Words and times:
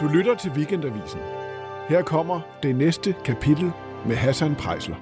Du 0.00 0.06
lytter 0.06 0.34
til 0.34 0.50
Weekendavisen. 0.50 1.20
Her 1.88 2.02
kommer 2.02 2.40
det 2.62 2.76
næste 2.76 3.14
kapitel 3.24 3.70
med 4.06 4.16
Hassan 4.16 4.54
Prejsler. 4.54 4.96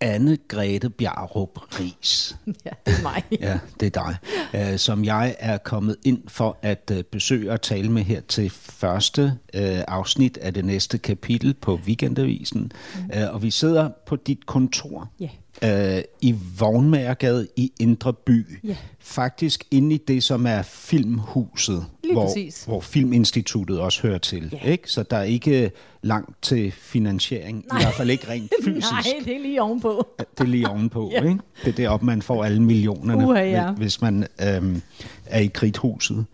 Anne 0.00 0.38
Grete 0.48 0.90
Bjarup 0.90 1.58
Ries. 1.80 2.36
Ja, 2.64 2.70
det 2.86 2.94
er 2.98 3.02
mig. 3.02 3.24
Ja, 3.40 3.58
det 3.80 3.96
er 3.96 4.16
dig. 4.52 4.70
Uh, 4.72 4.76
som 4.76 5.04
jeg 5.04 5.36
er 5.38 5.58
kommet 5.58 5.96
ind 6.04 6.22
for 6.28 6.58
at 6.62 6.92
uh, 6.94 7.00
besøge 7.12 7.52
og 7.52 7.62
tale 7.62 7.92
med 7.92 8.02
her 8.02 8.20
til 8.20 8.50
første 8.50 9.22
uh, 9.54 9.60
afsnit 9.88 10.36
af 10.36 10.54
det 10.54 10.64
næste 10.64 10.98
kapitel 10.98 11.54
på 11.54 11.80
Weekendavisen. 11.86 12.72
Mm. 12.96 13.10
Og 13.32 13.42
vi 13.42 13.50
sidder 13.50 13.90
på 14.06 14.16
dit 14.16 14.46
kontor. 14.46 15.08
Ja. 15.20 15.28
Uh, 15.64 15.98
i 16.20 16.34
Vognmagergade 16.58 17.48
i 17.56 17.72
Indre 17.80 18.12
By. 18.12 18.46
Ja. 18.64 18.76
Faktisk 18.98 19.64
inde 19.70 19.94
i 19.94 19.98
det, 20.08 20.22
som 20.24 20.46
er 20.46 20.62
Filmhuset, 20.62 21.84
Lige 22.04 22.12
hvor, 22.12 22.26
præcis. 22.26 22.64
hvor 22.64 22.80
Filminstituttet 22.80 23.80
også 23.80 24.02
hører 24.02 24.18
til. 24.18 24.58
Ja. 24.64 24.70
Ikke? 24.70 24.90
Så 24.92 25.02
der 25.02 25.16
er 25.16 25.22
ikke 25.22 25.70
langt 26.02 26.42
til 26.42 26.72
finansiering, 26.72 27.64
Nej. 27.72 27.78
i 27.80 27.82
hvert 27.82 27.94
fald 27.94 28.10
ikke 28.10 28.28
rent 28.28 28.52
fysisk. 28.64 28.86
Nej, 28.92 29.02
det 29.24 29.36
er 29.36 29.40
lige 29.42 29.62
ovenpå. 29.62 30.06
Det 30.18 30.40
er 30.40 30.44
lige 30.44 30.68
ovenpå, 30.68 31.10
Ja. 31.14 31.22
ikke? 31.24 31.38
Det 31.64 31.68
er 31.72 31.76
deroppe, 31.76 32.06
man 32.06 32.22
får 32.22 32.44
alle 32.44 32.62
millionerne, 32.62 33.26
Uha, 33.26 33.40
ja. 33.44 33.70
hvis- 33.72 34.00
man 34.00 34.26
øhm, 34.48 34.82
er 35.26 35.40
i 35.40 35.46
kridthuset. 35.46 36.24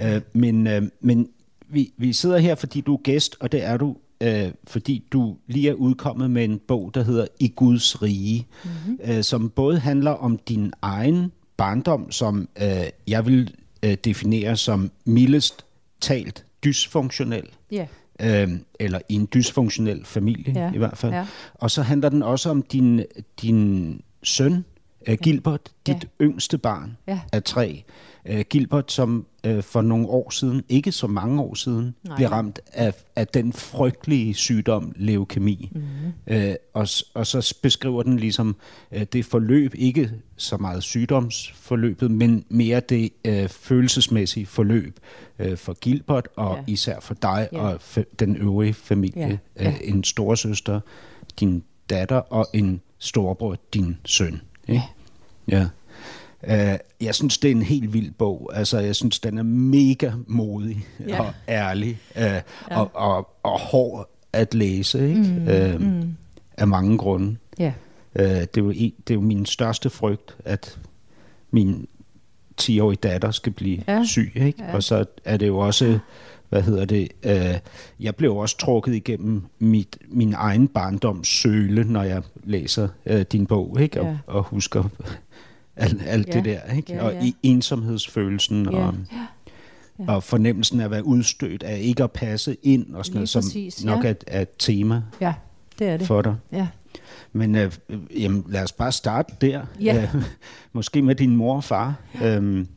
Øh, 0.00 0.20
men 0.32 0.66
øh, 0.66 0.82
men 1.00 1.28
vi, 1.68 1.92
vi 1.96 2.12
sidder 2.12 2.38
her, 2.38 2.54
fordi 2.54 2.80
du 2.80 2.94
er 2.94 2.98
gæst, 3.02 3.36
og 3.40 3.52
det 3.52 3.64
er 3.64 3.76
du, 3.76 3.96
øh, 4.20 4.52
fordi 4.66 5.04
du 5.12 5.36
lige 5.46 5.68
er 5.70 5.74
udkommet 5.74 6.30
med 6.30 6.44
en 6.44 6.58
bog, 6.68 6.90
der 6.94 7.02
hedder 7.04 7.26
I 7.40 7.48
Guds 7.56 8.02
Rige, 8.02 8.46
Mhm. 8.64 8.70
mm-hmm. 8.86 8.98
øh, 9.16 9.22
som 9.24 9.50
både 9.50 9.78
handler 9.78 10.10
om 10.10 10.38
din 10.48 10.72
egen 10.82 11.32
barndom, 11.56 12.10
som 12.10 12.48
øh, 12.62 12.68
jeg 13.08 13.26
vil 13.26 13.54
øh, 13.82 13.96
definere 14.04 14.56
som 14.56 14.90
mildest 15.04 15.64
talt 16.00 16.44
dysfunktionel 16.64 17.44
Ja. 17.72 17.86
øh, 18.20 18.50
eller 18.80 18.98
i 19.08 19.14
en 19.14 19.28
dysfunktionel 19.34 20.04
familie 20.04 20.52
Ja, 20.56 20.72
i 20.74 20.78
hvert 20.78 20.98
fald. 20.98 21.12
ja. 21.12 21.26
Og 21.54 21.70
så 21.70 21.82
handler 21.82 22.08
den 22.08 22.22
også 22.22 22.50
om 22.50 22.62
din, 22.62 23.02
din 23.42 24.00
søn, 24.22 24.64
øh, 25.08 25.18
Gilbert, 25.22 25.60
dit 25.86 25.94
Ja. 26.20 26.24
yngste 26.24 26.58
barn 26.58 26.96
Ja. 27.08 27.20
af 27.32 27.42
tre. 27.42 27.84
Øh, 28.28 28.44
Gilbert, 28.50 28.92
som 28.92 29.26
øh, 29.46 29.62
for 29.62 29.82
nogle 29.82 30.06
år 30.08 30.30
siden, 30.30 30.62
ikke 30.68 30.92
så 30.92 31.06
mange 31.06 31.42
år 31.42 31.54
siden, 31.54 31.94
Nej. 32.04 32.16
blev 32.16 32.28
ramt 32.28 32.60
af, 32.72 32.94
af 33.16 33.26
den 33.28 33.52
frygtelige 33.52 34.34
sygdom 34.34 34.92
leukemi. 34.96 35.68
Mhm. 35.72 35.82
Mm-hmm. 35.82 36.12
Øh, 36.36 36.54
og, 36.74 36.88
og 37.14 37.26
så 37.26 37.56
beskriver 37.62 38.02
den 38.02 38.16
ligesom 38.18 38.56
øh, 38.92 39.02
det 39.12 39.24
forløb, 39.24 39.72
ikke 39.74 40.10
så 40.36 40.56
meget 40.56 40.82
sygdomsforløbet, 40.82 42.10
men 42.10 42.44
mere 42.48 42.80
det 42.80 43.10
øh, 43.24 43.48
følelsesmæssige 43.48 44.46
forløb 44.46 45.00
øh, 45.38 45.56
for 45.56 45.72
Gilbert, 45.72 46.28
og 46.36 46.54
Ja. 46.54 46.58
ja. 46.68 46.72
især 46.72 47.00
for 47.00 47.14
dig 47.14 47.48
Ja. 47.52 47.58
ja. 47.58 47.64
og 47.68 47.74
f- 47.96 48.02
den 48.18 48.36
øvrige 48.36 48.74
familie. 48.74 49.26
Ja. 49.56 49.64
Ja. 49.64 49.64
Ja. 49.64 49.68
Øh, 49.70 49.76
en 49.84 50.04
storesøster, 50.04 50.80
din 51.40 51.62
datter 51.90 52.16
og 52.16 52.46
en 52.52 52.80
storebror, 52.98 53.56
din 53.74 53.96
søn. 54.04 54.40
Ikke? 54.68 54.82
Ja. 55.48 55.60
Uh, 55.62 55.66
jeg 57.00 57.14
synes, 57.14 57.38
det 57.38 57.48
er 57.50 57.54
en 57.54 57.62
helt 57.62 57.92
vild 57.92 58.10
bog. 58.12 58.50
Altså, 58.54 58.78
jeg 58.78 58.96
synes, 58.96 59.18
den 59.20 59.38
er 59.38 59.42
mega 59.42 60.10
modig 60.26 60.86
Ja. 61.08 61.20
og 61.20 61.32
ærlig 61.48 61.98
uh, 62.16 62.22
ja. 62.22 62.40
og, 62.70 62.90
og, 62.94 63.28
og 63.42 63.60
hård 63.60 64.10
at 64.32 64.54
læse, 64.54 65.08
ikke? 65.08 65.20
Mm, 65.22 65.74
uh, 65.74 65.80
mm. 66.02 66.16
Af 66.58 66.68
mange 66.68 66.98
grunde. 66.98 67.36
Ja. 67.58 67.72
Uh, 68.18 68.24
det, 68.24 68.56
er 68.56 68.60
jo 68.62 68.70
det 68.70 69.10
er 69.10 69.14
jo 69.14 69.20
min 69.20 69.46
største 69.46 69.90
frygt, 69.90 70.36
at 70.44 70.78
min 71.50 71.88
10-årige 72.62 72.98
datter 73.02 73.30
skal 73.30 73.52
blive 73.52 73.82
Ja. 73.88 74.04
syg, 74.04 74.32
ikke? 74.34 74.62
Ja. 74.64 74.74
Og 74.74 74.82
så 74.82 75.04
er 75.24 75.36
det 75.36 75.46
jo 75.46 75.58
også, 75.58 75.98
hvad 76.48 76.62
hedder 76.62 76.84
det, 76.84 77.08
uh, 77.26 77.58
jeg 78.04 78.16
blev 78.16 78.36
også 78.36 78.58
trukket 78.58 78.94
igennem 78.94 79.42
mit, 79.58 79.98
min 80.08 80.34
egen 80.36 80.68
barndoms 80.68 81.28
søle, 81.28 81.84
når 81.84 82.02
jeg 82.02 82.22
læser 82.44 82.88
uh, 83.10 83.20
din 83.20 83.46
bog, 83.46 83.80
ikke? 83.80 83.98
Ja. 84.00 84.06
Og, 84.06 84.18
og 84.36 84.42
husker 84.42 84.84
alt, 85.76 86.02
alt 86.06 86.26
Ja. 86.28 86.32
det 86.32 86.44
der, 86.44 86.60
ikke? 86.76 86.92
Ja, 86.94 87.02
og 87.04 87.12
ja. 87.12 87.24
i 87.24 87.36
ensomhedsfølelsen 87.42 88.68
Ja. 88.72 88.76
og, 88.78 88.94
Ja. 89.12 90.12
og 90.14 90.22
fornemmelsen 90.22 90.80
af 90.80 90.84
at 90.84 90.90
være 90.90 91.04
udstødt, 91.06 91.62
af 91.62 91.78
ikke 91.80 92.02
at 92.02 92.12
passe 92.12 92.56
ind 92.62 92.94
og 92.94 93.04
sådan 93.04 93.12
Lige 93.12 93.18
noget, 93.18 93.28
som 93.28 93.42
præcis, 93.42 93.84
nok 93.84 94.04
ja. 94.04 94.10
er, 94.10 94.14
er 94.26 94.40
et 94.40 94.48
tema 94.58 95.02
Ja, 95.20 95.34
det 95.78 95.88
er 95.88 95.96
det. 95.96 96.06
for 96.06 96.22
dig. 96.22 96.34
Ja. 96.52 96.66
Men 97.32 97.54
øh, 97.54 97.72
øh, 97.88 97.98
jamen, 98.22 98.44
lad 98.48 98.62
os 98.62 98.72
bare 98.72 98.92
starte 98.92 99.34
der. 99.40 99.62
Ja. 99.80 100.02
Øh, 100.02 100.22
måske 100.72 101.02
med 101.02 101.14
din 101.14 101.36
mor 101.36 101.56
og 101.56 101.64
far. 101.64 101.94
Øhm, 102.24 102.68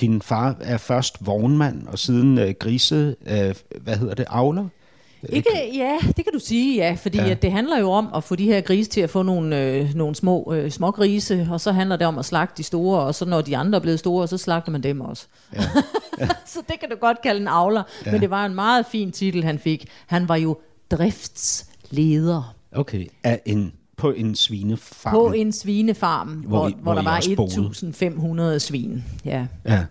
din 0.00 0.22
far 0.22 0.56
er 0.60 0.76
først 0.76 1.26
vognmand, 1.26 1.86
og 1.86 1.98
siden 1.98 2.38
øh, 2.38 2.54
grise, 2.58 3.16
øh, 3.26 3.54
hvad 3.80 3.96
hedder 3.96 4.14
det, 4.14 4.24
avler? 4.28 4.68
Ikke, 5.28 5.50
ja, 5.74 5.98
det 6.16 6.24
kan 6.24 6.32
du 6.32 6.38
sige, 6.38 6.76
ja, 6.76 6.96
fordi 7.02 7.18
ja. 7.18 7.24
Ja. 7.24 7.30
At 7.30 7.42
det 7.42 7.52
handler 7.52 7.78
jo 7.78 7.90
om 7.90 8.08
at 8.14 8.24
få 8.24 8.36
de 8.36 8.44
her 8.44 8.60
grise 8.60 8.90
til 8.90 9.00
at 9.00 9.10
få 9.10 9.22
nogle, 9.22 9.60
øh, 9.60 9.94
nogle 9.94 10.14
små 10.14 10.52
øh, 10.54 10.70
små 10.70 10.90
grise, 10.90 11.48
og 11.50 11.60
så 11.60 11.72
handler 11.72 11.96
det 11.96 12.06
om 12.06 12.18
at 12.18 12.24
slagte 12.24 12.54
de 12.56 12.62
store, 12.62 13.00
og 13.00 13.14
så 13.14 13.24
når 13.24 13.40
de 13.40 13.56
andre 13.56 13.76
er 13.76 13.82
blevet 13.82 13.98
store, 13.98 14.28
så 14.28 14.38
slagter 14.38 14.72
man 14.72 14.82
dem 14.82 15.00
også. 15.00 15.26
Ja. 15.56 15.62
så 16.46 16.58
det 16.68 16.80
kan 16.80 16.88
du 16.90 16.96
godt 17.00 17.22
kalde 17.22 17.40
en 17.40 17.48
avler, 17.48 17.82
ja. 18.06 18.12
men 18.12 18.20
det 18.20 18.30
var 18.30 18.46
en 18.46 18.54
meget 18.54 18.86
fin 18.86 19.12
titel, 19.12 19.44
han 19.44 19.58
fik. 19.58 19.88
Han 20.06 20.28
var 20.28 20.36
jo 20.36 20.58
driftsleder 20.90 22.54
Okay, 22.74 23.06
af 23.24 23.40
en, 23.44 23.72
på 24.02 24.10
en 24.10 24.34
svinefarm. 24.34 25.12
på 25.14 25.32
en 25.32 25.52
svinefarm, 25.52 26.28
hvor, 26.28 26.58
hvor, 26.58 26.68
hvor, 26.68 26.78
hvor 26.82 26.94
der 26.94 27.02
var 27.02 27.18
1500 27.18 28.60
svin. 28.60 29.04
Ja. 29.24 29.46
Ja, 29.64 29.84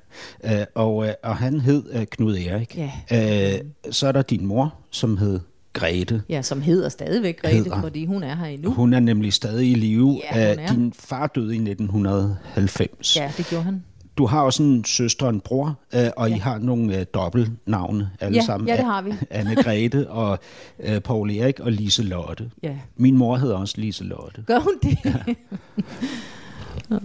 øh, 0.44 0.66
og, 0.76 1.08
øh, 1.08 1.14
og 1.24 1.36
han 1.38 1.60
hed 1.60 1.84
øh, 1.94 2.06
Knud 2.06 2.38
Erik. 2.38 2.78
Ja. 3.12 3.54
Øh, 3.54 3.60
så 3.92 4.08
er 4.08 4.12
der 4.12 4.22
din 4.22 4.46
mor, 4.46 4.74
som 4.92 5.18
hed 5.18 5.40
Grete. 5.74 6.22
ja, 6.30 6.42
som 6.42 6.62
hedder 6.62 6.90
stadigvæk 6.90 7.42
Grete, 7.42 7.56
Hedder. 7.56 7.82
fordi 7.82 8.06
hun 8.06 8.24
er 8.24 8.36
her 8.36 8.46
endnu. 8.46 8.72
Hun 8.74 8.94
er 8.94 9.00
nemlig 9.00 9.34
stadig 9.34 9.72
i 9.72 9.74
live. 9.76 10.22
Ja, 10.34 10.52
Øh. 10.54 10.70
Din 10.76 10.94
far 11.00 11.28
døde 11.28 11.56
i 11.56 11.60
1990. 11.60 13.16
Ja, 13.16 13.32
det 13.38 13.46
gjorde 13.50 13.64
han. 13.64 13.84
Du 14.18 14.26
har 14.26 14.42
også 14.42 14.64
en 14.64 14.86
søster 14.86 15.26
og 15.26 15.30
en 15.34 15.40
bror, 15.40 15.80
øh, 15.96 16.10
og 16.18 16.30
ja. 16.30 16.36
I 16.36 16.40
har 16.40 16.58
nogle 16.58 16.98
øh, 17.00 17.06
dobbeltnavne 17.14 18.10
alle 18.20 18.36
Ja, 18.38 18.46
sammen. 18.46 18.68
ja, 18.68 18.78
det 18.78 18.86
har 18.86 19.02
vi. 19.02 19.14
Anne 19.30 19.56
Grete 19.56 20.10
og 20.10 20.40
øh, 20.80 21.00
Paul 21.00 21.32
Erik 21.32 21.60
og 21.60 21.72
Lise 21.72 22.04
Lotte. 22.04 22.52
Ja. 22.64 22.78
Min 22.96 23.18
mor 23.18 23.36
hedder 23.38 23.56
også 23.58 23.76
Lise 23.78 24.04
Lotte. 24.04 24.44
Gør 24.48 24.60
hun 24.60 24.74
det? 24.84 24.98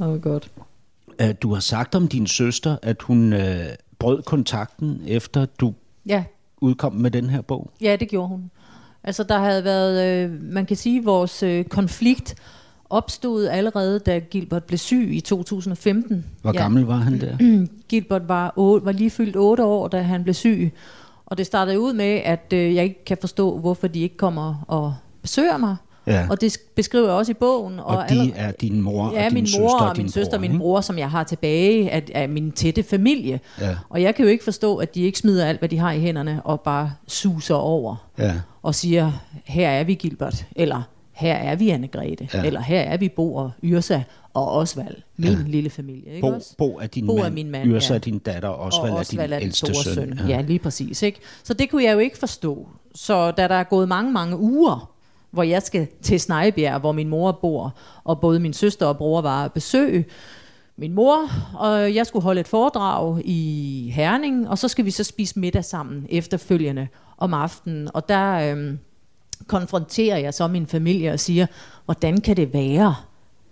Åh, 0.03 0.09
oh, 0.09 0.21
godt. 0.22 0.50
Øh, 1.21 1.34
du 1.43 1.53
har 1.55 1.61
sagt 1.61 1.94
om 1.94 2.09
din 2.09 2.27
søster, 2.27 2.77
at 2.83 3.03
hun 3.03 3.33
øh, 3.33 3.56
brød 3.99 4.23
kontakten, 4.23 5.03
efter 5.06 5.47
du 5.61 5.75
Ja, 6.06 6.25
udkom 6.61 6.93
med 6.94 7.11
den 7.11 7.31
her 7.31 7.41
bog. 7.41 7.71
ja, 7.81 7.97
det 8.00 8.09
gjorde 8.09 8.28
hun. 8.28 8.50
Altså, 9.05 9.23
der 9.23 9.38
havde 9.38 9.65
været, 9.65 10.25
øh, 10.25 10.43
man 10.43 10.67
kan 10.67 10.77
sige, 10.77 11.05
vores 11.05 11.43
øh, 11.43 11.65
konflikt 11.65 12.34
opstod 12.91 13.47
allerede, 13.47 13.98
da 13.98 14.19
Gilbert 14.19 14.64
blev 14.64 14.78
syg 14.78 15.08
i 15.12 15.20
2015. 15.20 16.24
Hvor 16.42 16.52
ja. 16.52 16.58
gammel 16.58 16.84
var 16.84 16.97
han 16.97 17.20
der? 17.20 17.66
Gilbert 17.88 18.28
var, 18.28 18.52
8, 18.56 18.86
var 18.86 18.92
lige 18.92 19.10
fyldt 19.10 19.36
8 19.36 19.64
år, 19.64 19.88
da 19.88 20.02
han 20.02 20.22
blev 20.22 20.34
syg. 20.34 20.72
Og 21.26 21.38
det 21.38 21.46
startede 21.46 21.80
ud 21.80 21.92
med, 21.92 22.20
at 22.25 22.52
øh, 22.52 22.75
jeg 22.75 22.84
ikke 22.84 23.04
kan 23.04 23.16
forstå, 23.20 23.58
hvorfor 23.58 23.86
de 23.86 24.00
ikke 24.00 24.16
kommer 24.16 24.64
og 24.69 24.94
besøger 25.22 25.56
mig. 25.56 25.76
Ja. 26.06 26.26
Og 26.30 26.41
det 26.41 26.56
beskriver 26.76 27.06
jeg 27.06 27.14
også 27.14 27.32
i 27.32 27.34
bogen. 27.34 27.78
Og, 27.78 27.86
og 27.86 28.04
de 28.08 28.32
er 28.36 28.52
din 28.52 28.80
mor 28.82 29.12
Ja, 29.14 29.25
og 29.25 29.30
din 29.30 29.34
min 29.34 29.46
søster 29.46 29.60
mor 29.60 29.78
og 29.80 29.88
og 29.88 29.96
din 29.96 30.02
min 30.02 30.12
søster 30.12 30.38
bror, 30.38 30.44
og 30.46 30.50
min 30.50 30.58
bror, 30.58 30.80
som 30.80 30.98
jeg 30.98 31.10
har 31.10 31.25
tilbage 31.25 31.91
af, 31.91 32.02
af 32.14 32.28
min 32.28 32.52
tætte 32.52 32.82
familie. 32.82 33.41
Ja. 33.60 33.76
Og 33.88 34.02
jeg 34.02 34.14
kan 34.14 34.25
jo 34.25 34.30
ikke 34.30 34.44
forstå, 34.44 34.76
at 34.76 34.94
de 34.94 35.02
ikke 35.02 35.19
smider 35.19 35.46
alt, 35.46 35.58
hvad 35.58 35.69
de 35.69 35.78
har 35.78 35.92
i 35.92 36.00
hænderne, 36.00 36.41
og 36.44 36.60
bare 36.60 36.92
suser 37.06 37.54
over 37.54 37.96
Ja. 38.19 38.34
og 38.62 38.75
siger, 38.75 39.12
her 39.44 39.69
er 39.69 39.84
vi 39.84 39.94
Gilbert, 39.94 40.46
eller 40.56 40.82
her 41.16 41.34
er 41.34 41.56
vi 41.56 41.71
Anne-Grethe, 41.71 42.28
ja. 42.34 42.44
Eller 42.44 42.60
her 42.60 42.81
er 42.81 42.97
vi 42.97 43.09
Bo 43.09 43.34
og 43.34 43.50
Yrsa 43.65 44.00
og 44.34 44.53
Osvald, 44.53 44.97
min 45.16 45.32
ja. 45.32 45.38
lille 45.47 45.71
familie. 45.71 46.10
Ikke 46.10 46.21
Bo, 46.21 46.35
også? 46.35 46.55
Bo 46.58 46.79
er 46.79 46.87
din 46.87 47.06
Bo 47.06 47.17
er 47.17 47.23
mand, 47.23 47.35
min 47.35 47.50
mand, 47.50 47.70
Yrsa 47.70 47.93
ja. 47.93 47.99
er 47.99 48.00
din 48.00 48.19
datter, 48.19 48.49
og 48.49 48.58
og 48.58 48.67
Osvald 48.67 48.93
er 48.93 48.99
din 48.99 49.00
Osvald 49.00 49.32
er 49.32 49.38
den 49.38 49.46
ældste 49.46 49.75
søn. 49.75 49.94
søn. 49.94 50.19
Ja. 50.19 50.37
ja, 50.37 50.40
lige 50.40 50.58
præcis. 50.58 51.02
Ikke? 51.02 51.20
Så 51.44 51.55
det 51.55 51.70
kunne 51.70 51.85
jeg 51.85 51.93
jo 51.93 51.99
ikke 51.99 52.19
forstå. 52.19 52.69
Så 52.94 53.31
da 53.31 53.49
der 53.49 53.55
er 53.55 53.64
gået 53.64 53.88
mange, 53.88 54.12
mange 54.12 54.38
uger, 54.38 54.93
hvor 55.31 55.43
jeg 55.43 55.62
skal 55.62 55.87
til 56.02 56.20
Snejbjerg, 56.20 56.81
hvor 56.81 56.93
min 56.93 57.08
mor 57.08 57.32
bor, 57.32 57.76
og 58.05 58.20
både 58.20 58.40
min 58.40 58.52
søster 58.52 58.87
og 58.87 58.96
bror 58.96 59.20
var 59.20 59.44
at 59.44 59.52
besøge 59.52 60.05
min 60.76 60.93
mor, 60.93 61.31
og 61.55 61.94
jeg 61.94 62.06
skulle 62.06 62.23
holde 62.23 62.40
et 62.40 62.49
foredrag 62.49 63.23
i 63.25 63.90
Herning, 63.94 64.49
og 64.49 64.58
så 64.58 64.69
skal 64.69 64.85
vi 64.85 64.90
så 64.90 65.05
spise 65.05 65.38
middag 65.38 65.64
sammen 65.64 66.06
efterfølgende 66.08 66.88
om 67.19 67.35
aftenen. 67.35 67.88
Og 67.94 68.08
der 68.08 68.52
øhm, 68.52 68.79
konfronterer 69.47 70.19
jeg 70.19 70.35
så 70.35 70.49
min 70.49 70.67
familie 70.67 71.12
og 71.12 71.21
siger, 71.21 71.47
hvordan 71.85 72.21
kan 72.21 72.37
det 72.37 72.53
være, 72.53 72.94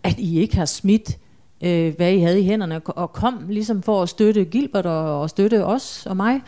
at 0.03 0.19
I 0.19 0.41
ikke 0.41 0.57
har 0.57 0.65
smidt, 0.65 1.19
øh, 1.61 1.97
hvad 1.97 2.13
I 2.13 2.21
havde 2.21 2.41
i 2.41 2.45
hænderne, 2.45 2.81
og 2.87 3.13
kom 3.13 3.47
ligesom 3.49 3.83
for 3.83 4.03
at 4.03 4.09
støtte 4.09 4.45
Gilbert 4.45 4.87
og, 4.87 5.21
og 5.21 5.31
støtte 5.31 5.65
os 5.65 6.07
og 6.07 6.17
mig. 6.17 6.41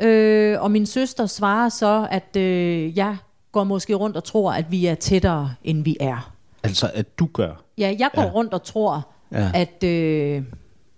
Øh, 0.00 0.62
og 0.62 0.70
min 0.70 0.86
søster 0.86 1.26
svarer 1.26 1.68
så, 1.68 2.08
at 2.10 2.36
øh, 2.36 2.98
jeg 2.98 3.16
går 3.52 3.64
måske 3.64 3.94
rundt 3.94 4.16
og 4.16 4.24
tror, 4.24 4.52
at 4.52 4.70
vi 4.70 4.86
er 4.86 4.94
tættere, 4.94 5.54
end 5.64 5.84
vi 5.84 5.96
er. 6.00 6.32
Altså, 6.62 6.90
at 6.94 7.18
du 7.18 7.28
gør. 7.32 7.64
Ja, 7.78 7.94
jeg 7.98 8.10
går 8.14 8.22
ja. 8.22 8.30
Rundt 8.30 8.54
og 8.54 8.62
tror. 8.62 9.08
Ja. 9.32 9.50
at, 9.54 9.84
øh, 9.84 10.42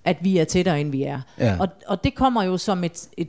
at 0.04 0.16
vi 0.20 0.38
er 0.38 0.44
tættere, 0.44 0.80
end 0.80 0.90
vi 0.90 1.02
er. 1.02 1.20
Ja. 1.38 1.56
Og, 1.60 1.68
og 1.86 2.04
det 2.04 2.14
kommer 2.14 2.42
jo 2.42 2.58
som 2.58 2.84
et, 2.84 3.08
et 3.16 3.28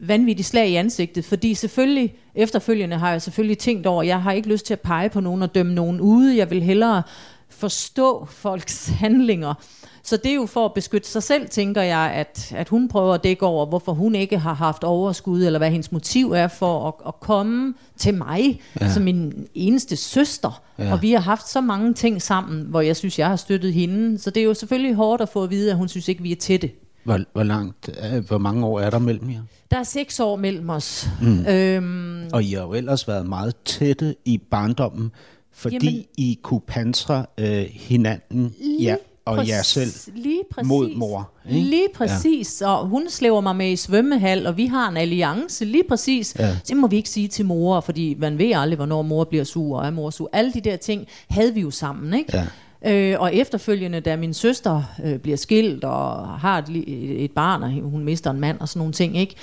vanvittigt 0.00 0.48
slag 0.48 0.68
i 0.68 0.74
ansigtet, 0.74 1.24
fordi 1.24 1.54
selvfølgelig, 1.54 2.14
efterfølgende 2.34 2.96
har 2.96 3.10
jeg 3.10 3.22
selvfølgelig 3.22 3.58
tænkt 3.58 3.86
over, 3.86 4.02
jeg 4.02 4.22
har 4.22 4.32
ikke 4.32 4.48
lyst 4.48 4.66
til 4.66 4.72
at 4.74 4.80
pege 4.80 5.08
på 5.08 5.20
nogen 5.20 5.42
og 5.42 5.54
dømme 5.54 5.74
nogen 5.74 6.00
ude, 6.00 6.36
jeg 6.36 6.50
vil 6.50 6.62
hellere 6.62 7.02
forstå 7.48 8.26
folks 8.30 8.88
handlinger. 9.00 9.54
Så 10.02 10.16
det 10.16 10.30
er 10.30 10.34
jo 10.34 10.46
for 10.46 10.64
at 10.64 10.74
beskytte 10.74 11.08
sig 11.08 11.22
selv, 11.22 11.48
tænker 11.48 11.82
jeg, 11.82 12.12
at, 12.14 12.52
at 12.56 12.68
hun 12.68 12.88
prøver 12.88 13.14
at 13.14 13.24
dække 13.24 13.46
over, 13.46 13.66
hvorfor 13.66 13.92
hun 13.92 14.14
ikke 14.14 14.38
har 14.38 14.54
haft 14.54 14.84
overskud, 14.84 15.44
eller 15.44 15.58
hvad 15.58 15.70
hendes 15.70 15.92
motiv 15.92 16.32
er 16.32 16.48
for 16.48 16.88
at, 16.88 16.94
at 17.06 17.20
komme 17.20 17.74
til 17.96 18.14
mig, 18.14 18.60
ja. 18.80 18.92
som 18.92 19.02
min 19.02 19.48
eneste 19.54 19.96
søster. 19.96 20.62
Ja. 20.78 20.92
Og 20.92 21.02
vi 21.02 21.12
har 21.12 21.20
haft 21.20 21.48
så 21.48 21.60
mange 21.60 21.94
ting 21.94 22.22
sammen, 22.22 22.62
hvor 22.62 22.80
jeg 22.80 22.96
synes, 22.96 23.18
jeg 23.18 23.28
har 23.28 23.36
støttet 23.36 23.72
hende. 23.72 24.18
Så 24.18 24.30
det 24.30 24.40
er 24.40 24.44
jo 24.44 24.54
selvfølgelig 24.54 24.94
hårdt 24.94 25.22
at 25.22 25.28
få 25.28 25.42
at 25.42 25.50
vide, 25.50 25.70
at 25.70 25.76
hun 25.76 25.88
synes 25.88 26.08
ikke, 26.08 26.22
vi 26.22 26.32
er 26.32 26.36
tætte. 26.36 26.70
Hvor, 27.08 27.20
hvor, 27.32 27.42
langt, 27.42 27.90
øh, 28.12 28.26
hvor 28.26 28.38
mange 28.38 28.66
år 28.66 28.80
er 28.80 28.90
der 28.90 28.98
mellem 28.98 29.30
jer? 29.30 29.40
Der 29.70 29.78
er 29.78 29.82
seks 29.82 30.20
år 30.20 30.36
mellem 30.36 30.70
os. 30.70 31.08
Mm. 31.22 31.46
Øhm, 31.46 32.28
og 32.32 32.42
I 32.42 32.52
har 32.52 32.62
jo 32.62 32.72
ellers 32.72 33.08
været 33.08 33.26
meget 33.26 33.54
tætte 33.64 34.14
i 34.24 34.38
barndommen, 34.50 35.12
fordi 35.52 35.86
Jamen, 35.86 36.04
I 36.16 36.38
kunne 36.42 36.60
pansre 36.60 37.26
øh, 37.38 37.66
hinanden 37.72 38.54
ja, 38.80 38.96
og 39.24 39.48
jer 39.48 39.62
selv 39.62 39.90
lige 40.14 40.42
præcis, 40.50 40.68
mod 40.68 40.94
mor. 40.96 41.30
Ikke? 41.48 41.60
Lige 41.60 41.88
præcis, 41.94 42.60
ja. 42.60 42.74
og 42.74 42.86
hun 42.86 43.10
slæver 43.10 43.40
mig 43.40 43.56
med 43.56 43.72
i 43.72 43.76
svømmehal, 43.76 44.46
og 44.46 44.56
vi 44.56 44.66
har 44.66 44.88
en 44.88 44.96
alliance, 44.96 45.64
lige 45.64 45.84
præcis. 45.88 46.36
Ja. 46.38 46.56
Det 46.68 46.76
må 46.76 46.86
vi 46.86 46.96
ikke 46.96 47.08
sige 47.10 47.28
til 47.28 47.44
mor, 47.44 47.80
fordi 47.80 48.16
man 48.18 48.38
ved 48.38 48.52
aldrig, 48.54 48.76
hvornår 48.76 49.02
mor 49.02 49.24
bliver 49.24 49.44
sur, 49.44 49.78
og 49.78 49.86
er 49.86 49.90
mor 49.90 50.10
sur. 50.10 50.30
Alle 50.32 50.52
de 50.52 50.60
der 50.60 50.76
ting 50.76 51.06
havde 51.28 51.54
vi 51.54 51.60
jo 51.60 51.70
sammen, 51.70 52.14
ikke? 52.14 52.36
Ja. 52.36 52.46
Øh, 52.86 53.16
og 53.18 53.34
efterfølgende, 53.34 54.00
da 54.00 54.16
min 54.16 54.34
søster 54.34 54.82
øh, 55.04 55.18
bliver 55.18 55.36
skilt 55.36 55.84
og 55.84 56.28
har 56.28 56.58
et, 56.58 56.84
et 57.24 57.30
barn, 57.30 57.62
og 57.62 57.70
hun 57.70 58.04
mister 58.04 58.30
en 58.30 58.40
mand 58.40 58.60
og 58.60 58.68
sådan 58.68 58.80
nogle 58.80 58.92
ting, 58.92 59.16
ikke? 59.16 59.34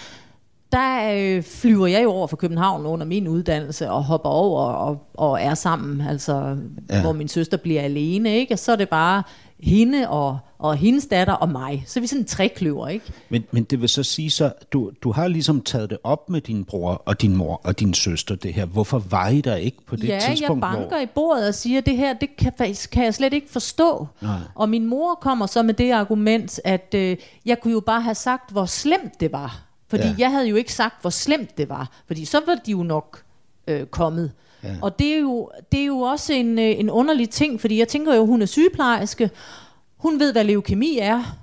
der 0.71 1.13
øh, 1.13 1.43
flyver 1.43 1.87
jeg 1.87 2.03
jo 2.03 2.11
over 2.11 2.27
for 2.27 2.37
København 2.37 2.85
under 2.85 3.05
min 3.05 3.27
uddannelse 3.27 3.91
og 3.91 4.03
hopper 4.03 4.29
over 4.29 4.61
og, 4.61 5.07
og 5.13 5.41
er 5.41 5.53
sammen, 5.53 6.01
altså 6.01 6.57
ja. 6.89 7.01
hvor 7.01 7.11
min 7.13 7.27
søster 7.27 7.57
bliver 7.57 7.81
alene, 7.81 8.35
ikke? 8.35 8.53
Og 8.53 8.59
så 8.59 8.71
er 8.71 8.75
det 8.75 8.89
bare 8.89 9.23
hende 9.59 10.09
og, 10.09 10.39
og 10.57 10.75
hendes 10.75 11.05
datter 11.05 11.33
og 11.33 11.49
mig. 11.49 11.83
Så 11.87 11.99
er 11.99 12.01
vi 12.01 12.07
sådan 12.07 12.21
en 12.21 12.27
trækløver, 12.27 12.87
ikke? 12.87 13.05
Men, 13.29 13.45
men 13.51 13.63
det 13.63 13.81
vil 13.81 13.89
så 13.89 14.03
sige, 14.03 14.31
så 14.31 14.51
du, 14.73 14.91
du 15.03 15.11
har 15.11 15.27
ligesom 15.27 15.61
taget 15.61 15.89
det 15.89 15.97
op 16.03 16.29
med 16.29 16.41
din 16.41 16.65
bror 16.65 17.01
og 17.05 17.21
din 17.21 17.35
mor 17.35 17.61
og 17.63 17.79
din 17.79 17.93
søster, 17.93 18.35
det 18.35 18.53
her. 18.53 18.65
Hvorfor 18.65 18.99
var 18.99 19.27
I 19.27 19.41
der 19.41 19.55
ikke 19.55 19.77
på 19.85 19.95
det 19.95 20.07
ja, 20.07 20.19
tidspunkt? 20.19 20.63
Ja, 20.63 20.67
jeg 20.67 20.77
banker 20.77 20.95
hvor... 20.95 21.03
i 21.03 21.05
bordet 21.05 21.47
og 21.47 21.55
siger, 21.55 21.81
det 21.81 21.97
her, 21.97 22.13
det 22.13 22.37
kan, 22.37 22.51
kan 22.91 23.03
jeg 23.03 23.13
slet 23.13 23.33
ikke 23.33 23.49
forstå. 23.49 24.07
Nej. 24.21 24.39
Og 24.55 24.69
min 24.69 24.85
mor 24.85 25.15
kommer 25.15 25.45
så 25.45 25.63
med 25.63 25.73
det 25.73 25.91
argument, 25.91 26.59
at 26.63 26.93
øh, 26.95 27.17
jeg 27.45 27.59
kunne 27.59 27.73
jo 27.73 27.79
bare 27.79 28.01
have 28.01 28.15
sagt, 28.15 28.51
hvor 28.51 28.65
slemt 28.65 29.19
det 29.19 29.31
var. 29.31 29.61
Fordi 29.87 30.07
ja. 30.07 30.15
jeg 30.17 30.31
havde 30.31 30.47
jo 30.47 30.55
ikke 30.55 30.73
sagt, 30.73 31.01
hvor 31.01 31.09
slemt 31.09 31.57
det 31.57 31.69
var. 31.69 32.01
Fordi 32.07 32.25
så 32.25 32.41
var 32.45 32.55
de 32.65 32.71
jo 32.71 32.83
nok 32.83 33.23
øh, 33.67 33.85
kommet. 33.85 34.31
Ja. 34.65 34.75
Og 34.81 34.99
det 34.99 35.15
er, 35.15 35.19
jo, 35.19 35.49
det 35.71 35.79
er 35.79 35.85
jo 35.85 35.99
også 35.99 36.33
en, 36.33 36.59
øh, 36.59 36.79
en 36.79 36.89
underlig 36.89 37.29
ting, 37.29 37.61
fordi 37.61 37.79
jeg 37.79 37.87
tænker 37.87 38.15
jo, 38.15 38.25
hun 38.25 38.41
er 38.41 38.45
sygeplejerske. 38.45 39.29
Hun 39.97 40.19
ved, 40.19 40.31
hvad 40.31 40.43
leukemi 40.43 40.97
er. 41.01 41.37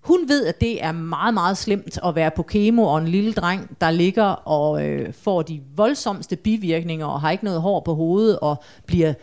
Hun 0.00 0.28
ved, 0.28 0.46
at 0.46 0.60
det 0.60 0.84
er 0.84 0.92
meget, 0.92 1.34
meget 1.34 1.58
slemt 1.58 1.98
at 2.04 2.14
være 2.14 2.30
på 2.30 2.42
kemo, 2.42 2.82
og 2.82 2.98
en 2.98 3.08
lille 3.08 3.32
dreng, 3.32 3.76
der 3.80 3.90
ligger 3.90 4.24
og 4.24 4.86
øh, 4.86 5.12
får 5.12 5.42
de 5.42 5.60
voldsomste 5.76 6.36
bivirkninger, 6.36 7.06
og 7.06 7.20
har 7.20 7.30
ikke 7.30 7.44
noget 7.44 7.60
hår 7.60 7.80
på 7.80 7.94
hovedet, 7.94 8.38
og 8.38 8.62
bliver 8.86 9.14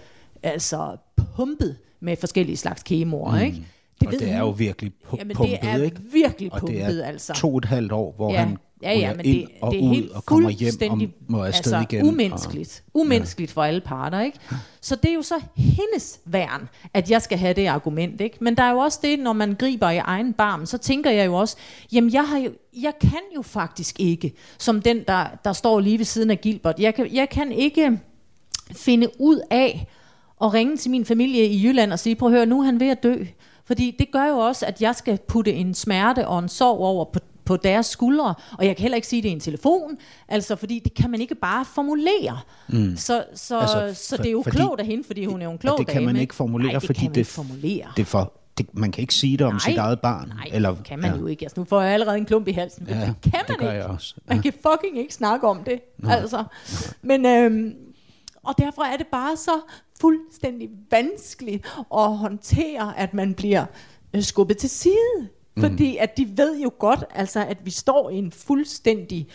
altså 0.43 0.97
pumpet 1.35 1.77
med 1.99 2.15
forskellige 2.15 2.57
slags 2.57 2.83
kemoer. 2.83 3.31
Mm. 3.31 3.41
Ikke? 3.41 3.67
Det 3.99 4.07
og 4.07 4.13
det 4.13 4.31
er 4.31 4.39
jo 4.39 4.49
virkelig 4.49 4.91
pu- 5.07 5.15
Jamen, 5.17 5.35
pumpet, 5.35 5.59
det 5.61 5.69
er 5.69 5.83
ikke? 5.83 6.01
virkelig 6.13 6.53
og 6.53 6.59
pumpet, 6.59 6.77
det 6.77 7.03
er 7.03 7.05
altså. 7.05 7.33
to 7.33 7.51
og 7.51 7.57
et 7.57 7.65
halvt 7.65 7.91
år, 7.91 8.13
hvor 8.15 8.31
ja. 8.31 8.39
han 8.39 8.57
ja, 8.81 8.93
ja, 8.93 9.13
men 9.13 9.25
det, 9.25 9.25
det 9.25 9.79
er 9.79 9.81
ud 9.81 9.95
helt 9.95 10.11
og 10.11 10.25
kommer 10.25 10.49
hjem 10.49 10.73
og 10.91 11.01
må 11.27 11.43
afsted 11.43 11.73
altså, 11.73 11.95
igen. 11.95 12.05
umenneskeligt. 12.05 12.83
Og, 12.93 12.99
umenneskeligt 13.01 13.51
ja. 13.51 13.53
for 13.53 13.63
alle 13.63 13.81
parter, 13.81 14.21
ikke? 14.21 14.39
Så 14.81 14.95
det 14.95 15.09
er 15.09 15.13
jo 15.13 15.21
så 15.21 15.35
hendes 15.55 16.19
værn, 16.25 16.69
at 16.93 17.11
jeg 17.11 17.21
skal 17.21 17.37
have 17.37 17.53
det 17.53 17.67
argument, 17.67 18.21
ikke? 18.21 18.37
Men 18.41 18.57
der 18.57 18.63
er 18.63 18.71
jo 18.71 18.77
også 18.77 18.99
det, 19.03 19.19
når 19.19 19.33
man 19.33 19.55
griber 19.59 19.89
i 19.89 19.97
egen 19.97 20.33
barm, 20.33 20.65
så 20.65 20.77
tænker 20.77 21.11
jeg 21.11 21.25
jo 21.25 21.33
også, 21.33 21.57
jamen 21.91 22.13
jeg, 22.13 22.27
har 22.27 22.37
jo, 22.37 22.51
jeg 22.81 22.93
kan 23.01 23.21
jo 23.35 23.41
faktisk 23.41 23.99
ikke, 23.99 24.33
som 24.57 24.81
den, 24.81 25.03
der, 25.07 25.25
der 25.45 25.53
står 25.53 25.79
lige 25.79 25.97
ved 25.97 26.05
siden 26.05 26.31
af 26.31 26.41
Gilbert, 26.41 26.79
jeg 26.79 26.95
kan, 26.95 27.13
jeg 27.13 27.29
kan 27.29 27.51
ikke 27.51 27.99
finde 28.71 29.07
ud 29.19 29.39
af 29.51 29.87
at 30.41 30.53
ringe 30.53 30.77
til 30.77 30.91
min 30.91 31.05
familie 31.05 31.45
i 31.45 31.65
Jylland 31.65 31.93
og 31.93 31.99
sige, 31.99 32.15
prøv 32.15 32.29
at 32.29 32.35
høre, 32.35 32.45
nu 32.45 32.59
er 32.59 32.65
han 32.65 32.79
ved 32.79 32.89
at 32.89 33.03
dø. 33.03 33.15
Fordi 33.65 33.95
det 33.99 34.11
gør 34.11 34.25
jo 34.25 34.37
også, 34.37 34.65
at 34.65 34.81
jeg 34.81 34.95
skal 34.95 35.19
putte 35.27 35.53
en 35.53 35.73
smerte 35.73 36.27
og 36.27 36.39
en 36.39 36.49
sorg 36.49 36.79
over 36.79 37.05
på, 37.05 37.19
på 37.45 37.57
deres 37.57 37.85
skuldre, 37.85 38.33
og 38.57 38.65
jeg 38.65 38.75
kan 38.75 38.81
heller 38.81 38.95
ikke 38.95 39.07
sige 39.07 39.21
det 39.21 39.29
i 39.29 39.31
en 39.31 39.39
telefon, 39.39 39.97
altså 40.27 40.55
fordi 40.55 40.79
det 40.79 40.93
kan 40.93 41.11
man 41.11 41.21
ikke 41.21 41.35
bare 41.35 41.65
formulere. 41.65 42.39
Mm. 42.67 42.97
Så, 42.97 43.25
så, 43.33 43.59
altså, 43.59 44.07
så 44.07 44.17
det 44.17 44.25
er 44.27 44.31
jo 44.31 44.41
fordi, 44.43 44.57
klogt 44.57 44.79
af 44.79 44.85
hende, 44.85 45.03
fordi 45.03 45.25
hun 45.25 45.41
er 45.41 45.45
jo 45.45 45.51
en 45.51 45.57
klog 45.57 45.77
det 45.77 45.87
kan 45.87 45.95
dame. 45.95 46.05
man 46.05 46.21
ikke 46.21 46.35
formulere, 46.35 46.71
Nej, 46.71 46.79
det 46.79 46.85
fordi 46.85 47.07
det, 47.07 47.17
ikke 47.17 47.29
formulere. 47.29 47.87
det 47.97 48.07
for, 48.07 48.33
det, 48.57 48.67
man 48.73 48.91
kan 48.91 49.01
ikke 49.01 49.13
sige 49.13 49.37
det 49.37 49.45
om 49.45 49.53
nej, 49.53 49.59
sit 49.59 49.77
eget 49.77 49.99
barn. 50.01 50.27
Nej, 50.27 50.49
eller, 50.53 50.75
det 50.75 50.83
kan 50.85 50.99
man 50.99 51.11
ja. 51.13 51.19
jo 51.19 51.27
ikke. 51.27 51.45
Altså, 51.45 51.59
nu 51.59 51.65
får 51.65 51.81
jeg 51.81 51.93
allerede 51.93 52.17
en 52.17 52.25
klump 52.25 52.47
i 52.47 52.51
halsen. 52.51 52.87
Ja, 52.89 52.93
det 52.93 53.15
kan 53.21 53.31
man 53.33 53.41
det 53.47 53.53
ikke. 53.53 53.65
Jeg 53.65 53.83
også. 53.85 54.15
Ja. 54.29 54.33
Man 54.33 54.43
kan 54.43 54.53
fucking 54.53 54.97
ikke 54.97 55.13
snakke 55.13 55.47
om 55.47 55.63
det. 55.63 55.81
Nej. 55.97 56.15
Altså. 56.15 56.43
Men, 57.01 57.25
øhm, 57.25 57.73
og 58.43 58.55
derfor 58.57 58.81
er 58.81 58.97
det 58.97 59.07
bare 59.07 59.37
så 59.37 59.51
fuldstændig 60.01 60.69
vanskeligt 60.91 61.65
at 61.93 62.17
håndtere, 62.17 62.97
at 62.99 63.13
man 63.13 63.33
bliver 63.33 63.65
øh, 64.13 64.21
skubbet 64.23 64.57
til 64.57 64.69
side. 64.69 65.29
Mm. 65.55 65.61
Fordi 65.61 65.97
at 65.97 66.17
de 66.17 66.27
ved 66.37 66.61
jo 66.61 66.71
godt, 66.79 67.03
altså, 67.15 67.45
at 67.45 67.57
vi 67.63 67.71
står 67.71 68.09
i 68.09 68.15
en 68.15 68.31
fuldstændig 68.31 69.27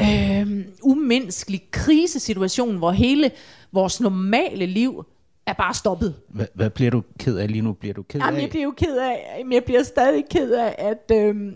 øh, 0.00 0.64
umenneskelig 0.82 1.62
krisesituation, 1.70 2.76
hvor 2.76 2.90
hele 2.90 3.30
vores 3.72 4.00
normale 4.00 4.66
liv 4.66 5.04
er 5.46 5.52
bare 5.52 5.74
stoppet. 5.74 6.14
Hvad, 6.28 6.46
hvad 6.54 6.70
bliver 6.70 6.90
du 6.90 7.02
ked 7.18 7.36
af 7.36 7.48
lige 7.48 7.62
nu? 7.62 7.72
Bliver 7.72 7.94
du 7.94 8.02
ked 8.02 8.20
Jamen, 8.20 8.36
af? 8.36 8.42
jeg 8.42 8.50
bliver 8.50 8.64
jo 8.64 8.74
ked 8.76 8.96
af, 8.96 9.44
jeg 9.52 9.64
bliver 9.64 9.82
stadig 9.82 10.24
ked 10.30 10.52
af, 10.52 10.74
at, 10.78 11.16
øh, 11.16 11.52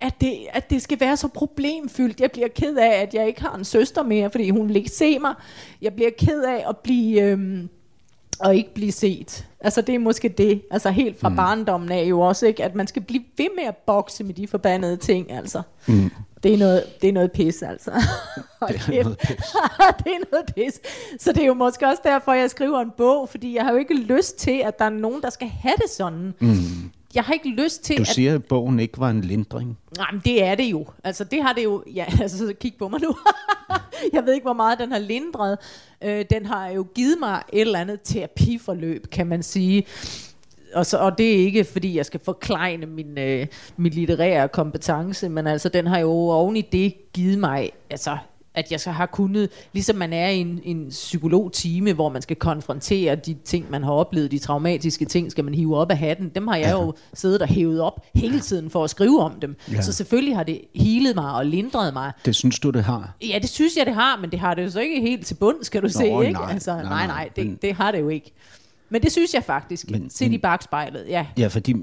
at, 0.00 0.20
det, 0.20 0.32
at 0.50 0.70
det 0.70 0.82
skal 0.82 1.00
være 1.00 1.16
så 1.16 1.28
problemfyldt. 1.28 2.20
Jeg 2.20 2.30
bliver 2.32 2.48
ked 2.48 2.76
af, 2.76 3.02
at 3.02 3.14
jeg 3.14 3.26
ikke 3.26 3.42
har 3.42 3.56
en 3.56 3.64
søster 3.64 4.02
mere, 4.02 4.30
fordi 4.30 4.50
hun 4.50 4.68
vil 4.68 4.76
ikke 4.76 4.90
se 4.90 5.18
mig. 5.18 5.34
Jeg 5.82 5.94
bliver 5.94 6.10
ked 6.18 6.42
af 6.42 6.64
at 6.68 6.76
blive... 6.76 7.22
Øh, 7.22 7.64
og 8.40 8.56
ikke 8.56 8.74
blive 8.74 8.92
set. 8.92 9.46
Altså 9.60 9.80
det 9.80 9.94
er 9.94 9.98
måske 9.98 10.28
det, 10.28 10.62
altså 10.70 10.90
helt 10.90 11.20
fra 11.20 11.28
mm. 11.28 11.36
barndommen 11.36 11.92
af 11.92 12.04
jo 12.04 12.20
også, 12.20 12.46
ikke? 12.46 12.64
at 12.64 12.74
man 12.74 12.86
skal 12.86 13.02
blive 13.02 13.22
ved 13.36 13.48
med 13.56 13.64
at 13.64 13.76
bokse 13.76 14.24
med 14.24 14.34
de 14.34 14.46
forbandede 14.46 14.96
ting, 14.96 15.32
altså. 15.32 15.62
Mm. 15.86 16.10
Det 16.42 16.54
er 16.54 16.58
noget, 16.58 16.84
det 17.02 17.08
er 17.08 17.12
noget 17.12 17.32
pis, 17.32 17.62
altså. 17.62 17.90
det 18.68 18.98
er 18.98 19.02
noget 19.02 19.18
pis. 19.18 19.36
det 20.04 20.12
er 20.12 20.30
noget 20.32 20.46
pis. 20.54 20.80
Så 21.20 21.32
det 21.32 21.42
er 21.42 21.46
jo 21.46 21.54
måske 21.54 21.86
også 21.86 22.02
derfor, 22.04 22.32
jeg 22.32 22.50
skriver 22.50 22.80
en 22.80 22.90
bog, 22.96 23.28
fordi 23.28 23.56
jeg 23.56 23.64
har 23.64 23.72
jo 23.72 23.78
ikke 23.78 23.94
lyst 23.94 24.38
til, 24.38 24.62
at 24.64 24.78
der 24.78 24.84
er 24.84 24.90
nogen, 24.90 25.22
der 25.22 25.30
skal 25.30 25.48
have 25.48 25.74
det 25.82 25.90
sådan. 25.90 26.34
Mm 26.38 26.90
jeg 27.14 27.24
har 27.24 27.32
ikke 27.32 27.48
lyst 27.48 27.84
til... 27.84 27.98
Du 27.98 28.04
siger, 28.04 28.30
at, 28.30 28.34
at 28.34 28.44
bogen 28.44 28.80
ikke 28.80 29.00
var 29.00 29.10
en 29.10 29.20
lindring. 29.20 29.78
Nej, 29.96 30.06
men 30.12 30.22
det 30.24 30.44
er 30.44 30.54
det 30.54 30.64
jo. 30.64 30.86
Altså, 31.04 31.24
det 31.24 31.42
har 31.42 31.52
det 31.52 31.64
jo... 31.64 31.84
Ja, 31.94 32.04
altså, 32.22 32.38
så 32.38 32.54
kig 32.60 32.74
på 32.78 32.88
mig 32.88 33.00
nu. 33.00 33.16
jeg 34.12 34.24
ved 34.24 34.34
ikke, 34.34 34.44
hvor 34.44 34.52
meget 34.52 34.78
den 34.78 34.92
har 34.92 34.98
lindret. 34.98 35.58
Øh, 36.04 36.24
den 36.30 36.46
har 36.46 36.68
jo 36.68 36.86
givet 36.94 37.16
mig 37.20 37.42
et 37.52 37.60
eller 37.60 37.78
andet 37.78 38.00
terapiforløb, 38.04 39.10
kan 39.10 39.26
man 39.26 39.42
sige. 39.42 39.86
Og, 40.74 40.86
så, 40.86 40.98
og 40.98 41.18
det 41.18 41.32
er 41.32 41.36
ikke, 41.36 41.64
fordi 41.64 41.96
jeg 41.96 42.06
skal 42.06 42.20
forklejne 42.24 42.86
min, 42.86 43.18
øh, 43.18 43.46
min 43.76 43.92
litterære 43.92 44.48
kompetence, 44.48 45.28
men 45.28 45.46
altså, 45.46 45.68
den 45.68 45.86
har 45.86 45.98
jo 45.98 46.10
oven 46.10 46.56
i 46.56 46.62
det 46.62 47.12
givet 47.12 47.38
mig 47.38 47.70
altså, 47.90 48.18
at 48.54 48.72
jeg 48.72 48.80
så 48.80 48.90
har 48.90 49.06
kunnet, 49.06 49.50
ligesom 49.72 49.96
man 49.96 50.12
er 50.12 50.28
i 50.28 50.38
en, 50.38 50.60
en 50.64 50.88
psykologtime, 50.88 51.92
hvor 51.92 52.08
man 52.08 52.22
skal 52.22 52.36
konfrontere 52.36 53.14
de 53.14 53.36
ting, 53.44 53.70
man 53.70 53.82
har 53.82 53.92
oplevet, 53.92 54.30
de 54.30 54.38
traumatiske 54.38 55.04
ting, 55.04 55.30
skal 55.30 55.44
man 55.44 55.54
hive 55.54 55.76
op 55.76 55.90
af 55.90 55.98
hatten. 55.98 56.28
Dem 56.34 56.48
har 56.48 56.56
jeg 56.56 56.66
ja. 56.66 56.82
jo 56.82 56.94
siddet 57.14 57.42
og 57.42 57.48
hævet 57.48 57.80
op 57.80 58.06
hele 58.14 58.40
tiden 58.40 58.70
for 58.70 58.84
at 58.84 58.90
skrive 58.90 59.20
om 59.20 59.32
dem. 59.40 59.56
Ja. 59.72 59.82
Så 59.82 59.92
selvfølgelig 59.92 60.36
har 60.36 60.42
det 60.42 60.60
helet 60.74 61.14
mig 61.14 61.34
og 61.34 61.46
lindret 61.46 61.92
mig. 61.92 62.12
Det 62.24 62.34
synes 62.34 62.58
du, 62.58 62.70
det 62.70 62.84
har? 62.84 63.16
Ja, 63.22 63.38
det 63.42 63.50
synes 63.50 63.76
jeg, 63.76 63.86
det 63.86 63.94
har, 63.94 64.18
men 64.20 64.30
det 64.30 64.40
har 64.40 64.54
det 64.54 64.64
jo 64.64 64.70
så 64.70 64.80
ikke 64.80 65.00
helt 65.00 65.26
til 65.26 65.34
bund, 65.34 65.64
skal 65.64 65.82
du 65.82 65.86
Nå, 65.86 65.90
se, 65.90 66.04
ikke? 66.04 66.32
Nej, 66.32 66.52
altså, 66.52 66.74
nej, 66.74 66.82
nej, 66.84 67.06
nej, 67.06 67.28
det, 67.36 67.62
det 67.62 67.74
har 67.74 67.90
det 67.90 68.00
jo 68.00 68.08
ikke. 68.08 68.32
Men 68.88 69.02
det 69.02 69.12
synes 69.12 69.34
jeg 69.34 69.44
faktisk. 69.44 69.90
Men, 69.90 70.10
Set 70.10 70.32
i 70.32 70.38
bagspejlet, 70.38 71.04
ja. 71.08 71.26
Ja, 71.38 71.46
fordi 71.46 71.74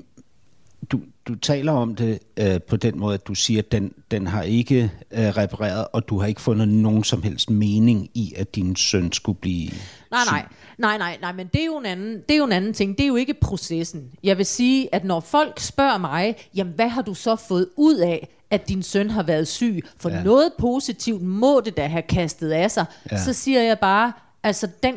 du, 0.89 0.99
du 1.27 1.35
taler 1.35 1.71
om 1.71 1.95
det 1.95 2.19
øh, 2.37 2.61
på 2.61 2.77
den 2.77 2.99
måde, 2.99 3.13
at 3.13 3.27
du 3.27 3.35
siger, 3.35 3.59
at 3.59 3.71
den, 3.71 3.93
den 4.11 4.27
har 4.27 4.43
ikke 4.43 4.91
øh, 5.11 5.19
repareret, 5.19 5.87
og 5.93 6.09
du 6.09 6.19
har 6.19 6.27
ikke 6.27 6.41
fundet 6.41 6.67
nogen 6.67 7.03
som 7.03 7.23
helst 7.23 7.49
mening 7.49 8.09
i, 8.13 8.33
at 8.37 8.55
din 8.55 8.75
søn 8.75 9.11
skulle 9.11 9.37
blive 9.39 9.69
Nej, 10.11 10.23
nej, 10.31 10.45
nej, 10.77 10.97
nej, 10.97 11.17
nej, 11.21 11.33
men 11.33 11.47
det 11.47 11.61
er, 11.61 11.65
jo 11.65 11.77
en 11.77 11.85
anden, 11.85 12.15
det 12.15 12.33
er 12.33 12.37
jo 12.37 12.43
en 12.43 12.51
anden 12.51 12.73
ting. 12.73 12.97
Det 12.97 13.03
er 13.03 13.07
jo 13.07 13.15
ikke 13.15 13.33
processen. 13.33 14.11
Jeg 14.23 14.37
vil 14.37 14.45
sige, 14.45 14.95
at 14.95 15.03
når 15.03 15.19
folk 15.19 15.59
spørger 15.59 15.97
mig, 15.97 16.35
jamen 16.55 16.73
hvad 16.73 16.89
har 16.89 17.01
du 17.01 17.13
så 17.13 17.35
fået 17.35 17.67
ud 17.77 17.97
af, 17.97 18.27
at 18.49 18.69
din 18.69 18.83
søn 18.83 19.09
har 19.09 19.23
været 19.23 19.47
syg? 19.47 19.81
For 19.97 20.09
ja. 20.09 20.23
noget 20.23 20.51
positivt 20.59 21.21
må 21.21 21.61
det 21.65 21.77
da 21.77 21.87
have 21.87 22.01
kastet 22.01 22.51
af 22.51 22.71
sig. 22.71 22.85
Ja. 23.11 23.23
Så 23.23 23.33
siger 23.33 23.61
jeg 23.61 23.79
bare, 23.79 24.13
altså 24.43 24.67
den 24.83 24.95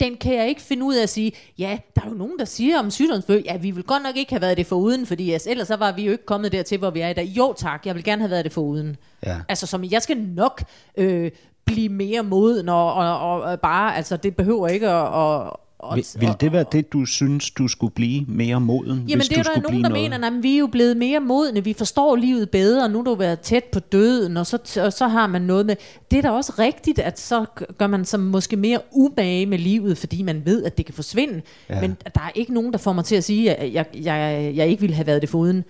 den 0.00 0.16
kan 0.16 0.34
jeg 0.34 0.48
ikke 0.48 0.62
finde 0.62 0.84
ud 0.84 0.94
af 0.94 1.02
at 1.02 1.08
sige, 1.08 1.32
ja, 1.58 1.78
der 1.96 2.02
er 2.02 2.08
jo 2.08 2.14
nogen, 2.14 2.38
der 2.38 2.44
siger 2.44 2.78
om 2.78 2.90
sygdomsfølge, 2.90 3.42
ja, 3.44 3.56
vi 3.56 3.70
vil 3.70 3.84
godt 3.84 4.02
nok 4.02 4.16
ikke 4.16 4.32
have 4.32 4.42
været 4.42 4.56
det 4.56 4.66
for 4.66 4.76
uden, 4.76 5.06
fordi 5.06 5.30
altså, 5.30 5.50
ellers 5.50 5.68
så 5.68 5.76
var 5.76 5.92
vi 5.92 6.04
jo 6.04 6.12
ikke 6.12 6.26
kommet 6.26 6.52
dertil, 6.52 6.78
hvor 6.78 6.90
vi 6.90 7.00
er 7.00 7.08
i 7.08 7.12
dag. 7.12 7.24
Jo 7.24 7.54
tak, 7.56 7.86
jeg 7.86 7.94
vil 7.94 8.04
gerne 8.04 8.22
have 8.22 8.30
været 8.30 8.44
det 8.44 8.52
for 8.52 8.60
uden. 8.60 8.96
Ja. 9.26 9.36
Altså, 9.48 9.66
som 9.66 9.84
jeg 9.84 10.02
skal 10.02 10.16
nok 10.16 10.62
øh, 10.96 11.30
blive 11.64 11.88
mere 11.88 12.22
moden, 12.22 12.68
og, 12.68 12.94
og, 12.94 13.18
og, 13.18 13.42
og 13.42 13.60
bare, 13.60 13.96
altså, 13.96 14.16
det 14.16 14.36
behøver 14.36 14.68
ikke 14.68 14.88
at... 14.88 15.08
Og, 15.08 15.60
og, 15.82 15.96
Vil, 15.96 16.04
vil 16.18 16.28
det 16.40 16.52
være 16.52 16.64
det, 16.72 16.92
du 16.92 17.04
synes, 17.04 17.50
du 17.50 17.68
skulle 17.68 17.94
blive 17.94 18.24
mere 18.28 18.60
moden, 18.60 18.98
Jamen 18.98 19.18
hvis 19.18 19.28
det 19.28 19.36
du 19.36 19.40
er 19.40 19.54
der 19.54 19.60
nogen, 19.62 19.82
der 19.84 19.88
noget? 19.88 20.10
mener, 20.10 20.26
at 20.26 20.42
vi 20.42 20.54
er 20.54 20.58
jo 20.58 20.66
blevet 20.66 20.96
mere 20.96 21.20
modne, 21.20 21.64
vi 21.64 21.72
forstår 21.72 22.16
livet 22.16 22.50
bedre, 22.50 22.88
nu 22.88 22.98
er 23.00 23.04
du 23.04 23.14
været 23.14 23.40
tæt 23.40 23.64
på 23.64 23.78
døden, 23.80 24.36
og 24.36 24.46
så, 24.46 24.80
og 24.84 24.92
så 24.92 25.08
har 25.08 25.26
man 25.26 25.42
noget 25.42 25.66
med... 25.66 25.76
Det 26.10 26.16
er 26.18 26.22
da 26.22 26.30
også 26.30 26.52
rigtigt, 26.58 26.98
at 26.98 27.20
så 27.20 27.44
gør 27.78 27.86
man 27.86 28.04
sig 28.04 28.20
måske 28.20 28.56
mere 28.56 28.80
umage 28.92 29.46
med 29.46 29.58
livet, 29.58 29.98
fordi 29.98 30.22
man 30.22 30.42
ved, 30.44 30.64
at 30.64 30.76
det 30.78 30.86
kan 30.86 30.94
forsvinde. 30.94 31.42
Ja. 31.70 31.80
Men 31.80 31.96
der 32.14 32.20
er 32.20 32.30
ikke 32.34 32.54
nogen, 32.54 32.72
der 32.72 32.78
får 32.78 32.92
mig 32.92 33.04
til 33.04 33.16
at 33.16 33.24
sige, 33.24 33.54
at 33.54 33.72
jeg, 33.74 33.86
jeg, 33.94 34.52
jeg 34.56 34.68
ikke 34.68 34.80
ville 34.80 34.96
have 34.96 35.06
været 35.06 35.22
det 35.22 35.30
foruden. 35.30 35.64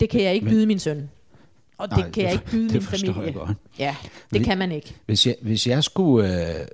Det 0.00 0.10
kan 0.10 0.22
jeg 0.22 0.34
ikke 0.34 0.46
byde 0.46 0.66
min 0.66 0.78
søn. 0.78 1.10
Og 1.78 1.88
det 1.88 1.98
Nej, 1.98 2.10
kan 2.10 2.22
jeg 2.24 2.32
ikke 2.32 2.44
byde 2.50 2.64
det 2.64 2.72
min 2.72 2.82
forstår 2.82 3.06
jeg 3.06 3.14
familie. 3.14 3.32
godt. 3.32 3.50
Ja, 3.78 3.96
det 4.32 4.40
Vi- 4.40 4.44
kan 4.44 4.58
man 4.58 4.72
ikke. 4.72 4.94
Hvis 5.06 5.26
jeg, 5.26 5.34
hvis 5.42 5.66
jeg 5.66 5.84
skulle 5.84 6.48
øh, 6.60 6.66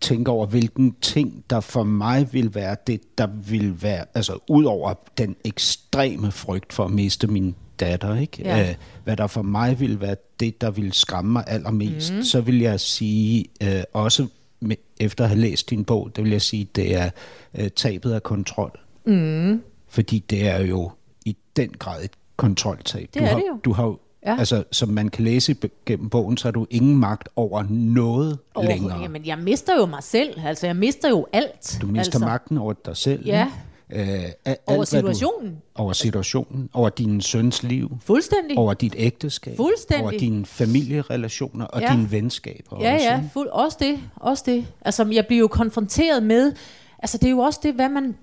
tænke 0.00 0.30
over, 0.30 0.46
hvilken 0.46 0.94
ting, 1.00 1.44
der 1.50 1.60
for 1.60 1.82
mig 1.82 2.32
vil 2.32 2.54
være 2.54 2.76
det, 2.86 3.18
der 3.18 3.26
vil 3.26 3.82
være, 3.82 4.04
altså 4.14 4.38
ud 4.48 4.64
over 4.64 4.94
den 5.18 5.36
ekstreme 5.44 6.32
frygt 6.32 6.72
for 6.72 6.84
at 6.84 6.90
miste 6.90 7.26
min 7.26 7.54
datter, 7.80 8.16
ikke? 8.16 8.42
Ja. 8.42 8.70
Øh, 8.70 8.74
hvad 9.04 9.16
der 9.16 9.26
for 9.26 9.42
mig 9.42 9.80
vil 9.80 10.00
være 10.00 10.16
det, 10.40 10.60
der 10.60 10.70
vil 10.70 10.92
skræmme 10.92 11.32
mig 11.32 11.44
allermest, 11.46 12.14
mm. 12.14 12.22
så 12.22 12.40
vil 12.40 12.58
jeg 12.58 12.80
sige, 12.80 13.44
øh, 13.62 13.82
også 13.92 14.26
med, 14.60 14.76
efter 15.00 15.24
at 15.24 15.30
have 15.30 15.40
læst 15.40 15.70
din 15.70 15.84
bog, 15.84 16.10
det 16.16 16.24
vil 16.24 16.32
jeg 16.32 16.42
sige, 16.42 16.68
det 16.74 16.96
er 16.96 17.10
øh, 17.54 17.70
tabet 17.70 18.12
af 18.12 18.22
kontrol. 18.22 18.80
Mm. 19.04 19.62
Fordi 19.88 20.18
det 20.30 20.48
er 20.48 20.60
jo 20.60 20.90
i 21.24 21.36
den 21.56 21.70
grad 21.70 22.04
et 22.04 22.10
kontroltab. 22.36 23.08
Det 23.14 23.20
du 23.20 23.26
har, 23.26 23.34
det 23.34 23.44
jo. 23.48 23.60
Du 23.64 23.72
har 23.72 23.84
jo 23.84 23.98
Ja. 24.26 24.36
Altså, 24.38 24.64
som 24.72 24.88
man 24.88 25.08
kan 25.08 25.24
læse 25.24 25.56
gennem 25.86 26.08
bogen, 26.10 26.36
så 26.36 26.46
har 26.48 26.52
du 26.52 26.66
ingen 26.70 26.96
magt 26.96 27.28
over 27.36 27.64
noget 27.70 28.38
længere. 28.62 29.00
Jamen, 29.00 29.26
jeg 29.26 29.38
mister 29.38 29.76
jo 29.76 29.86
mig 29.86 30.02
selv. 30.02 30.40
Altså, 30.44 30.66
jeg 30.66 30.76
mister 30.76 31.08
jo 31.08 31.26
alt. 31.32 31.78
Du 31.82 31.86
mister 31.86 32.00
altså. 32.14 32.18
magten 32.18 32.58
over 32.58 32.72
dig 32.72 32.96
selv. 32.96 33.26
Ja. 33.26 33.46
ikke? 33.46 33.56
Øh, 33.92 34.30
alt, 34.44 34.58
Over 34.66 34.84
situationen. 34.84 35.50
Du, 35.50 35.82
over 35.82 35.92
situationen. 35.92 36.70
Over 36.74 36.88
din 36.88 37.20
søns 37.20 37.62
liv. 37.62 37.98
Fuldstændig. 38.00 38.58
Over 38.58 38.74
dit 38.74 38.94
ægteskab. 38.98 39.56
Fuldstændig. 39.56 40.02
Over 40.04 40.10
dine 40.18 40.46
familierelationer 40.46 41.64
og 41.64 41.80
Ja. 41.80 41.92
dine 41.92 42.10
venskaber. 42.10 42.80
Ja, 42.80 42.94
også, 42.94 43.06
ja, 43.06 43.22
fuld, 43.32 43.48
også 43.48 43.76
det, 43.80 43.98
også 44.16 44.42
det. 44.46 44.66
Altså, 44.80 45.06
jeg 45.12 45.26
bliver 45.26 45.40
jo 45.40 45.48
konfronteret 45.48 46.22
med, 46.22 46.52
altså 46.98 47.18
det 47.18 47.26
er 47.26 47.30
jo 47.30 47.38
også 47.38 47.60
det, 47.62 47.74
hvad 47.74 47.88
man, 47.88 48.16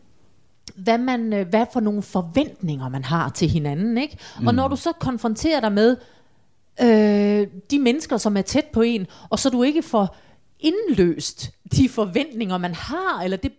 hvad, 0.76 0.98
man, 0.98 1.34
øh, 1.34 1.48
hvad 1.48 1.66
for 1.74 1.80
nogle 1.80 2.02
forventninger 2.02 2.90
man 2.90 3.04
har 3.04 3.30
til 3.30 3.50
hinanden, 3.50 3.98
ikke? 3.98 4.18
Og 4.46 4.56
når 4.56 4.68
du 4.68 4.76
så 4.76 4.92
konfronterer 4.92 5.60
dig 5.60 5.72
med 5.72 5.98
øh, 6.82 7.48
de 7.72 7.80
mennesker, 7.80 8.18
som 8.18 8.38
er 8.38 8.42
tæt 8.42 8.66
på 8.74 8.82
en, 8.82 9.08
og 9.30 9.40
så 9.40 9.50
du 9.50 9.64
ikke 9.64 9.82
får 9.82 10.16
indløst 10.60 11.52
de 11.72 11.90
forventninger, 11.90 12.58
man 12.58 12.74
har, 12.74 13.22
eller 13.24 13.38
det 13.38 13.52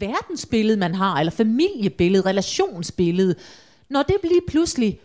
verdensbillede, 0.00 0.76
man 0.76 0.94
har, 0.94 1.18
eller 1.18 1.30
familiebillede, 1.30 2.26
relationsbillede, 2.26 3.34
når 3.88 4.02
det 4.02 4.16
lige 4.22 4.40
pludselig 4.48 5.00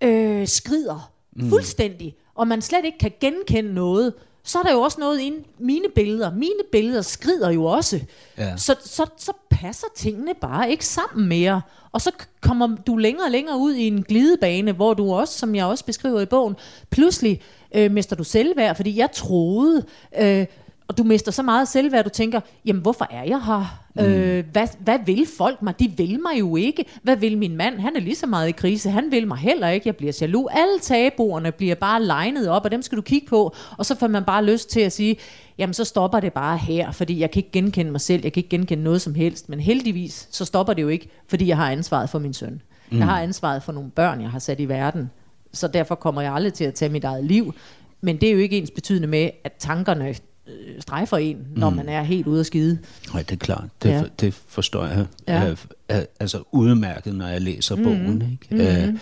øh, 0.00 0.48
skrider 0.48 1.12
mm. 1.32 1.48
fuldstændig, 1.48 2.16
og 2.34 2.48
man 2.48 2.62
slet 2.62 2.84
ikke 2.84 2.98
kan 2.98 3.12
genkende 3.20 3.74
noget, 3.74 4.14
så 4.44 4.58
er 4.58 4.62
der 4.62 4.72
jo 4.72 4.80
også 4.80 5.00
noget 5.00 5.20
i 5.20 5.32
mine 5.58 5.88
billeder. 5.94 6.34
Mine 6.34 6.62
billeder 6.72 7.02
skrider 7.02 7.50
jo 7.50 7.64
også. 7.64 8.00
Ja. 8.38 8.56
Så, 8.56 8.76
så, 8.84 9.06
så 9.16 9.32
passer 9.50 9.86
tingene 9.96 10.34
bare 10.40 10.70
ikke 10.70 10.86
sammen 10.86 11.28
mere. 11.28 11.62
Og 11.92 12.00
så 12.00 12.10
kommer 12.40 12.76
du 12.86 12.96
længere 12.96 13.26
og 13.26 13.30
længere 13.30 13.58
ud 13.58 13.74
i 13.74 13.86
en 13.86 14.02
glidebane, 14.02 14.72
hvor 14.72 14.94
du 14.94 15.12
også, 15.12 15.38
som 15.38 15.54
jeg 15.54 15.66
også 15.66 15.84
beskriver 15.84 16.20
i 16.20 16.26
bogen, 16.26 16.56
pludselig 16.90 17.40
øh, 17.74 17.90
mister 17.90 18.16
du 18.16 18.24
selvværd, 18.24 18.76
fordi 18.76 18.98
jeg 18.98 19.12
troede, 19.12 19.86
øh, 20.18 20.46
og 20.88 20.98
du 20.98 21.04
mister 21.04 21.32
så 21.32 21.42
meget 21.42 21.68
selvværd, 21.68 22.04
du 22.04 22.10
tænker, 22.10 22.40
jamen 22.64 22.82
hvorfor 22.82 23.06
er 23.10 23.24
jeg 23.24 23.44
her? 23.44 23.80
Mm. 23.94 24.02
Øh, 24.02 24.44
hvad, 24.52 24.68
hvad 24.78 24.98
vil 25.06 25.26
folk 25.38 25.62
mig? 25.62 25.78
De 25.78 25.92
vil 25.96 26.20
mig 26.20 26.40
jo 26.40 26.56
ikke. 26.56 26.84
Hvad 27.02 27.16
vil 27.16 27.38
min 27.38 27.56
mand? 27.56 27.78
Han 27.78 27.96
er 27.96 28.00
lige 28.00 28.16
så 28.16 28.26
meget 28.26 28.48
i 28.48 28.52
krise. 28.52 28.90
Han 28.90 29.10
vil 29.10 29.28
mig 29.28 29.38
heller 29.38 29.68
ikke. 29.68 29.88
Jeg 29.88 29.96
bliver 29.96 30.18
jaloux. 30.20 30.52
Alle 30.52 30.78
tabuerne 30.80 31.52
bliver 31.52 31.74
bare 31.74 32.02
legnet 32.02 32.48
op, 32.48 32.64
og 32.64 32.70
dem 32.70 32.82
skal 32.82 32.96
du 32.96 33.02
kigge 33.02 33.26
på. 33.26 33.54
Og 33.78 33.86
så 33.86 33.98
får 33.98 34.06
man 34.06 34.24
bare 34.24 34.44
lyst 34.44 34.70
til 34.70 34.80
at 34.80 34.92
sige, 34.92 35.16
jamen 35.58 35.74
så 35.74 35.84
stopper 35.84 36.20
det 36.20 36.32
bare 36.32 36.58
her, 36.58 36.92
fordi 36.92 37.20
jeg 37.20 37.30
kan 37.30 37.40
ikke 37.40 37.52
genkende 37.52 37.90
mig 37.90 38.00
selv. 38.00 38.20
Jeg 38.22 38.32
kan 38.32 38.40
ikke 38.40 38.50
genkende 38.50 38.84
noget 38.84 39.00
som 39.00 39.14
helst. 39.14 39.48
Men 39.48 39.60
heldigvis, 39.60 40.28
så 40.30 40.44
stopper 40.44 40.72
det 40.72 40.82
jo 40.82 40.88
ikke, 40.88 41.08
fordi 41.28 41.48
jeg 41.48 41.56
har 41.56 41.70
ansvaret 41.70 42.10
for 42.10 42.18
min 42.18 42.34
søn. 42.34 42.62
Mm. 42.90 42.98
Jeg 42.98 43.06
har 43.06 43.20
ansvaret 43.20 43.62
for 43.62 43.72
nogle 43.72 43.90
børn, 43.90 44.20
jeg 44.20 44.30
har 44.30 44.38
sat 44.38 44.60
i 44.60 44.64
verden. 44.68 45.10
Så 45.52 45.68
derfor 45.68 45.94
kommer 45.94 46.20
jeg 46.20 46.34
aldrig 46.34 46.52
til 46.52 46.64
at 46.64 46.74
tage 46.74 46.92
mit 46.92 47.04
eget 47.04 47.24
liv. 47.24 47.54
Men 48.00 48.20
det 48.20 48.28
er 48.28 48.32
jo 48.32 48.38
ikke 48.38 48.58
ens 48.58 48.70
betydende 48.70 49.08
med, 49.08 49.30
at 49.44 49.52
tankerne 49.58 50.14
øh, 50.48 50.80
strejfer 50.80 51.16
en, 51.16 51.46
når 51.56 51.70
mm. 51.70 51.76
man 51.76 51.88
er 51.88 52.02
helt 52.02 52.26
ude 52.26 52.40
at 52.40 52.46
skide. 52.46 52.78
Nej, 53.12 53.22
det 53.22 53.32
er 53.32 53.36
klart. 53.36 53.64
Det, 53.82 53.88
Ja. 53.88 53.96
ja. 53.96 54.02
det 54.20 54.34
forstår 54.34 54.84
jeg 54.86 55.06
Ja. 55.28 55.54
ja. 55.90 56.04
altså 56.20 56.42
udmærket, 56.52 57.14
når 57.14 57.26
jeg 57.28 57.40
læser 57.40 57.76
mm. 57.76 57.82
bogen. 57.82 58.38
Ikke? 58.42 58.54
Mm. 58.54 58.60
Øh, 58.60 58.94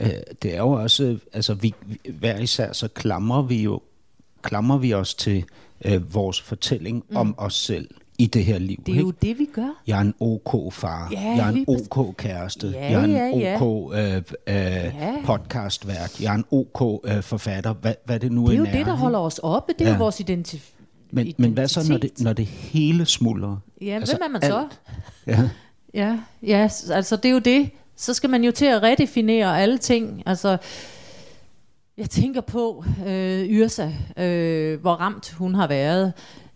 øh, 0.00 0.22
det 0.42 0.54
er 0.54 0.58
jo 0.58 0.70
også, 0.70 1.18
altså 1.32 1.54
vi- 1.54 1.74
hver 2.18 2.38
især 2.38 2.72
så 2.72 2.88
klamrer 2.88 3.42
vi 3.42 3.62
jo 3.62 3.80
klamrer 4.42 4.78
vi 4.78 4.94
os 4.94 5.14
til 5.14 5.44
øh, 5.84 6.14
vores 6.14 6.40
fortælling 6.40 7.04
mm. 7.10 7.16
om 7.16 7.34
os 7.38 7.54
selv 7.54 7.88
i 8.22 8.26
det 8.26 8.44
her 8.44 8.58
liv. 8.58 8.76
Det 8.86 8.94
er 8.96 9.00
jo 9.00 9.06
ikke? 9.06 9.18
det, 9.22 9.38
vi 9.38 9.48
gør. 9.52 9.82
Jeg 9.86 9.96
er 9.96 10.00
en 10.00 10.14
OK 10.20 10.72
far, 10.74 11.08
Ja, 11.12 11.20
jeg 11.20 11.48
er 11.48 11.52
en. 11.52 11.64
OK 11.68 12.16
kæreste, 12.16 12.68
Ja, 12.68 12.90
jeg 12.90 13.00
er 13.00 13.04
en 13.04 13.10
ja, 13.10 13.26
ja. 13.50 13.62
OK 13.62 13.94
øh, 13.94 14.16
øh, 14.16 14.22
Ja. 14.46 15.14
podcastvært, 15.24 16.20
jeg 16.20 16.30
er 16.32 16.34
en 16.38 16.44
OK 16.50 17.00
øh, 17.04 17.22
forfatter, 17.22 17.72
hvad, 17.72 17.94
hvad 18.04 18.20
det 18.20 18.32
nu 18.32 18.46
Det 18.46 18.54
er 18.54 18.58
jo 18.58 18.64
det, 18.64 18.86
der 18.86 18.92
holder 18.96 19.18
os 19.18 19.38
oppe. 19.42 19.72
Det 19.78 19.84
er 19.84 19.88
Ja. 19.90 19.92
jo 19.96 19.98
vores 20.02 20.20
identitet. 20.20 20.62
men, 21.10 21.34
men 21.38 21.52
hvad 21.52 21.68
så, 21.68 21.86
når 21.88 21.98
det, 21.98 22.20
når 22.20 22.32
det 22.32 22.46
hele 22.46 23.06
smuldrer? 23.06 23.56
Ja, 23.82 23.86
altså, 23.94 24.16
hvem 24.16 24.22
er 24.24 24.28
man 24.32 24.42
så? 24.42 24.58
alt- 24.58 24.80
Ja. 25.26 25.48
Ja, 25.94 26.18
ja, 26.42 26.68
s- 26.68 26.90
altså 26.90 27.16
det 27.16 27.24
er 27.24 27.32
jo 27.32 27.38
det. 27.38 27.70
Så 27.96 28.14
skal 28.14 28.30
man 28.30 28.44
jo 28.44 28.50
til 28.52 28.66
at 28.66 28.82
redefinere 28.82 29.60
alle 29.62 29.78
ting. 29.78 30.22
Altså, 30.26 30.56
jeg 31.98 32.10
tænker 32.10 32.40
på 32.40 32.84
øh, 33.06 33.44
Yrsa, 33.48 33.88
øh, 34.16 34.80
hvor 34.80 34.92
ramt 34.92 35.30
hun 35.32 35.54
har 35.54 35.66
været. 35.66 36.12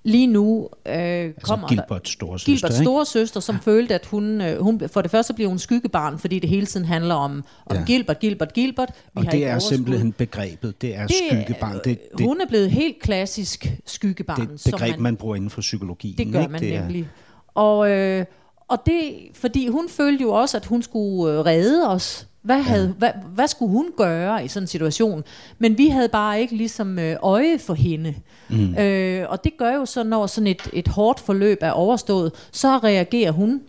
Lige 0.06 0.26
nu 0.26 0.68
øh, 0.87 0.94
Altså 0.94 1.34
kommer. 1.42 1.68
Gilberts 1.68 2.11
storesøster, 2.11 2.52
Gilberts 2.52 2.75
ikke? 2.78 2.84
store 2.84 3.06
søster, 3.06 3.40
som 3.40 3.61
følte, 3.61 3.94
at 3.94 4.06
hun, 4.06 4.40
øh, 4.40 4.61
hun, 4.62 4.82
for 4.88 5.02
det 5.02 5.11
første 5.11 5.34
bliver 5.34 5.49
hun 5.49 5.58
skyggebarn, 5.58 6.18
fordi 6.18 6.38
det 6.38 6.49
hele 6.50 6.66
tiden 6.66 6.87
handler 6.87 7.14
om, 7.14 7.44
om 7.66 7.76
Ja. 7.76 7.82
Gilbert, 7.87 8.18
Gilbert, 8.18 8.52
Gilbert. 8.52 8.88
Vi 8.94 9.11
Og 9.14 9.23
har 9.25 9.30
det 9.30 9.46
er 9.46 9.58
simpelthen 9.58 10.12
begrebet, 10.12 10.82
det 10.82 10.96
er 10.96 11.06
Det 11.06 11.16
er- 11.30 11.42
skyggebarn. 11.44 11.80
Det, 11.84 11.99
det, 12.18 12.26
Hun 12.26 12.40
er 12.40 12.46
blevet 12.46 12.70
helt 12.70 12.96
klassisk 13.02 13.73
skyggebarn. 13.87 14.40
det 14.40 14.61
begreb, 14.73 14.99
man 14.99 15.16
bruger 15.16 15.37
inden 15.37 15.50
for 15.50 15.61
psykologien. 15.61 16.18
det 16.18 16.32
gør 16.32 16.40
ikke? 16.40 16.52
man 16.52 16.61
det 16.61 16.75
er, 16.75 16.80
nemlig. 16.82 17.08
Og, 17.54 17.90
øh, 17.90 18.25
og 18.68 18.78
det, 18.87 19.14
fordi 19.34 19.68
hun 19.68 19.88
følte 19.88 20.23
jo 20.23 20.30
også, 20.32 20.56
at 20.56 20.66
hun 20.66 20.82
skulle 20.82 21.32
øh, 21.34 21.44
redde 21.44 21.88
os. 21.88 22.26
Hvad, 22.44 22.62
havde, 22.62 22.94
hvad, 22.98 23.10
hvad 23.34 23.48
skulle 23.48 23.72
hun 23.72 23.90
gøre 23.96 24.44
i 24.44 24.48
sådan 24.48 24.62
en 24.62 24.66
situation? 24.66 25.24
Men 25.58 25.78
vi 25.78 25.88
havde 25.88 26.08
bare 26.08 26.40
ikke 26.40 26.56
ligesom 26.56 26.98
øh, 26.98 27.16
øje 27.22 27.58
for 27.58 27.74
hende. 27.74 28.14
Mm. 28.50 28.74
Øh, 28.78 29.26
og 29.28 29.44
det 29.44 29.52
gør 29.58 29.74
jo 29.74 29.84
så, 29.84 30.02
når 30.02 30.26
sådan 30.26 30.46
et, 30.46 30.70
et 30.72 30.88
hårdt 30.88 31.20
forløb 31.20 31.58
er 31.60 31.70
overstået, 31.70 32.32
så 32.52 32.78
reagerer 32.78 33.30
hun 33.30 33.62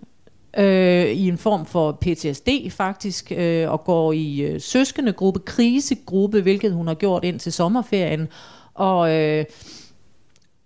øh, 0.57 1.05
i 1.05 1.27
en 1.27 1.37
form 1.37 1.65
for 1.65 1.91
PTSD 1.91 2.49
faktisk, 2.69 3.31
øh, 3.35 3.71
og 3.71 3.83
går 3.83 4.13
i 4.13 4.41
øh, 4.41 4.61
søskendegruppe, 4.61 5.39
krisegruppe, 5.39 6.41
hvilket 6.41 6.73
hun 6.73 6.87
har 6.87 6.95
gjort 6.95 7.23
ind 7.23 7.39
til 7.39 7.53
sommerferien. 7.53 8.27
Og, 8.73 9.13
øh, 9.13 9.45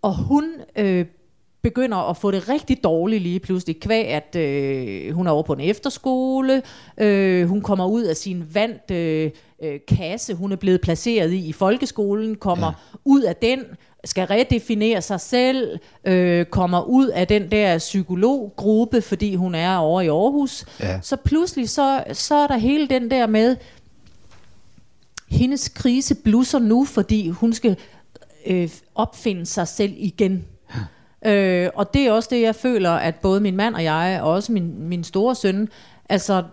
og 0.01 0.15
hun 0.15 0.45
øh, 0.75 1.05
begynder 1.61 1.97
at 2.09 2.17
få 2.17 2.31
det 2.31 2.49
rigtig 2.49 2.83
dårligt 2.83 3.23
lige 3.23 3.39
pludselig, 3.39 3.79
kvæg 3.79 4.07
at 4.07 4.35
øh, 4.35 5.13
hun 5.13 5.27
er 5.27 5.31
over 5.31 5.43
på 5.43 5.53
en 5.53 5.59
efterskole, 5.59 6.61
øh, 6.97 7.47
hun 7.47 7.61
kommer 7.61 7.85
ud 7.85 8.03
af 8.03 8.15
sin 8.15 8.43
vant 8.53 8.91
øh, 8.91 9.31
øh, 9.63 9.79
kasse, 9.87 10.33
hun 10.33 10.51
er 10.51 10.55
blevet 10.55 10.81
placeret 10.81 11.31
i 11.31 11.47
i 11.47 11.51
folkeskolen, 11.51 12.35
kommer 12.35 12.67
ja. 12.67 12.97
ud 13.05 13.21
af 13.21 13.35
den, 13.35 13.59
skal 14.03 14.27
redefinere 14.27 15.01
sig 15.01 15.21
selv, 15.21 15.79
øh, 16.05 16.45
kommer 16.45 16.81
ud 16.81 17.07
af 17.07 17.27
den 17.27 17.51
der 17.51 17.77
psykologgruppe, 17.77 19.01
fordi 19.01 19.35
hun 19.35 19.55
er 19.55 19.77
over 19.77 20.01
i 20.01 20.07
Aarhus. 20.07 20.65
Ja. 20.79 20.99
Så 21.01 21.15
pludselig 21.15 21.69
så, 21.69 22.03
så 22.13 22.35
er 22.35 22.47
der 22.47 22.57
hele 22.57 22.87
den 22.87 23.11
der 23.11 23.27
med, 23.27 23.55
hendes 25.27 25.69
krise 25.69 26.15
blusser 26.15 26.59
nu, 26.59 26.85
fordi 26.85 27.29
hun 27.29 27.53
skal 27.53 27.77
øh, 28.47 28.69
opfinde 28.95 29.45
sig 29.45 29.67
selv 29.67 29.93
igen. 29.97 30.45
Øh, 31.25 31.69
og 31.75 31.93
det 31.93 32.01
er 32.01 32.11
også 32.11 32.29
det, 32.31 32.41
jeg 32.41 32.55
føler, 32.55 32.91
at 32.91 33.15
både 33.15 33.41
min 33.41 33.55
mand 33.55 33.75
og 33.75 33.83
jeg, 33.83 34.19
og 34.23 34.31
også 34.31 34.51
min, 34.51 34.87
min 34.87 35.03
store 35.03 35.35
søn, 35.35 35.69
altså, 36.09 36.43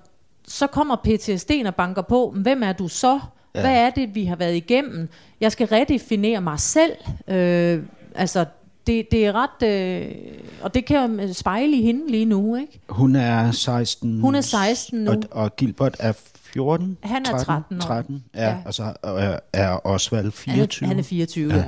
så 0.48 0.66
kommer 0.66 0.96
PTSD'en 1.08 1.66
og 1.66 1.74
banker 1.74 2.02
på, 2.02 2.34
hvem 2.36 2.62
er 2.62 2.72
du 2.72 2.88
så? 2.88 3.20
Ja. 3.54 3.60
Hvad 3.60 3.76
er 3.76 3.90
det, 3.90 4.14
vi 4.14 4.24
har 4.24 4.36
været 4.36 4.54
igennem? 4.54 5.08
Jeg 5.40 5.52
skal 5.52 5.66
redefinere 5.66 6.40
mig 6.40 6.60
selv. 6.60 6.92
Øh, 7.28 7.82
altså, 8.14 8.44
det, 8.86 9.10
det 9.10 9.26
er 9.26 9.32
ret... 9.32 9.68
Øh, 9.68 10.14
og 10.62 10.74
det 10.74 10.84
kan 10.84 11.20
jeg 11.20 11.34
spejle 11.34 11.76
i 11.76 11.82
hende 11.82 12.10
lige 12.10 12.24
nu, 12.24 12.56
ikke? 12.56 12.80
Hun 12.88 13.16
er 13.16 13.50
16. 13.50 14.20
Hun 14.20 14.34
er 14.34 14.40
16 14.40 15.04
nu. 15.04 15.10
Og, 15.10 15.22
og 15.30 15.56
Gilbert 15.56 15.96
er 15.98 16.12
14? 16.56 16.96
Han 17.02 17.26
er 17.26 17.38
13 17.38 17.76
år. 17.76 17.80
13, 17.80 18.24
ja. 18.34 18.40
Ja. 18.42 18.56
ja. 18.78 18.92
Og 19.02 19.22
er, 19.22 19.38
er 19.52 19.86
Osvald 19.86 20.32
24. 20.32 20.86
Han 20.86 20.90
er, 20.90 20.94
han 20.94 20.98
er 20.98 21.08
24, 21.08 21.54
ja. 21.54 21.64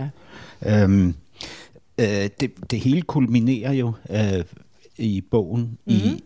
ja. 0.63 0.83
Øhm, 0.83 1.15
øh, 2.01 2.29
det, 2.41 2.71
det 2.71 2.81
hele 2.81 3.03
kulminerer 3.03 3.73
jo 3.73 3.93
øh, 4.11 4.45
i 4.99 5.21
bogen 5.21 5.61
mm. 5.87 5.93
i 5.93 6.03
Mhm. 6.11 6.21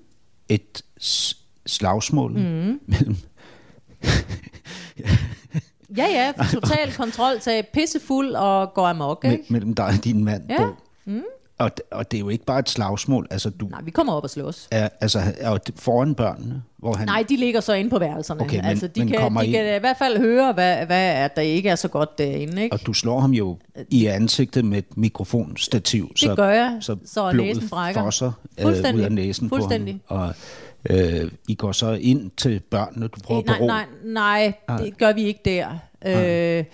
et 0.49 0.83
slagsmål 1.67 2.33
Mhm. 2.33 2.81
mellem 2.87 3.17
Ja, 5.97 6.07
ja, 6.07 6.33
total 6.53 6.93
kontrol, 6.97 7.41
tage 7.41 7.63
pissefuld 7.75 8.35
og 8.35 8.75
går 8.75 8.87
amok, 8.87 9.25
ikke? 9.25 9.45
mellem 9.49 9.75
dig 9.75 9.85
og 9.87 10.05
din 10.05 10.25
mand, 10.25 10.43
Ja. 10.51 10.57
Bo. 10.67 10.73
Mm. 11.05 11.23
Og, 11.63 11.71
og 11.91 12.11
det 12.11 12.17
er 12.17 12.21
jo 12.21 12.29
ikke 12.29 12.45
bare 12.45 12.59
et 12.59 12.69
slagsmål, 12.71 13.27
altså 13.31 13.51
du 13.51 13.67
Nej, 13.67 13.81
vi 13.83 13.91
kommer 13.91 14.13
op 14.13 14.23
og 14.25 14.31
slås. 14.31 14.69
er, 14.71 14.89
altså, 15.01 15.21
er 15.39 15.59
foran 15.77 16.15
børnene, 16.15 16.63
hvor 16.79 16.93
han... 16.95 17.07
Nej, 17.09 17.25
de 17.29 17.37
ligger 17.37 17.61
så 17.61 17.73
inde 17.73 17.91
på 17.91 17.99
værelserne. 17.99 18.41
Okay, 18.41 18.57
men- 18.57 18.65
altså, 18.65 18.87
de 18.87 19.01
men 19.01 19.09
kan, 19.09 19.19
kommer 19.21 19.41
de 19.43 19.47
I- 19.49 19.53
kan 19.53 19.77
i 19.77 19.79
hvert 19.81 19.97
fald 19.99 20.19
høre, 20.19 20.53
hvad, 20.53 20.87
hvad 20.87 21.13
er, 21.15 21.29
der 21.29 21.43
ikke 21.43 21.69
er 21.69 21.75
så 21.75 21.89
godt 21.89 22.19
derinde, 22.19 22.63
ikke? 22.63 22.75
Og 22.75 22.87
du 22.87 22.93
slår 22.93 23.21
ham 23.21 23.31
jo 23.31 23.59
i 23.91 24.07
ansigtet 24.07 24.65
med 24.65 24.79
et 24.79 24.97
mikrofonstativ, 24.97 26.13
så, 26.17 26.35
gør 26.35 26.49
jeg, 26.51 26.77
så, 26.81 26.97
så 27.05 27.31
blodet 27.33 27.57
næsen 27.57 27.69
brækker. 27.69 28.03
fosser 28.03 28.33
øh, 28.61 28.67
ud 28.67 29.01
af 29.01 29.13
næsen 29.13 29.49
Fuldstændig. 29.49 30.01
på 30.09 30.15
ham. 30.17 30.29
Og 30.29 30.35
øh, 30.97 31.31
I 31.49 31.55
går 31.55 31.73
så 31.73 31.93
ind 31.93 32.31
til 32.37 32.61
børnene, 32.71 33.07
du 33.09 33.21
prøver 33.25 33.41
at 33.41 33.47
nej, 33.47 33.57
bero. 33.59 33.67
nej, 33.67 33.85
nej, 34.05 34.53
det 34.79 34.99
gør 34.99 35.13
vi 35.13 35.23
ikke 35.25 35.41
der. 35.45 35.69
Øh, 36.07 36.65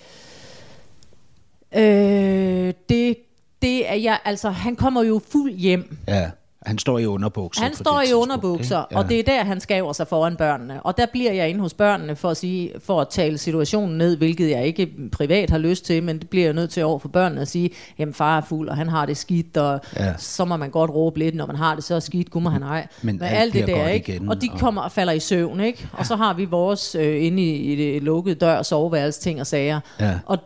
øh, 1.76 2.72
det, 2.88 3.16
det 3.62 3.90
er 3.90 3.94
jeg, 3.94 4.18
altså, 4.24 4.50
han 4.50 4.76
kommer 4.76 5.02
jo 5.02 5.20
fuld 5.32 5.52
hjem. 5.52 5.96
Ja, 6.08 6.30
han 6.66 6.78
står 6.78 6.98
i 6.98 7.06
underbukser. 7.06 7.62
Han 7.62 7.74
står 7.74 8.00
det 8.00 8.10
i 8.10 8.12
underbukser, 8.12 8.84
ikke? 8.90 8.96
og 9.00 9.08
det 9.08 9.18
er 9.18 9.22
der, 9.22 9.44
han 9.44 9.60
skaver 9.60 9.92
sig 9.92 10.08
foran 10.08 10.36
børnene. 10.36 10.82
Og 10.82 10.96
der 10.96 11.06
bliver 11.06 11.32
jeg 11.32 11.48
inde 11.48 11.60
hos 11.60 11.74
børnene 11.74 12.16
for 12.16 12.30
at, 12.30 12.36
sige, 12.36 12.72
for 12.84 13.00
at 13.00 13.08
tale 13.08 13.38
situationen 13.38 13.98
ned, 13.98 14.16
hvilket 14.16 14.50
jeg 14.50 14.66
ikke 14.66 14.88
privat 15.12 15.50
har 15.50 15.58
lyst 15.58 15.84
til, 15.84 16.02
men 16.02 16.18
det 16.18 16.30
bliver 16.30 16.44
jeg 16.44 16.54
nødt 16.54 16.70
til 16.70 16.84
over 16.84 16.98
for 16.98 17.08
børnene 17.08 17.40
at 17.40 17.48
sige, 17.48 17.70
jamen 17.98 18.14
far 18.14 18.36
er 18.36 18.40
fuld, 18.48 18.68
og 18.68 18.76
han 18.76 18.88
har 18.88 19.06
det 19.06 19.16
skidt, 19.16 19.56
og 19.56 19.80
Ja. 19.96 20.04
ja. 20.04 20.12
så 20.18 20.44
må 20.44 20.56
man 20.56 20.70
godt 20.70 20.90
råbe 20.90 21.18
lidt, 21.18 21.34
når 21.34 21.46
man 21.46 21.56
har 21.56 21.74
det 21.74 21.84
så 21.84 22.00
skidt, 22.00 22.30
gud 22.30 22.40
må 22.42 22.50
han 22.50 22.62
ej. 22.62 22.86
Men 23.02 23.22
alt 23.22 23.52
det 23.54 23.64
bliver 23.64 23.78
der, 23.82 23.88
ikke? 23.88 24.12
igen, 24.12 24.28
Og 24.28 24.42
de 24.42 24.48
og- 24.52 24.58
kommer 24.58 24.82
og 24.82 24.92
falder 24.92 25.12
i 25.12 25.20
søvn, 25.20 25.60
ikke? 25.60 25.88
Og 25.92 26.06
så 26.06 26.16
har 26.16 26.34
vi 26.34 26.44
vores 26.44 26.94
øh, 26.94 27.24
inde 27.26 27.42
i, 27.42 27.56
i 27.72 27.76
det 27.76 28.02
lukkede 28.02 28.34
dør, 28.34 28.62
soveværelse, 28.62 29.20
ting 29.20 29.40
og 29.40 29.46
sager. 29.46 29.80
Ja. 30.00 30.18
Og, 30.26 30.38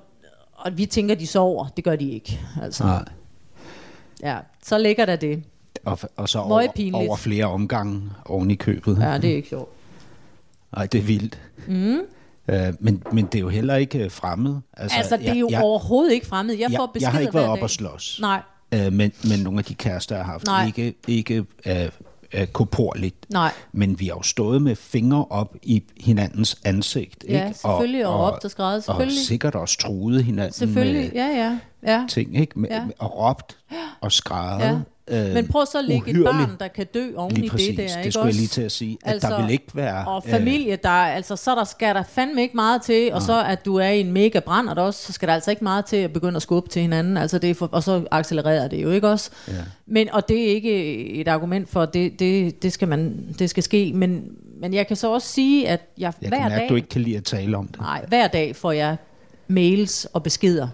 og 0.64 0.78
vi 0.78 0.86
tænker, 0.86 1.14
de 1.14 1.26
sover. 1.26 1.66
Det 1.76 1.84
gør 1.84 1.96
de 1.96 2.10
ikke. 2.10 2.40
Altså, 2.62 2.84
Nej. 2.84 3.04
ja, 4.22 4.38
så 4.64 4.78
ligger 4.78 5.06
der 5.06 5.16
det. 5.16 5.42
Og, 5.84 5.98
og 6.16 6.28
så 6.28 6.38
over, 6.38 6.90
over 6.94 7.16
flere 7.16 7.44
omgange 7.44 8.10
oven 8.24 8.50
i 8.50 8.54
købet. 8.54 8.98
Ja, 9.00 9.18
det 9.18 9.30
er 9.30 9.36
ikke 9.36 9.48
sjovt. 9.48 9.70
Nej, 10.76 10.86
det 10.86 10.98
er 10.98 11.02
vildt. 11.02 11.40
Mm. 11.66 11.98
Øh, 12.48 12.74
men, 12.80 13.02
men 13.12 13.26
det 13.26 13.34
er 13.34 13.40
jo 13.40 13.48
heller 13.48 13.76
ikke 13.76 14.04
øh, 14.04 14.10
fremmed. 14.10 14.56
Altså, 14.76 14.98
altså 14.98 15.16
det 15.16 15.28
er 15.28 15.34
jo 15.34 15.48
jeg, 15.50 15.62
overhovedet 15.62 16.12
ikke 16.12 16.26
fremmed. 16.26 16.54
Jeg 16.54 16.70
jeg, 16.70 16.78
får 16.78 16.86
beskeder 16.86 17.08
jeg 17.08 17.12
har 17.12 17.20
ikke 17.20 17.34
været 17.34 17.48
op 17.48 17.62
og 17.62 17.70
slås. 17.70 18.18
Nej, 18.20 18.40
Øh, 18.74 18.92
men, 18.92 19.12
men 19.28 19.40
nogle 19.40 19.58
af 19.58 19.64
de 19.64 19.74
kærester, 19.74 20.16
jeg 20.16 20.24
har 20.24 20.32
haft, 20.32 20.46
Nej. 20.46 20.66
ikke, 20.66 20.94
ikke 21.08 21.44
øh, 21.66 21.88
øh, 22.34 22.46
korporligt. 22.46 23.16
nej. 23.30 23.52
Men 23.72 24.00
vi 24.00 24.06
har 24.06 24.14
jo 24.14 24.22
stået 24.22 24.62
med 24.62 24.76
fingre 24.76 25.24
op 25.30 25.56
i 25.62 25.82
hinandens 26.00 26.58
ansigt. 26.64 27.24
Ja, 27.28 27.46
ikke? 27.46 27.58
selvfølgelig, 27.58 28.06
og 28.06 28.20
råbt 28.32 28.44
og 28.44 28.50
skreget, 28.50 28.76
Og 28.76 28.82
selvfølgelig. 28.82 29.26
sikkert 29.26 29.54
også 29.54 29.78
truet 29.78 30.24
hinanden 30.24 30.52
Selvfølgelig, 30.52 31.10
med 31.14 31.22
ja, 31.22 31.26
ja. 31.26 31.58
ja. 31.92 32.06
ting, 32.08 32.36
ikke? 32.36 32.58
Med, 32.60 32.68
Ja. 32.70 32.82
og 32.98 33.18
råbt 33.18 33.56
og 34.00 34.12
skreget. 34.12 34.60
Ja. 34.62 34.78
Øh, 35.08 35.34
Men 35.34 35.48
prøv 35.48 35.66
så 35.66 35.78
at 35.78 35.84
lægge 35.84 36.10
et 36.10 36.24
barn, 36.24 36.56
der 36.60 36.68
kan 36.68 36.86
dø 36.94 37.06
oven 37.16 37.34
Lige 37.34 37.46
i 37.46 37.48
præcis, 37.48 37.68
det 37.68 37.78
der, 37.78 37.86
det 37.86 37.98
ikke 37.98 38.12
skulle 38.12 38.26
jeg 38.26 38.34
lige 38.34 38.46
til 38.48 38.62
at 38.62 38.72
sige, 38.72 38.98
at 39.04 39.22
der 39.22 39.42
vil 39.42 39.52
ikke 39.52 39.66
være, 39.74 40.04
Og 40.06 40.22
øh, 40.26 40.32
familie, 40.32 40.76
der, 40.82 40.88
altså, 40.88 41.36
så 41.36 41.54
der 41.54 41.64
skal 41.64 41.94
der 41.94 42.02
fandme 42.02 42.42
ikke 42.42 42.56
meget 42.56 42.82
til, 42.82 43.12
og 43.12 43.22
så 43.22 43.44
at 43.44 43.64
du 43.64 43.76
er 43.76 43.88
i 43.88 44.00
en 44.00 44.12
mega 44.12 44.40
brændert 44.40 44.78
også, 44.78 45.06
så 45.06 45.12
skal 45.12 45.28
der 45.28 45.34
altså 45.34 45.50
ikke 45.50 45.64
meget 45.64 45.84
til 45.84 45.96
at 45.96 46.12
begynde 46.12 46.36
at 46.36 46.42
skubbe 46.42 46.68
til 46.70 46.82
hinanden, 46.82 47.16
altså 47.16 47.38
det 47.38 47.56
for, 47.56 47.68
og 47.72 47.82
så 47.82 48.04
accelererer 48.10 48.68
det 48.68 48.82
jo 48.82 48.90
ikke 48.90 49.08
også. 49.08 49.30
Ja. 49.48 49.52
Men, 49.86 50.10
og 50.12 50.28
det 50.28 50.42
er 50.42 50.54
ikke 50.54 51.04
et 51.14 51.28
argument 51.28 51.68
for, 51.68 51.84
det, 51.84 52.18
det, 52.18 52.62
det, 52.62 52.72
skal, 52.72 52.88
man, 52.88 53.34
det 53.38 53.50
skal 53.50 53.62
ske, 53.62 53.92
men, 53.94 54.24
men 54.60 54.74
jeg 54.74 54.86
kan 54.86 54.96
så 54.96 55.12
også 55.12 55.28
sige, 55.28 55.68
at 55.68 55.80
jeg, 55.98 56.12
Jeg 56.22 56.28
hver 56.28 56.38
kan 56.38 56.48
mærke, 56.48 56.60
dag... 56.60 56.68
du 56.68 56.74
ikke 56.74 56.88
kan 56.88 57.00
lide 57.00 57.16
at 57.16 57.24
tale 57.24 57.56
om 57.56 57.66
det. 57.68 57.80
Nej, 57.80 58.04
hver 58.08 58.28
dag 58.28 58.56
får 58.56 58.72
jeg 58.72 58.96
mails 59.48 60.04
og 60.12 60.22
beskeder. 60.22 60.68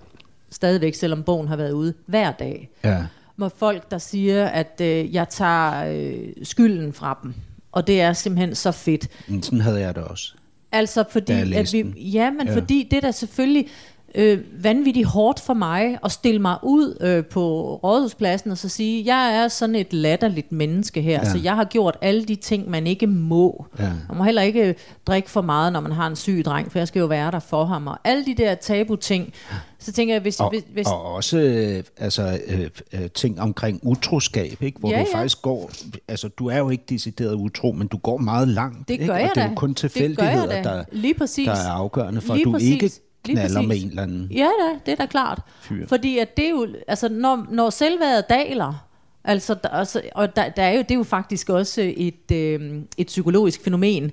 Stadigvæk, 0.50 0.94
selvom 0.94 1.22
bogen 1.22 1.48
har 1.48 1.56
været 1.56 1.72
ude. 1.72 1.94
Hver 2.06 2.32
dag. 2.32 2.70
Ja. 2.84 2.98
Med 3.38 3.50
folk, 3.56 3.90
der 3.90 3.98
siger, 3.98 4.46
at 4.46 4.80
øh, 4.82 5.14
jeg 5.14 5.28
tager 5.28 5.84
øh, 5.84 6.28
skylden 6.42 6.92
fra 6.92 7.18
dem. 7.22 7.34
Og 7.72 7.86
det 7.86 8.00
er 8.00 8.12
simpelthen 8.12 8.54
så 8.54 8.72
fedt. 8.72 9.08
Men 9.28 9.42
sådan 9.42 9.60
havde 9.60 9.80
jeg 9.80 9.94
det 9.94 10.04
også. 10.04 10.34
Altså 10.72 11.04
fordi, 11.10 11.32
at 11.54 11.72
vi, 11.72 11.78
ja, 12.00 12.30
men 12.30 12.46
Ja. 12.48 12.56
fordi 12.56 12.88
det 12.90 12.96
er 12.96 13.00
da 13.00 13.10
selvfølgelig 13.10 13.68
øh, 14.14 14.38
vanvittigt 14.64 15.06
hårdt 15.06 15.40
for 15.40 15.54
mig 15.54 15.98
at 16.04 16.12
stille 16.12 16.40
mig 16.40 16.56
ud 16.62 16.96
øh, 17.00 17.24
på 17.24 17.74
rådhuspladsen 17.84 18.50
og 18.50 18.58
så 18.58 18.68
sige, 18.68 19.14
jeg 19.14 19.34
er 19.36 19.48
sådan 19.48 19.74
et 19.74 19.92
latterligt 19.92 20.52
menneske 20.52 21.02
her, 21.02 21.20
Ja. 21.24 21.30
så 21.30 21.38
jeg 21.38 21.56
har 21.56 21.64
gjort 21.64 21.96
alle 22.02 22.24
de 22.24 22.34
ting, 22.34 22.70
man 22.70 22.86
ikke 22.86 23.06
må. 23.06 23.66
Ja. 23.78 23.90
Man 24.08 24.16
må 24.18 24.24
heller 24.24 24.42
ikke 24.42 24.74
drikke 25.06 25.30
for 25.30 25.40
meget, 25.42 25.72
når 25.72 25.80
man 25.80 25.92
har 25.92 26.06
en 26.06 26.16
syg 26.16 26.42
dreng, 26.44 26.72
for 26.72 26.78
jeg 26.78 26.88
skal 26.88 27.00
jo 27.00 27.06
være 27.06 27.30
der 27.30 27.38
for 27.38 27.64
ham. 27.64 27.86
Og 27.86 27.98
alle 28.04 28.24
de 28.26 28.34
der 28.34 28.54
tabu-ting. 28.54 29.32
Så 29.78 29.92
tænker 29.92 30.14
jeg, 30.14 30.22
hvis... 30.22 30.40
Og, 30.40 30.50
hvis, 30.50 30.62
hvis 30.72 30.86
og 30.86 31.02
også 31.14 31.38
øh, 31.38 31.82
altså, 31.96 32.38
øh, 32.46 32.70
øh, 32.92 33.10
ting 33.10 33.40
omkring 33.40 33.80
utroskab, 33.82 34.62
ikke? 34.62 34.78
hvor 34.80 34.90
Ja, 34.90 35.00
du 35.00 35.06
ja. 35.14 35.18
faktisk 35.18 35.42
går... 35.42 35.70
Altså, 36.08 36.28
du 36.28 36.46
er 36.46 36.58
jo 36.58 36.70
ikke 36.70 36.84
decideret 36.88 37.34
utro, 37.34 37.72
men 37.72 37.86
du 37.88 37.96
går 37.96 38.16
meget 38.18 38.48
langt. 38.48 38.88
det 38.88 38.94
ikke? 38.94 39.06
gør 39.06 39.12
og 39.14 39.20
jeg 39.20 39.30
det 39.34 39.40
er 39.40 39.44
da. 39.46 39.50
jo 39.50 39.54
kun 39.54 39.74
tilfældigheder, 39.74 40.46
da. 40.46 40.62
der, 40.62 40.84
Lige 40.92 41.14
præcis. 41.14 41.46
der 41.46 41.52
er 41.54 41.70
afgørende 41.70 42.20
for, 42.20 42.34
Lige 42.34 42.42
at 42.42 42.46
du 42.46 42.52
præcis. 42.52 42.70
ikke 42.70 42.90
knaller 43.24 43.62
med 43.62 43.82
en 43.82 43.88
eller 43.88 44.02
anden... 44.02 44.28
Ja 44.30 44.48
da, 44.60 44.78
det 44.86 44.92
er 44.92 44.96
da 44.96 45.06
klart. 45.06 45.40
Fyr. 45.60 45.86
Fordi 45.86 46.18
at 46.18 46.36
det 46.36 46.44
er 46.44 46.50
jo, 46.50 46.66
altså 46.88 47.08
når, 47.08 47.46
når 47.50 47.70
selvværdet 47.70 48.24
daler, 48.28 48.88
altså, 49.24 49.54
der, 49.54 49.68
altså 49.68 50.02
og 50.14 50.36
der, 50.36 50.48
der 50.48 50.62
er 50.62 50.72
jo, 50.72 50.78
det 50.78 50.90
er 50.90 50.94
jo 50.94 51.02
faktisk 51.02 51.48
også 51.48 51.92
et, 51.96 52.32
øh, 52.32 52.82
et 52.96 53.06
psykologisk 53.06 53.64
fænomen. 53.64 54.10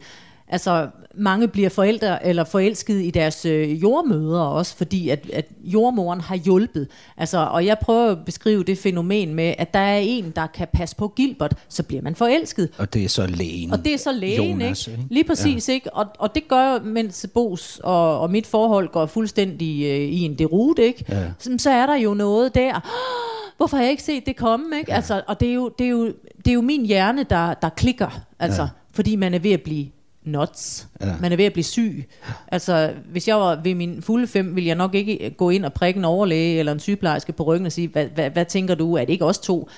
Altså 0.47 0.87
mange 1.17 1.47
bliver 1.47 1.69
forældre 1.69 2.25
eller 2.25 2.43
forelsket 2.43 3.01
i 3.01 3.11
deres 3.11 3.45
øh, 3.45 3.83
jordmødre 3.83 4.49
også, 4.49 4.77
fordi 4.77 5.09
at, 5.09 5.29
at 5.33 5.45
jordmoren 5.63 6.21
har 6.21 6.35
hjulpet. 6.35 6.87
Altså, 7.17 7.37
og 7.37 7.65
jeg 7.65 7.77
prøver 7.81 8.11
at 8.11 8.25
beskrive 8.25 8.63
det 8.63 8.77
fænomen 8.77 9.33
med, 9.33 9.53
at 9.57 9.73
der 9.73 9.79
er 9.79 9.97
en, 9.97 10.33
der 10.35 10.47
kan 10.47 10.67
passe 10.73 10.95
på 10.95 11.07
Gilbert, 11.07 11.53
så 11.69 11.83
bliver 11.83 12.01
man 12.01 12.15
forelsket. 12.15 12.69
Og 12.77 12.93
det 12.93 13.03
er 13.03 13.09
så 13.09 13.27
lægen. 13.27 13.71
Og 13.71 13.85
det 13.85 13.93
er 13.93 13.97
så 13.97 14.11
lægen, 14.11 14.51
Jonas, 14.51 14.87
ikke? 14.87 15.03
Lige 15.09 15.23
præcis, 15.23 15.69
ja. 15.69 15.73
ikke? 15.73 15.93
Og, 15.93 16.05
og 16.19 16.35
det 16.35 16.47
gør, 16.47 16.79
mens 16.83 17.25
Bos 17.33 17.81
og, 17.83 18.19
og 18.19 18.31
mit 18.31 18.47
forhold 18.47 18.89
går 18.89 19.05
fuldstændig 19.05 19.85
øh, 19.85 19.99
i 19.99 20.19
en 20.21 20.39
derute, 20.39 20.85
ikke? 20.85 21.05
Ja. 21.09 21.23
Så, 21.39 21.55
så 21.57 21.69
er 21.69 21.85
der 21.85 21.95
jo 21.95 22.13
noget 22.13 22.55
der. 22.55 22.79
Hvorfor 23.57 23.77
har 23.77 23.83
jeg 23.83 23.91
ikke 23.91 24.03
set 24.03 24.25
det 24.25 24.35
komme, 24.35 24.77
ikke? 24.77 24.91
Ja. 24.91 24.95
Altså, 24.95 25.21
og 25.27 25.39
det 25.39 25.49
er, 25.49 25.53
jo, 25.53 25.71
det, 25.79 25.85
er 25.85 25.89
jo, 25.89 26.05
det 26.37 26.47
er 26.47 26.53
jo 26.53 26.61
min 26.61 26.85
hjerne, 26.85 27.25
der, 27.29 27.53
der 27.53 27.69
klikker, 27.69 28.21
altså, 28.39 28.61
ja. 28.61 28.67
fordi 28.91 29.15
man 29.15 29.33
er 29.33 29.39
ved 29.39 29.51
at 29.51 29.61
blive 29.61 29.85
nuts. 30.25 30.87
Ja. 31.01 31.15
Man 31.21 31.31
er 31.31 31.35
ved 31.35 31.45
at 31.45 31.53
blive 31.53 31.63
syg. 31.63 32.05
Altså, 32.47 32.93
hvis 33.11 33.27
jeg 33.27 33.35
var 33.35 33.61
ved 33.63 33.75
min 33.75 34.01
fulde 34.01 34.27
fem, 34.27 34.55
ville 34.55 34.67
jeg 34.67 34.75
nok 34.75 34.95
ikke 34.95 35.29
gå 35.37 35.49
ind 35.49 35.65
og 35.65 35.73
prikke 35.73 35.97
en 35.97 36.05
overlæge 36.05 36.59
eller 36.59 36.71
en 36.71 36.79
sygeplejerske 36.79 37.31
på 37.33 37.43
ryggen 37.43 37.65
og 37.65 37.71
sige, 37.71 37.87
hvad, 37.87 38.05
hvad, 38.05 38.29
hvad 38.29 38.45
tænker 38.45 38.75
du? 38.75 38.93
Er 38.95 39.05
det 39.05 39.13
ikke 39.13 39.25
os 39.25 39.39
to? 39.39 39.69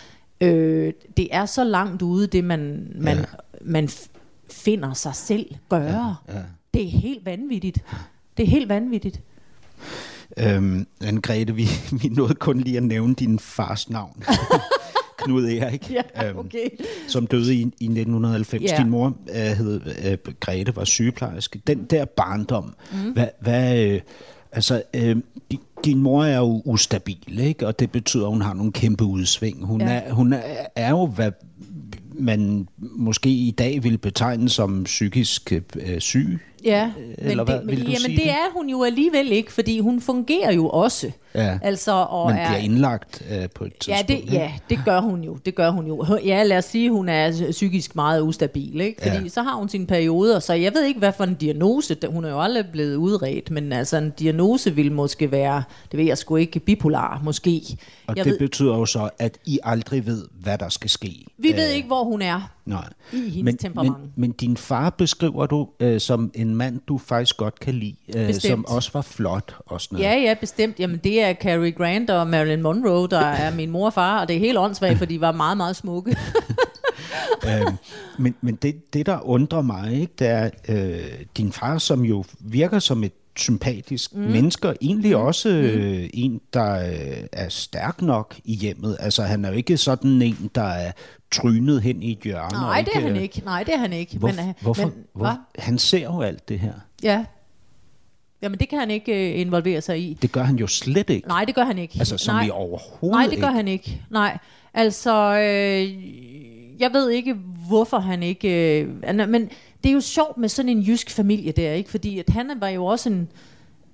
Øh, 0.41 0.93
det 1.17 1.27
er 1.31 1.45
så 1.45 1.63
langt 1.63 2.01
ude, 2.01 2.27
det 2.27 2.43
man, 2.43 2.87
man, 2.95 3.17
Ja. 3.17 3.23
man 3.61 3.89
finder 4.51 4.93
sig 4.93 5.15
selv 5.15 5.45
gøre. 5.69 6.15
Ja, 6.27 6.33
ja. 6.37 6.41
Det 6.73 6.85
er 6.85 6.89
helt 6.89 7.25
vanvittigt. 7.25 7.79
Det 8.37 8.43
er 8.43 8.47
helt 8.49 8.69
vanvittigt. 8.69 9.21
Øhm, 10.37 10.87
Anne 11.03 11.21
Grete, 11.21 11.55
vi, 11.55 11.67
vi 12.01 12.07
nåede 12.07 12.35
kun 12.35 12.59
lige 12.59 12.77
at 12.77 12.83
nævne 12.83 13.15
din 13.15 13.39
fars 13.39 13.89
navn. 13.89 14.23
Knud 15.27 15.45
Erik, 15.49 15.91
Ja, 16.15 16.29
øhm, 16.29 16.37
okay. 16.37 16.69
som 17.07 17.27
døde 17.27 17.55
i, 17.55 17.59
i 17.59 17.63
1990. 17.85 18.71
Ja. 18.71 18.77
Din 18.77 18.89
mor 18.89 19.17
øh, 19.29 19.35
hed 19.35 19.81
øh, 20.05 20.17
Grete, 20.39 20.75
var 20.75 20.83
sygeplejerske. 20.83 21.61
Den 21.67 21.83
der 21.83 22.05
barndom, 22.05 22.75
mm. 22.91 23.11
hvad, 23.11 23.27
hvad 23.41 23.79
øh, 23.79 24.01
altså, 24.51 24.81
øh, 24.93 25.15
di, 25.51 25.59
din 25.85 25.97
mor 25.97 26.23
er 26.25 26.37
jo 26.37 26.61
ustabil, 26.65 27.39
ikke? 27.39 27.67
og 27.67 27.79
det 27.79 27.91
betyder, 27.91 28.25
at 28.25 28.31
hun 28.31 28.41
har 28.41 28.53
nogle 28.53 28.71
kæmpe 28.71 29.03
udsving. 29.03 29.65
Hun, 29.65 29.81
Ja. 29.81 29.87
er, 29.87 30.13
hun 30.13 30.33
er, 30.33 30.41
er 30.75 30.89
jo, 30.89 31.05
hvad 31.05 31.31
man 32.19 32.67
måske 32.77 33.29
i 33.29 33.51
dag 33.51 33.83
vil 33.83 33.97
betegne 33.97 34.49
som 34.49 34.83
psykisk 34.83 35.53
øh, 35.75 35.99
syg, 35.99 36.39
Ja, 36.63 36.91
Eller 37.17 37.35
men, 37.35 37.45
hvad? 37.45 37.59
det, 37.59 37.67
Vil 37.67 37.79
jamen 37.79 38.11
det 38.17 38.23
det? 38.23 38.29
er 38.29 38.53
hun 38.53 38.69
jo 38.69 38.83
alligevel 38.83 39.31
ikke, 39.31 39.51
fordi 39.53 39.79
hun 39.79 40.01
fungerer 40.01 40.51
jo 40.51 40.69
også. 40.69 41.11
Ja. 41.35 41.59
Altså, 41.61 41.91
og 41.91 42.29
Men 42.29 42.37
er, 42.39 42.47
bliver 42.47 42.61
indlagt 42.63 43.21
øh, 43.31 43.49
på 43.55 43.63
et 43.63 43.73
Ja 43.87 43.93
tidspunkt. 43.95 44.07
det, 44.07 44.13
ikke? 44.19 44.33
ja, 44.33 44.51
det 44.69 44.79
gør 44.85 44.99
hun 45.01 45.23
jo. 45.23 45.37
Det 45.45 45.55
gør 45.55 45.69
hun 45.69 45.87
jo. 45.87 46.17
Ja, 46.25 46.43
lad 46.43 46.57
os 46.57 46.65
sige, 46.65 46.91
hun 46.91 47.09
er 47.09 47.51
psykisk 47.51 47.95
meget 47.95 48.21
ustabil, 48.21 48.81
ikke? 48.81 49.01
Fordi 49.01 49.23
Ja. 49.23 49.29
så 49.29 49.41
har 49.41 49.55
hun 49.55 49.69
sine 49.69 49.87
perioder, 49.87 50.39
så 50.39 50.53
jeg 50.53 50.73
ved 50.73 50.83
ikke, 50.83 50.99
hvad 50.99 51.11
for 51.17 51.23
en 51.23 51.33
diagnose, 51.35 51.97
hun 52.09 52.25
er 52.25 52.29
jo 52.29 52.41
aldrig 52.41 52.65
blevet 52.71 52.95
udredt, 52.95 53.51
men 53.51 53.71
altså 53.73 53.97
en 53.97 54.13
diagnose 54.19 54.75
vil 54.75 54.91
måske 54.91 55.31
være, 55.31 55.63
det 55.91 55.97
ved 55.97 56.05
jeg 56.05 56.17
sgu 56.17 56.35
ikke, 56.35 56.59
bipolar 56.59 57.21
måske. 57.23 57.61
Og 58.07 58.15
jeg 58.17 58.25
det 58.25 58.31
ved, 58.31 58.39
betyder 58.39 58.77
jo 58.77 58.85
så, 58.85 59.09
at 59.19 59.37
I 59.45 59.59
aldrig 59.63 60.05
ved, 60.05 60.27
hvad 60.41 60.57
der 60.57 60.69
skal 60.69 60.89
ske. 60.89 61.25
vi 61.37 61.53
ved 61.55 61.69
ikke, 61.69 61.87
hvor 61.87 62.03
hun 62.03 62.21
er. 62.21 62.51
Nej. 62.67 62.89
I 63.13 63.17
hendes 63.17 63.43
men, 63.43 63.57
temperament. 63.57 63.97
Men, 63.99 64.11
men 64.15 64.31
din 64.31 64.57
far 64.57 64.89
beskriver 64.89 65.45
du 65.45 65.69
øh, 65.79 65.99
som 65.99 66.31
en 66.33 66.55
mand, 66.55 66.79
du 66.87 66.97
faktisk 66.97 67.37
godt 67.37 67.59
kan 67.59 67.73
lide, 67.73 67.95
øh, 68.15 68.27
Bestemt. 68.27 68.51
som 68.51 68.65
også 68.67 68.89
var 68.93 69.01
flot 69.01 69.55
og 69.65 69.81
sådan 69.81 69.95
noget. 69.95 70.09
Ja, 70.09 70.21
ja, 70.21 70.33
bestemt. 70.39 70.79
Jamen, 70.79 70.99
det 71.03 71.21
er 71.23 71.33
Cary 71.33 71.75
Grant 71.75 72.09
og 72.09 72.27
Marilyn 72.27 72.61
Monroe, 72.61 73.07
der 73.07 73.25
er 73.45 73.55
min 73.55 73.69
mor 73.69 73.85
og 73.85 73.93
far, 73.93 74.21
og 74.21 74.27
det 74.27 74.35
er 74.35 74.39
helt 74.39 74.57
åndssvagt, 74.57 74.97
for 74.99 75.05
de 75.05 75.21
var 75.21 75.31
meget, 75.31 75.57
meget 75.57 75.75
smukke. 75.75 76.17
øhm, 77.47 77.75
men 78.17 78.35
men 78.41 78.55
det, 78.55 78.93
det, 78.93 79.05
der 79.05 79.27
undrer 79.27 79.61
mig, 79.61 79.93
ikke, 80.01 80.13
det 80.19 80.27
er 80.27 80.49
øh, 80.69 81.25
din 81.37 81.51
far, 81.51 81.77
som 81.77 82.05
jo 82.05 82.23
virker 82.39 82.79
som 82.79 83.03
et 83.03 83.13
sympatisk 83.39 84.15
mm. 84.15 84.21
menneske, 84.21 84.67
og 84.67 84.75
egentlig 84.81 85.11
mm. 85.11 85.21
også 85.21 85.49
øh, 85.49 86.09
en, 86.13 86.41
der 86.53 86.73
øh, 86.73 87.27
er 87.31 87.49
stærk 87.49 88.01
nok 88.01 88.35
i 88.43 88.55
hjemmet. 88.55 88.97
Altså, 88.99 89.23
han 89.23 89.45
er 89.45 89.49
jo 89.49 89.55
ikke 89.55 89.77
sådan 89.77 90.21
en, 90.21 90.49
der 90.55 90.61
er 90.61 90.91
trynet 91.31 91.81
hen 91.81 92.03
i 92.03 92.11
et 92.11 92.19
hjørne. 92.19 92.53
Nej, 92.53 92.81
det 92.81 92.95
er 92.95 92.99
han 92.99 93.15
øh, 93.15 93.21
ikke. 93.21 93.41
Nej, 93.45 93.63
det 93.63 93.73
er 93.73 93.77
han 93.77 93.93
ikke. 93.93 94.17
Hvor, 94.17 94.27
men, 94.27 94.39
øh, 94.39 94.53
hvorfor? 94.61 94.83
Men, 94.83 94.93
hvor, 95.13 95.25
hva? 95.25 95.61
han 95.61 95.77
ser 95.77 96.03
jo 96.03 96.21
alt 96.21 96.49
det 96.49 96.59
her. 96.59 96.73
Ja. 97.03 97.25
Jamen, 98.41 98.59
det 98.59 98.69
kan 98.69 98.79
han 98.79 98.91
ikke 98.91 99.33
øh, 99.33 99.39
involvere 99.39 99.81
sig 99.81 99.99
i. 99.99 100.17
Det 100.21 100.31
gør 100.31 100.43
han 100.43 100.55
jo 100.55 100.67
slet 100.67 101.09
ikke. 101.09 101.27
Nej, 101.27 101.45
det 101.45 101.55
gør 101.55 101.63
han 101.63 101.77
ikke. 101.77 101.95
Altså, 101.99 102.17
som 102.17 102.35
Nej. 102.35 102.45
i 102.45 102.49
overhovedet 102.49 103.17
Nej, 103.17 103.27
det 103.27 103.39
gør 103.39 103.47
ikke. 103.47 103.55
han 103.55 103.67
ikke. 103.67 104.01
Nej, 104.09 104.37
altså, 104.73 105.37
øh, 105.37 105.97
jeg 106.79 106.93
ved 106.93 107.09
ikke, 107.09 107.33
hvorfor 107.67 107.99
han 107.99 108.23
ikke... 108.23 108.81
Øh, 108.81 109.15
men 109.29 109.49
det 109.87 109.91
er 109.91 109.95
jo 109.95 110.01
sjovt 110.01 110.37
med 110.37 110.49
sådan 110.49 110.69
en 110.69 110.81
jysk 110.81 111.09
familie 111.09 111.51
der, 111.51 111.71
ikke? 111.71 111.89
Fordi 111.89 112.19
at 112.19 112.29
han 112.29 112.51
var 112.59 112.67
jo 112.67 112.85
også 112.85 113.09
en, 113.09 113.27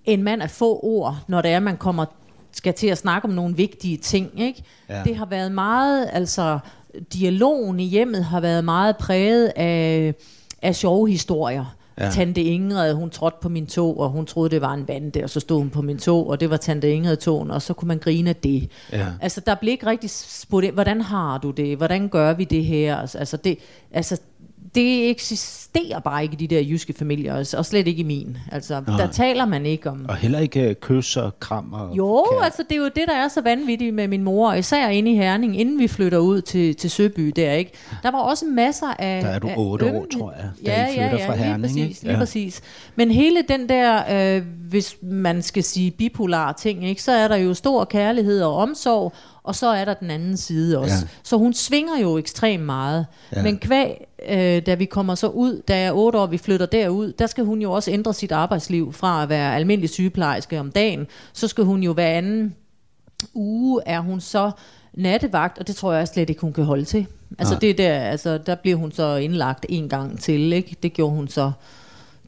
en 0.05 0.23
mand 0.23 0.41
af 0.41 0.49
få 0.49 0.79
ord, 0.83 1.17
når 1.27 1.41
det 1.41 1.51
er, 1.51 1.59
man 1.59 1.77
kommer 1.77 2.05
skal 2.51 2.73
til 2.73 2.87
at 2.87 2.97
snakke 2.97 3.27
om 3.27 3.33
nogle 3.33 3.55
vigtige 3.55 3.97
ting, 3.97 4.41
ikke? 4.41 4.63
Ja. 4.89 5.03
Det 5.03 5.15
har 5.15 5.25
været 5.25 5.51
meget, 5.51 6.09
altså, 6.13 6.59
dialogen 7.13 7.79
i 7.79 7.85
hjemmet 7.85 8.23
har 8.23 8.39
været 8.39 8.65
meget 8.65 8.97
præget 8.97 9.51
af, 9.55 10.13
af 10.61 10.75
sjove 10.75 11.09
historier. 11.09 11.75
Ja. 11.99 12.09
Tante 12.09 12.43
Ingrid, 12.43 12.93
hun 12.93 13.09
trådte 13.09 13.37
på 13.41 13.49
min 13.49 13.67
tog, 13.67 13.99
og 13.99 14.09
hun 14.09 14.25
troede, 14.25 14.49
det 14.49 14.61
var 14.61 14.73
en 14.73 14.87
vande, 14.87 15.23
og 15.23 15.29
så 15.29 15.39
stod 15.39 15.57
hun 15.57 15.69
på 15.69 15.81
min 15.81 15.97
tog, 15.97 16.29
og 16.29 16.39
det 16.39 16.49
var 16.49 16.57
Tante 16.57 16.93
Ingrid 16.93 17.17
togen, 17.17 17.51
og 17.51 17.61
så 17.61 17.73
kunne 17.73 17.87
man 17.87 17.97
grine 17.97 18.29
af 18.29 18.35
det. 18.35 18.69
Ja. 18.91 19.07
Altså, 19.21 19.41
der 19.45 19.55
blev 19.55 19.71
ikke 19.71 19.85
rigtig 19.85 20.09
spurgt, 20.09 20.73
hvordan 20.73 21.01
har 21.01 21.37
du 21.37 21.51
det? 21.51 21.77
Hvordan 21.77 22.09
gør 22.09 22.33
vi 22.33 22.43
det 22.43 22.65
her? 22.65 22.97
Altså, 22.97 23.17
Altså, 23.17 23.37
det, 23.37 23.57
altså, 23.91 24.21
det 24.75 25.09
eksisterer 25.09 25.99
bare 25.99 26.23
ikke 26.23 26.33
i 26.33 26.47
de 26.47 26.55
der 26.55 26.61
jyske 26.61 26.93
familier, 26.93 27.35
altså, 27.35 27.57
og 27.57 27.65
slet 27.65 27.87
ikke 27.87 27.99
i 27.99 28.03
min. 28.03 28.37
Altså, 28.51 28.83
Nej. 28.87 28.97
der 28.97 29.11
taler 29.11 29.45
man 29.45 29.65
ikke 29.65 29.89
om... 29.89 30.05
Og 30.09 30.15
heller 30.15 30.39
ikke 30.39 30.61
øh, 30.69 30.75
kys 30.75 31.17
og 31.17 31.39
kram 31.39 31.73
og 31.73 31.97
Jo, 31.97 32.23
kærlighed. 32.29 32.45
altså 32.45 32.63
det 32.69 32.75
er 32.75 32.79
jo 32.79 32.85
det, 32.85 33.03
der 33.07 33.13
er 33.15 33.27
så 33.27 33.41
vanvittigt 33.41 33.95
med 33.95 34.07
min 34.07 34.23
mor, 34.23 34.49
og 34.49 34.59
især 34.59 34.87
inde 34.87 35.11
i 35.11 35.15
Herning, 35.15 35.59
inden 35.59 35.79
vi 35.79 35.87
flytter 35.87 36.17
ud 36.17 36.41
til, 36.41 36.75
til 36.75 36.89
Søby 36.91 37.33
der, 37.35 37.51
ikke? 37.53 37.71
Der 38.03 38.11
var 38.11 38.19
også 38.19 38.45
masser 38.45 38.93
af... 38.99 39.21
Der 39.23 39.29
er 39.29 39.39
du 39.39 39.49
otte 39.57 39.85
år, 39.93 40.05
tror 40.17 40.31
jeg, 40.31 40.49
da 40.65 40.71
ja, 40.81 40.87
I 40.87 40.93
flytter 40.93 41.09
ja, 41.09 41.17
ja, 41.17 41.29
fra 41.29 41.35
Herning, 41.35 41.73
lige 41.73 41.85
præcis, 41.85 41.97
ikke? 41.97 42.03
lige 42.03 42.13
Ja. 42.13 42.19
præcis. 42.19 42.61
Men 42.95 43.11
hele 43.11 43.43
den 43.49 43.69
der, 43.69 44.35
øh, 44.37 44.43
hvis 44.69 44.95
man 45.01 45.41
skal 45.41 45.63
sige 45.63 45.91
bipolar 45.91 46.51
ting, 46.51 46.85
ikke? 46.87 47.03
så 47.03 47.11
er 47.11 47.27
der 47.27 47.35
jo 47.35 47.53
stor 47.53 47.85
kærlighed 47.85 48.41
og 48.41 48.55
omsorg, 48.55 49.13
og 49.43 49.55
så 49.55 49.67
er 49.67 49.85
der 49.85 49.93
den 49.93 50.11
anden 50.11 50.37
side 50.37 50.79
også. 50.79 50.95
Ja. 50.95 51.07
Så 51.23 51.37
hun 51.37 51.53
svinger 51.53 51.99
jo 52.01 52.17
ekstremt 52.17 52.63
meget. 52.63 53.05
Ja. 53.35 53.43
Men 53.43 53.57
kvæg, 53.57 54.05
øh, 54.29 54.65
da 54.65 54.73
vi 54.73 54.85
kommer 54.85 55.15
så 55.15 55.27
ud, 55.27 55.61
da 55.67 55.77
jeg 55.77 55.87
er 55.87 55.91
otte 55.91 56.19
år, 56.19 56.25
vi 56.25 56.37
flytter 56.37 56.65
derud, 56.65 57.11
der 57.11 57.27
skal 57.27 57.43
hun 57.43 57.61
jo 57.61 57.71
også 57.71 57.91
ændre 57.91 58.13
sit 58.13 58.31
arbejdsliv 58.31 58.93
fra 58.93 59.23
at 59.23 59.29
være 59.29 59.55
almindelig 59.55 59.89
sygeplejerske 59.89 60.59
om 60.59 60.71
dagen, 60.71 61.07
så 61.33 61.47
skal 61.47 61.63
hun 61.63 61.83
jo 61.83 61.93
hver 61.93 62.07
anden 62.07 62.55
uge 63.33 63.81
er 63.85 63.99
hun 63.99 64.21
så 64.21 64.51
nattevagt, 64.93 65.57
og 65.57 65.67
det 65.67 65.75
tror 65.75 65.93
jeg 65.93 66.07
slet 66.07 66.29
ikke, 66.29 66.41
hun 66.41 66.53
kan 66.53 66.63
holde 66.63 66.85
til. 66.85 67.07
Altså, 67.39 67.53
Nej. 67.53 67.59
det 67.59 67.77
der, 67.77 67.99
altså 67.99 68.37
der 68.37 68.55
bliver 68.55 68.77
hun 68.77 68.91
så 68.91 69.15
indlagt 69.15 69.65
en 69.69 69.89
gang 69.89 70.19
til, 70.19 70.53
ikke? 70.53 70.75
Det 70.83 70.93
gjorde 70.93 71.15
hun 71.15 71.27
så 71.27 71.51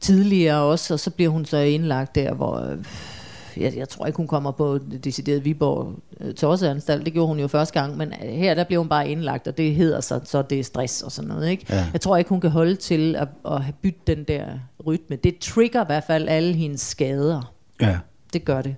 tidligere 0.00 0.62
også, 0.62 0.94
og 0.94 1.00
så 1.00 1.10
bliver 1.10 1.30
hun 1.30 1.44
så 1.44 1.56
indlagt 1.56 2.14
der, 2.14 2.34
hvor... 2.34 2.70
øh, 2.70 2.76
Jeg, 3.56 3.76
jeg 3.76 3.88
tror 3.88 4.06
ikke, 4.06 4.16
hun 4.16 4.26
kommer 4.26 4.50
på 4.50 4.78
det 4.78 5.04
deciderede 5.04 5.42
Viborg 5.42 5.94
øh, 6.20 6.34
Tosseanstalt. 6.34 7.04
Det 7.04 7.12
gjorde 7.12 7.28
hun 7.28 7.38
jo 7.38 7.48
første 7.48 7.80
gang, 7.80 7.96
men 7.96 8.12
her 8.12 8.54
der 8.54 8.64
bliver 8.64 8.80
hun 8.80 8.88
bare 8.88 9.08
indlagt, 9.08 9.46
og 9.48 9.58
det 9.58 9.74
hedder 9.74 10.00
så, 10.00 10.20
så 10.24 10.42
det 10.42 10.60
er 10.60 10.64
stress 10.64 11.02
og 11.02 11.12
sådan 11.12 11.28
noget. 11.28 11.50
Ikke? 11.50 11.66
Ja. 11.70 11.86
Jeg 11.92 12.00
tror 12.00 12.16
ikke, 12.16 12.28
hun 12.28 12.40
kan 12.40 12.50
holde 12.50 12.76
til 12.76 13.16
at, 13.16 13.28
at 13.46 13.62
have 13.62 13.74
byttet 13.82 14.06
den 14.06 14.24
der 14.24 14.46
rytme. 14.86 15.16
Det 15.16 15.38
trigger 15.38 15.82
i 15.82 15.86
hvert 15.86 16.04
fald 16.04 16.28
alle 16.28 16.54
hendes 16.54 16.80
skader. 16.80 17.52
Ja. 17.80 17.98
Det 18.32 18.44
gør 18.44 18.62
det. 18.62 18.76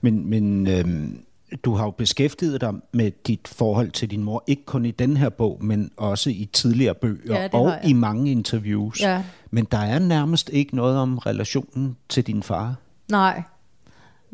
Men, 0.00 0.30
men 0.30 0.66
øhm, 0.66 1.24
du 1.64 1.74
har 1.74 1.84
jo 1.84 1.90
beskæftiget 1.90 2.60
dig 2.60 2.72
med 2.92 3.10
dit 3.26 3.48
forhold 3.48 3.90
til 3.90 4.10
din 4.10 4.22
mor, 4.22 4.44
ikke 4.46 4.64
kun 4.64 4.84
i 4.86 4.90
den 4.90 5.16
her 5.16 5.28
bog, 5.28 5.58
men 5.60 5.90
også 5.96 6.30
i 6.30 6.48
tidligere 6.52 6.94
bøger 6.94 7.40
Ja, 7.40 7.48
og 7.52 7.74
i 7.84 7.92
mange 7.92 8.30
interviews. 8.30 9.02
Ja. 9.02 9.22
Men 9.50 9.64
der 9.70 9.78
er 9.78 9.98
nærmest 9.98 10.50
ikke 10.52 10.76
noget 10.76 10.98
om 10.98 11.18
relationen 11.18 11.96
til 12.08 12.26
din 12.26 12.42
far. 12.42 12.74
Nej. 13.10 13.42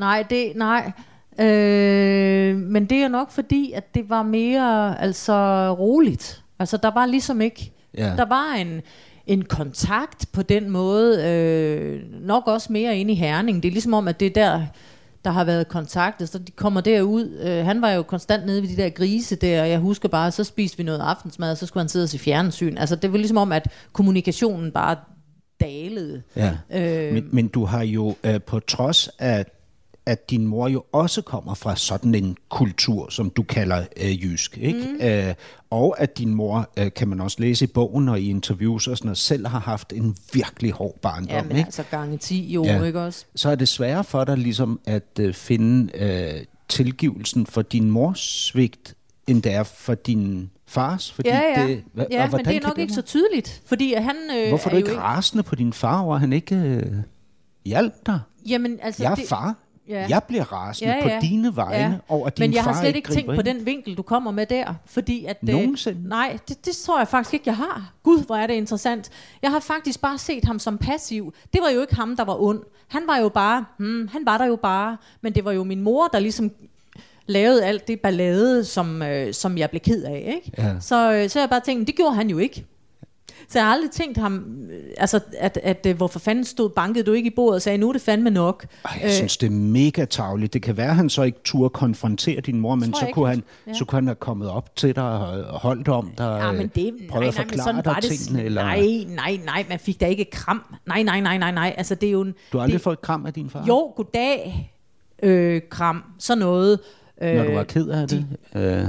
Nej, 0.01 0.25
det, 0.31 0.53
nej. 0.57 0.93
Øh, 1.41 2.57
men 2.57 2.85
det 2.85 2.99
er 2.99 3.09
nok 3.09 3.31
fordi, 3.31 3.73
at 3.73 3.95
det 3.95 4.11
var 4.11 4.23
mere 4.23 5.01
altså 5.03 5.35
roligt. 5.79 6.43
Altså 6.59 6.77
der 6.77 6.91
var 6.91 7.07
ligesom 7.07 7.41
ikke, 7.41 7.73
Ja. 7.99 8.13
der 8.17 8.25
var 8.25 8.55
en, 8.55 8.81
en 9.27 9.45
kontakt 9.45 10.27
på 10.33 10.43
den 10.43 10.71
måde, 10.71 11.25
øh, 11.25 12.01
nok 12.21 12.47
også 12.47 12.73
mere 12.73 12.97
inde 12.99 13.13
i 13.13 13.17
Herning. 13.17 13.63
Det 13.63 13.69
er 13.69 13.73
ligesom 13.73 13.95
om, 13.95 14.09
at 14.09 14.21
det 14.21 14.27
er 14.27 14.31
der, 14.31 14.63
der 15.25 15.31
har 15.31 15.45
været 15.45 15.69
kontakt, 15.69 16.29
så 16.29 16.39
de 16.39 16.53
kommer 16.53 16.81
derud. 16.81 17.39
Øh, 17.43 17.65
han 17.65 17.83
var 17.83 17.91
jo 17.91 18.03
konstant 18.03 18.47
nede 18.47 18.63
ved 18.63 18.69
de 18.69 18.77
der 18.77 18.89
grise 18.91 19.37
der, 19.37 19.63
og 19.63 19.71
jeg 19.71 19.79
husker 19.79 20.09
bare, 20.09 20.31
så 20.31 20.45
spiste 20.45 20.79
vi 20.79 20.83
noget 20.85 21.01
aftensmad, 21.01 21.51
og 21.51 21.57
så 21.57 21.67
skulle 21.67 21.83
han 21.83 21.89
sidde 21.89 22.05
og 22.05 22.09
se 22.09 22.19
fjernsyn. 22.19 22.77
Altså 22.79 22.97
det 22.97 23.13
var 23.13 23.19
ligesom 23.19 23.37
om, 23.37 23.53
at 23.53 23.69
kommunikationen 23.93 24.73
bare 24.73 24.97
dalede. 25.61 26.23
Ja. 26.37 26.53
Øh, 26.73 27.15
Men, 27.15 27.29
men 27.33 27.49
du 27.49 27.65
har 27.65 27.83
jo 27.83 28.15
øh, 28.25 28.41
på 28.43 28.61
trods 28.61 29.09
af, 29.19 29.47
at 30.07 30.31
din 30.31 30.47
mor 30.47 30.69
jo 30.69 30.85
også 30.93 31.23
kommer 31.23 31.55
fra 31.55 31.77
sådan 31.77 32.15
en 32.15 32.37
kultur, 32.49 33.09
som 33.11 33.31
du 33.31 33.43
kalder 33.43 33.85
øh, 33.97 34.23
jysk, 34.25 34.59
ikke? 34.59 34.79
Mm. 35.01 35.07
Øh, 35.07 35.35
og 35.71 36.01
at 36.01 36.19
din 36.19 36.35
mor, 36.35 36.71
øh, 36.77 36.93
kan 36.97 37.09
man 37.09 37.21
også 37.21 37.37
læse 37.41 37.65
i 37.65 37.69
bogen 37.69 38.09
og 38.09 38.21
i 38.21 38.31
interviews 38.31 38.89
og 38.89 38.97
sådan 38.97 39.07
noget, 39.07 39.19
selv 39.19 39.47
har 39.47 39.59
haft 39.61 39.93
en 39.93 40.17
virkelig 40.33 40.73
hård 40.73 40.99
barndom, 41.03 41.29
ja, 41.37 41.43
men 41.43 41.51
ikke? 41.57 41.67
altså 41.67 41.83
gange 41.91 42.17
10 42.19 42.53
jo, 42.53 42.65
Ja. 42.65 42.83
ikke 42.83 43.01
også? 43.01 43.25
så 43.35 43.51
er 43.51 43.55
det 43.55 43.69
sværere 43.69 44.05
for 44.05 44.25
dig 44.25 44.39
ligesom 44.39 44.81
at 44.85 45.19
øh, 45.21 45.35
finde 45.35 45.91
øh, 45.95 46.45
tilgivelsen 46.69 47.47
for 47.47 47.63
din 47.63 47.91
mors 47.91 48.21
svigt, 48.21 48.95
end 49.27 49.43
det 49.43 49.53
er 49.55 49.63
for 49.63 49.95
din 49.95 50.51
fars. 50.67 51.13
Fordi 51.13 51.29
Ja, 51.29 51.41
ja. 51.61 51.67
Det, 51.67 51.83
hva- 51.99 52.07
ja 52.11 52.25
og 52.25 52.31
men 52.37 52.45
det 52.45 52.57
er 52.57 52.61
nok 52.69 52.79
ikke 52.79 52.93
så 52.93 53.03
tydeligt, 53.03 53.63
fordi 53.67 53.95
han 53.95 54.17
øh, 54.37 54.49
Hvorfor 54.49 54.69
er 54.71 54.73
du 54.73 54.77
ikke 54.77 54.99
rasende 54.99 55.43
på 55.43 55.55
din 55.55 55.73
far 55.73 56.13
at 56.15 56.21
han 56.21 56.33
ikke 56.33 56.55
øh, 56.57 56.93
hjalp 57.65 57.95
dig? 58.07 58.21
Jamen, 58.49 58.79
altså, 58.83 59.03
Jeg 59.03 59.11
er 59.11 59.15
det, 59.15 59.29
far. 59.29 59.55
Ja. 59.91 60.07
Jeg 60.09 60.23
bliver 60.29 60.53
rasende 60.53 60.93
Ja, 60.95 61.09
ja. 61.09 61.19
på 61.19 61.23
dine 61.27 61.57
vegne 61.57 61.85
Ja. 61.85 62.15
over, 62.15 62.27
at 62.27 62.37
din 62.37 62.43
Men 62.43 62.55
jeg 62.55 62.65
far 62.65 62.73
har 62.73 62.83
slet 62.83 62.97
ikke 62.97 63.09
tænkt 63.13 63.27
griber 63.29 63.43
på 63.43 63.49
ind. 63.49 63.57
den 63.57 63.67
vinkel, 63.67 63.95
du 63.95 64.03
kommer 64.03 64.31
med 64.31 64.47
der. 64.47 64.75
Fordi 64.87 65.25
at, 65.25 65.37
øh, 65.43 65.49
Nogensinde? 65.49 66.09
nej, 66.09 66.39
det, 66.49 66.67
det 66.67 66.77
tror 66.77 66.99
jeg 66.99 67.09
faktisk 67.09 67.35
ikke, 67.35 67.45
jeg 67.47 67.57
har. 67.57 67.93
Gud, 68.03 68.25
hvor 68.27 68.37
er 68.37 68.47
det 68.47 68.55
interessant. 68.55 69.11
Jeg 69.43 69.51
har 69.51 69.61
faktisk 69.61 70.01
bare 70.01 70.19
set 70.19 70.45
ham 70.45 70.59
som 70.59 70.79
passiv. 70.79 71.35
Det 71.53 71.61
var 71.63 71.69
jo 71.71 71.81
ikke 71.81 71.95
ham, 71.95 72.17
der 72.17 72.25
var 72.25 72.43
ond. 72.43 72.61
Han 72.89 73.03
var 73.07 73.17
jo 73.17 73.29
bare, 73.29 73.65
hmm, 73.79 74.09
han 74.13 74.27
var 74.27 74.39
der 74.39 74.45
jo 74.47 74.57
bare. 74.57 74.97
Men 75.21 75.35
det 75.35 75.45
var 75.45 75.53
jo 75.53 75.65
min 75.65 75.81
mor, 75.81 76.07
der 76.07 76.19
ligesom 76.19 76.51
lavede 77.27 77.65
alt 77.65 77.89
det 77.89 78.01
ballade, 78.01 78.65
som, 78.65 79.03
øh, 79.03 79.35
som 79.35 79.59
jeg 79.59 79.71
blev 79.71 79.81
ked 79.81 80.03
af. 80.05 80.41
Ikke? 80.45 80.63
Ja. 80.63 80.81
Så, 80.81 81.13
øh, 81.13 81.29
så 81.31 81.41
jeg 81.41 81.49
bare 81.51 81.61
tænkt, 81.61 81.87
det 81.87 81.97
gjorde 81.97 82.15
han 82.15 82.31
jo 82.31 82.39
ikke. 82.39 82.65
Så 83.49 83.59
jeg 83.59 83.67
har 83.67 83.73
aldrig 83.73 83.91
tænkt 83.91 84.19
ham, 84.19 84.45
øh, 84.71 84.83
altså, 84.97 85.21
at, 85.39 85.59
at, 85.63 85.85
at 85.85 85.97
hvorfor 85.97 86.19
fanden 86.19 86.45
stod 86.45 86.71
bankede 86.71 87.05
du 87.05 87.13
ikke 87.13 87.27
i 87.27 87.35
bordet 87.37 87.55
og 87.55 87.63
sagde, 87.63 87.79
nu 87.79 87.89
er 87.89 87.93
det 87.93 88.03
fandme 88.03 88.31
nok. 88.31 88.67
Ej, 88.85 89.01
jeg 89.03 89.13
synes, 89.13 89.37
det 89.37 89.47
er 89.47 89.51
mega 89.51 90.05
tavligt. 90.05 90.53
Det 90.53 90.63
kan 90.63 90.77
være, 90.77 90.89
at 90.89 90.97
han 90.97 91.11
så 91.11 91.23
ikke 91.23 91.39
turde 91.45 91.71
konfrontere 91.71 92.41
din 92.41 92.61
mor, 92.61 92.75
men 92.75 92.95
så 92.95 93.07
kunne, 93.13 93.29
han, 93.29 93.43
så 93.75 93.85
kunne 93.85 93.97
han 93.97 94.07
have 94.07 94.15
kommet 94.15 94.51
op 94.51 94.77
til 94.77 94.97
dig 94.97 95.05
og 95.05 95.61
holdt 95.61 95.89
om 95.89 96.11
dig. 96.19 96.39
Ja, 96.43 96.53
men 96.53 96.69
det, 96.75 96.95
øh, 97.01 97.09
prøvet 97.09 97.23
nej, 97.23 97.29
at 97.29 97.35
nej, 97.35 97.45
men 97.45 97.51
forklare 97.51 97.75
var 97.75 97.83
dig 97.83 98.03
det. 98.03 98.11
tingene. 98.19 98.45
Eller... 98.45 98.63
Nej, 98.63 99.05
nej, 99.09 99.41
nej, 99.45 99.67
man 99.69 99.79
fik 99.79 100.01
da 100.01 100.07
ikke 100.07 100.25
kram. 100.25 100.75
Nej, 100.87 101.03
nej, 101.03 101.21
nej, 101.21 101.39
nej, 101.39 101.51
nej. 101.53 101.75
Altså, 101.79 101.95
det 101.95 102.07
er 102.07 102.11
jo 102.11 102.21
en, 102.21 102.35
Du 102.53 102.59
har 102.59 102.63
aldrig 102.63 102.79
det, 102.79 102.85
fået 102.85 102.93
et 102.93 103.03
kram 103.03 103.27
af 103.27 103.33
din 103.33 103.51
far? 103.51 103.65
Jo, 103.69 103.93
goddag, 103.97 104.73
øh, 105.23 105.61
kram, 105.71 106.05
sådan 106.19 106.39
noget. 106.39 106.79
Når 107.21 107.45
du 107.45 107.53
var 107.53 107.65
ked 107.65 107.89
af 107.89 108.09
det? 108.09 108.27
Øh, 108.55 108.85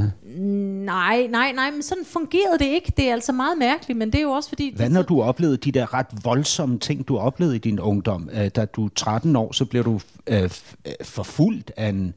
Nej, 0.86 1.28
nej, 1.30 1.52
nej, 1.52 1.72
men 1.72 1.82
sådan 1.84 2.06
fungerede 2.06 2.60
det 2.60 2.66
ikke. 2.66 2.94
Det 2.98 3.10
er 3.10 3.14
altså 3.14 3.32
meget 3.32 3.58
mærkeligt, 3.58 4.00
men 4.00 4.12
det 4.12 4.18
er 4.18 4.22
jo 4.22 4.30
også 4.32 4.50
fordi... 4.50 4.74
hvad 4.76 4.90
når 4.90 5.02
du 5.02 5.22
oplevede 5.22 5.58
de 5.58 5.72
der 5.72 5.94
ret 5.94 6.06
voldsomme 6.24 6.80
ting, 6.80 7.08
du 7.08 7.18
oplevede 7.18 7.56
i 7.56 7.60
din 7.60 7.80
ungdom? 7.80 8.30
Øh, 8.34 8.48
da 8.48 8.66
du 8.66 8.86
er 8.86 8.90
13 8.96 9.36
år, 9.36 9.52
så 9.52 9.66
bliver 9.66 9.84
du 9.84 10.00
øh, 10.28 10.44
øh, 10.44 10.50
forfulgt 11.04 11.72
af 11.78 11.90
en, 11.90 12.14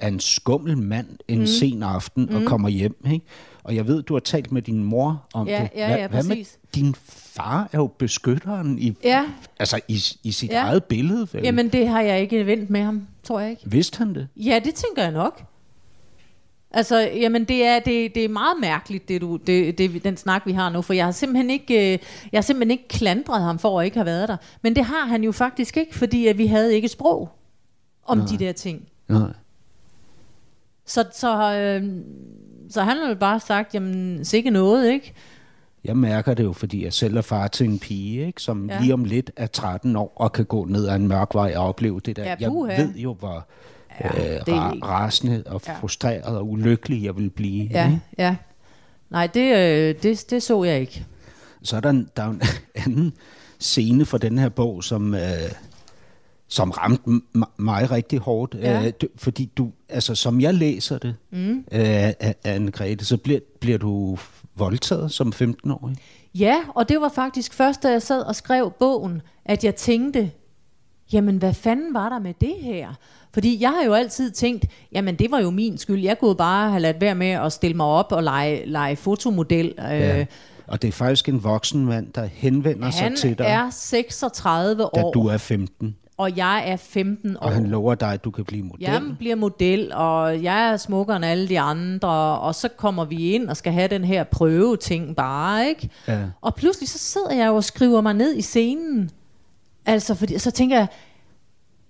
af 0.00 0.08
en 0.08 0.20
skummel 0.20 0.78
mand 0.78 1.06
en 1.28 1.38
mm. 1.38 1.46
sen 1.46 1.82
aften 1.82 2.28
mm. 2.30 2.36
og 2.36 2.42
kommer 2.44 2.68
hjem. 2.68 2.96
Ikke? 3.12 3.26
Og 3.64 3.76
jeg 3.76 3.86
ved, 3.86 4.02
du 4.02 4.14
har 4.14 4.20
talt 4.20 4.52
med 4.52 4.62
din 4.62 4.84
mor 4.84 5.24
om 5.34 5.48
Ja, 5.48 5.60
det. 5.62 5.78
ja, 5.78 5.88
Hva- 5.96 6.00
ja, 6.00 6.08
hvad 6.08 6.22
med 6.22 6.44
din 6.74 6.94
far 7.08 7.68
er 7.72 7.78
jo 7.78 7.86
beskytteren 7.86 8.78
i, 8.78 8.96
Ja. 9.04 9.24
altså 9.58 9.80
i, 9.88 10.02
i 10.22 10.32
sit 10.32 10.50
Ja. 10.50 10.62
eget 10.62 10.84
billede. 10.84 11.28
Vel? 11.32 11.42
Jamen, 11.44 11.68
det 11.68 11.88
har 11.88 12.00
jeg 12.00 12.20
ikke 12.20 12.46
vendt 12.46 12.70
med 12.70 12.82
ham, 12.82 13.06
tror 13.22 13.40
jeg 13.40 13.50
ikke. 13.50 13.62
Vidste 13.66 13.98
han 13.98 14.14
det? 14.14 14.28
Ja, 14.36 14.60
det 14.64 14.74
tænker 14.74 15.02
jeg 15.02 15.12
nok. 15.12 15.42
Altså, 16.74 16.98
jamen 16.98 17.44
det 17.44 17.64
er, 17.64 17.78
det, 17.78 18.14
det 18.14 18.24
er 18.24 18.28
meget 18.28 18.56
mærkeligt, 18.60 19.08
det 19.08 19.20
du, 19.20 19.36
det, 19.36 19.78
det, 19.78 20.04
den 20.04 20.16
snak, 20.16 20.42
vi 20.46 20.52
har 20.52 20.70
nu, 20.70 20.82
for 20.82 20.92
jeg 20.92 21.04
har 21.04 21.12
simpelthen 21.12 21.50
ikke, 21.50 21.92
øh, 21.92 21.98
jeg 22.32 22.38
har 22.38 22.42
simpelthen 22.42 22.70
ikke 22.70 22.88
klandret 22.88 23.42
ham 23.42 23.58
for 23.58 23.80
at 23.80 23.84
ikke 23.84 23.96
have 23.96 24.06
været 24.06 24.28
der. 24.28 24.36
Men 24.62 24.76
det 24.76 24.84
har 24.84 25.06
han 25.06 25.24
jo 25.24 25.32
faktisk 25.32 25.76
ikke, 25.76 25.94
fordi 25.94 26.26
at 26.26 26.38
vi 26.38 26.46
havde 26.46 26.74
ikke 26.74 26.88
sprog 26.88 27.30
om 28.04 28.20
de 28.20 28.38
der 28.38 28.52
ting. 28.52 28.88
Nej. 29.08 29.32
Så, 30.86 31.04
så, 31.14 31.54
øh, 31.54 31.90
så 32.70 32.82
han 32.82 32.96
har 32.96 33.08
jo 33.08 33.14
bare 33.14 33.40
sagt, 33.40 33.74
jamen 33.74 34.24
sikke 34.24 34.50
noget, 34.50 34.90
ikke? 34.90 35.14
Jeg 35.84 35.96
mærker 35.96 36.34
det 36.34 36.44
jo, 36.44 36.52
fordi 36.52 36.84
jeg 36.84 36.92
selv 36.92 37.16
er 37.16 37.22
far 37.22 37.48
til 37.48 37.66
en 37.66 37.78
pige, 37.78 38.26
ikke, 38.26 38.42
som 38.42 38.70
ja. 38.70 38.80
Lige 38.80 38.94
om 38.94 39.04
lidt 39.04 39.30
er 39.36 39.46
13 39.46 39.96
år 39.96 40.12
og 40.16 40.32
kan 40.32 40.44
gå 40.44 40.64
ned 40.64 40.88
ad 40.88 40.96
en 40.96 41.08
mørk 41.08 41.34
vej 41.34 41.52
og 41.56 41.64
opleve 41.64 42.00
det 42.00 42.16
der. 42.16 42.24
Ja, 42.24 42.36
jeg 42.40 42.50
ved 42.50 42.94
jo, 42.94 43.14
hvor 43.14 43.46
Ja, 44.00 44.34
øh, 44.34 44.40
det 44.46 44.52
ra- 44.52 44.78
rasende 44.86 45.42
og 45.46 45.60
Ja. 45.66 45.74
frustreret 45.74 46.24
og 46.38 46.48
ulykkelig 46.50 47.04
jeg 47.04 47.16
vil 47.16 47.30
blive. 47.30 47.68
Ja, 47.70 47.86
ikke? 47.86 48.00
ja. 48.18 48.36
Nej, 49.10 49.26
det, 49.26 49.56
øh, 49.56 49.94
det, 50.02 50.24
det 50.30 50.42
så 50.42 50.64
jeg 50.64 50.80
ikke. 50.80 51.06
Så 51.62 51.76
er 51.76 51.80
der 51.80 51.90
en, 51.90 52.08
der 52.16 52.22
er 52.22 52.28
en 52.30 52.42
anden 52.86 53.12
scene 53.58 54.04
for 54.04 54.18
den 54.18 54.38
her 54.38 54.48
bog, 54.48 54.84
som, 54.84 55.14
øh, 55.14 55.20
som 56.48 56.70
ramte 56.70 57.02
m- 57.36 57.52
mig 57.56 57.90
rigtig 57.90 58.18
hårdt. 58.18 58.54
Ja. 58.54 58.86
Øh, 58.86 58.92
fordi 59.16 59.44
du, 59.56 59.70
altså 59.88 60.14
som 60.14 60.40
jeg 60.40 60.54
læser 60.54 60.98
det, 60.98 61.14
mm. 61.30 61.64
øh, 61.72 62.08
Anne-Grethe, 62.46 63.04
så 63.04 63.16
bliver, 63.16 63.40
bliver 63.60 63.78
du 63.78 64.18
voldtaget 64.56 65.12
som 65.12 65.32
15-årig. 65.42 65.96
Ja, 66.34 66.56
og 66.74 66.88
det 66.88 67.00
var 67.00 67.08
faktisk 67.08 67.54
først, 67.54 67.82
da 67.82 67.90
jeg 67.90 68.02
sad 68.02 68.22
og 68.22 68.36
skrev 68.36 68.72
bogen, 68.78 69.22
at 69.44 69.64
jeg 69.64 69.74
tænkte, 69.76 70.30
jamen 71.12 71.36
hvad 71.36 71.54
fanden 71.54 71.94
var 71.94 72.08
der 72.08 72.18
med 72.18 72.34
det 72.40 72.54
her? 72.62 72.94
Fordi 73.34 73.62
jeg 73.62 73.70
har 73.70 73.82
jo 73.84 73.92
altid 73.92 74.30
tænkt, 74.30 74.64
jamen 74.92 75.16
det 75.16 75.30
var 75.30 75.38
jo 75.40 75.50
min 75.50 75.78
skyld. 75.78 76.02
Jeg 76.02 76.18
kunne 76.18 76.36
bare 76.36 76.70
have 76.70 76.80
ladt 76.80 77.00
være 77.00 77.14
med 77.14 77.30
at 77.30 77.52
stille 77.52 77.76
mig 77.76 77.86
op 77.86 78.12
og 78.12 78.22
lege, 78.22 78.66
lege 78.66 78.96
fotomodel. 78.96 79.74
Ja. 79.78 80.18
Øh, 80.20 80.26
Og 80.66 80.82
det 80.82 80.88
er 80.88 80.92
faktisk 80.92 81.28
en 81.28 81.44
voksen 81.44 81.86
mand, 81.86 82.12
der 82.12 82.24
henvender 82.24 82.84
han 82.90 83.16
sig 83.16 83.30
til 83.30 83.38
dig, 83.38 83.44
er 83.46 83.70
36 83.70 84.82
da 84.82 84.88
år, 85.02 85.12
du 85.12 85.26
er 85.26 85.36
15. 85.36 85.96
og 86.16 86.36
jeg 86.36 86.62
er 86.66 86.76
15 86.76 87.36
år. 87.36 87.40
Og 87.40 87.52
han 87.52 87.66
lover 87.66 87.94
dig, 87.94 88.12
at 88.12 88.24
du 88.24 88.30
kan 88.30 88.44
blive 88.44 88.62
model. 88.64 88.82
Jeg 88.82 89.02
bliver 89.18 89.34
model, 89.36 89.92
og 89.94 90.42
jeg 90.42 90.72
er 90.72 90.76
smukkere 90.76 91.16
end 91.16 91.24
alle 91.24 91.48
de 91.48 91.60
andre, 91.60 92.38
og 92.38 92.54
så 92.54 92.68
kommer 92.68 93.04
vi 93.04 93.32
ind 93.32 93.48
og 93.48 93.56
skal 93.56 93.72
have 93.72 93.88
den 93.88 94.04
her 94.04 94.24
prøveting 94.24 95.16
bare, 95.16 95.68
ikke? 95.68 95.88
Ja. 96.08 96.20
Og 96.40 96.54
pludselig 96.54 96.88
så 96.88 96.98
sidder 96.98 97.34
jeg 97.34 97.46
jo 97.46 97.56
og 97.56 97.64
skriver 97.64 98.00
mig 98.00 98.14
ned 98.14 98.36
i 98.36 98.42
scenen. 98.42 99.10
Altså, 99.86 100.14
fordi, 100.14 100.38
så 100.38 100.50
tænker 100.50 100.76
jeg, 100.76 100.86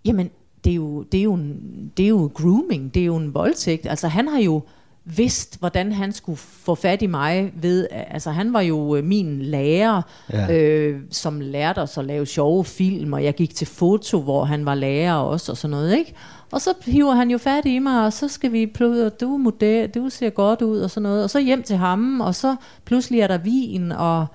jamen, 0.04 0.30
det 0.64 0.70
er, 0.70 0.74
jo, 0.74 1.02
det, 1.02 1.18
er 1.20 1.24
jo 1.24 1.34
en, 1.34 1.56
det 1.96 2.04
er 2.04 2.08
jo 2.08 2.30
grooming, 2.34 2.94
det 2.94 3.00
er 3.02 3.06
jo 3.06 3.16
en 3.16 3.34
voldtægt. 3.34 3.86
Altså, 3.86 4.08
han 4.08 4.28
har 4.28 4.40
jo 4.40 4.62
vidst, 5.04 5.58
hvordan 5.58 5.92
han 5.92 6.12
skulle 6.12 6.38
få 6.38 6.74
fat 6.74 7.02
i 7.02 7.06
mig 7.06 7.52
ved, 7.54 7.86
altså 7.90 8.30
han 8.30 8.52
var 8.52 8.60
jo 8.60 8.96
øh, 8.96 9.04
min 9.04 9.42
lærer, 9.42 10.02
Ja. 10.32 10.58
øh, 10.58 11.00
som 11.10 11.40
lærte 11.40 11.78
os 11.78 11.98
at 11.98 12.04
lave 12.04 12.26
sjove 12.26 12.64
film, 12.64 13.12
og 13.12 13.24
jeg 13.24 13.34
gik 13.34 13.54
til 13.54 13.66
foto, 13.66 14.20
hvor 14.20 14.44
han 14.44 14.66
var 14.66 14.74
lærer 14.74 15.14
også, 15.14 15.52
og 15.52 15.58
sådan 15.58 15.70
noget, 15.70 15.98
ikke? 15.98 16.14
Og 16.52 16.60
så 16.60 16.74
hiver 16.86 17.14
han 17.14 17.30
jo 17.30 17.38
fat 17.38 17.64
i 17.66 17.78
mig, 17.78 18.04
og 18.04 18.12
så 18.12 18.28
skal 18.28 18.52
vi 18.52 18.66
pludselig, 18.66 19.20
du 19.20 19.36
model, 19.36 19.88
du 19.88 20.08
ser 20.10 20.30
godt 20.30 20.62
ud, 20.62 20.78
og 20.78 20.90
sådan 20.90 21.02
noget, 21.02 21.24
og 21.24 21.30
så 21.30 21.40
hjem 21.40 21.62
til 21.62 21.76
ham, 21.76 22.20
og 22.20 22.34
så 22.34 22.56
pludselig 22.84 23.20
er 23.20 23.26
der 23.26 23.38
vin, 23.38 23.92
og 23.92 24.26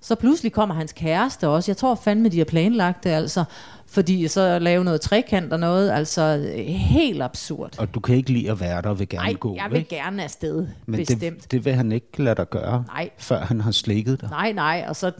så 0.00 0.14
pludselig 0.14 0.52
kommer 0.52 0.74
hans 0.74 0.92
kæreste 0.92 1.48
også. 1.48 1.70
Jeg 1.70 1.76
tror 1.76 1.94
fandme, 1.94 2.28
de 2.28 2.38
har 2.38 2.44
planlagt 2.44 3.04
det, 3.04 3.10
altså. 3.10 3.44
Fordi 3.90 4.28
så 4.28 4.58
lave 4.58 4.84
noget 4.84 5.00
trekant 5.00 5.52
og 5.52 5.60
noget, 5.60 5.90
altså 5.90 6.22
øh, 6.56 6.64
helt 6.66 7.22
absurd. 7.22 7.78
Og 7.78 7.94
du 7.94 8.00
kan 8.00 8.16
ikke 8.16 8.32
lide 8.32 8.50
at 8.50 8.60
være 8.60 8.82
der 8.82 8.88
og 8.88 8.98
vil 8.98 9.08
gerne 9.08 9.24
Nej, 9.24 9.32
gå, 9.40 9.54
jeg 9.56 9.66
vil 9.70 9.78
ikke? 9.78 9.96
gerne 9.96 10.24
afsted, 10.24 10.66
Men 10.86 10.96
bestemt. 10.98 11.20
det, 11.42 11.50
det 11.52 11.64
vil 11.64 11.72
han 11.72 11.92
ikke 11.92 12.22
lade 12.22 12.34
dig 12.34 12.50
gøre, 12.50 12.84
Nej. 12.88 13.10
før 13.18 13.40
han 13.44 13.60
har 13.60 13.70
slikket 13.70 14.20
dig. 14.20 14.30
Nej, 14.30 14.52
nej, 14.52 14.84
og 14.88 14.96
så 14.96 15.12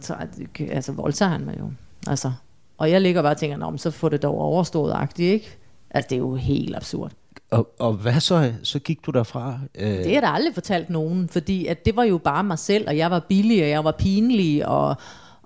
altså, 0.70 0.92
voldtager 0.92 1.30
han 1.30 1.44
mig 1.44 1.56
jo. 1.60 1.70
Altså. 2.06 2.32
Og 2.78 2.90
jeg 2.90 3.00
ligger 3.00 3.22
bare 3.22 3.32
og 3.32 3.36
tænker, 3.38 3.76
så 3.76 3.90
får 3.90 4.08
det 4.08 4.22
dog 4.22 4.38
overstået 4.40 4.92
agtigt, 4.92 5.32
ikke? 5.32 5.56
Altså, 5.90 6.06
det 6.10 6.14
er 6.16 6.20
jo 6.20 6.34
helt 6.34 6.76
absurd. 6.76 7.12
Og, 7.50 7.68
og 7.78 7.92
hvad 7.92 8.20
så? 8.20 8.52
Så 8.62 8.78
gik 8.78 9.06
du 9.06 9.10
derfra? 9.10 9.58
Øh, 9.78 9.88
Det 9.90 10.04
har 10.06 10.12
jeg 10.12 10.22
da 10.22 10.26
aldrig 10.28 10.54
fortalt 10.54 10.90
nogen, 10.90 11.28
fordi 11.28 11.66
at 11.66 11.84
det 11.84 11.96
var 11.96 12.04
jo 12.04 12.18
bare 12.18 12.44
mig 12.44 12.58
selv, 12.58 12.88
og 12.88 12.96
jeg 12.96 13.10
var 13.10 13.18
billig, 13.28 13.62
og 13.62 13.68
jeg 13.68 13.84
var 13.84 13.92
pinlig, 13.98 14.68
og, 14.68 14.96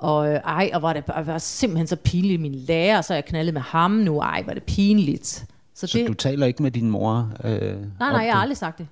og 0.03 0.29
øh, 0.29 0.35
ej, 0.35 0.71
og 0.75 0.83
var 0.83 0.93
det 0.93 1.05
bare- 1.05 1.27
var 1.27 1.39
simpelthen 1.39 1.87
så 1.87 1.97
pinligt. 1.97 2.41
Min 2.41 2.55
lærer, 2.55 3.01
så 3.03 3.15
jeg 3.15 3.25
knaldet 3.25 3.55
med 3.55 3.63
ham 3.63 3.91
nu, 3.91 4.19
ej, 4.21 4.43
var 4.47 4.55
det 4.55 4.63
pinligt. 4.63 5.45
Så, 5.75 5.87
så 5.87 5.99
det, 5.99 6.09
du 6.09 6.15
taler 6.15 6.47
ikke 6.47 6.63
med 6.63 6.71
din 6.71 6.91
mor? 6.91 7.31
Øh, 7.45 7.51
nej, 7.61 7.77
nej, 8.01 8.21
jeg 8.25 8.33
har 8.35 8.41
aldrig 8.41 8.57
sagt 8.57 8.79
det. 8.79 8.89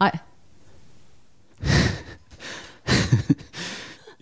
Nej. 0.00 0.18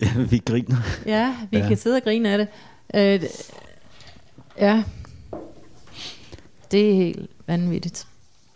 Ja, 0.01 0.11
vi 0.29 0.37
griner. 0.37 0.77
Ja, 1.05 1.35
vi 1.51 1.57
Ja. 1.57 1.63
ja. 1.63 1.67
kan 1.67 1.77
sidde 1.77 1.95
og 1.95 2.03
grine 2.03 2.29
af 2.29 2.37
det. 2.37 2.47
Øh, 2.93 3.29
ja. 4.57 4.83
Det 6.71 6.89
er 6.91 6.95
helt 6.95 7.29
vanvittigt. 7.47 8.07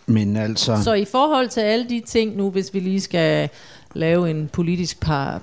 Men 0.05 0.37
altså... 0.37 0.83
Så 0.83 0.93
i 0.93 1.05
forhold 1.05 1.49
til 1.49 1.61
alle 1.61 1.89
de 1.89 2.01
ting 2.07 2.35
nu, 2.37 2.49
hvis 2.51 2.73
vi 2.73 2.79
lige 2.79 3.01
skal 3.01 3.49
lave 3.93 4.29
en 4.29 4.47
politisk 4.47 4.99
par, 4.99 5.41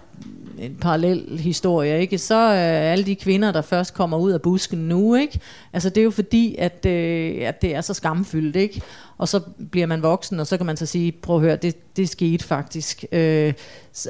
en 0.61 0.77
parallel 0.81 1.39
historie, 1.39 2.01
ikke? 2.01 2.19
så 2.19 2.35
øh, 2.35 2.93
alle 2.93 3.05
de 3.05 3.17
kvinder, 3.17 3.53
der 3.53 3.63
først 3.63 3.95
kommer 3.95 4.19
ud 4.19 4.33
af 4.33 4.43
busken 4.43 4.79
nu, 4.79 5.15
ikke? 5.15 5.41
Altså, 5.73 5.89
det 5.89 5.99
er 5.99 6.05
jo 6.05 6.11
fordi, 6.11 6.57
at, 6.59 6.87
øh, 6.87 7.37
at 7.41 7.63
det 7.63 7.75
er 7.75 7.81
så 7.81 7.95
skamfyldt, 7.95 8.57
ikke? 8.57 8.83
Og 9.21 9.29
så 9.29 9.41
bliver 9.71 9.87
man 9.87 10.03
voksen, 10.03 10.41
og 10.41 10.47
så 10.47 10.57
kan 10.57 10.67
man 10.67 10.77
så 10.77 10.87
sige, 10.87 11.13
prøv 11.13 11.37
at 11.37 11.43
høre, 11.43 11.57
det, 11.57 11.97
det 11.97 12.09
skete 12.09 12.45
faktisk. 12.45 13.05
Øh, 13.13 13.53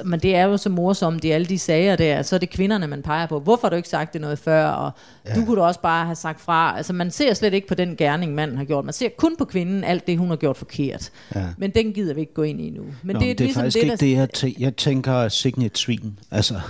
men 0.05 0.21
det 0.21 0.37
er 0.37 0.45
jo 0.45 0.57
så 0.57 0.69
morsomt 0.69 1.25
i 1.25 1.31
alle 1.31 1.47
de 1.47 1.59
sager 1.59 1.97
der, 1.97 2.23
så 2.23 2.35
er 2.37 2.41
det 2.41 2.51
kvinderne, 2.51 2.87
man 2.87 3.03
peger 3.03 3.27
på. 3.27 3.41
Hvorfor 3.41 3.67
har 3.67 3.71
du 3.71 3.77
ikke 3.77 3.89
sagt 3.89 4.13
det 4.13 4.21
noget 4.21 4.39
før? 4.39 4.67
Og 4.67 4.91
ja. 5.27 5.35
du 5.35 5.45
kunne 5.45 5.61
da 5.61 5.67
også 5.67 5.81
bare 5.81 6.05
have 6.05 6.17
sagt 6.17 6.41
fra. 6.41 6.77
Altså, 6.77 6.93
man 6.93 7.11
ser 7.11 7.35
slet 7.35 7.55
ikke 7.55 7.69
på 7.69 7.75
den 7.75 7.97
gerning, 7.97 8.35
manden 8.35 8.57
har 8.57 8.65
gjort. 8.65 8.85
Man 8.85 8.95
ser 8.95 9.09
kun 9.17 9.37
på 9.37 9.45
kvinden, 9.45 9.85
alt 9.85 10.07
det, 10.07 10.19
hun 10.19 10.29
har 10.29 10.37
gjort 10.37 10.57
forkert. 10.57 11.11
Ja. 11.35 11.45
Men 11.59 11.71
den 11.71 11.93
gider 11.93 12.15
vi 12.15 12.21
ikke 12.21 12.35
gå 12.35 12.43
ind 12.43 12.61
i 12.61 12.71
nu. 12.71 12.83
Men 13.03 13.17
Nå, 13.17 13.21
det 13.21 13.31
er, 13.31 13.35
det 13.35 13.41
er 13.41 13.45
ligesom 13.45 13.63
faktisk 13.63 13.75
det, 13.75 13.83
ikke 13.83 13.91
der... 13.91 13.97
det, 13.97 14.13
jeg, 14.13 14.29
tæ- 14.37 14.63
jeg 14.63 14.77
tænker 14.77 15.29
signet 15.29 15.79
svin. 15.79 16.19
Altså, 16.31 16.61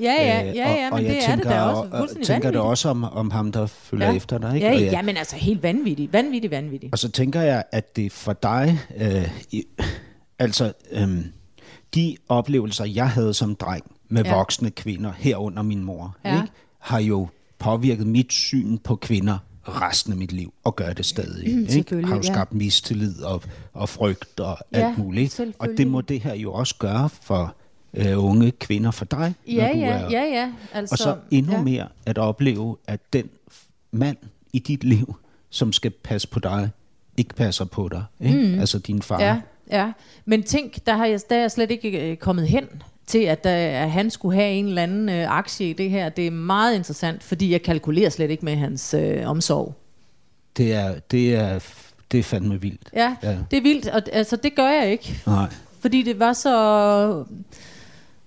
Ja, 0.00 0.12
ja, 0.12 0.48
øh, 0.50 0.56
ja, 0.56 0.70
ja, 0.72 0.86
og, 0.86 0.92
og 0.92 0.98
men 0.98 1.06
jeg 1.06 1.14
det 1.14 1.22
tænker, 1.22 1.32
er 1.32 1.36
det 1.36 1.44
da 1.44 1.60
også 1.60 2.16
og, 2.20 2.24
tænker 2.26 2.50
det 2.50 2.60
også 2.60 2.88
om, 2.88 3.04
om 3.04 3.30
ham, 3.30 3.52
der 3.52 3.66
følger 3.66 4.10
ja. 4.10 4.16
efter 4.16 4.38
dig. 4.38 4.54
Ikke? 4.54 4.66
Ja, 4.66 4.74
Og 4.74 4.80
ja, 4.80 5.02
men 5.02 5.16
altså 5.16 5.36
helt 5.36 5.62
vanvittigt. 5.62 6.12
Vanvittigt, 6.12 6.50
vanvittigt. 6.50 6.92
Og 6.92 6.98
så 6.98 7.08
tænker 7.10 7.40
jeg, 7.40 7.64
at 7.72 7.96
det 7.96 8.12
for 8.12 8.32
dig, 8.32 8.78
øh, 8.96 9.28
i, 9.50 9.64
altså 10.38 10.72
øh, 10.92 11.08
de 11.94 12.16
oplevelser, 12.28 12.84
jeg 12.84 13.10
havde 13.10 13.34
som 13.34 13.54
dreng 13.56 13.84
med 14.08 14.22
ja. 14.24 14.30
Ja. 14.30 14.36
voksne 14.36 14.70
kvinder, 14.70 15.12
herunder 15.18 15.62
min 15.62 15.84
mor, 15.84 16.16
Ja. 16.24 16.42
ikke, 16.42 16.52
har 16.78 16.98
jo 17.00 17.28
påvirket 17.58 18.06
mit 18.06 18.32
syn 18.32 18.78
på 18.78 18.96
kvinder 18.96 19.38
resten 19.68 20.12
af 20.12 20.18
mit 20.18 20.32
liv, 20.32 20.54
og 20.64 20.76
gør 20.76 20.92
det 20.92 21.06
stadig. 21.06 21.46
ikke? 21.48 21.72
selvfølgelig, 21.72 22.08
Har 22.08 22.16
jo 22.16 22.22
ja. 22.26 22.32
skabt 22.32 22.54
mistillid 22.54 23.22
og, 23.22 23.42
og 23.72 23.88
frygt 23.88 24.40
og 24.40 24.58
Ja, 24.74 24.88
alt 24.88 24.98
muligt. 24.98 25.40
Og 25.58 25.68
det 25.76 25.86
må 25.86 26.00
det 26.00 26.20
her 26.20 26.34
jo 26.34 26.52
også 26.52 26.74
gøre 26.78 27.08
for 27.22 27.54
øh, 27.94 28.24
unge 28.24 28.50
kvinder, 28.50 28.90
for 28.90 29.04
dig, 29.04 29.34
Ja, 29.46 29.66
når 29.66 29.72
du 29.72 29.78
ja, 29.78 29.86
er 29.86 30.10
ja, 30.10 30.24
ja. 30.24 30.52
Altså, 30.72 30.94
og 30.94 30.98
så 30.98 31.16
endnu 31.30 31.52
ja. 31.52 31.62
mere 31.62 31.88
at 32.06 32.18
opleve, 32.18 32.76
at 32.86 33.00
den 33.12 33.30
mand 33.90 34.16
i 34.52 34.58
dit 34.58 34.84
liv, 34.84 35.16
som 35.50 35.72
skal 35.72 35.90
passe 35.90 36.28
på 36.28 36.40
dig, 36.40 36.70
ikke 37.16 37.34
passer 37.34 37.64
på 37.64 37.88
dig. 37.88 38.04
Ikke? 38.20 38.38
Mm. 38.38 38.60
Altså 38.60 38.78
din 38.78 39.02
far. 39.02 39.22
Ja, 39.22 39.40
ja. 39.70 39.92
Men 40.24 40.42
tænk, 40.42 40.86
der 40.86 40.96
har 40.96 41.06
jeg, 41.06 41.20
der 41.30 41.36
er 41.36 41.40
jeg 41.40 41.50
slet 41.50 41.70
ikke 41.70 42.10
øh, 42.10 42.16
kommet 42.16 42.48
hen 42.48 42.64
til, 43.06 43.18
at, 43.18 43.44
der, 43.44 43.82
at 43.82 43.90
han 43.90 44.10
skulle 44.10 44.36
have 44.36 44.52
en 44.52 44.66
eller 44.66 44.82
anden 44.82 45.08
øh, 45.08 45.36
aktie 45.36 45.70
i 45.70 45.72
det 45.72 45.90
her. 45.90 46.08
Det 46.08 46.26
er 46.26 46.30
meget 46.30 46.74
interessant, 46.74 47.22
fordi 47.22 47.52
jeg 47.52 47.62
kalkulerer 47.62 48.10
slet 48.10 48.30
ikke 48.30 48.44
med 48.44 48.56
hans 48.56 48.94
øh, 48.94 49.28
omsorg. 49.28 49.74
Det, 50.56 50.74
er, 50.74 50.98
det, 51.10 51.34
er, 51.34 51.60
det 52.12 52.20
er 52.20 52.24
fandme 52.24 52.60
vildt. 52.60 52.90
Ja. 52.94 53.16
ja, 53.22 53.38
det 53.50 53.56
er 53.56 53.62
vildt, 53.62 53.88
og 53.88 54.02
altså, 54.12 54.36
det 54.36 54.54
gør 54.54 54.68
jeg 54.68 54.92
ikke. 54.92 55.20
Nej. 55.26 55.48
Fordi 55.80 56.02
det 56.02 56.18
var 56.18 56.32
så... 56.32 57.24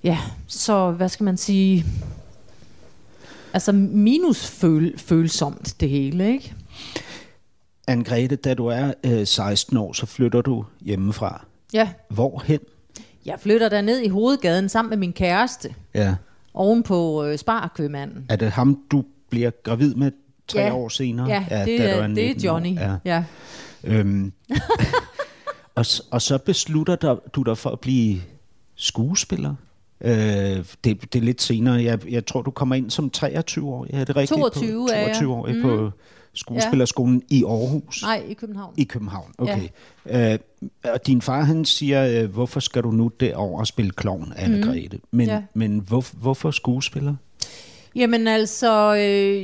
Ja, 0.03 0.19
så 0.47 0.91
hvad 0.91 1.09
skal 1.09 1.23
man 1.23 1.37
sige... 1.37 1.85
Altså 3.53 3.71
minusfølsomt 3.71 5.75
det 5.79 5.89
hele, 5.89 6.31
ikke? 6.33 6.53
Anne-Grethe, 7.91 8.35
da 8.35 8.53
du 8.53 8.65
er 8.67 8.93
øh, 9.03 9.27
16 9.27 9.77
år, 9.77 9.93
så 9.93 10.05
flytter 10.05 10.41
du 10.41 10.65
hjemmefra. 10.81 11.45
Ja, 11.73 11.89
Hvorhen? 12.09 12.59
jeg 13.25 13.39
flytter 13.39 13.69
der 13.69 13.81
ned 13.81 13.99
i 13.99 14.07
hovedgaden 14.07 14.69
sammen 14.69 14.89
med 14.89 14.97
min 14.97 15.13
kæreste, 15.13 15.75
Ja. 15.93 16.15
oven 16.53 16.83
på 16.83 17.25
øh, 17.25 17.37
Sparkøbmanden. 17.37 18.25
Er 18.29 18.35
det 18.35 18.51
ham, 18.51 18.79
du 18.91 19.03
bliver 19.29 19.51
gravid 19.63 19.95
med 19.95 20.11
tre 20.47 20.59
Ja. 20.61 20.73
år 20.73 20.89
senere? 20.89 21.27
Ja, 21.27 21.45
ja 21.49 21.65
det, 21.65 21.81
er, 21.81 21.85
det 21.85 22.03
er 22.03 22.07
19 22.07 22.47
år. 22.49 22.53
Johnny. 22.53 22.75
Ja. 22.75 22.95
Ja. 23.05 23.23
Øhm, 23.83 24.33
og, 25.75 25.85
og 26.11 26.21
så 26.21 26.37
beslutter 26.37 26.95
du 27.35 27.43
dig 27.43 27.57
for 27.57 27.69
at 27.69 27.79
blive 27.79 28.21
skuespiller? 28.75 29.55
Øh, 30.01 30.11
det, 30.13 30.65
det 30.83 31.15
er 31.15 31.21
lidt 31.21 31.41
senere. 31.41 31.83
Jeg, 31.83 32.11
jeg 32.11 32.25
tror, 32.25 32.41
du 32.41 32.51
kommer 32.51 32.75
ind 32.75 32.91
som 32.91 33.09
23 33.09 33.69
år. 33.69 33.87
Ja, 33.93 33.99
er 33.99 34.03
det 34.03 34.15
rigtigt? 34.15 34.39
22 34.39 34.87
på, 34.87 34.93
er 34.93 34.97
jeg. 34.97 35.07
22 35.07 35.33
år 35.33 35.47
mm. 35.47 35.61
på 35.61 35.91
skuespillerskolen 36.33 37.23
ja. 37.31 37.35
i 37.35 37.43
Aarhus. 37.43 38.01
Nej, 38.03 38.23
i 38.27 38.33
København. 38.33 38.73
I 38.77 38.83
København, 38.83 39.33
okay. 39.37 39.67
Ja. 40.05 40.33
Øh, 40.33 40.39
og 40.83 41.07
din 41.07 41.21
far, 41.21 41.41
han 41.41 41.65
siger, 41.65 42.23
øh, 42.23 42.31
hvorfor 42.33 42.59
skal 42.59 42.83
du 42.83 42.91
nu 42.91 43.11
derover 43.19 43.59
og 43.59 43.67
spille 43.67 43.91
klovn, 43.91 44.33
Anne-Grethe? 44.37 44.95
Mm. 44.95 45.01
Men, 45.11 45.27
Ja. 45.27 45.41
men 45.53 45.79
hvor, 45.87 46.05
hvorfor 46.21 46.51
skuespiller? 46.51 47.15
Jamen 47.95 48.27
altså, 48.27 48.95
øh, 48.95 49.43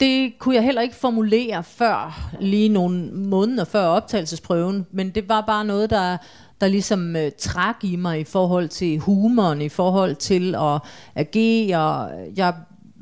det 0.00 0.38
kunne 0.38 0.54
jeg 0.54 0.64
heller 0.64 0.82
ikke 0.82 0.94
formulere 0.94 1.64
før, 1.64 2.30
lige 2.40 2.68
nogle 2.68 3.10
måneder 3.12 3.64
før 3.64 3.82
optagelsesprøven, 3.82 4.86
men 4.92 5.10
det 5.10 5.28
var 5.28 5.40
bare 5.40 5.64
noget, 5.64 5.90
der, 5.90 6.16
der 6.60 6.68
ligesom 6.68 7.16
øh, 7.16 7.30
trak 7.38 7.76
i 7.82 7.96
mig 7.96 8.20
i 8.20 8.24
forhold 8.24 8.68
til 8.68 8.98
humoren, 8.98 9.62
i 9.62 9.68
forhold 9.68 10.14
til 10.16 10.54
at 10.54 10.80
agere. 11.14 12.10
Jeg 12.36 12.54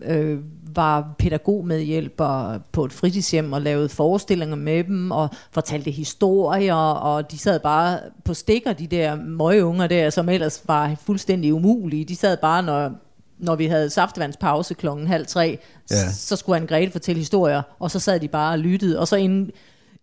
øh, 0.03 0.39
var 0.75 1.15
pædagogmedhjælper 1.19 2.59
på 2.73 2.85
et 2.85 2.93
fritidshjem 2.93 3.53
og 3.53 3.63
lavede 3.63 3.89
forestillinger 3.89 4.57
med 4.57 4.85
dem 4.85 5.11
og 5.11 5.29
fortalte 5.51 5.91
historier, 5.91 6.75
og 6.75 7.31
de 7.31 7.39
sad 7.39 7.61
bare 7.61 7.99
på 8.25 8.35
stikker, 8.35 8.73
de 8.73 8.87
der 8.87 9.15
møgeunger 9.17 9.87
der, 9.87 10.11
som 10.11 10.29
ellers 10.29 10.63
var 10.67 10.95
fuldstændig 11.07 11.55
umulige. 11.55 12.05
De 12.05 12.17
sad 12.17 12.37
bare, 12.37 12.63
når 12.63 12.91
når 13.39 13.57
vi 13.57 13.67
havde 13.67 13.91
saftevandspause 13.91 14.75
klokken 14.75 15.07
halv 15.07 15.27
tre, 15.27 15.59
Ja. 15.91 16.13
så 16.13 16.37
skulle 16.37 16.59
han 16.59 16.67
Grete 16.69 16.93
fortælle 16.93 17.19
historier, 17.19 17.63
og 17.79 17.91
så 17.91 17.99
sad 18.01 18.21
de 18.21 18.29
bare 18.29 18.53
og 18.53 18.59
lyttede, 18.59 18.99
og 19.01 19.09
så 19.09 19.17
ind, 19.17 19.51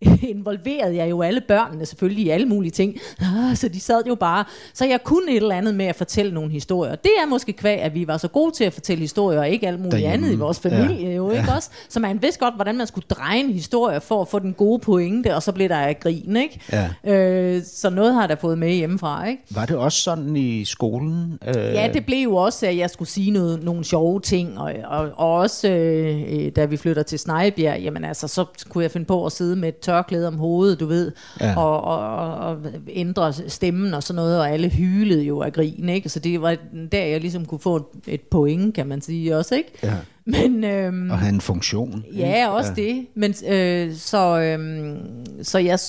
involverede 0.35 0.95
jeg 0.95 1.09
jo 1.09 1.21
alle 1.21 1.41
børnene 1.47 1.85
selvfølgelig 1.85 2.25
i 2.25 2.29
alle 2.29 2.45
mulige 2.47 2.71
ting, 2.71 2.95
ah, 3.21 3.55
så 3.55 3.67
de 3.67 3.79
sad 3.79 4.03
jo 4.07 4.15
bare, 4.15 4.43
så 4.73 4.85
jeg 4.85 5.03
kunne 5.03 5.31
et 5.31 5.35
eller 5.35 5.55
andet 5.55 5.75
med 5.75 5.85
at 5.85 5.95
fortælle 5.95 6.33
nogle 6.33 6.51
historier. 6.51 6.95
Det 6.95 7.11
er 7.23 7.25
måske 7.27 7.53
kvæg, 7.53 7.79
at 7.79 7.93
vi 7.93 8.07
var 8.07 8.17
så 8.17 8.27
gode 8.27 8.51
til 8.51 8.63
at 8.63 8.73
fortælle 8.73 9.01
historier, 9.01 9.39
og 9.39 9.49
ikke 9.49 9.67
alt 9.67 9.77
muligt 9.79 9.91
Derhjemme. 9.91 10.13
andet 10.27 10.31
i 10.31 10.35
vores 10.39 10.59
familie, 10.59 11.07
Ja. 11.09 11.15
jo 11.15 11.31
ikke 11.31 11.51
også? 11.55 11.69
Så 11.89 11.99
man 11.99 12.21
vidste 12.21 12.39
godt, 12.39 12.55
hvordan 12.55 12.77
man 12.77 12.87
skulle 12.87 13.05
dreje 13.09 13.39
en 13.39 13.49
historie 13.49 14.01
for 14.01 14.21
at 14.21 14.27
få 14.27 14.39
den 14.39 14.53
gode 14.53 14.79
pointe, 14.79 15.35
og 15.35 15.43
så 15.43 15.51
blev 15.51 15.69
der 15.69 15.93
grin, 15.93 16.35
ikke? 16.35 16.59
Ja. 17.05 17.13
Øh, 17.13 17.61
så 17.65 17.89
noget 17.89 18.13
har 18.13 18.21
jeg 18.21 18.29
da 18.29 18.33
fået 18.33 18.57
med 18.57 18.73
hjemmefra, 18.73 19.27
ikke? 19.27 19.43
Var 19.51 19.65
det 19.65 19.75
også 19.77 19.99
sådan 20.01 20.35
i 20.35 20.65
skolen? 20.65 21.39
Øh, 21.47 21.55
Ja, 21.55 21.89
det 21.93 22.05
blev 22.05 22.23
jo 22.23 22.35
også, 22.35 22.67
at 22.67 22.77
jeg 22.77 22.89
skulle 22.89 23.09
sige 23.09 23.31
noget, 23.31 23.63
nogle 23.63 23.83
sjove 23.83 24.19
ting, 24.19 24.59
og, 24.59 24.73
og, 24.85 25.09
og 25.15 25.33
også 25.33 25.69
øh, 25.69 26.23
øh, 26.45 26.51
da 26.55 26.65
vi 26.65 26.77
flytter 26.77 27.03
til 27.03 27.19
Snejbjerg, 27.19 27.79
jamen 27.81 28.05
altså, 28.05 28.27
så 28.27 28.45
kunne 28.69 28.81
jeg 28.83 28.91
finde 28.91 29.05
på 29.05 29.25
at 29.25 29.31
sidde 29.31 29.55
med 29.55 29.69
et 29.69 29.75
tørklæde 29.85 30.27
om 30.27 30.37
hovedet, 30.37 30.79
du 30.79 30.85
ved, 30.85 31.11
Ja. 31.41 31.57
og, 31.59 31.81
og, 31.83 32.33
og, 32.35 32.57
ændre 32.89 33.33
stemmen 33.47 33.93
og 33.93 34.03
sådan 34.03 34.15
noget, 34.15 34.39
og 34.39 34.49
alle 34.51 34.69
hylede 34.69 35.23
jo 35.23 35.41
af 35.41 35.53
grin, 35.53 35.89
ikke? 35.89 36.09
Så 36.09 36.19
det 36.19 36.41
var 36.41 36.55
der, 36.91 37.03
jeg 37.05 37.21
ligesom 37.21 37.45
kunne 37.45 37.59
få 37.59 37.95
et, 38.07 38.21
point, 38.21 38.75
kan 38.75 38.87
man 38.87 39.01
sige 39.01 39.37
også, 39.37 39.55
ikke? 39.55 39.71
Ja. 39.83 39.93
Men, 40.25 40.63
øhm, 40.63 41.09
Og 41.11 41.19
have 41.19 41.33
en 41.33 41.41
funktion. 41.41 42.03
Ja, 42.15 42.49
også 42.49 42.73
ja. 42.77 42.81
det. 42.83 43.05
Men, 43.15 43.33
øh, 43.49 43.93
så, 43.95 44.39
øh, 44.39 44.95
så 45.43 45.57
jeg 45.59 45.79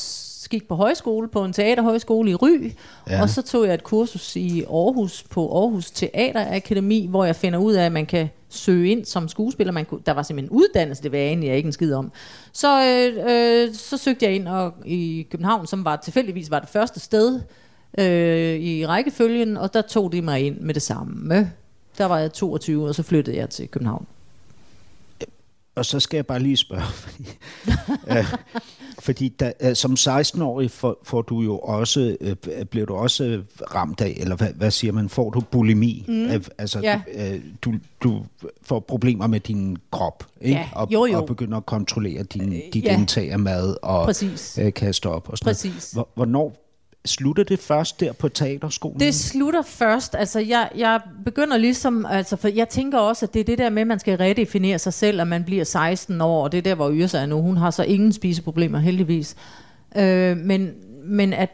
gik 0.49 0.69
på 0.69 0.75
højskole, 0.75 1.29
på 1.29 1.45
en 1.45 1.53
teaterhøjskole 1.53 2.31
i 2.31 2.35
Ry, 2.35 2.73
Ja. 3.11 3.23
og 3.23 3.29
så 3.31 3.43
tog 3.43 3.67
jeg 3.67 3.75
et 3.75 3.85
kursus 3.85 4.37
i 4.37 4.63
Aarhus, 4.63 5.23
på 5.31 5.61
Aarhus 5.63 5.91
Teaterakademi, 5.91 7.07
hvor 7.11 7.25
jeg 7.25 7.37
finder 7.37 7.59
ud 7.59 7.73
af, 7.75 7.87
at 7.87 7.93
man 7.93 8.07
kan 8.07 8.29
søge 8.49 8.91
ind 8.91 9.05
som 9.05 9.29
skuespiller. 9.29 9.73
Man 9.73 9.85
kunne, 9.85 10.01
der 10.07 10.13
var 10.13 10.23
simpelthen 10.23 10.57
uddannelse, 10.59 11.03
det 11.03 11.13
var 11.13 11.19
jeg 11.19 11.27
egentlig 11.27 11.53
ikke 11.55 11.67
en 11.67 11.73
skid 11.73 11.95
om. 11.95 12.13
Så, 12.53 12.85
øh, 12.85 13.25
øh, 13.69 13.75
så 13.75 13.97
søgte 13.97 14.25
jeg 14.27 14.35
ind 14.35 14.49
og, 14.49 14.73
i 14.85 15.27
København, 15.31 15.67
som 15.67 15.85
var 15.85 15.97
tilfældigvis 15.97 16.51
var 16.51 16.59
det 16.59 16.69
første 16.69 17.01
sted 17.01 17.41
øh, 17.99 18.57
i 18.61 18.87
rækkefølgen, 18.87 19.57
og 19.57 19.75
der 19.75 19.83
tog 19.83 20.13
de 20.13 20.23
mig 20.23 20.47
ind 20.47 20.61
med 20.61 20.75
det 20.75 20.83
samme. 20.83 21.53
Der 21.99 22.05
var 22.05 22.19
jeg 22.19 22.33
22, 22.33 22.89
og 22.89 22.95
så 22.95 23.03
flyttede 23.03 23.37
jeg 23.37 23.51
til 23.51 23.69
København. 23.69 24.07
Og 25.77 25.87
så 25.87 26.01
skal 26.01 26.17
jeg 26.19 26.27
bare 26.27 26.39
lige 26.39 26.57
spørge, 26.57 26.83
fordi, 27.05 27.25
øh, 28.11 28.25
fordi 28.99 29.29
da, 29.29 29.53
øh, 29.61 29.75
som 29.77 29.93
16-årig 29.99 30.71
får, 30.71 30.97
får 31.05 31.23
du 31.23 31.41
jo 31.43 31.59
også, 31.59 32.17
øh, 32.21 32.37
bliver 32.71 32.87
du 32.87 32.95
også 32.95 33.25
øh, 33.25 33.45
ramt 33.75 34.01
af, 34.01 34.15
eller 34.21 34.37
hvad, 34.37 34.53
hvad 34.55 34.71
siger 34.71 34.93
man, 34.93 35.09
får 35.09 35.31
du 35.31 35.41
bulimi? 35.41 36.05
Mm. 36.09 36.25
Øh, 36.27 36.41
altså, 36.59 36.81
Ja. 36.81 37.01
øh, 37.15 37.41
du, 37.63 37.75
du 38.03 38.25
får 38.63 38.81
problemer 38.81 39.27
med 39.27 39.41
din 39.41 39.77
krop, 39.91 40.25
ikke? 40.41 40.57
Ja, 40.57 40.69
og, 40.73 40.89
jo, 40.93 41.07
jo. 41.07 41.19
og 41.21 41.27
begynder 41.27 41.57
at 41.57 41.67
kontrollere 41.67 42.23
din, 42.23 42.63
dit 42.73 42.85
ja. 42.85 42.99
indtag 42.99 43.33
af 43.33 43.39
mad 43.39 43.77
og 43.83 44.05
Præcis. 44.05 44.59
øh, 44.63 44.73
kaste 44.73 45.07
op. 45.07 45.29
Og 45.29 45.39
sådan 45.39 45.47
noget. 45.47 45.57
Præcis. 45.57 45.91
Hvor- 45.93 46.09
Hvornår 46.15 46.66
slutter 47.07 47.45
det 47.45 47.59
først 47.59 48.01
der 48.01 48.13
på 48.13 48.29
teaterskolen? 48.29 49.01
Det 49.01 49.15
slutter 49.15 49.63
først. 49.63 50.15
Altså, 50.19 50.41
jeg, 50.41 50.71
jeg 50.77 51.01
begynder 51.25 51.57
ligesom... 51.57 52.07
Altså, 52.07 52.37
for 52.37 52.49
jeg 52.49 52.69
tænker 52.69 52.99
også, 52.99 53.27
at 53.27 53.35
det 53.35 53.41
er 53.41 53.45
det 53.45 53.59
der 53.59 53.71
med, 53.71 53.81
at 53.83 53.87
man 53.87 53.99
skal 53.99 54.19
redefinere 54.19 54.79
sig 54.79 54.93
selv, 54.93 55.21
at 55.21 55.27
man 55.27 55.45
bliver 55.45 55.65
16 55.65 56.21
år, 56.21 56.45
og 56.45 56.53
det 56.53 56.59
er 56.59 56.63
der, 56.63 56.75
hvor 56.75 56.91
Yrsa 56.93 57.19
er 57.19 57.27
nu. 57.27 57.43
Hun 57.43 57.57
har 57.57 57.71
så 57.71 57.83
ingen 57.83 58.13
spiseproblemer, 58.13 58.79
heldigvis. 58.79 59.37
Øh, 59.97 60.37
men, 60.37 60.71
men 61.05 61.33
at, 61.33 61.51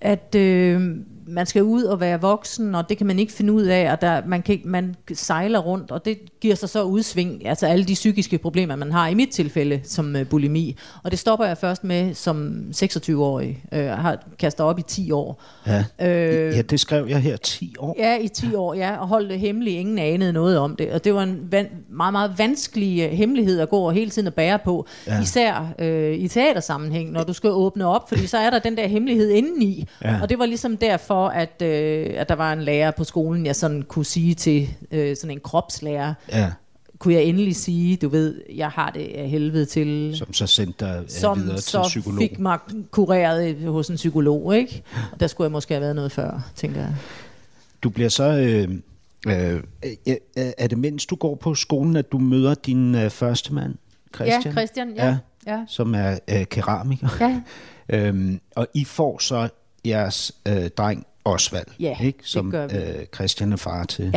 at 0.00 0.34
øh, 0.34 0.96
man 1.26 1.46
skal 1.46 1.62
ud 1.62 1.82
og 1.82 2.00
være 2.00 2.20
voksen, 2.20 2.74
og 2.74 2.88
det 2.88 2.98
kan 2.98 3.06
man 3.06 3.18
ikke 3.18 3.32
finde 3.32 3.52
ud 3.52 3.62
af, 3.62 3.92
og 3.92 4.00
der, 4.00 4.22
man, 4.26 4.42
kan, 4.42 4.60
man 4.64 4.94
sejler 5.14 5.58
rundt, 5.58 5.90
og 5.90 6.04
det 6.04 6.18
giver 6.40 6.54
sig 6.54 6.68
så 6.68 6.82
udsving, 6.82 7.46
altså 7.46 7.66
alle 7.66 7.84
de 7.84 7.94
psykiske 7.94 8.38
problemer, 8.38 8.76
man 8.76 8.92
har 8.92 9.08
i 9.08 9.14
mit 9.14 9.28
tilfælde 9.30 9.80
som 9.84 10.16
øh, 10.16 10.26
bulimi. 10.26 10.76
Og 11.02 11.10
det 11.10 11.18
stopper 11.18 11.46
jeg 11.46 11.58
først 11.58 11.84
med 11.84 12.14
som 12.14 12.64
26-årig. 12.76 13.64
Øh, 13.72 13.86
har 13.86 14.18
kastet 14.38 14.66
op 14.66 14.78
i 14.78 14.82
10 14.82 15.10
år. 15.10 15.42
Ja. 15.66 15.84
Øh, 16.00 16.56
ja, 16.56 16.62
det 16.62 16.80
skrev 16.80 17.06
jeg 17.08 17.18
her 17.20 17.36
10 17.36 17.74
år. 17.78 17.94
Ja, 17.98 18.18
i 18.18 18.28
10 18.28 18.54
år, 18.54 18.74
ja, 18.74 18.96
og 18.96 19.08
holdt 19.08 19.30
det 19.30 19.40
hemmeligt. 19.40 19.76
Ingen 19.76 19.98
anede 19.98 20.32
noget 20.32 20.58
om 20.58 20.76
det. 20.76 20.90
Og 20.92 21.04
det 21.04 21.14
var 21.14 21.22
en 21.22 21.48
van- 21.54 21.94
meget, 21.96 22.12
meget 22.12 22.32
vanskelig 22.38 23.06
uh, 23.06 23.12
hemmelighed 23.18 23.60
at 23.60 23.68
gå 23.68 23.78
og 23.78 23.92
hele 23.92 24.10
tiden 24.10 24.26
at 24.28 24.34
bære 24.34 24.58
på. 24.64 24.86
Ja. 25.06 25.22
Især 25.22 25.74
øh, 25.78 26.14
i 26.14 26.28
teatersammenhæng, 26.28 27.12
når 27.12 27.22
du 27.22 27.32
skal 27.32 27.50
åbne 27.50 27.86
op, 27.86 28.08
fordi 28.08 28.26
så 28.26 28.38
er 28.38 28.50
der 28.50 28.58
den 28.58 28.76
der 28.76 28.86
hemmelighed 28.86 29.30
indeni. 29.30 29.84
Ja. 30.04 30.18
Og 30.22 30.28
det 30.28 30.38
var 30.38 30.46
ligesom 30.46 30.76
derfor, 30.76 31.13
at, 31.22 31.62
øh, 31.62 32.06
at 32.14 32.28
der 32.28 32.34
var 32.34 32.52
en 32.52 32.62
lærer 32.62 32.90
på 32.90 33.04
skolen, 33.04 33.46
jeg 33.46 33.56
sådan 33.56 33.82
kunne 33.82 34.04
sige 34.04 34.34
til 34.34 34.68
øh, 34.90 35.16
sådan 35.16 35.30
en 35.30 35.40
kropslærer, 35.40 36.14
Ja, 36.32 36.50
kunne 36.98 37.14
jeg 37.14 37.22
endelig 37.22 37.56
sige, 37.56 37.96
du 37.96 38.08
ved, 38.08 38.40
jeg 38.54 38.68
har 38.68 38.90
det 38.90 39.06
af 39.14 39.28
helvede 39.28 39.64
til 39.66 40.16
som 40.16 40.32
så 40.32 40.46
sendte 40.46 40.84
dig 40.86 41.00
øh, 41.02 41.08
som 41.08 41.38
videre 41.38 41.56
til 41.56 41.64
så 41.64 41.82
psykolog. 41.82 42.18
fik 42.18 42.38
mig 42.38 42.58
kureret 42.90 43.56
hos 43.56 43.88
en 43.88 43.96
psykolog, 43.96 44.56
ikke? 44.56 44.82
Og 45.12 45.20
der 45.20 45.26
skulle 45.26 45.44
jeg 45.44 45.52
måske 45.52 45.74
have 45.74 45.82
været 45.82 45.96
noget 45.96 46.12
før, 46.12 46.50
tænker 46.54 46.80
jeg. 46.80 46.94
Du 47.82 47.90
bliver 47.90 48.08
så... 48.08 48.24
Øh, 48.24 48.68
øh, 49.28 49.62
øh, 50.06 50.16
er 50.36 50.66
det 50.66 50.78
mens 50.78 51.06
du 51.06 51.16
går 51.16 51.34
på 51.34 51.54
skolen, 51.54 51.96
at 51.96 52.12
du 52.12 52.18
møder 52.18 52.54
din 52.54 52.94
øh, 52.94 53.10
første 53.10 53.54
mand, 53.54 53.74
Christian? 54.14 54.42
Ja, 54.44 54.50
Christian, 54.50 54.92
ja. 54.96 55.06
Ja. 55.06 55.16
ja. 55.46 55.64
Som 55.68 55.94
er 55.94 56.18
øh, 56.30 56.44
keramiker. 56.44 57.08
Ja, 57.20 57.40
Øhm, 57.88 58.40
og 58.56 58.66
I 58.74 58.84
får 58.84 59.18
så 59.18 59.48
jeres 59.86 60.32
øh, 60.48 60.68
dreng 60.76 61.06
Osvald, 61.24 61.66
Ja, 61.80 61.96
ikke? 62.02 62.18
som 62.22 62.54
øh, 62.54 62.70
Christian 63.14 63.52
er 63.52 63.56
far 63.56 63.84
til. 63.84 64.14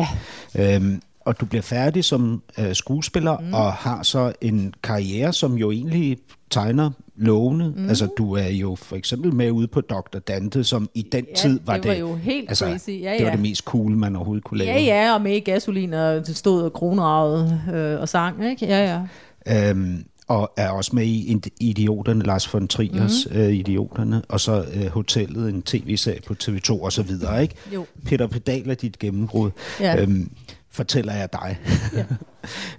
Ja. 0.55 0.75
Øhm, 0.75 1.01
og 1.21 1.39
du 1.39 1.45
bliver 1.45 1.61
færdig 1.61 2.03
som 2.05 2.41
øh, 2.59 2.75
skuespiller 2.75 3.37
mm. 3.39 3.53
og 3.53 3.73
har 3.73 4.03
så 4.03 4.33
en 4.41 4.73
karriere, 4.83 5.33
som 5.33 5.53
jo 5.53 5.71
egentlig 5.71 6.17
tegner 6.49 6.91
lovende. 7.15 7.73
Mm. 7.77 7.89
Altså, 7.89 8.05
du 8.17 8.33
er 8.33 8.47
jo 8.47 8.75
for 8.75 8.95
eksempel 8.95 9.33
med 9.33 9.51
ude 9.51 9.67
på 9.67 9.81
Dr. 9.81 10.19
Dante, 10.27 10.63
som 10.63 10.89
i 10.93 11.01
den 11.11 11.25
Ja, 11.29 11.35
tid 11.35 11.59
var 11.65 11.73
det 11.73 11.83
det... 11.83 11.89
var 11.91 11.97
jo 11.97 12.15
helt 12.15 12.49
altså, 12.49 12.65
crazy. 12.65 12.89
Ja, 12.89 12.95
Det 12.95 13.21
var 13.21 13.27
ja. 13.27 13.31
det 13.31 13.39
mest 13.39 13.63
cool, 13.63 13.91
man 13.91 14.15
overhovedet 14.15 14.43
kunne 14.43 14.57
lave. 14.57 14.71
Ja, 14.71 14.83
ja, 15.05 15.13
og 15.13 15.21
med 15.21 15.41
gasolin 15.41 15.93
og 15.93 16.25
stod 16.25 16.61
og 16.63 16.73
kronraget 16.73 17.61
øh, 17.73 18.01
og 18.01 18.09
sang, 18.09 18.45
ikke? 18.49 18.65
Ja, 18.65 19.01
ja. 19.47 19.69
Øhm, 19.69 20.05
og 20.27 20.51
er 20.57 20.69
også 20.69 20.91
med 20.95 21.05
i 21.05 21.41
Idioterne, 21.59 22.23
Lars 22.23 22.53
von 22.53 22.67
Triers 22.67 23.27
mm. 23.31 23.37
øh, 23.37 23.53
Idioterne, 23.53 24.21
og 24.29 24.39
så 24.39 24.65
øh, 24.73 24.85
Hotellet, 24.87 25.49
en 25.49 25.61
tv-serie 25.63 26.21
på 26.27 26.35
TV2 26.43 26.71
og 26.71 26.93
så 26.93 27.03
videre, 27.03 27.41
ikke? 27.41 27.55
Jo. 27.73 27.85
Peter 28.05 28.27
Pedal 28.27 28.69
er 28.69 28.73
dit 28.75 28.99
gennembrud, 28.99 29.51
Ja. 29.79 30.01
øhm, 30.01 30.31
fortæller 30.69 31.13
jeg 31.13 31.29
dig. 31.33 31.57
Ja. 31.93 32.05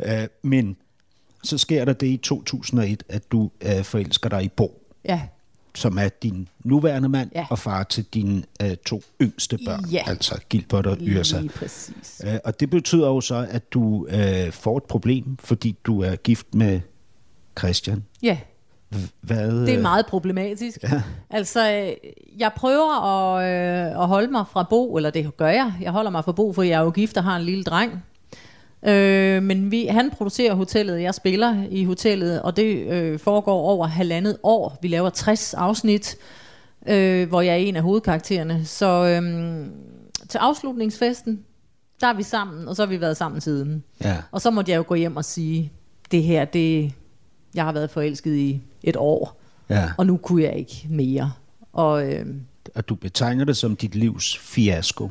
øh, 0.23 0.29
men 0.43 0.77
så 1.45 1.59
sker 1.59 1.85
der 1.85 1.93
det 1.93 2.07
i 2.07 2.17
2001, 2.17 3.03
at 3.09 3.33
du 3.33 3.51
øh, 3.61 3.85
forelsker 3.85 4.29
dig 4.29 4.45
i 4.45 4.49
Bo, 4.49 4.83
Ja, 5.05 5.21
som 5.75 5.99
er 5.99 6.09
din 6.23 6.49
nuværende 6.65 7.09
mand 7.09 7.31
Ja. 7.35 7.47
og 7.51 7.59
far 7.59 7.83
til 7.83 8.05
dine 8.15 8.43
øh, 8.63 8.77
to 8.87 9.03
yngste 9.23 9.59
børn, 9.67 9.85
Ja. 9.93 10.03
altså 10.07 10.39
Gilbert 10.49 10.87
og 10.87 10.97
Yrsa. 11.01 11.41
lige 11.41 11.51
præcis. 11.51 12.23
Øh, 12.27 12.35
og 12.45 12.61
det 12.61 12.71
betyder 12.71 13.07
jo 13.09 13.21
så, 13.21 13.47
at 13.51 13.73
du 13.73 14.07
øh, 14.11 14.53
får 14.53 14.77
et 14.77 14.83
problem, 14.85 15.37
fordi 15.41 15.77
du 15.85 16.01
er 16.03 16.17
gift 16.17 16.55
med 16.55 16.81
Christian. 17.59 18.05
Ja, 18.23 18.39
Hvad, 19.21 19.61
Det 19.61 19.71
er 19.71 19.77
øh, 19.77 19.83
meget 19.83 20.07
problematisk. 20.07 20.83
Ja. 20.83 21.03
Altså, 21.31 21.73
øh, 21.73 22.11
jeg 22.39 22.53
prøver 22.57 23.05
at, 23.05 23.45
øh, 23.45 24.03
at 24.03 24.09
holde 24.09 24.29
mig 24.33 24.45
fra 24.53 24.67
Bo, 24.71 24.97
eller 24.97 25.11
det 25.11 25.37
gør 25.37 25.49
jeg. 25.49 25.73
Jeg 25.81 25.93
holder 25.93 26.11
mig 26.11 26.25
fra 26.25 26.33
Bo, 26.33 26.53
for 26.53 26.63
jeg 26.63 26.81
er 26.81 26.85
jo 26.85 26.91
gift 26.91 27.17
og 27.17 27.25
har 27.25 27.37
en 27.37 27.43
lille 27.43 27.65
dreng. 27.65 28.05
Øh, 28.83 29.43
men 29.43 29.71
vi, 29.71 29.87
han 29.87 30.11
producerer 30.11 30.55
hotellet, 30.55 31.03
jeg 31.03 31.15
spiller 31.15 31.65
i 31.71 31.85
hotellet, 31.85 32.43
og 32.43 32.57
det 32.57 32.93
øh, 32.93 33.19
foregår 33.19 33.61
over 33.61 33.87
halvandet 33.87 34.37
år. 34.43 34.79
Vi 34.83 34.89
laver 34.89 35.11
60 35.11 35.55
afsnit, 35.55 36.17
øh, 36.89 37.29
hvor 37.29 37.41
jeg 37.41 37.53
er 37.53 37.57
en 37.57 37.77
af 37.77 37.83
hovedkaraktererne. 37.83 38.65
Så 38.65 38.87
øh, 38.87 39.67
til 40.29 40.39
afslutningsfesten, 40.39 41.41
der 42.01 42.07
er 42.07 42.15
vi 42.15 42.23
sammen, 42.23 42.69
og 42.69 42.77
så 42.77 42.83
har 42.83 42.87
vi 42.87 43.01
været 43.01 43.17
sammen 43.17 43.41
siden. 43.41 43.85
Ja. 44.05 44.17
Og 44.33 44.41
så 44.41 44.51
måtte 44.51 44.73
jeg 44.73 44.79
jo 44.79 44.85
gå 44.87 44.95
hjem 44.95 45.17
og 45.17 45.25
sige, 45.25 45.73
det 46.11 46.23
her, 46.23 46.45
det, 46.45 46.93
jeg 47.59 47.65
har 47.67 47.73
været 47.73 47.91
forelsket 47.91 48.37
i 48.37 48.61
et 48.83 48.97
år, 48.97 49.41
Ja. 49.71 49.85
og 49.99 50.07
nu 50.07 50.17
kunne 50.17 50.43
jeg 50.43 50.57
ikke 50.57 50.87
mere. 50.91 51.33
Og 51.73 52.13
øh, 52.13 52.27
Og 52.75 52.89
du 52.89 52.95
betegner 52.95 53.45
det 53.45 53.57
som 53.57 53.77
dit 53.77 53.95
livs 53.95 54.39
fiasko. 54.39 55.11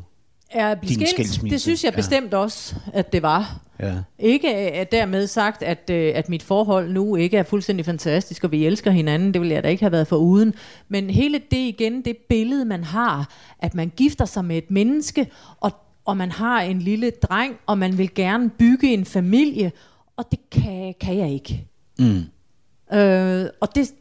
er 0.52 0.76
skilt, 0.84 1.10
skilsmisse, 1.10 1.54
det 1.54 1.62
synes 1.62 1.84
jeg 1.84 1.92
ja. 1.92 1.96
bestemt 1.96 2.34
også, 2.34 2.76
at 2.94 3.14
det 3.14 3.22
var. 3.22 3.60
Ja. 3.80 3.94
Ikke 4.20 4.56
at 4.56 4.92
dermed 4.92 5.28
sagt, 5.28 5.64
at, 5.64 5.90
øh, 5.94 6.12
at 6.16 6.30
mit 6.30 6.44
forhold 6.44 6.92
nu 6.92 7.16
ikke 7.16 7.38
er 7.38 7.44
fuldstændig 7.44 7.86
fantastisk, 7.86 8.44
og 8.44 8.52
vi 8.52 8.66
elsker 8.66 8.92
hinanden, 8.92 9.34
det 9.34 9.42
ville 9.42 9.54
jeg 9.56 9.64
da 9.64 9.68
ikke 9.70 9.84
have 9.84 9.92
været 9.92 10.08
for 10.08 10.16
uden. 10.18 10.54
Men 10.90 11.10
hele 11.10 11.40
det 11.52 11.58
igen, 11.58 12.02
det 12.02 12.18
billede, 12.30 12.66
man 12.66 12.84
har, 12.84 13.30
at 13.60 13.76
man 13.76 13.92
gifter 13.98 14.26
sig 14.26 14.46
med 14.46 14.58
et 14.58 14.72
menneske, 14.72 15.28
og, 15.60 15.72
og 16.06 16.18
man 16.18 16.32
har 16.32 16.62
en 16.62 16.80
lille 16.80 17.12
dreng, 17.12 17.56
og 17.66 17.78
man 17.78 17.98
vil 17.98 18.14
gerne 18.14 18.50
bygge 18.50 18.94
en 18.94 19.06
familie, 19.06 19.72
og 20.18 20.26
det 20.32 20.40
kan, 20.52 20.94
kan 21.02 21.18
jeg 21.18 21.30
ikke. 21.32 21.66
Mm. 22.00 22.24
Øh, 22.94 23.46
og 23.60 23.76
det 23.76 23.92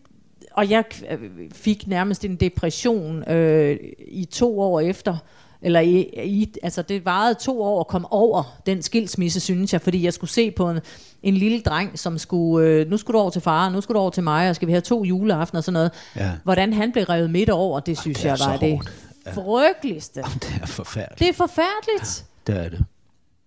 og 0.57 0.71
jeg 0.71 0.85
øh, 1.11 1.31
fik 1.53 1.87
nærmest 1.87 2.25
en 2.25 2.37
depression 2.37 3.31
øh, 3.31 3.79
i 4.09 4.25
to 4.25 4.61
år 4.61 4.81
efter, 4.81 5.17
eller 5.63 5.81
i, 5.81 6.01
i, 6.25 6.55
altså 6.63 6.83
det 6.83 7.05
varede 7.05 7.35
to 7.35 7.63
år 7.63 7.81
at 7.81 7.87
komme 7.87 8.13
over 8.13 8.59
den 8.67 8.83
skilsmisse, 8.83 9.41
synes 9.41 9.73
jeg, 9.73 9.81
fordi 9.81 10.05
jeg 10.05 10.13
skulle 10.13 10.31
se 10.31 10.51
på 10.51 10.71
en, 10.71 10.81
en 11.23 11.35
lille 11.35 11.61
dreng, 11.61 11.99
som 11.99 12.19
skulle, 12.19 12.69
øh, 12.69 12.91
nu 12.91 12.97
skulle 12.97 13.15
du 13.15 13.21
over 13.21 13.31
til 13.31 13.43
far, 13.43 13.69
nu 13.69 13.81
skulle 13.81 13.97
du 13.97 14.01
over 14.01 14.11
til 14.11 14.23
mig, 14.23 14.49
og 14.51 14.57
skal 14.57 14.69
vi 14.69 14.73
have 14.73 14.81
to 14.81 15.05
juleaftener 15.05 15.61
og 15.61 15.65
sådan 15.65 15.73
noget. 15.73 15.91
Ja. 16.17 16.31
Hvordan 16.45 16.73
han 16.73 16.93
blev 16.93 17.05
revet 17.05 17.31
midt 17.31 17.51
over, 17.51 17.81
det 17.81 17.99
synes 17.99 18.19
det 18.19 18.31
er 18.31 18.37
jeg 18.41 18.53
var 18.53 18.57
det 18.57 18.73
hårdt. 18.73 19.35
frygteligste. 19.35 20.23
Det 20.23 20.59
er 20.63 20.67
forfærdeligt. 20.67 21.19
Det 21.19 21.29
er 21.29 21.33
forfærdeligt. 21.33 22.25
Det 22.47 22.57
er 22.57 22.69
det. 22.69 22.85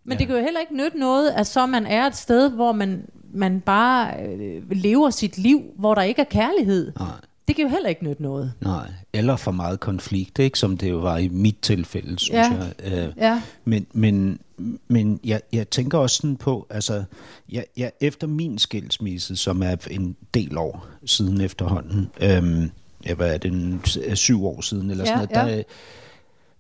Men 0.04 0.18
det 0.18 0.28
kan 0.28 0.36
jo 0.36 0.44
heller 0.44 0.60
ikke 0.60 0.78
nytte 0.78 1.00
noget, 1.00 1.32
at 1.32 1.48
så 1.48 1.66
man 1.66 1.86
er 1.86 2.06
et 2.08 2.16
sted, 2.16 2.50
hvor 2.50 2.72
man, 2.72 3.06
man 3.34 3.62
bare 3.62 4.14
øh, 4.24 4.64
lever 4.72 5.10
sit 5.10 5.38
liv, 5.38 5.64
hvor 5.78 5.96
der 5.96 6.02
ikke 6.02 6.22
er 6.22 6.26
kærlighed. 6.26 6.92
Nej. 7.00 7.08
Det 7.48 7.56
kan 7.56 7.66
jo 7.66 7.70
heller 7.72 7.90
ikke 7.90 8.04
nytte 8.04 8.22
noget. 8.24 8.54
Nej, 8.62 8.92
eller 9.14 9.36
for 9.36 9.52
meget 9.52 9.80
konflikt, 9.80 10.40
ikke? 10.40 10.60
som 10.60 10.78
det 10.78 10.90
jo 10.90 10.98
var 10.98 11.18
i 11.18 11.28
mit 11.28 11.58
tilfælde, 11.62 12.20
synes 12.20 12.48
Ja. 12.48 12.54
jeg. 12.92 13.08
Øh, 13.08 13.14
Ja. 13.18 13.42
Men, 13.66 13.88
men, 13.94 14.40
men 14.88 15.20
jeg, 15.24 15.42
jeg 15.54 15.70
tænker 15.70 15.98
også 15.98 16.16
sådan 16.16 16.36
på, 16.38 16.68
altså, 16.70 17.04
jeg, 17.52 17.66
jeg, 17.78 17.92
efter 18.02 18.28
min 18.28 18.58
skilsmisse, 18.58 19.36
som 19.36 19.64
er 19.64 19.76
en 19.92 20.16
del 20.34 20.58
år 20.58 20.88
siden 21.06 21.42
efterhånden, 21.42 22.10
øhm, 22.22 22.72
ja, 23.06 23.14
hvad 23.14 23.34
er 23.34 23.38
det, 23.38 23.52
en, 23.52 23.82
syv 24.16 24.46
år 24.46 24.62
siden, 24.62 24.92
eller 24.92 25.04
Ja, 25.04 25.08
sådan 25.18 25.28
noget, 25.34 25.50
ja. 25.52 25.58
der, 25.58 25.64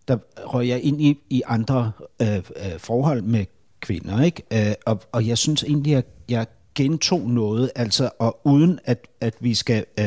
der 0.08 0.44
røg 0.46 0.68
jeg 0.68 0.82
ind 0.82 1.02
i, 1.02 1.18
i 1.30 1.42
andre 1.48 1.92
øh, 2.22 2.36
øh, 2.38 2.44
forhold 2.78 3.22
med 3.22 3.46
kvinder, 3.80 4.22
ikke? 4.22 4.44
Øh, 4.70 4.74
og, 4.86 5.02
og 5.12 5.28
jeg 5.28 5.38
synes 5.38 5.64
egentlig, 5.64 5.96
at 5.96 6.06
jeg 6.30 6.46
gentog 6.76 7.30
noget, 7.30 7.72
altså, 7.76 8.10
og 8.20 8.40
uden 8.44 8.80
at, 8.86 9.08
at 9.22 9.34
vi 9.40 9.54
skal 9.54 9.86
øh, 10.00 10.06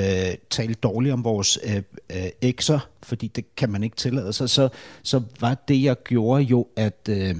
tale 0.50 0.74
dårligt 0.74 1.12
om 1.12 1.24
vores 1.24 1.58
øh, 1.64 1.82
øh, 2.10 2.28
ekser, 2.40 2.88
fordi 3.02 3.26
det 3.26 3.56
kan 3.56 3.70
man 3.70 3.82
ikke 3.82 3.96
tillade 3.96 4.32
sig, 4.32 4.50
så, 4.50 4.68
så 5.02 5.22
var 5.40 5.54
det, 5.68 5.82
jeg 5.82 5.96
gjorde 6.02 6.42
jo, 6.42 6.66
at, 6.76 7.08
øh, 7.08 7.34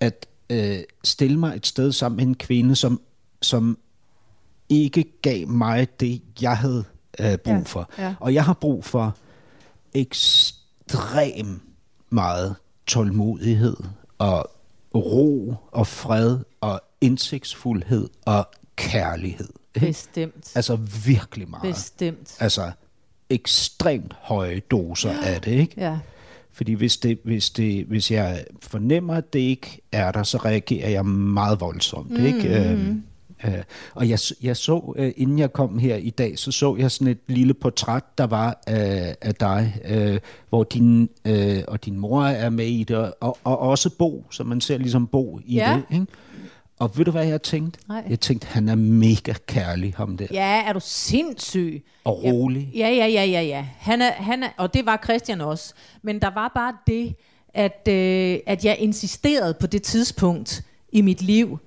at 0.00 0.26
øh, 0.50 0.78
stille 1.04 1.38
mig 1.38 1.56
et 1.56 1.66
sted 1.66 1.92
sammen 1.92 2.16
med 2.16 2.24
en 2.26 2.34
kvinde, 2.34 2.76
som, 2.76 3.00
som 3.42 3.78
ikke 4.68 5.04
gav 5.22 5.48
mig 5.48 6.00
det, 6.00 6.22
jeg 6.42 6.56
havde 6.56 6.84
øh, 7.20 7.36
brug 7.38 7.54
Ja, 7.54 7.62
for. 7.66 7.90
ja. 7.98 8.14
Og 8.20 8.34
jeg 8.34 8.44
har 8.44 8.52
brug 8.54 8.84
for 8.84 9.16
ekstrem 9.94 11.60
meget 12.10 12.56
tålmodighed 12.86 13.76
og 14.18 14.50
ro 14.94 15.54
og 15.72 15.86
fred 15.86 16.38
indsigtsfuldhed 17.00 18.08
og 18.26 18.48
kærlighed. 18.76 19.48
ikke? 19.74 19.86
Bestemt. 19.86 20.52
Altså 20.54 20.76
virkelig 21.06 21.50
meget. 21.50 21.74
Bestemt. 21.74 22.36
Altså 22.40 22.70
ekstremt 23.30 24.14
høje 24.20 24.60
doser 24.70 25.10
af 25.22 25.40
det, 25.40 25.50
ikke? 25.52 25.74
Ja. 25.76 25.98
Fordi 26.52 26.72
hvis, 26.72 26.96
det, 26.96 27.18
hvis, 27.24 27.50
det, 27.50 27.84
hvis 27.84 28.10
jeg 28.10 28.44
fornemmer, 28.62 29.14
at 29.14 29.32
det 29.32 29.38
ikke 29.38 29.80
er 29.92 30.12
der, 30.12 30.22
så 30.22 30.38
reagerer 30.38 30.88
jeg 30.90 31.06
meget 31.06 31.60
voldsomt. 31.60 32.10
Mm, 32.10 32.26
ikke? 32.26 32.70
Øhm, 32.70 33.02
øh, 33.44 33.52
og 33.94 34.08
jeg, 34.08 34.18
jeg 34.42 34.56
så, 34.56 34.94
øh, 34.98 35.12
inden 35.16 35.38
jeg 35.38 35.52
kom 35.52 35.78
her 35.78 35.96
i 35.96 36.10
dag, 36.10 36.38
så 36.38 36.52
så 36.52 36.76
jeg 36.76 36.90
sådan 36.90 37.08
et 37.08 37.18
lille 37.26 37.54
portræt, 37.54 38.04
der 38.18 38.24
var 38.26 38.62
af, 38.66 39.16
af 39.20 39.34
dig, 39.34 39.80
øh, 39.84 40.18
hvor 40.48 40.64
din, 40.64 41.08
øh, 41.24 41.62
og 41.68 41.84
din 41.84 41.98
mor 41.98 42.22
er 42.24 42.50
med 42.50 42.66
i 42.66 42.84
det, 42.84 43.12
og, 43.20 43.38
og 43.44 43.58
også 43.58 43.90
Bo, 43.98 44.26
så 44.30 44.44
man 44.44 44.60
ser 44.60 44.78
ligesom 44.78 45.06
Bo 45.06 45.40
i 45.44 45.54
Ja. 45.54 45.80
det. 45.90 45.94
Ikke? 45.94 46.06
Og 46.78 46.98
ved 46.98 47.04
du, 47.04 47.10
hvad 47.10 47.26
jeg 47.26 47.42
tænkte? 47.42 47.80
Nej. 47.88 48.04
Jeg 48.10 48.20
tænkte, 48.20 48.46
han 48.46 48.68
er 48.68 48.74
mega 48.74 49.32
kærlig, 49.46 49.94
ham 49.96 50.16
der. 50.16 50.26
Ja, 50.30 50.62
er 50.66 50.72
du 50.72 50.80
sindssyg? 50.82 51.84
Og 52.04 52.24
rolig. 52.24 52.70
Ja, 52.74 52.88
ja, 52.88 53.06
ja, 53.06 53.24
ja, 53.24 53.42
ja. 53.42 53.66
Han 53.78 54.02
er, 54.02 54.12
han 54.12 54.42
er, 54.42 54.48
og 54.56 54.74
det 54.74 54.86
var 54.86 55.00
Christian 55.04 55.40
også. 55.40 55.74
Men 56.02 56.20
der 56.20 56.30
var 56.34 56.52
bare 56.54 56.72
det, 56.86 57.14
at, 57.54 57.88
øh, 57.88 58.38
at 58.46 58.64
jeg 58.64 58.76
insisterede 58.78 59.54
på 59.60 59.66
det 59.66 59.82
tidspunkt 59.82 60.64
i 60.92 61.00
mit 61.00 61.22
liv, 61.22 61.58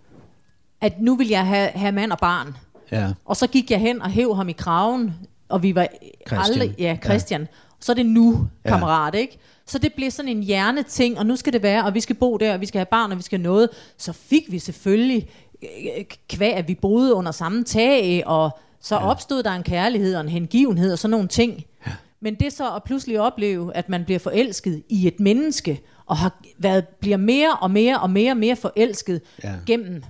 at 0.81 1.01
nu 1.01 1.15
vil 1.15 1.27
jeg 1.27 1.47
have, 1.47 1.69
have 1.69 1.91
mand 1.91 2.11
og 2.11 2.17
barn. 2.19 2.55
Ja. 2.91 3.11
Og 3.25 3.37
så 3.37 3.47
gik 3.47 3.71
jeg 3.71 3.79
hen 3.79 4.01
og 4.01 4.09
hæv 4.09 4.35
ham 4.35 4.49
i 4.49 4.51
kraven, 4.53 5.13
og 5.49 5.63
vi 5.63 5.75
var 5.75 5.87
Christian. 6.27 6.39
aldrig... 6.61 6.75
Ja, 6.79 6.97
Christian. 7.03 7.41
Ja. 7.41 7.47
Så 7.79 7.91
er 7.91 7.95
det 7.95 8.05
nu, 8.05 8.47
Ja. 8.65 8.69
kammerat, 8.69 9.15
ikke? 9.15 9.37
Så 9.71 9.77
det 9.77 9.93
blev 9.93 10.11
sådan 10.11 10.29
en 10.31 10.43
hjerneting, 10.43 11.19
og 11.19 11.25
nu 11.25 11.35
skal 11.35 11.53
det 11.53 11.63
være, 11.63 11.83
og 11.85 11.93
vi 11.93 11.99
skal 11.99 12.15
bo 12.15 12.37
der, 12.37 12.53
og 12.53 12.61
vi 12.61 12.65
skal 12.65 12.79
have 12.79 12.85
barn, 12.85 13.11
og 13.11 13.17
vi 13.17 13.23
skal 13.23 13.39
have 13.39 13.43
noget. 13.43 13.69
Så 13.97 14.13
fik 14.13 14.51
vi 14.51 14.59
selvfølgelig, 14.59 15.29
øh, 15.63 16.05
kvæg, 16.29 16.53
at 16.53 16.67
vi 16.67 16.75
boede 16.75 17.13
under 17.13 17.31
samme 17.31 17.63
tag, 17.63 18.23
og 18.27 18.59
så 18.81 18.95
ja. 18.95 19.09
opstod 19.09 19.43
der 19.43 19.51
en 19.51 19.63
kærlighed 19.63 20.15
og 20.15 20.21
en 20.21 20.29
hengivenhed 20.29 20.91
og 20.93 20.99
sådan 20.99 21.11
nogle 21.11 21.27
ting. 21.27 21.63
Ja. 21.87 21.91
Men 22.19 22.35
det 22.35 22.53
så 22.53 22.75
at 22.75 22.83
pludselig 22.83 23.19
opleve, 23.19 23.75
at 23.75 23.89
man 23.89 24.05
bliver 24.05 24.19
forelsket 24.19 24.83
i 24.89 25.07
et 25.07 25.19
menneske, 25.19 25.81
og 26.05 26.17
har 26.17 26.41
været, 26.57 26.87
bliver 26.87 27.17
mere 27.17 27.53
og 27.61 27.71
mere 27.71 27.99
og 27.99 28.09
mere 28.09 28.31
og 28.31 28.37
mere 28.37 28.55
forelsket 28.55 29.21
Ja. 29.43 29.53
gennem 29.65 30.03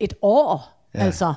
et 0.00 0.14
år, 0.22 0.82
Ja. 0.94 0.98
altså, 1.00 1.34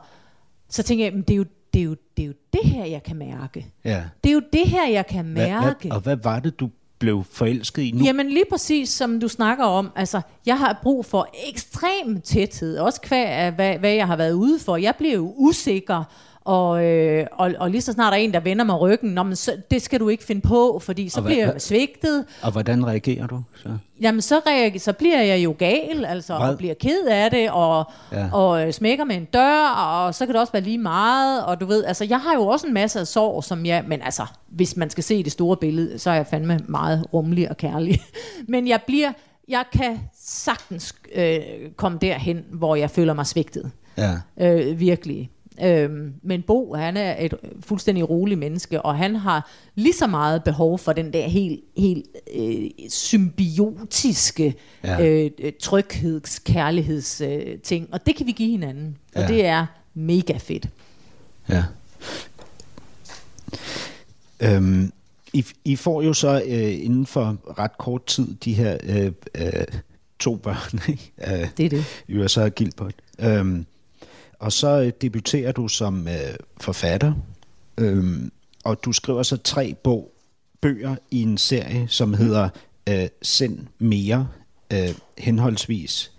så 0.70 0.84
tænker 0.84 1.06
jeg, 1.06 1.14
"Men 1.14 1.22
det 1.22 1.34
er, 1.34 1.38
jo, 1.38 1.46
det, 1.74 1.80
er 1.80 1.84
jo, 1.86 1.96
det 2.18 2.24
er 2.24 2.28
jo 2.28 2.34
det 2.54 2.62
her, 2.64 2.86
jeg 2.86 3.04
kan 3.04 3.16
mærke. 3.18 3.66
ja. 3.86 4.04
Det 4.24 4.30
er 4.30 4.34
jo 4.34 4.42
det 4.54 4.68
her, 4.68 4.88
jeg 4.88 5.08
kan 5.08 5.26
Hvad, 5.26 5.48
mærke. 5.48 5.88
hvad, 5.88 5.92
og 5.92 6.02
hvad 6.02 6.16
var 6.16 6.40
det, 6.40 6.60
du 6.60 6.70
blev 7.02 7.24
forelsket 7.32 7.82
i 7.82 7.92
nu? 7.92 8.06
Jamen 8.06 8.30
lige 8.30 8.46
præcis 8.50 8.90
som 8.90 9.20
du 9.20 9.28
snakker 9.28 9.66
om, 9.66 9.92
altså 9.96 10.22
jeg 10.46 10.58
har 10.60 10.80
brug 10.84 11.06
for 11.06 11.28
ekstrem 11.48 12.22
tæthed, 12.22 12.78
også 12.78 13.02
kvæg 13.02 13.28
af 13.28 13.52
hvad, 13.52 13.78
hvad 13.78 13.92
jeg 13.94 14.08
har 14.08 14.16
været 14.16 14.34
ude 14.34 14.60
for. 14.60 14.78
Jeg 14.78 14.96
bliver 14.96 15.14
jo 15.16 15.34
usikker, 15.38 16.04
og, 16.46 16.86
øh, 16.86 17.26
og, 17.32 17.52
og 17.60 17.72
lige 17.72 17.82
så 17.82 17.92
snart 17.92 18.12
der 18.12 18.18
er 18.18 18.22
en, 18.22 18.34
der 18.34 18.40
vender 18.40 18.66
mig 18.66 18.80
ryggen, 18.80 19.10
Nå, 19.10 19.24
men 19.24 19.36
så, 19.36 19.52
det 19.72 19.82
skal 19.82 20.00
du 20.00 20.10
ikke 20.10 20.24
finde 20.24 20.42
på, 20.42 20.80
fordi 20.84 21.10
så 21.10 21.20
Og 21.20 21.26
bliver 21.26 21.52
jeg 21.52 21.62
svigtet. 21.62 22.26
Og 22.42 22.52
hvordan 22.52 22.88
reagerer 22.88 23.28
du 23.28 23.42
så? 23.56 23.70
Jamen 24.02 24.22
så, 24.22 24.42
reager, 24.48 24.80
så 24.80 24.94
bliver 24.94 25.22
jeg 25.22 25.44
jo 25.44 25.56
gal, 25.60 26.06
altså, 26.06 26.38
Hvad? 26.38 26.50
og 26.50 26.58
bliver 26.58 26.74
ked 26.74 27.06
af 27.08 27.32
det, 27.32 27.52
og, 27.52 27.92
ja. 28.12 28.30
og 28.34 28.68
øh, 28.68 28.74
smækker 28.74 29.06
med 29.06 29.16
en 29.16 29.26
dør, 29.26 29.68
og 29.68 30.16
så 30.16 30.26
kan 30.26 30.34
det 30.34 30.42
også 30.42 30.54
være 30.54 30.64
lige 30.64 30.78
meget, 30.78 31.46
og 31.46 31.62
du 31.62 31.66
ved, 31.66 31.84
altså 31.84 32.06
jeg 32.06 32.20
har 32.20 32.34
jo 32.34 32.48
også 32.48 32.68
en 32.68 32.74
masse 32.74 33.00
af 33.00 33.08
sorg, 33.08 33.44
som 33.44 33.66
jeg, 33.66 33.84
men 33.88 34.02
altså, 34.02 34.26
hvis 34.50 34.78
man 34.78 34.90
skal 34.90 35.04
se 35.04 35.24
det 35.24 35.32
store 35.32 35.58
billede, 35.58 36.00
så 36.00 36.10
er 36.10 36.16
jeg 36.16 36.28
fandme 36.28 36.60
meget 36.68 37.06
rummelig 37.14 37.50
og 37.50 37.58
kærlig. 37.58 38.02
men 38.48 38.68
jeg 38.68 38.82
bliver, 38.88 39.12
jeg 39.48 39.64
kan 39.74 40.00
sagtens 40.24 40.96
øh, 41.16 41.40
komme 41.76 41.98
derhen, 42.02 42.46
hvor 42.52 42.76
jeg 42.76 42.90
føler 42.90 43.14
mig 43.14 43.26
svigtet. 43.26 43.72
Ja. 43.98 44.14
Øh, 44.40 44.80
virkelig. 44.80 45.30
Øhm, 45.64 46.14
men 46.24 46.42
Bo, 46.42 46.74
han 46.76 46.98
er 46.98 47.16
et 47.26 47.34
fuldstændig 47.60 48.10
rolig 48.10 48.38
menneske, 48.38 48.82
og 48.82 48.98
han 48.98 49.16
har 49.16 49.50
lige 49.76 49.94
så 49.94 50.08
meget 50.08 50.44
behov 50.44 50.80
for 50.80 50.94
den 50.94 51.14
der 51.14 51.28
helt, 51.28 51.60
helt 51.78 52.06
øh, 52.36 52.70
symbiotiske 52.90 54.56
Ja. 54.84 55.08
øh, 55.08 55.32
øh, 55.40 55.52
trygheds, 55.60 56.40
kærligheds 56.40 57.22
øh, 57.22 57.58
ting, 57.64 57.88
og 57.92 58.06
det 58.06 58.16
kan 58.16 58.28
vi 58.28 58.32
give 58.32 58.50
hinanden, 58.52 58.98
og 59.16 59.22
Ja. 59.22 59.28
det 59.28 59.46
er 59.46 59.66
mega 59.94 60.38
fedt. 60.38 60.70
Ja. 61.50 61.64
Øhm, 64.42 64.92
I, 65.34 65.46
I 65.66 65.76
får 65.76 66.02
jo 66.02 66.14
så 66.14 66.44
øh, 66.48 66.86
inden 66.86 67.06
for 67.06 67.38
ret 67.60 67.78
kort 67.78 68.06
tid 68.06 68.28
de 68.46 68.54
her 68.54 68.78
øh, 68.84 69.12
øh, 69.36 69.52
to 70.20 70.36
børn, 70.36 70.80
ikke? 70.90 71.12
Øh, 71.28 71.48
Det 71.58 71.66
er 71.66 71.70
det. 71.70 71.86
Yrsa 72.10 72.44
og 72.44 72.56
Gilbert. 72.56 72.96
Øhm, 73.20 73.66
og 74.42 74.52
så 74.52 74.82
øh, 74.82 74.92
debuterer 75.02 75.52
du 75.52 75.68
som 75.68 76.08
øh, 76.08 76.36
forfatter, 76.62 77.14
Øhm, 77.78 78.32
og 78.64 78.84
du 78.86 78.92
skriver 78.92 79.24
så 79.24 79.38
tre 79.38 79.76
bog, 79.84 80.12
bøger 80.62 80.96
i 81.12 81.22
en 81.22 81.38
serie, 81.38 81.88
som 81.88 82.14
hedder 82.14 82.50
øh, 82.90 83.08
Send 83.22 83.60
mere, 83.80 84.28
øh, 84.74 84.90
henholdsvis 85.18 86.12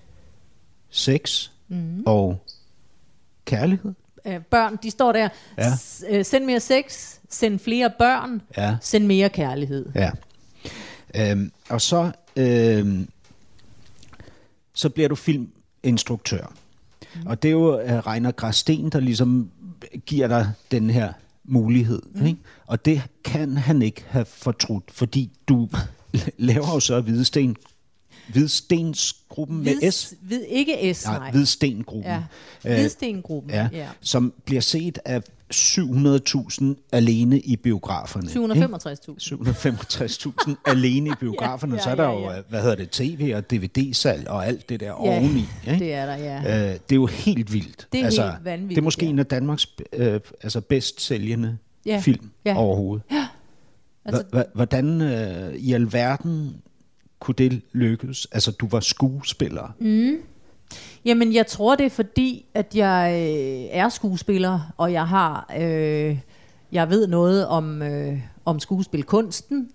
sex 0.90 1.50
mm. 1.68 2.02
og 2.06 2.44
kærlighed. 3.44 3.92
Øh, 4.26 4.40
børn, 4.50 4.78
de 4.82 4.90
står 4.90 5.12
der. 5.12 5.28
Ja. 5.58 5.76
S- 5.76 6.04
øh, 6.08 6.24
send 6.24 6.44
mere 6.44 6.60
sex, 6.60 7.16
send 7.30 7.58
flere 7.58 7.92
børn, 7.98 8.42
Ja. 8.56 8.76
send 8.80 9.06
mere 9.06 9.28
kærlighed. 9.28 9.86
Ja. 9.94 10.10
Øhm, 11.16 11.52
og 11.68 11.80
så, 11.80 12.10
øhm, 12.36 13.08
så 14.74 14.88
bliver 14.88 15.08
du 15.08 15.14
filminstruktør. 15.14 16.52
Mm. 17.14 17.26
Og 17.26 17.42
det 17.42 17.48
er 17.48 17.52
jo 17.52 17.82
uh, 17.82 18.06
Reiner 18.06 18.30
Grasten, 18.30 18.90
der 18.90 19.00
ligesom 19.00 19.50
giver 20.06 20.28
dig 20.28 20.52
den 20.70 20.90
her 20.90 21.12
mulighed. 21.44 22.02
Mm. 22.14 22.26
Ikke? 22.26 22.40
Og 22.66 22.84
det 22.84 23.02
kan 23.24 23.56
han 23.56 23.82
ikke 23.82 24.04
have 24.08 24.24
fortrudt, 24.24 24.84
fordi 24.90 25.30
du 25.48 25.68
laver 26.38 26.74
jo 26.74 26.80
så 26.80 27.00
Hvidsten, 27.00 27.56
Hvidstensgruppen 28.28 29.64
med 29.64 29.78
Hvid, 29.78 29.90
S. 29.90 30.14
Hvid, 30.22 30.40
ikke 30.48 30.94
S, 30.94 31.04
nej. 31.04 31.18
Nej, 31.18 31.30
Hvidstengruppen. 31.30 32.12
Ja. 32.12 32.22
Øh, 32.64 32.74
Hvidstengruppen, 32.74 33.50
ja, 33.50 33.68
ja. 33.72 33.88
som 34.00 34.32
bliver 34.44 34.60
set 34.60 34.98
af 35.04 35.22
700.000 35.54 36.64
alene 36.92 37.40
i 37.40 37.56
biograferne. 37.56 38.28
ikke? 38.30 38.54
765.000. 38.54 40.48
765.000 40.48 40.54
alene 40.72 41.10
i 41.10 41.12
biograferne, 41.20 41.72
Ja, 41.72 41.76
ja, 41.78 41.82
så 41.82 41.88
ja, 41.88 41.92
er 41.92 41.96
der 41.96 42.04
ja, 42.04 42.20
jo, 42.20 42.30
ja. 42.30 42.40
hvad 42.48 42.60
hedder 42.62 42.74
det, 42.76 42.90
tv 42.90 43.32
og 43.36 43.50
DVD-salg 43.50 44.28
og 44.28 44.46
alt 44.46 44.68
det 44.68 44.80
der 44.80 44.86
Ja, 44.86 44.92
oveni. 44.92 45.44
Ikke? 45.66 45.78
det 45.84 45.92
er 45.94 46.06
der, 46.06 46.16
ja. 46.16 46.38
Øh, 46.68 46.72
det 46.72 46.92
er 46.92 46.96
jo 46.96 47.06
helt 47.06 47.52
vildt. 47.52 47.88
Det 47.92 48.00
er 48.00 48.04
altså, 48.04 48.30
helt 48.30 48.44
vanvittigt, 48.44 48.70
Det 48.76 48.78
er 48.78 48.84
måske 48.84 49.04
ja. 49.04 49.10
en 49.10 49.18
af 49.18 49.26
Danmarks 49.26 49.66
øh, 49.92 50.20
altså 50.42 50.60
bedst 50.60 51.00
sælgende 51.00 51.58
Ja, 51.86 52.00
film 52.04 52.30
ja. 52.44 52.56
overhovedet. 52.56 53.04
Altså- 54.04 54.22
Hva- 54.22 54.38
hva- 54.38 54.50
Hvordan 54.54 55.00
øh, 55.00 55.54
i 55.54 55.72
alverden 55.72 56.54
kunne 57.20 57.34
det 57.38 57.60
lykkes? 57.72 58.26
Altså, 58.32 58.50
du 58.50 58.68
var 58.68 58.80
skuespiller. 58.80 59.74
Mm. 59.80 60.16
Jamen, 61.04 61.34
jeg 61.34 61.46
tror, 61.46 61.74
det 61.74 61.86
er 61.86 61.90
fordi, 61.90 62.44
at 62.54 62.66
jeg 62.74 63.12
øh, 63.12 63.78
er 63.78 63.88
skuespiller, 63.88 64.72
og 64.76 64.92
jeg 64.92 65.08
har, 65.08 65.52
øh, 65.58 66.18
jeg 66.72 66.90
ved 66.90 67.06
noget 67.06 67.46
om, 67.46 67.82
øh, 67.82 68.18
om 68.44 68.60
skuespilkunsten. 68.60 69.68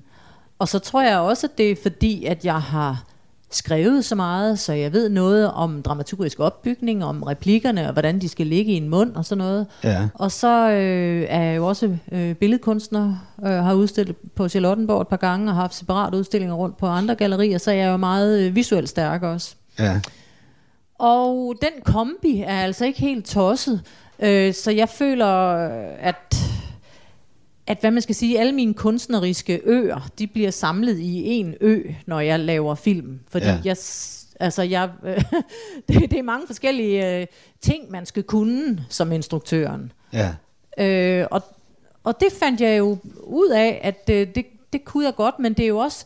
Og 0.59 0.67
så 0.67 0.80
tror 0.80 1.01
jeg 1.01 1.19
også, 1.19 1.47
at 1.47 1.57
det 1.57 1.71
er 1.71 1.75
fordi, 1.84 2.25
at 2.25 2.45
jeg 2.45 2.61
har 2.61 3.03
skrevet 3.49 4.05
så 4.05 4.15
meget, 4.15 4.59
så 4.59 4.73
jeg 4.73 4.93
ved 4.93 5.09
noget 5.09 5.51
om 5.51 5.82
dramaturgisk 5.82 6.39
opbygning, 6.39 7.05
om 7.05 7.23
replikkerne, 7.23 7.88
og 7.88 7.93
hvordan 7.93 8.21
de 8.21 8.30
skal 8.30 8.47
ligge 8.47 8.71
i 8.71 8.75
en 8.75 8.89
mund 8.89 9.15
og 9.15 9.25
sådan 9.25 9.38
noget. 9.38 9.67
Ja. 9.84 10.07
Og 10.13 10.32
så 10.32 10.69
øh, 10.69 11.25
er 11.30 11.41
jeg 11.41 11.57
jo 11.57 11.67
også 11.67 11.97
øh, 12.11 12.36
billedkunstner, 12.36 13.15
øh, 13.45 13.51
har 13.51 13.73
udstillet 13.73 14.15
på 14.36 14.49
Charlottenborg 14.49 15.01
et 15.01 15.07
par 15.07 15.17
gange, 15.17 15.49
og 15.51 15.55
har 15.55 15.61
haft 15.61 15.75
separat 15.75 16.13
udstillinger 16.13 16.55
rundt 16.55 16.78
på 16.78 16.88
andre 16.88 17.15
gallerier, 17.15 17.57
så 17.57 17.71
jeg 17.71 17.86
er 17.86 17.91
jo 17.91 17.97
meget 17.97 18.39
øh, 18.39 18.55
visuelt 18.55 18.89
stærk 18.89 19.23
også. 19.23 19.55
Ja. 19.80 19.99
Og 20.97 21.55
den 21.61 21.81
kombi 21.83 22.41
er 22.47 22.59
altså 22.61 22.85
ikke 22.85 22.99
helt 22.99 23.25
tosset. 23.25 23.81
Øh, 24.19 24.53
så 24.53 24.71
jeg 24.71 24.89
føler, 24.89 25.25
at, 25.99 26.35
at 27.67 27.77
hvad 27.79 27.91
man 27.91 28.01
skal 28.01 28.15
sige, 28.15 28.39
alle 28.39 28.53
mine 28.53 28.73
kunstneriske 28.73 29.61
øer, 29.63 30.09
de 30.19 30.27
bliver 30.27 30.51
samlet 30.51 30.99
i 30.99 31.27
en 31.27 31.55
ø, 31.61 31.83
når 32.05 32.19
jeg 32.19 32.39
laver 32.39 32.75
film. 32.75 33.19
Fordi 33.29 33.45
Ja. 33.45 33.59
jeg, 33.63 33.75
altså 34.39 34.61
jeg, 34.61 34.89
øh, 35.05 35.23
det, 35.87 36.11
det 36.11 36.19
er 36.19 36.23
mange 36.23 36.47
forskellige 36.47 37.19
øh, 37.19 37.27
ting, 37.61 37.91
man 37.91 38.05
skal 38.05 38.23
kunne 38.23 38.85
som 38.89 39.11
instruktøren. 39.11 39.91
Ja. 40.13 40.35
Øh, 40.77 41.27
og, 41.31 41.41
og 42.03 42.19
det 42.19 42.27
fandt 42.39 42.61
jeg 42.61 42.77
jo 42.77 42.97
ud 43.23 43.49
af, 43.49 43.79
at 43.83 44.09
øh, 44.13 44.27
det, 44.35 44.45
det 44.73 44.85
kunne 44.85 45.05
jeg 45.05 45.15
godt, 45.15 45.39
men 45.39 45.53
det 45.53 45.63
er 45.63 45.67
jo 45.67 45.77
også 45.77 46.05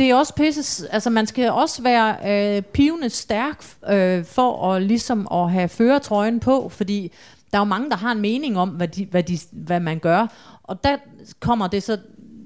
det 0.00 0.10
er 0.10 0.14
også 0.14 0.34
pisse, 0.34 0.92
altså 0.92 1.10
man 1.10 1.26
skal 1.26 1.50
også 1.50 1.82
være 1.82 2.16
øh, 2.56 2.62
pivende 2.62 3.10
stærk 3.10 3.64
øh, 3.88 4.24
for 4.24 4.72
at 4.72 4.82
ligesom 4.82 5.28
at 5.32 5.50
have 5.50 5.68
føretrøjen 5.68 6.40
på, 6.40 6.68
fordi 6.68 7.12
der 7.52 7.58
er 7.58 7.60
jo 7.60 7.64
mange, 7.64 7.90
der 7.90 7.96
har 7.96 8.12
en 8.12 8.20
mening 8.20 8.58
om, 8.58 8.68
hvad, 8.68 8.88
de, 8.88 9.04
hvad, 9.04 9.22
de, 9.22 9.38
hvad 9.52 9.80
man 9.80 9.98
gør, 9.98 10.26
og 10.62 10.84
der 10.84 10.96
kommer 11.40 11.66
det 11.68 11.82
så 11.82 11.98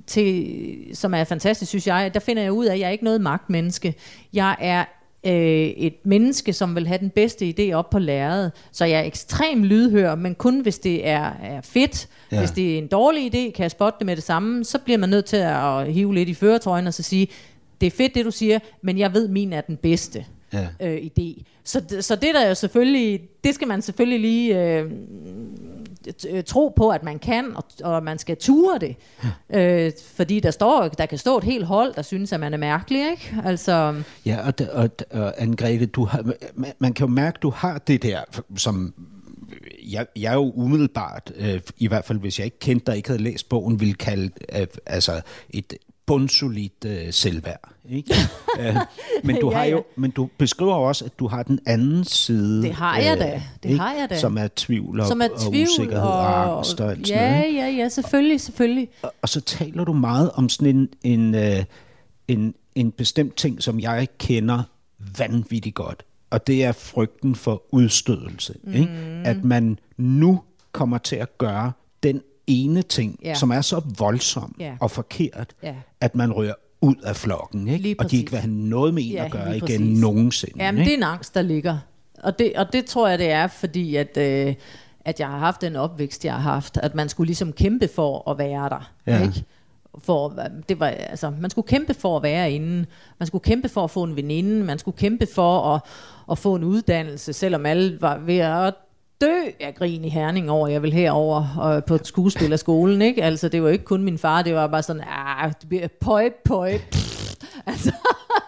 til, 0.07 0.57
som 0.95 1.15
er 1.15 1.25
fantastisk, 1.25 1.69
synes 1.69 1.87
jeg, 1.87 2.15
der 2.15 2.21
finder 2.21 2.43
jeg 2.43 2.53
ud 2.53 2.65
af, 2.65 2.73
at 2.73 2.81
jeg 2.81 2.87
er 2.87 2.91
ikke 2.91 3.05
noget 3.05 3.21
magtmenneske. 3.21 3.95
Jeg 4.33 4.57
er 4.61 4.85
øh, 5.27 5.33
et 5.33 5.95
menneske, 6.05 6.53
som 6.53 6.75
vil 6.75 6.87
have 6.87 6.99
den 6.99 7.11
bedste 7.11 7.55
idé 7.59 7.73
op 7.73 7.91
på 7.91 7.99
lærredet. 7.99 8.53
Så 8.73 8.85
jeg 8.85 9.01
er 9.01 9.05
ekstrem 9.05 9.63
lydhør, 9.63 10.15
men 10.15 10.35
kun 10.35 10.61
hvis 10.61 10.79
det 10.79 11.09
er, 11.09 11.33
er 11.43 11.61
fedt. 11.61 12.09
Ja. 12.33 12.39
Hvis 12.39 12.51
det 12.51 12.75
er 12.75 12.79
en 12.79 12.87
dårlig 12.87 13.27
idé, 13.35 13.51
kan 13.53 13.63
jeg 13.63 13.71
spotte 13.71 13.99
det 13.99 14.07
med 14.07 14.17
det 14.17 14.25
samme, 14.25 14.65
så 14.65 14.79
bliver 14.79 14.99
man 14.99 15.09
nødt 15.09 15.25
til 15.25 15.37
at 15.37 15.93
hive 15.93 16.15
lidt 16.15 16.29
i 16.29 16.35
føretrøjen 16.35 16.87
og 16.87 16.95
så 16.95 17.03
sige, 17.03 17.29
det 17.81 17.87
er 17.87 17.91
fedt 17.91 18.15
det 18.15 18.25
du 18.25 18.31
siger, 18.31 18.59
men 18.83 18.99
jeg 18.99 19.15
ved 19.15 19.29
min 19.29 19.53
er 19.53 19.61
den 19.61 19.77
bedste 19.77 20.25
Ja. 20.53 20.67
øh, 20.89 20.97
idé. 21.19 21.43
Så, 21.65 21.83
så 22.01 22.17
det 22.17 22.29
der 22.35 22.41
er 22.41 22.49
jo 22.49 22.55
selvfølgelig, 22.55 23.21
det 23.45 23.55
skal 23.55 23.69
man 23.69 23.83
selvfølgelig 23.83 24.21
lige 24.21 24.63
øh, 24.79 24.91
tro 26.47 26.73
på, 26.77 26.89
at 26.89 27.03
man 27.03 27.19
kan, 27.19 27.57
og, 27.57 27.65
og 27.85 28.03
man 28.03 28.19
skal 28.19 28.37
ture 28.37 28.79
det. 28.79 28.97
Øh, 29.51 29.93
fordi 30.15 30.41
der 30.41 30.51
står, 30.51 30.89
der 30.89 31.07
kan 31.07 31.19
stå 31.19 31.39
et 31.39 31.45
helt 31.45 31.65
hold, 31.65 31.95
der 31.95 32.03
synes, 32.03 32.33
at 32.33 32.41
man 32.41 32.55
er 32.55 32.59
mærkelig, 32.59 33.11
ikke? 33.11 33.37
Altså, 33.45 34.03
Ja, 34.27 34.47
og, 34.47 34.55
og, 34.73 34.91
og 35.11 35.39
Anne-Grethe, 35.39 35.87
du 35.87 36.05
har, 36.05 36.23
man, 36.55 36.73
man 36.79 36.93
kan 36.93 37.07
jo 37.07 37.13
mærke, 37.13 37.39
du 37.43 37.51
har 37.51 37.79
det 37.79 38.03
der, 38.03 38.21
som 38.57 38.95
jeg, 39.91 40.07
jeg 40.17 40.31
er 40.31 40.35
jo 40.35 40.53
umiddelbart, 40.53 41.33
øh, 41.37 41.61
i 41.79 41.89
hvert 41.89 42.05
fald 42.05 42.19
hvis 42.19 42.39
jeg 42.39 42.45
ikke 42.45 42.59
kendte 42.59 42.87
dig, 42.87 42.97
ikke 42.97 43.09
havde 43.09 43.23
læst 43.23 43.49
bogen, 43.49 43.81
ville 43.81 43.95
kalde 43.95 44.31
øh, 44.61 44.67
altså 44.87 45.21
et 45.51 45.75
bundsolidt 46.07 46.85
øh, 46.87 47.13
selvværd. 47.13 47.71
Ikke? 47.91 48.15
øh, 48.61 48.77
men, 49.25 49.37
du 49.41 49.51
Ja, 49.51 49.57
har 49.57 49.65
ja. 49.65 49.71
jo, 49.71 49.85
men 49.97 50.11
du 50.11 50.29
beskriver 50.39 50.75
også, 50.75 51.05
at 51.05 51.19
du 51.19 51.27
har 51.27 51.43
den 51.43 51.59
anden 51.67 52.05
side. 52.05 52.63
Det 52.63 52.73
har 52.73 52.99
jeg 52.99 53.19
da. 53.19 53.43
Det 53.63 53.69
ikke? 53.69 53.81
har 53.81 53.95
jeg 53.95 54.11
da. 54.11 54.19
Som 54.19 54.39
er 54.39 54.49
tvivl 54.57 55.01
og, 55.01 55.07
som 55.07 55.21
er 55.21 55.29
og 55.29 55.41
tvivl 55.41 55.69
usikkerhed 55.69 56.03
og, 56.03 56.19
og 56.19 56.57
angst 56.57 56.81
og 56.81 56.91
alt 56.91 57.07
sådan 57.07 57.23
ja, 57.23 57.31
noget. 57.31 57.47
ikke? 57.47 57.59
ja, 57.59 57.69
ja, 57.69 57.89
selvfølgelig, 57.89 58.41
selvfølgelig. 58.41 58.89
Og, 59.03 59.15
og 59.23 59.29
så 59.29 59.41
taler 59.41 59.85
du 59.85 59.93
meget 59.93 60.31
om 60.31 60.49
sådan 60.49 60.77
en, 60.77 60.89
en, 61.03 61.35
øh, 61.35 61.65
en, 62.29 62.55
en 62.75 62.93
bestemt 62.93 63.37
ting, 63.37 63.63
som 63.63 63.81
jeg 63.81 64.09
kender 64.19 64.63
vanvittigt 65.19 65.75
godt. 65.75 66.05
Og 66.31 66.47
det 66.47 66.65
er 66.65 66.73
frygten 66.73 67.35
for 67.35 67.63
udstødelse. 67.71 68.55
Mm. 68.63 68.73
Ikke? 68.73 68.93
At 69.25 69.45
man 69.45 69.79
nu 69.97 70.43
kommer 70.73 70.99
til 70.99 71.17
at 71.17 71.39
gøre 71.39 71.73
den 72.03 72.21
ene 72.47 72.83
ting, 72.83 73.19
Ja. 73.25 73.35
som 73.35 73.51
er 73.51 73.61
så 73.61 73.83
voldsom 73.99 74.55
Ja. 74.61 74.73
og 74.81 74.91
forkert, 74.91 75.55
Ja. 75.63 75.75
at 76.01 76.15
man 76.15 76.33
rører 76.33 76.55
ud 76.81 76.95
af 77.05 77.17
flokken. 77.17 77.69
Ikke? 77.69 77.95
Og 77.99 78.11
de 78.11 78.17
ikke 78.17 78.31
vil 78.31 78.41
have 78.41 78.53
noget 78.53 78.95
med 78.95 79.03
en 79.03 79.11
Ja, 79.13 79.25
at 79.25 79.31
gøre 79.31 79.57
igen 79.57 79.81
nogensinde. 79.81 80.65
Jamen, 80.65 80.79
ikke? 80.81 80.89
det 80.91 80.95
er 80.95 81.07
en 81.07 81.13
angst, 81.13 81.35
der 81.35 81.43
ligger. 81.43 81.79
Og 82.23 82.39
det, 82.39 82.53
og 82.57 82.73
det 82.73 82.85
tror 82.87 83.09
jeg, 83.09 83.19
det 83.19 83.31
er, 83.31 83.47
fordi 83.47 83.97
at, 83.97 84.17
øh, 84.17 84.55
at 85.05 85.21
jeg 85.21 85.29
har 85.29 85.39
haft 85.39 85.61
den 85.61 85.77
opvækst, 85.77 86.25
jeg 86.25 86.33
har 86.35 86.41
haft. 86.53 86.77
At 86.77 86.95
man 86.95 87.09
skulle 87.09 87.27
ligesom 87.27 87.53
kæmpe 87.53 87.89
for 87.95 88.31
at 88.31 88.39
være 88.39 88.69
der. 88.69 88.91
Ja. 89.07 89.23
Ikke? 89.23 89.45
For, 89.99 90.35
det 90.69 90.81
var, 90.81 90.87
altså, 90.87 91.31
man 91.41 91.51
skulle 91.51 91.67
kæmpe 91.69 91.95
for 91.95 92.17
at 92.17 92.23
være 92.23 92.53
inde. 92.53 92.87
Man 93.19 93.27
skulle 93.27 93.43
kæmpe 93.45 93.69
for 93.69 93.85
at 93.85 93.91
få 93.91 94.03
en 94.03 94.17
veninde. 94.17 94.65
Man 94.65 94.79
skulle 94.79 94.97
kæmpe 94.97 95.27
for 95.35 95.75
at, 95.75 95.81
at 96.31 96.39
få 96.39 96.55
en 96.55 96.65
uddannelse, 96.65 97.33
selvom 97.33 97.67
alle 97.67 97.99
var 98.01 98.19
ved 98.19 98.39
at 98.39 98.75
dø 99.25 99.51
af 99.61 99.75
grin 99.75 100.05
i 100.05 100.09
Herning 100.09 100.51
over, 100.51 100.69
jeg 100.69 100.83
vil 100.83 100.93
herover 100.93 101.67
øh, 101.77 101.83
på 101.85 101.99
skuespillerskolen. 102.05 103.03
Ikke? 103.03 103.23
Altså, 103.23 103.49
det 103.49 103.63
var 103.63 103.69
ikke 103.69 103.85
kun 103.85 104.03
min 104.03 104.19
far, 104.19 104.43
det 104.43 104.55
var 104.55 104.67
bare 104.67 104.83
sådan, 104.83 105.03
ah, 105.09 105.53
det 105.61 105.69
bliver 105.69 105.89
pøjt, 106.01 106.35
pøjt. 106.45 106.81
Altså, 107.67 107.93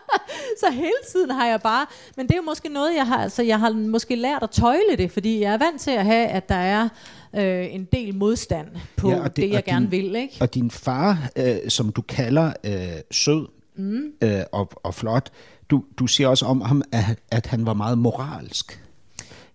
så 0.61 0.71
hele 0.73 0.93
tiden 1.13 1.31
har 1.31 1.47
jeg 1.47 1.61
bare, 1.61 1.87
men 2.17 2.27
det 2.27 2.33
er 2.33 2.37
jo 2.37 2.43
måske 2.43 2.69
noget, 2.69 2.97
jeg 2.97 3.07
har, 3.07 3.23
altså 3.23 3.43
jeg 3.43 3.61
har 3.61 3.71
måske 3.71 4.17
lært 4.17 4.43
at 4.43 4.51
tøjle 4.51 4.97
det, 4.99 5.11
fordi 5.11 5.41
jeg 5.41 5.53
er 5.53 5.59
vant 5.59 5.81
til 5.81 5.91
at 5.91 6.05
have, 6.05 6.27
at 6.27 6.49
der 6.49 6.55
er 6.55 6.89
øh, 7.37 7.75
en 7.75 7.85
del 7.85 8.15
modstand 8.15 8.67
på 8.97 9.11
ja, 9.11 9.21
og 9.21 9.37
det, 9.37 9.37
det, 9.37 9.51
jeg 9.51 9.59
og 9.59 9.65
gerne 9.65 9.85
din, 9.85 9.91
vil, 9.91 10.17
ikke? 10.17 10.37
Og 10.41 10.55
din 10.55 10.71
far, 10.71 11.31
øh, 11.37 11.57
som 11.69 11.93
du 11.93 12.03
kalder 12.03 12.53
øh, 12.65 12.73
sød 13.11 13.47
mm. 13.77 14.03
øh, 14.23 14.41
og, 14.53 14.71
og 14.83 14.95
flot, 14.95 15.31
du, 15.71 15.85
du 15.99 16.07
siger 16.07 16.29
også 16.29 16.47
om 16.47 16.61
ham, 16.61 16.83
at, 16.93 17.19
at 17.31 17.47
han 17.47 17.67
var 17.67 17.75
meget 17.75 17.99
moralsk. 17.99 18.86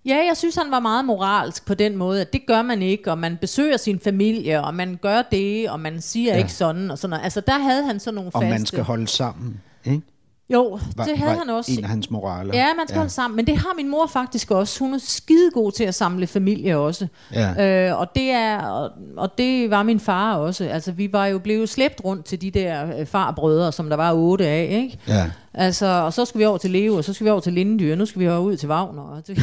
Ja, 0.06 0.16
jeg 0.16 0.38
synes, 0.38 0.56
han 0.56 0.72
var 0.72 0.80
meget 0.80 1.06
moralsk 1.06 1.66
på 1.66 1.74
den 1.74 1.98
måde, 1.98 2.22
at 2.22 2.34
det 2.34 2.42
gør 2.48 2.62
man 2.62 2.82
ikke, 2.82 3.12
og 3.12 3.18
man 3.18 3.38
besøger 3.42 3.78
sin 3.78 4.00
familie, 4.00 4.64
og 4.64 4.74
man 4.76 5.00
gør 5.02 5.22
det, 5.32 5.70
og 5.70 5.80
man 5.80 6.02
siger 6.02 6.32
Ja. 6.34 6.38
ikke 6.38 6.54
sådan, 6.54 6.92
og 6.92 6.98
sådan 6.98 7.10
noget. 7.10 7.24
Altså, 7.24 7.42
der 7.42 7.60
havde 7.60 7.84
han 7.86 8.00
sådan 8.00 8.16
nogle 8.16 8.32
Og 8.34 8.42
faste... 8.42 8.50
man 8.50 8.66
skal 8.66 8.84
holde 8.84 9.08
sammen. 9.08 9.62
Ikke? 9.86 10.02
Jo, 10.50 10.80
Var, 10.96 11.04
det 11.06 11.18
havde 11.18 11.32
var 11.32 11.38
han 11.40 11.50
også. 11.50 11.72
en 11.72 11.84
af 11.84 11.90
hans 11.90 12.10
moraler. 12.12 12.54
Ja, 12.58 12.74
man 12.74 12.88
skal 12.88 12.96
ja. 12.96 13.00
holde 13.00 13.14
sammen. 13.14 13.36
Men 13.36 13.48
det 13.48 13.58
har 13.58 13.74
min 13.78 13.90
mor 13.90 14.08
faktisk 14.08 14.52
også. 14.52 14.80
Hun 14.80 14.94
er 14.94 14.98
skidegod 15.02 15.72
til 15.72 15.84
at 15.84 15.96
samle 15.96 16.28
familie 16.28 16.78
også. 16.78 17.08
Ja. 17.34 17.90
Øh, 17.90 18.00
og, 18.00 18.08
det 18.16 18.30
er, 18.32 18.58
og, 18.66 18.92
og 19.18 19.38
det 19.38 19.70
var 19.70 19.84
min 19.84 20.00
far 20.00 20.36
også. 20.36 20.64
Altså, 20.66 20.92
vi 20.92 21.14
var 21.14 21.26
jo 21.26 21.40
blevet 21.40 21.70
slæbt 21.70 22.02
rundt 22.06 22.26
til 22.26 22.42
de 22.42 22.52
der 22.52 23.00
øh, 23.00 23.06
farbrødre, 23.06 23.72
som 23.72 23.90
der 23.90 23.96
var 23.98 24.14
otte 24.14 24.48
af, 24.48 24.68
ikke? 24.84 25.00
Ja. 25.08 25.32
Altså, 25.54 25.86
og 25.86 26.14
så 26.14 26.26
skal 26.26 26.40
vi 26.40 26.46
over 26.46 26.58
til 26.58 26.72
Leo, 26.72 26.96
og 26.98 27.04
så 27.04 27.14
skal 27.14 27.26
vi 27.26 27.30
over 27.30 27.42
til 27.42 27.54
Lindedyr, 27.54 27.92
og 27.92 27.98
nu 27.98 28.06
skal 28.06 28.20
vi 28.22 28.28
over 28.30 28.40
ud 28.40 28.58
til 28.58 28.70
Wagner. 28.70 29.02
Og 29.02 29.28
det, 29.28 29.38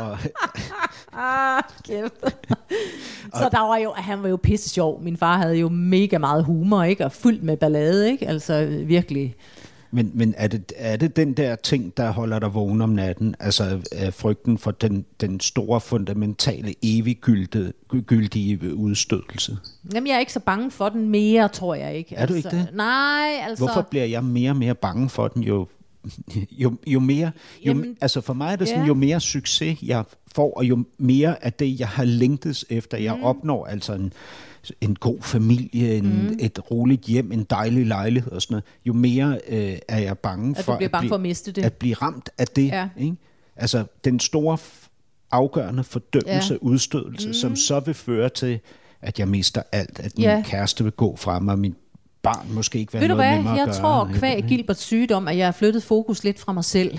og, 0.00 0.18
ah, 1.12 1.62
kæft. 1.84 2.20
så 3.34 3.48
der 3.52 3.68
var 3.68 3.76
jo, 3.76 3.92
han 3.92 4.22
var 4.22 4.28
jo 4.28 4.36
pisse 4.36 4.68
sjov. 4.68 5.02
Min 5.02 5.16
far 5.16 5.36
havde 5.36 5.56
jo 5.56 5.68
mega 5.68 6.18
meget 6.18 6.44
humor, 6.44 6.82
ikke? 6.82 7.04
Og 7.04 7.12
fyldt 7.12 7.42
med 7.42 7.56
ballade, 7.56 8.10
ikke? 8.10 8.28
Altså 8.28 8.66
virkelig. 8.86 9.34
Men, 9.94 10.10
men 10.14 10.34
er, 10.36 10.48
det, 10.48 10.72
er 10.76 10.96
det 10.96 11.16
den 11.16 11.32
der 11.32 11.56
ting, 11.56 11.96
der 11.96 12.10
holder 12.10 12.38
dig 12.38 12.54
vågen 12.54 12.80
om 12.82 12.88
natten? 12.88 13.34
Altså 13.40 13.80
frygten 14.10 14.58
for 14.58 14.70
den, 14.70 15.04
den 15.20 15.40
store, 15.40 15.80
fundamentale, 15.80 16.74
eviggyldige 16.82 18.74
udstødelse? 18.74 19.56
Jamen, 19.94 20.06
jeg 20.06 20.14
er 20.14 20.18
ikke 20.18 20.32
så 20.32 20.40
bange 20.40 20.70
for 20.70 20.88
den 20.88 21.08
mere, 21.08 21.48
tror 21.48 21.74
jeg 21.74 21.94
ikke. 21.94 22.14
Er 22.14 22.20
altså, 22.20 22.32
du 22.32 22.36
ikke 22.36 22.50
det? 22.50 22.68
Nej, 22.74 23.28
altså... 23.48 23.64
Hvorfor 23.64 23.82
bliver 23.82 24.04
jeg 24.04 24.24
mere 24.24 24.50
og 24.50 24.56
mere 24.56 24.74
bange 24.74 25.08
for 25.08 25.28
den, 25.28 25.42
jo, 25.42 25.66
jo, 26.62 26.72
jo 26.86 27.00
mere... 27.00 27.26
Jo, 27.26 27.30
Jamen, 27.64 27.96
altså 28.00 28.20
for 28.20 28.32
mig 28.32 28.52
er 28.52 28.56
det 28.56 28.68
sådan, 28.68 28.82
ja. 28.82 28.88
jo 28.88 28.94
mere 28.94 29.20
succes 29.20 29.78
jeg 29.82 30.04
får, 30.34 30.52
og 30.56 30.64
jo 30.64 30.84
mere 30.98 31.44
af 31.44 31.52
det, 31.52 31.80
jeg 31.80 31.88
har 31.88 32.04
længtes 32.04 32.64
efter, 32.70 32.98
jeg 32.98 33.16
mm. 33.16 33.22
opnår, 33.22 33.66
altså 33.66 33.94
en 33.94 34.12
en 34.80 34.94
god 34.96 35.22
familie, 35.22 35.96
en, 35.96 36.28
mm. 36.28 36.36
et 36.40 36.70
roligt 36.70 37.02
hjem, 37.02 37.32
en 37.32 37.44
dejlig 37.44 37.86
lejlighed 37.86 38.32
og 38.32 38.42
sådan 38.42 38.52
noget, 38.52 38.64
jo 38.86 38.92
mere 38.92 39.40
øh, 39.48 39.78
er 39.88 39.98
jeg 39.98 40.18
bange 40.18 40.58
at 40.58 40.64
for, 40.64 40.72
at, 40.72 40.90
bange 40.90 41.08
for 41.08 41.14
at, 41.14 41.20
miste 41.20 41.52
det. 41.52 41.64
at 41.64 41.72
blive 41.72 41.94
ramt 41.94 42.30
af 42.38 42.46
det. 42.46 42.66
Ja. 42.66 42.88
Ikke? 42.98 43.16
Altså 43.56 43.84
den 44.04 44.20
store 44.20 44.58
afgørende 45.30 45.84
fordømmelse, 45.84 46.54
ja. 46.54 46.58
udstødelse, 46.60 47.28
mm. 47.28 47.34
som 47.34 47.56
så 47.56 47.80
vil 47.80 47.94
føre 47.94 48.28
til, 48.28 48.60
at 49.02 49.18
jeg 49.18 49.28
mister 49.28 49.62
alt, 49.72 50.00
at 50.00 50.18
min 50.18 50.24
ja. 50.24 50.42
kæreste 50.46 50.84
vil 50.84 50.92
gå 50.92 51.16
fra 51.16 51.38
mig, 51.38 51.58
min 51.58 51.74
barn 52.24 52.46
måske 52.50 52.78
ikke 52.78 52.92
være 52.92 53.00
Ved 53.00 53.08
noget 53.08 53.36
du 53.36 53.42
hvad, 53.42 53.56
jeg 53.56 53.66
gøre, 53.66 53.74
tror 53.74 54.10
kvæg 54.14 54.44
Gilberts 54.48 54.80
sygdom, 54.80 55.28
at 55.28 55.36
jeg 55.36 55.46
har 55.46 55.52
flyttet 55.52 55.82
fokus 55.82 56.24
lidt 56.24 56.40
fra 56.40 56.52
mig 56.52 56.64
selv. 56.64 56.98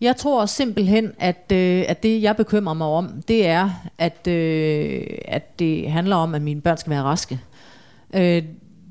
Jeg 0.00 0.16
tror 0.16 0.46
simpelthen, 0.46 1.12
at, 1.18 1.52
øh, 1.52 1.84
at 1.88 2.02
det, 2.02 2.22
jeg 2.22 2.36
bekymrer 2.36 2.74
mig 2.74 2.86
om, 2.86 3.22
det 3.28 3.46
er, 3.46 3.70
at, 3.98 4.26
øh, 4.28 5.02
at 5.24 5.58
det 5.58 5.90
handler 5.90 6.16
om, 6.16 6.34
at 6.34 6.42
mine 6.42 6.60
børn 6.60 6.76
skal 6.76 6.90
være 6.90 7.02
raske. 7.02 7.40
Øh, 8.14 8.42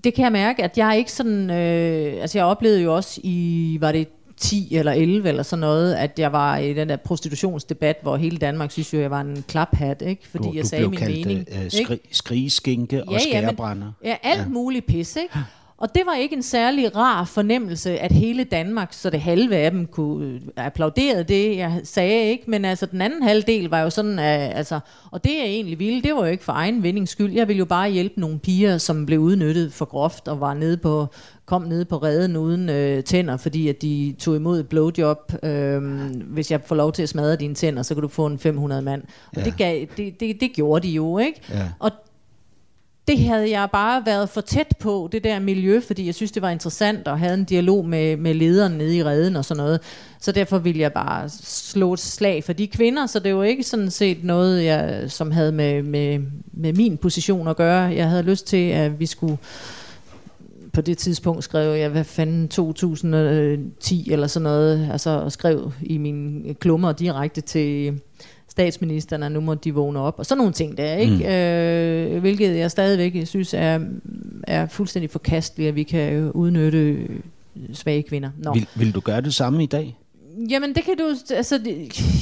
det 0.04 0.14
kan 0.14 0.24
jeg 0.24 0.32
mærke, 0.32 0.64
at 0.64 0.78
jeg 0.78 0.98
ikke 0.98 1.12
sådan... 1.12 1.50
Øh, 1.50 2.22
altså, 2.22 2.38
jeg 2.38 2.46
oplevede 2.46 2.82
jo 2.82 2.96
også 2.96 3.22
i... 3.24 3.78
Var 3.82 3.92
det 3.92 4.08
10 4.38 4.76
eller 4.76 4.92
11 4.92 5.30
eller 5.30 5.44
sådan 5.44 5.60
noget, 5.60 5.96
at 5.96 6.20
jeg 6.20 6.32
var 6.32 6.58
i 6.58 6.74
den 6.74 6.90
der 6.90 6.96
prostitutionsdebat, 6.96 7.98
hvor 8.02 8.18
hele 8.18 8.38
Danmark 8.38 8.72
synes 8.72 8.94
jo, 8.94 9.00
jeg 9.00 9.12
var 9.12 9.22
en 9.22 9.44
klaphat, 9.48 10.02
ikke? 10.02 10.28
fordi 10.28 10.48
du, 10.48 10.54
jeg 10.56 10.66
sagde 10.66 10.88
min 10.88 11.00
kaldt, 11.00 11.26
mening. 11.26 11.48
Uh, 11.52 11.70
skri, 11.70 12.00
skrigeskinke 12.12 12.96
ja, 12.96 13.04
og 13.08 13.22
skærebrænder. 13.22 13.92
Ja, 14.04 14.10
ja, 14.10 14.16
alt 14.24 14.42
ja. 14.42 14.48
muligt 14.48 14.86
pis, 14.86 15.16
ikke? 15.16 15.34
Og 15.84 15.96
det 15.96 16.02
var 16.06 16.16
ikke 16.16 16.36
en 16.36 16.44
særlig 16.44 16.96
rar 16.96 17.26
fornemmelse, 17.26 18.00
at 18.00 18.12
hele 18.12 18.44
Danmark, 18.44 18.94
så 18.94 19.10
det 19.10 19.22
halve 19.22 19.56
af 19.56 19.72
dem 19.72 19.86
kunne 19.86 20.26
øh, 20.26 20.42
applaudere 20.56 21.24
det, 21.24 21.58
jeg 21.58 21.82
sagde, 21.84 22.30
ikke? 22.30 22.44
Men 22.48 22.66
altså, 22.66 22.86
den 22.86 23.02
anden 23.02 23.24
halvdel 23.24 23.70
var 23.70 23.80
jo 23.80 23.90
sådan, 23.90 24.20
at, 24.20 24.58
altså, 24.58 24.80
og 25.12 25.24
det 25.24 25.40
er 25.40 25.44
egentlig 25.44 25.80
vildt, 25.80 26.04
det 26.04 26.16
var 26.16 26.26
jo 26.26 26.32
ikke 26.32 26.44
for 26.44 26.54
egen 26.54 26.84
vindings 26.84 27.12
skyld. 27.12 27.34
Jeg 27.34 27.48
ville 27.48 27.58
jo 27.58 27.66
bare 27.66 27.90
hjælpe 27.90 28.20
nogle 28.20 28.40
piger, 28.40 28.78
som 28.78 29.06
blev 29.06 29.20
udnyttet 29.20 29.74
for 29.74 29.86
groft 29.86 30.28
og 30.28 30.40
var 30.40 30.54
nede 30.54 30.78
på, 30.78 31.08
kom 31.46 31.62
ned 31.62 31.86
på 31.86 31.98
redden 31.98 32.38
uden 32.38 32.70
øh, 32.70 33.04
tænder, 33.04 33.38
fordi 33.38 33.68
at 33.68 33.82
de 33.82 34.16
tog 34.20 34.36
imod 34.36 34.60
et 34.60 34.70
blowjob. 34.70 35.34
Øh, 35.44 35.82
hvis 36.28 36.52
jeg 36.52 36.62
får 36.66 36.76
lov 36.76 36.92
til 36.92 37.04
at 37.04 37.10
smadre 37.10 37.36
dine 37.36 37.56
tænder, 37.56 37.84
så 37.84 37.96
kan 37.96 38.02
du 38.02 38.08
få 38.08 38.26
en 38.26 38.40
500 38.40 38.82
mand. 38.82 39.02
Og 39.32 39.38
ja. 39.38 39.44
det, 39.44 39.58
gav, 39.58 39.86
det, 39.98 40.20
det, 40.20 40.42
det 40.42 40.54
gjorde 40.54 40.88
de 40.88 40.94
jo, 40.94 41.18
ikke? 41.18 41.42
Ja. 41.50 41.70
Og 41.80 41.92
det 43.08 43.20
havde 43.20 43.50
jeg 43.50 43.70
bare 43.72 44.06
været 44.06 44.30
for 44.30 44.42
tæt 44.42 44.76
på, 44.80 45.10
det 45.12 45.24
der 45.24 45.40
miljø, 45.40 45.80
fordi 45.88 46.06
jeg 46.06 46.16
synes, 46.16 46.32
det 46.32 46.42
var 46.42 46.50
interessant, 46.50 47.08
og 47.08 47.20
havde 47.20 47.34
en 47.34 47.44
dialog 47.44 47.86
med, 47.86 48.18
med 48.18 48.34
lederen 48.34 48.72
nede 48.72 48.98
i 48.98 49.04
redden 49.04 49.36
og 49.36 49.46
sådan 49.46 49.64
noget. 49.64 49.80
Så 50.20 50.32
derfor 50.32 50.58
ville 50.58 50.82
jeg 50.82 50.94
bare 50.94 51.30
slå 51.44 51.94
et 51.94 52.00
slag 52.00 52.44
for 52.44 52.54
de 52.54 52.68
kvinder, 52.68 53.06
så 53.06 53.20
det 53.20 53.36
var 53.36 53.44
ikke 53.44 53.64
sådan 53.64 53.92
set 53.92 54.24
noget, 54.24 54.66
jeg, 54.66 55.12
som 55.12 55.32
havde 55.32 55.52
med, 55.52 55.84
med, 55.84 56.20
med 56.54 56.74
min 56.74 56.98
position 56.98 57.48
at 57.48 57.58
gøre. 57.58 57.82
Jeg 57.82 58.10
havde 58.10 58.24
lyst 58.24 58.48
til, 58.48 58.70
at 58.70 59.00
vi 59.00 59.06
skulle 59.06 59.38
på 60.74 60.82
det 60.82 60.98
tidspunkt 60.98 61.44
skrev 61.44 61.76
jeg, 61.76 61.90
hvad 61.90 62.04
fanden, 62.04 62.48
2010 62.48 64.12
eller 64.12 64.28
sådan 64.28 64.44
noget, 64.44 64.90
altså 64.92 65.30
skrev 65.30 65.72
i 65.82 65.98
mine 65.98 66.54
klummer 66.54 66.92
direkte 66.92 67.42
til 67.42 68.02
statsministeren, 68.54 69.24
og 69.24 69.32
nu 69.32 69.40
må 69.40 69.54
de 69.54 69.74
vågne 69.74 70.00
op, 70.00 70.20
og 70.20 70.26
sådan 70.26 70.38
nogle 70.38 70.54
ting 70.54 70.78
der, 70.78 70.96
ikke? 70.96 71.16
Mm. 71.16 72.16
Øh, 72.16 72.22
hvilket 72.22 72.58
jeg 72.58 72.72
stadigvæk 72.72 73.28
synes 73.28 73.54
er, 73.54 73.80
er 74.48 74.68
fuldstændig 74.68 75.12
forkasteligt, 75.12 75.70
at 75.70 75.76
vi 75.76 75.84
kan 75.84 76.32
udnytte 76.32 77.08
svage 77.74 78.04
kvinder. 78.04 78.30
Nå. 78.38 78.54
Vil, 78.54 78.68
vil 78.76 78.96
du 78.96 79.00
gøre 79.00 79.22
det 79.22 79.34
samme 79.34 79.64
i 79.64 79.66
dag? 79.66 79.98
Jamen 80.50 80.76
det 80.76 80.84
kan 80.84 80.98
du, 80.98 81.04
altså, 81.36 81.60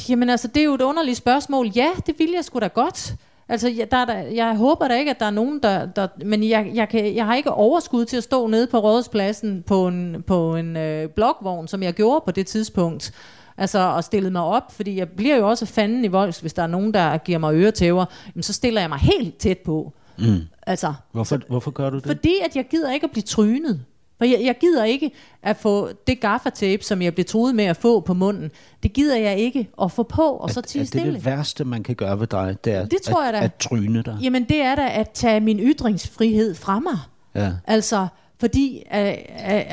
jamen 0.10 0.30
altså 0.30 0.48
det 0.48 0.62
er 0.62 0.64
jo 0.64 0.74
et 0.74 0.82
underligt 0.82 1.18
spørgsmål. 1.18 1.72
Ja, 1.76 1.90
det 2.06 2.16
vil 2.20 2.30
jeg 2.36 2.46
sgu 2.46 2.60
da 2.60 2.68
godt. 2.68 3.16
Altså, 3.50 3.70
jeg, 3.70 3.92
der, 3.92 4.06
der, 4.06 4.14
jeg 4.14 4.56
håber 4.56 4.88
da 4.88 4.96
ikke, 5.00 5.12
at 5.12 5.20
der 5.20 5.26
er 5.26 5.32
nogen, 5.32 5.60
der... 5.64 5.86
der 5.86 6.08
men 6.26 6.50
jeg, 6.50 6.72
jeg, 6.74 6.90
kan, 6.90 7.16
jeg 7.16 7.26
har 7.26 7.36
ikke 7.36 7.52
overskud 7.52 8.06
til 8.06 8.18
at 8.18 8.24
stå 8.24 8.48
nede 8.48 8.68
på 8.68 8.80
Rådhuspladsen 8.80 9.64
på 9.68 9.88
en, 9.88 10.24
på 10.28 10.56
en 10.56 10.78
øh, 10.78 11.10
blokvogn, 11.10 11.68
som 11.68 11.84
jeg 11.84 11.94
gjorde 11.94 12.22
på 12.26 12.32
det 12.32 12.48
tidspunkt. 12.48 13.14
Altså, 13.58 13.80
og 13.80 14.04
stillet 14.04 14.32
mig 14.32 14.42
op, 14.42 14.72
fordi 14.72 14.98
jeg 14.98 15.10
bliver 15.10 15.36
jo 15.36 15.50
også 15.50 15.66
fanden 15.66 16.06
i 16.06 16.08
volds, 16.08 16.40
hvis 16.40 16.54
der 16.54 16.64
er 16.64 16.68
nogen, 16.68 16.94
der 16.94 17.18
giver 17.18 17.38
mig 17.38 17.56
øretæver, 17.56 18.06
jamen, 18.36 18.44
så 18.44 18.54
stiller 18.54 18.82
jeg 18.82 18.90
mig 18.90 19.00
helt 19.00 19.38
tæt 19.38 19.58
på. 19.58 19.94
Mm. 20.18 20.42
Altså, 20.68 20.94
hvorfor, 21.12 21.36
så, 21.36 21.42
hvorfor 21.48 21.72
gør 21.72 21.90
du 21.90 21.96
det? 21.96 22.06
Fordi 22.06 22.34
at 22.46 22.56
jeg 22.56 22.68
gider 22.68 22.94
ikke 22.94 23.04
at 23.04 23.12
blive 23.12 23.24
trynet. 23.24 23.82
For 24.18 24.26
jeg, 24.26 24.42
jeg 24.44 24.56
gider 24.62 24.84
ikke 24.84 25.12
at 25.44 25.58
få 25.58 25.90
det 26.08 26.20
gaffatape, 26.20 26.84
som 26.84 27.02
jeg 27.02 27.14
blev 27.14 27.26
troet 27.26 27.56
med 27.56 27.66
at 27.66 27.78
få 27.78 28.00
på 28.00 28.14
munden, 28.14 28.52
det 28.84 28.94
gider 28.94 29.18
jeg 29.18 29.38
ikke 29.38 29.70
at 29.82 29.92
få 29.92 30.04
på, 30.04 30.22
og 30.22 30.50
at, 30.50 30.54
så 30.54 30.62
tige 30.62 30.86
stille. 30.86 31.08
Er 31.08 31.12
det 31.12 31.16
det 31.16 31.26
værste, 31.26 31.66
man 31.66 31.84
kan 31.84 31.96
gøre 31.96 32.20
ved 32.20 32.28
dig, 32.28 32.58
det 32.66 32.74
er 32.74 32.86
det 32.86 33.02
tror 33.02 33.22
at, 33.22 33.26
jeg 33.26 33.34
da. 33.34 33.46
at 33.46 33.56
tryne 33.56 34.02
dig? 34.02 34.18
Jamen 34.22 34.44
det 34.44 34.62
er 34.62 34.76
da 34.76 34.88
at 34.90 35.10
tage 35.10 35.40
min 35.40 35.60
ytringsfrihed 35.60 36.56
fra 36.56 36.80
mig. 36.80 36.98
Ja. 37.36 37.52
Altså, 37.68 38.08
fordi, 38.40 38.84
uh, 38.92 39.00
uh, 39.00 39.06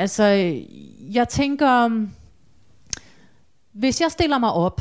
altså, 0.01 0.25
jeg 1.13 1.29
tænker, 1.29 2.07
hvis 3.79 4.01
jeg 4.01 4.11
stiller 4.11 4.39
mig 4.39 4.53
op 4.53 4.81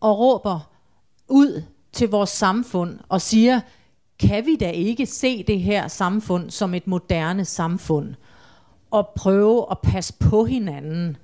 og 0.00 0.18
råber 0.18 0.70
ud 1.28 1.62
til 1.92 2.08
vores 2.08 2.30
samfund 2.30 2.98
og 3.08 3.20
siger, 3.20 3.60
kan 4.18 4.46
vi 4.46 4.56
da 4.56 4.70
ikke 4.70 5.06
se 5.06 5.42
det 5.42 5.60
her 5.60 5.88
samfund 5.88 6.50
som 6.50 6.74
et 6.74 6.86
moderne 6.86 7.44
samfund, 7.44 8.14
og 8.90 9.08
prøve 9.16 9.66
at 9.70 9.78
passe 9.78 10.14
på 10.20 10.44
hinanden, 10.44 11.16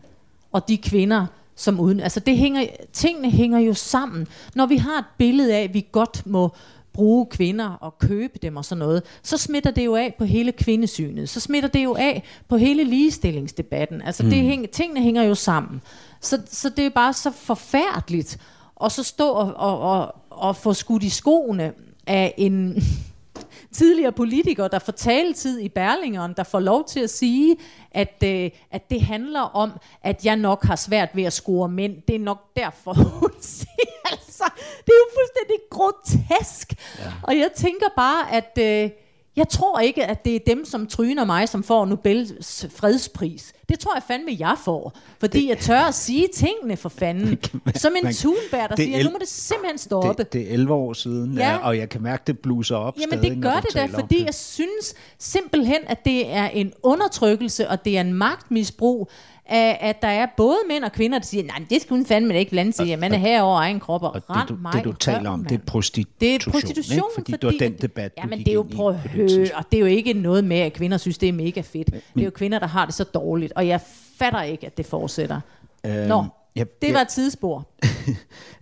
og 0.53 0.69
de 0.69 0.77
kvinder, 0.77 1.27
som 1.57 1.81
uden... 1.81 2.01
Altså 2.01 2.21
det 2.21 2.37
hænger, 2.37 2.67
tingene 2.93 3.31
hænger 3.31 3.59
jo 3.59 3.75
sammen. 3.75 4.27
Når 4.55 4.67
vi 4.67 4.77
har 4.77 4.99
et 4.99 5.05
billede 5.19 5.55
af, 5.55 5.63
at 5.63 5.75
vi 5.75 5.87
godt 5.93 6.27
må 6.27 6.53
bruge 6.93 7.27
kvinder 7.27 7.71
og 7.71 7.99
købe 7.99 8.39
dem 8.43 8.57
og 8.57 8.65
sådan 8.65 8.79
noget, 8.79 9.03
så 9.23 9.37
smitter 9.37 9.71
det 9.71 9.85
jo 9.85 9.97
af 9.97 10.15
på 10.19 10.25
hele 10.25 10.53
kvindesynet. 10.53 11.29
Så 11.29 11.41
smitter 11.41 11.69
det 11.69 11.85
jo 11.85 11.95
af 11.95 12.23
på 12.49 12.57
hele 12.57 12.85
ligestillingsdebatten. 12.85 14.03
Altså 14.03 14.23
mm. 14.23 14.31
det 14.31 14.39
hæng, 14.39 14.71
tingene 14.71 15.01
hænger 15.01 15.23
jo 15.23 15.35
sammen. 15.35 15.83
Så, 16.21 16.43
så 16.47 16.69
det 16.69 16.87
er 16.87 16.91
bare 16.91 17.13
så 17.13 17.31
forfærdeligt 17.31 18.39
at 18.85 18.93
så 18.93 19.03
stå 19.03 19.29
og, 19.29 19.55
og, 19.57 19.81
og, 19.81 20.15
og 20.31 20.57
få 20.57 20.75
skudt 20.75 21.03
i 21.03 21.09
skoene 21.09 21.73
af 22.07 22.35
en 22.37 22.83
tidligere 23.73 24.13
politiker, 24.13 24.69
der 24.69 24.79
får 24.79 24.93
taletid 24.93 25.61
i 25.61 25.69
Berlingeren, 25.69 26.35
der 26.37 26.43
får 26.43 26.61
lov 26.61 26.85
til 26.89 27.01
at 27.01 27.11
sige, 27.11 27.57
at, 27.91 28.23
øh, 28.25 28.51
at 28.71 28.91
det 28.91 29.03
handler 29.03 29.41
om, 29.41 29.71
at 30.03 30.25
jeg 30.25 30.37
nok 30.37 30.65
har 30.65 30.77
svært 30.77 31.09
ved 31.15 31.25
at 31.25 31.33
score 31.33 31.69
mænd. 31.69 31.97
Det 32.09 32.15
er 32.15 32.21
nok 32.21 32.57
derfor, 32.57 32.93
hun 33.21 33.31
siger. 33.41 34.22
Altså, 34.45 34.65
det 34.87 34.93
er 34.97 35.01
jo 35.05 35.09
fuldstændig 35.19 35.59
grotesk. 35.71 36.75
Ja. 36.99 37.13
Og 37.23 37.37
jeg 37.37 37.51
tænker 37.57 37.87
bare, 37.97 38.33
at... 38.33 38.59
Øh, 38.59 38.91
jeg 39.37 39.49
tror 39.49 39.81
ikke, 39.81 40.05
at 40.05 40.25
det 40.25 40.37
er 40.37 40.41
dem, 40.47 40.65
som 40.65 40.87
tryner 40.87 41.25
mig, 41.25 41.49
som 41.49 41.63
får 41.63 41.85
Nobels 41.85 42.67
fredspris. 42.75 43.53
Det 43.69 43.79
tror 43.79 43.95
jeg 43.95 44.03
fandme, 44.03 44.37
jeg 44.39 44.57
får. 44.65 44.97
Fordi 45.21 45.41
det, 45.41 45.49
jeg 45.49 45.59
tør 45.59 45.79
at 45.79 45.95
sige 45.95 46.29
tingene 46.35 46.77
for 46.77 46.89
fanden. 46.89 47.29
Man, 47.65 47.75
som 47.75 47.93
en 48.05 48.15
Thunberg, 48.15 48.69
der 48.69 48.77
siger, 48.77 48.99
el, 48.99 49.05
nu 49.05 49.11
må 49.11 49.17
det 49.21 49.29
simpelthen 49.29 49.79
stoppe. 49.79 50.23
Det, 50.23 50.33
det 50.33 50.49
er 50.49 50.53
11 50.53 50.75
år 50.75 50.93
siden, 50.93 51.35
ja. 51.39 51.57
og 51.57 51.79
jeg 51.79 51.89
kan 51.89 52.03
mærke, 52.03 52.23
det 52.27 52.39
bluser 52.39 52.77
op 52.77 52.97
Jamen 53.01 53.19
stadig, 53.19 53.35
det 53.35 53.43
gør 53.43 53.61
det 53.61 53.75
da, 53.75 53.87
fordi 53.87 54.19
det. 54.19 54.25
jeg 54.25 54.35
synes 54.35 54.95
simpelthen, 55.19 55.79
at 55.87 56.05
det 56.05 56.31
er 56.31 56.49
en 56.49 56.73
undertrykkelse, 56.83 57.69
og 57.69 57.85
det 57.85 57.97
er 57.97 58.01
en 58.01 58.13
magtmisbrug, 58.13 59.11
at, 59.47 59.77
at 59.81 60.03
der 60.03 60.09
er 60.09 60.27
både 60.37 60.57
mænd 60.69 60.85
og 60.85 60.93
kvinder, 60.93 61.19
der 61.19 61.27
siger, 61.27 61.45
nej, 61.45 61.63
det 61.71 61.83
skal 61.83 61.97
hun 61.97 62.07
fandme 62.07 62.39
ikke 62.39 62.51
blande 62.51 62.73
sig 62.73 62.87
i, 62.87 62.91
at 62.91 62.99
man 62.99 63.13
er 63.13 63.19
herover 63.19 63.59
egen 63.59 63.81
krop 63.81 64.03
og, 64.03 64.11
og 64.11 64.23
det, 64.35 64.49
du, 64.49 64.57
mig, 64.63 64.73
det, 64.73 64.85
du 64.85 64.93
taler 64.93 65.31
om, 65.31 65.45
det 65.45 65.61
er 65.61 65.65
prostitution. 65.67 66.15
Det 66.21 66.35
er 66.35 66.51
prostitution, 66.51 66.97
ikke? 66.97 67.05
fordi, 67.15 67.33
fordi 67.33 67.47
det 67.47 67.61
var 67.61 67.67
den 67.67 67.77
debat, 67.83 68.13
ja, 68.19 68.27
men 68.27 68.39
det 68.39 68.49
er 68.49 68.53
jo 68.53 68.67
på 68.77 68.93
hø, 68.93 69.47
og 69.55 69.65
det 69.73 69.77
er 69.77 69.81
jo 69.81 69.87
ikke 69.87 70.13
noget 70.13 70.45
med, 70.45 70.59
at 70.59 70.73
kvinder 70.73 70.97
synes, 70.97 71.19
det 71.19 71.29
er 71.29 71.33
mega 71.33 71.61
fedt. 71.61 71.93
Men, 71.93 72.01
det 72.15 72.21
er 72.21 72.25
jo 72.25 72.31
kvinder, 72.31 72.59
der 72.59 72.67
har 72.67 72.87
det 72.87 72.95
så 72.95 73.05
dårligt, 73.05 73.53
og 73.53 73.67
jeg 73.67 73.81
fatter 74.17 74.43
ikke, 74.43 74.67
at 74.67 74.77
det 74.77 74.87
fortsætter. 74.87 75.41
Øhm, 75.87 76.09
Nå, 76.09 76.25
ja, 76.57 76.65
det 76.83 76.89
ja, 76.89 76.93
var 76.93 77.01
et 77.01 77.09
tidsspor. 77.09 77.69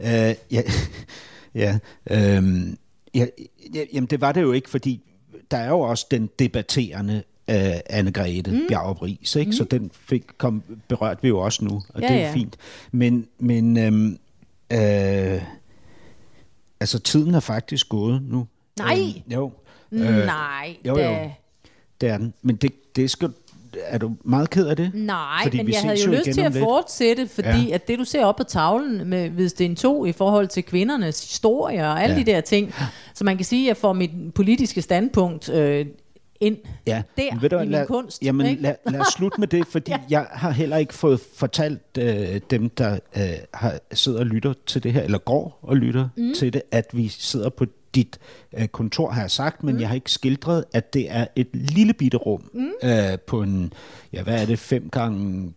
øh, 0.01 0.35
ja, 0.51 0.63
ja, 1.55 1.79
øhm, 2.11 2.79
ja, 3.15 3.27
jamen 3.93 4.07
det 4.07 4.21
var 4.21 4.33
det 4.33 4.43
jo 4.43 4.53
ikke, 4.53 4.71
fordi 4.71 5.01
der 5.51 5.57
er 5.57 5.69
jo 5.69 5.81
også 5.81 6.07
den 6.11 6.31
debatterende 6.39 7.23
af 7.51 7.83
Anne-Grethe 7.91 8.51
mm. 8.51 8.61
Bjergopris, 8.69 9.37
ikke? 9.37 9.49
Mm. 9.49 9.53
så 9.53 9.65
den 9.65 9.91
fik, 10.09 10.23
kom, 10.39 10.63
berørt 10.89 11.23
vi 11.23 11.29
jo 11.29 11.39
også 11.39 11.65
nu, 11.65 11.83
og 11.95 12.01
ja, 12.03 12.09
det 12.09 12.17
er 12.17 12.21
ja. 12.21 12.33
fint. 12.33 12.57
Men, 12.93 13.27
men 13.39 13.77
øhm, 13.79 14.19
øh, 14.73 15.43
altså 16.81 16.99
tiden 16.99 17.35
er 17.35 17.41
faktisk 17.41 17.89
gået 17.89 18.23
nu. 18.23 18.47
Nej. 18.79 18.99
Øh, 19.27 19.33
jo. 19.35 19.53
Øh, 19.93 20.01
Nej, 20.27 20.77
jo, 20.87 20.95
da. 20.97 21.23
jo. 21.23 21.31
Det 22.01 22.09
er 22.09 22.19
den. 22.19 22.35
Men 22.43 22.57
det, 22.57 22.97
det 22.97 23.11
skal, 23.11 23.31
er 23.85 23.99
du 23.99 24.13
meget 24.25 24.51
ked 24.51 24.67
af 24.67 24.77
det? 24.77 24.91
Nej, 24.95 25.43
Fordi 25.43 25.57
men 25.57 25.67
vi 25.67 25.73
jeg 25.73 25.81
havde 25.83 26.05
jo 26.05 26.11
lyst 26.11 26.25
til 26.25 26.41
at 26.41 26.53
lidt. 26.53 26.65
fortsætte, 26.65 27.29
fordi 27.29 27.69
Ja. 27.69 27.75
at 27.75 27.89
det, 27.89 27.99
du 27.99 28.05
ser 28.05 28.25
op 28.25 28.37
på 28.37 28.45
tavlen 28.45 29.09
med 29.09 29.29
Hvidsten 29.29 29.77
2 29.77 30.05
i 30.07 30.13
forhold 30.13 30.49
til 30.49 30.63
kvindernes 30.63 31.21
historie 31.29 31.81
og 31.87 32.03
alle 32.03 32.15
Ja. 32.15 32.19
ja. 32.21 32.25
de 32.27 32.31
der 32.33 32.41
ting, 32.41 32.75
så 33.15 33.25
man 33.25 33.37
kan 33.37 33.45
sige, 33.45 33.65
at 33.65 33.69
jeg 33.69 33.77
får 33.77 33.93
mit 33.93 34.11
politiske 34.35 34.83
standpunkt 34.83 35.49
øh, 35.49 35.87
ind 36.41 36.57
Ja, 36.87 37.03
der 37.17 37.41
ved 37.41 37.49
du, 37.49 37.57
i 37.57 37.61
min 37.61 37.71
lad, 37.71 37.87
kunst. 37.87 38.23
Jamen, 38.23 38.47
ikke? 38.47 38.63
lad, 38.63 38.75
lad 38.87 39.01
os 39.01 39.07
slutte 39.17 39.41
med 39.41 39.49
det, 39.49 39.67
fordi 39.67 39.91
ja. 39.91 39.99
Jeg 40.11 40.27
har 40.31 40.51
heller 40.51 40.77
ikke 40.77 40.95
fået 40.95 41.21
fortalt 41.35 41.99
øh, 41.99 42.41
dem, 42.51 42.69
der 42.71 42.99
øh, 43.17 43.23
har, 43.55 43.79
sidder 43.93 44.19
og 44.19 44.27
lytter 44.27 44.53
til 44.67 44.83
det 44.83 44.93
her, 44.93 45.03
eller 45.03 45.19
går 45.19 45.59
og 45.63 45.77
lytter 45.77 46.09
mm. 46.17 46.35
til 46.35 46.53
det, 46.53 46.63
at 46.71 46.87
vi 46.93 47.09
sidder 47.09 47.49
på 47.49 47.67
dit 47.95 48.19
øh, 48.59 48.69
kontor, 48.69 49.11
har 49.11 49.21
jeg 49.21 49.31
sagt, 49.31 49.63
men 49.63 49.75
mm. 49.75 49.81
jeg 49.81 49.89
har 49.89 49.95
ikke 49.95 50.11
skildret, 50.11 50.65
at 50.73 50.95
det 50.95 51.07
er 51.11 51.27
et 51.37 51.49
lille 51.53 51.93
bitte 51.93 52.17
rum 52.17 52.51
mm. 52.55 52.89
øh, 52.89 53.19
på 53.27 53.43
en, 53.43 53.73
ja, 54.13 54.23
hvad 54.23 54.43
er 54.43 54.47
det, 54.47 54.59
fem 54.59 54.91
gange 54.91 55.53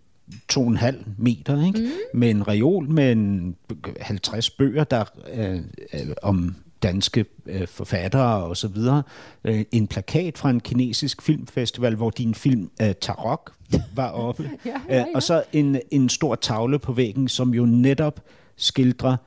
to 0.49 0.61
og 0.61 0.67
en 0.67 0.77
halv 0.77 1.03
meter, 1.17 1.65
ikke? 1.65 1.79
Mm. 1.79 2.19
med 2.19 2.29
en 2.29 2.47
reol 2.47 2.89
med 2.89 3.11
en 3.11 3.55
50 4.01 4.49
bøger, 4.49 4.83
der 4.83 5.03
øh, 5.33 5.55
øh, 5.93 6.15
om 6.21 6.55
danske 6.83 7.25
øh, 7.45 7.67
forfattere 7.67 8.43
og 8.43 8.57
så 8.57 8.67
videre. 8.67 9.03
Øh, 9.43 9.65
en 9.71 9.87
plakat 9.87 10.37
fra 10.37 10.49
en 10.49 10.59
kinesisk 10.59 11.21
filmfestival, 11.21 11.95
hvor 11.95 12.09
din 12.09 12.35
film 12.35 12.71
øh, 12.81 12.93
Tarok 13.01 13.53
var 13.95 14.09
oppe. 14.09 14.49
Ja, 14.65 14.71
ja, 14.89 14.95
ja. 14.95 14.99
Øh, 14.99 15.05
og 15.15 15.23
så 15.23 15.43
en, 15.53 15.79
en 15.91 16.09
stor 16.09 16.35
tavle 16.35 16.79
på 16.79 16.93
væggen, 16.93 17.27
som 17.27 17.53
jo 17.53 17.65
netop 17.65 18.19
skildrer 18.55 19.17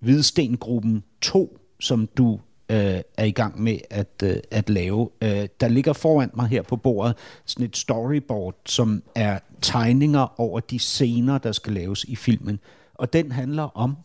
Hvidstengruppen 0.00 1.04
2, 1.20 1.58
som 1.80 2.08
du 2.16 2.40
øh, 2.70 3.00
er 3.16 3.24
i 3.24 3.30
gang 3.30 3.62
med 3.62 3.78
at, 3.90 4.22
øh, 4.24 4.36
at 4.50 4.70
lave. 4.70 5.08
Øh, 5.22 5.48
der 5.60 5.68
ligger 5.68 5.92
foran 5.92 6.30
mig 6.34 6.46
her 6.46 6.62
på 6.62 6.76
bordet 6.76 7.16
sådan 7.44 7.66
et 7.66 7.76
storyboard, 7.76 8.54
som 8.66 9.02
er 9.14 9.38
tegninger 9.62 10.40
over 10.40 10.60
de 10.60 10.78
scener, 10.78 11.38
der 11.38 11.52
skal 11.52 11.72
laves 11.72 12.04
i 12.04 12.16
filmen. 12.16 12.60
Og 12.94 13.12
den 13.12 13.32
handler 13.32 13.76
om... 13.76 13.96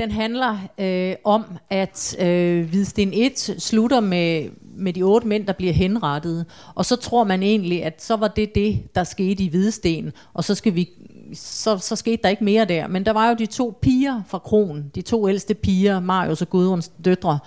Den 0.00 0.10
handler 0.10 0.58
øh, 0.78 1.14
om, 1.24 1.44
at 1.70 2.16
øh, 2.20 2.68
Hvidsten 2.68 3.10
1 3.12 3.38
slutter 3.58 4.00
med, 4.00 4.50
med 4.76 4.92
de 4.92 5.02
otte 5.02 5.26
mænd, 5.26 5.46
der 5.46 5.52
bliver 5.52 5.72
henrettet. 5.72 6.46
Og 6.74 6.84
så 6.84 6.96
tror 6.96 7.24
man 7.24 7.42
egentlig, 7.42 7.84
at 7.84 8.02
så 8.02 8.16
var 8.16 8.28
det 8.28 8.54
det, 8.54 8.94
der 8.94 9.04
skete 9.04 9.42
i 9.42 9.48
Hvidsten. 9.48 10.12
Og 10.34 10.44
så, 10.44 10.54
skal 10.54 10.74
vi, 10.74 10.88
så, 11.34 11.78
så 11.78 11.96
skete 11.96 12.22
der 12.22 12.28
ikke 12.28 12.44
mere 12.44 12.64
der. 12.64 12.86
Men 12.86 13.06
der 13.06 13.12
var 13.12 13.28
jo 13.28 13.34
de 13.34 13.46
to 13.46 13.78
piger 13.82 14.22
fra 14.28 14.38
Kron, 14.38 14.90
de 14.94 15.02
to 15.02 15.28
ældste 15.28 15.54
piger, 15.54 16.00
Marius 16.00 16.42
og 16.42 16.50
Gudruns 16.50 16.92
døtre. 17.04 17.38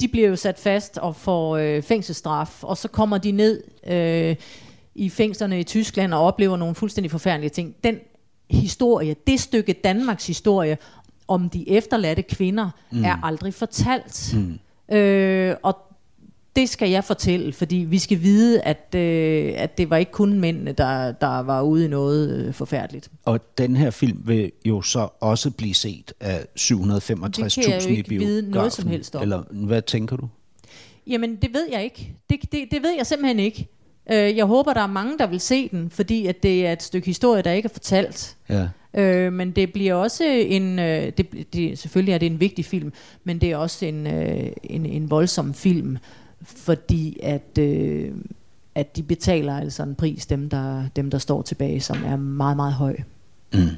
De 0.00 0.08
bliver 0.08 0.28
jo 0.28 0.36
sat 0.36 0.58
fast 0.58 0.98
og 0.98 1.16
får 1.16 1.56
øh, 1.56 1.82
fængselsstraf. 1.82 2.64
Og 2.64 2.76
så 2.76 2.88
kommer 2.88 3.18
de 3.18 3.30
ned 3.32 3.62
øh, 3.86 4.36
i 4.94 5.08
fængslerne 5.08 5.60
i 5.60 5.64
Tyskland 5.64 6.14
og 6.14 6.20
oplever 6.20 6.56
nogle 6.56 6.74
fuldstændig 6.74 7.10
forfærdelige 7.10 7.50
ting. 7.50 7.74
Den 7.84 7.98
historie, 8.50 9.16
det 9.26 9.40
stykke 9.40 9.72
Danmarks 9.72 10.26
historie 10.26 10.78
om 11.28 11.50
de 11.50 11.70
efterladte 11.70 12.22
kvinder, 12.22 12.70
mm. 12.90 13.04
er 13.04 13.24
aldrig 13.24 13.54
fortalt. 13.54 14.34
Mm. 14.34 14.94
Øh, 14.96 15.56
og 15.62 15.76
det 16.56 16.68
skal 16.68 16.90
jeg 16.90 17.04
fortælle, 17.04 17.52
fordi 17.52 17.76
vi 17.76 17.98
skal 17.98 18.22
vide, 18.22 18.60
at, 18.60 18.94
øh, 18.94 19.52
at 19.56 19.78
det 19.78 19.90
var 19.90 19.96
ikke 19.96 20.12
kun 20.12 20.40
mændene, 20.40 20.72
der, 20.72 21.12
der 21.12 21.40
var 21.40 21.62
ude 21.62 21.84
i 21.84 21.88
noget 21.88 22.30
øh, 22.46 22.54
forfærdeligt. 22.54 23.10
Og 23.24 23.58
den 23.58 23.76
her 23.76 23.90
film 23.90 24.22
vil 24.24 24.52
jo 24.64 24.82
så 24.82 25.08
også 25.20 25.50
blive 25.50 25.74
set 25.74 26.12
af 26.20 26.46
765.000 26.58 27.26
Det 27.28 27.54
kan 27.54 27.72
jeg 27.72 27.84
jo 27.84 27.88
i 27.88 27.96
ikke 27.96 28.08
vide 28.08 28.42
noget 28.42 28.44
biografen. 28.44 28.70
som 28.70 28.90
helst 28.90 29.16
om. 29.16 29.22
Eller 29.22 29.42
hvad 29.50 29.82
tænker 29.82 30.16
du? 30.16 30.28
Jamen, 31.06 31.36
det 31.36 31.54
ved 31.54 31.68
jeg 31.72 31.84
ikke. 31.84 32.14
Det, 32.30 32.52
det, 32.52 32.64
det 32.70 32.82
ved 32.82 32.90
jeg 32.96 33.06
simpelthen 33.06 33.38
ikke. 33.38 33.68
Øh, 34.10 34.36
jeg 34.36 34.44
håber, 34.44 34.72
der 34.72 34.80
er 34.80 34.86
mange, 34.86 35.18
der 35.18 35.26
vil 35.26 35.40
se 35.40 35.68
den, 35.68 35.90
fordi 35.90 36.26
at 36.26 36.42
det 36.42 36.66
er 36.66 36.72
et 36.72 36.82
stykke 36.82 37.06
historie, 37.06 37.42
der 37.42 37.52
ikke 37.52 37.66
er 37.66 37.72
fortalt. 37.72 38.36
Ja. 38.48 38.68
Øh, 38.94 39.32
men 39.32 39.50
det 39.50 39.72
bliver 39.72 39.94
også 39.94 40.24
en, 40.24 40.78
øh, 40.78 41.12
det, 41.16 41.52
det, 41.52 41.78
selvfølgelig 41.78 42.12
er 42.12 42.18
det 42.18 42.26
en 42.26 42.40
vigtig 42.40 42.64
film, 42.64 42.92
men 43.24 43.40
det 43.40 43.50
er 43.50 43.56
også 43.56 43.86
en, 43.86 44.06
øh, 44.06 44.50
en, 44.64 44.86
en 44.86 45.10
voldsom 45.10 45.54
film, 45.54 45.98
fordi 46.42 47.18
at, 47.22 47.58
øh, 47.58 48.12
at 48.74 48.96
de 48.96 49.02
betaler 49.02 49.56
altså 49.56 49.82
en 49.82 49.94
pris, 49.94 50.26
dem 50.26 50.50
der, 50.50 50.84
dem 50.96 51.10
der 51.10 51.18
står 51.18 51.42
tilbage, 51.42 51.80
som 51.80 52.04
er 52.04 52.16
meget, 52.16 52.56
meget 52.56 52.72
høj. 52.72 52.96
Mm. 53.52 53.68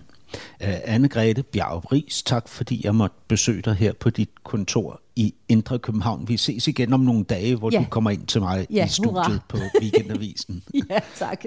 Uh, 0.60 0.94
Anne-Grethe 0.94 1.42
Bjarup 1.42 1.84
tak 2.24 2.48
fordi 2.48 2.80
jeg 2.84 2.94
måtte 2.94 3.16
besøge 3.28 3.62
dig 3.62 3.74
her 3.74 3.92
på 3.92 4.10
dit 4.10 4.30
kontor 4.44 5.00
i 5.18 5.34
Indre 5.48 5.78
København. 5.78 6.28
Vi 6.28 6.36
ses 6.36 6.68
igen 6.68 6.92
om 6.92 7.00
nogle 7.00 7.24
dage, 7.24 7.56
hvor 7.56 7.70
Ja. 7.72 7.78
du 7.78 7.84
kommer 7.90 8.10
ind 8.10 8.26
til 8.26 8.40
mig 8.40 8.66
Ja, 8.70 8.84
i 8.84 8.88
studiet 8.88 9.12
hurra. 9.12 9.38
på 9.48 9.56
Weekendavisen. 9.82 10.62
ja, 10.90 10.98
tak. 11.16 11.44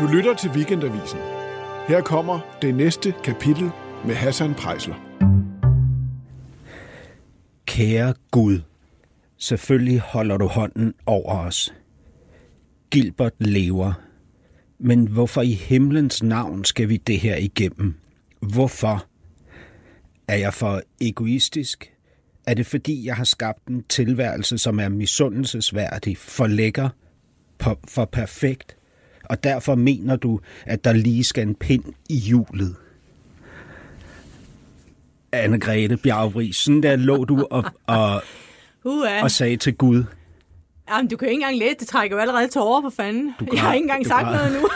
Du 0.00 0.06
lytter 0.06 0.34
til 0.34 0.50
Weekendavisen. 0.50 1.18
Her 1.88 2.00
kommer 2.00 2.40
det 2.62 2.74
næste 2.74 3.14
kapitel 3.24 3.70
med 4.06 4.14
Hassan 4.14 4.54
Prejsler. 4.54 4.94
Kære 7.66 8.14
Gud, 8.30 8.60
selvfølgelig 9.38 10.00
holder 10.00 10.36
du 10.36 10.46
hånden 10.46 10.94
over 11.06 11.34
os. 11.38 11.74
Gilbert 12.90 13.32
lever. 13.38 13.92
Men 14.78 15.08
hvorfor 15.08 15.42
i 15.42 15.52
himlens 15.52 16.22
navn 16.22 16.64
skal 16.64 16.88
vi 16.88 16.96
det 16.96 17.20
her 17.20 17.36
igennem? 17.36 17.94
Hvorfor? 18.40 19.06
Er 20.28 20.36
jeg 20.36 20.54
for 20.54 20.82
egoistisk? 21.00 21.92
Er 22.46 22.54
det 22.54 22.66
fordi, 22.66 23.06
jeg 23.06 23.16
har 23.16 23.24
skabt 23.24 23.66
en 23.66 23.84
tilværelse, 23.88 24.58
som 24.58 24.80
er 24.80 24.88
misundelsesværdig, 24.88 26.18
for 26.18 26.46
lækker, 26.46 26.88
for 27.88 28.04
perfekt? 28.04 28.76
Og 29.24 29.44
derfor 29.44 29.74
mener 29.74 30.16
du, 30.16 30.40
at 30.66 30.84
der 30.84 30.92
lige 30.92 31.24
skal 31.24 31.48
en 31.48 31.54
pind 31.54 31.84
i 32.08 32.16
hjulet? 32.16 32.76
Anne-Grethe 35.36 35.96
Bjergvrig, 35.96 36.54
sådan 36.54 36.82
der 36.82 36.96
lå 36.96 37.24
du 37.24 37.46
og, 37.50 37.64
og, 37.86 38.22
Uha. 38.84 39.22
og 39.22 39.30
sagde 39.30 39.56
til 39.56 39.74
Gud, 39.74 40.04
Jamen, 40.90 41.08
du 41.08 41.16
kan 41.16 41.28
jo 41.28 41.30
ikke 41.30 41.42
engang 41.42 41.58
læse, 41.58 41.74
det 41.78 41.88
trækker 41.88 42.16
jo 42.16 42.20
allerede 42.20 42.48
tårer 42.48 42.80
på 42.82 42.90
fanden. 42.90 43.34
Du 43.40 43.46
jeg 43.52 43.62
har 43.62 43.74
ikke 43.74 43.84
engang 43.84 44.06
sagt 44.06 44.24
græd. 44.26 44.50
noget 44.50 44.62
nu. 44.62 44.68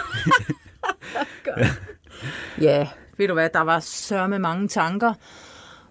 ja, 2.69 2.87
ved 3.21 3.29
du 3.29 3.35
hvad, 3.35 3.49
der 3.55 3.61
var 3.61 3.81
sørme 3.81 4.39
mange 4.39 4.69
tanker. 4.69 5.13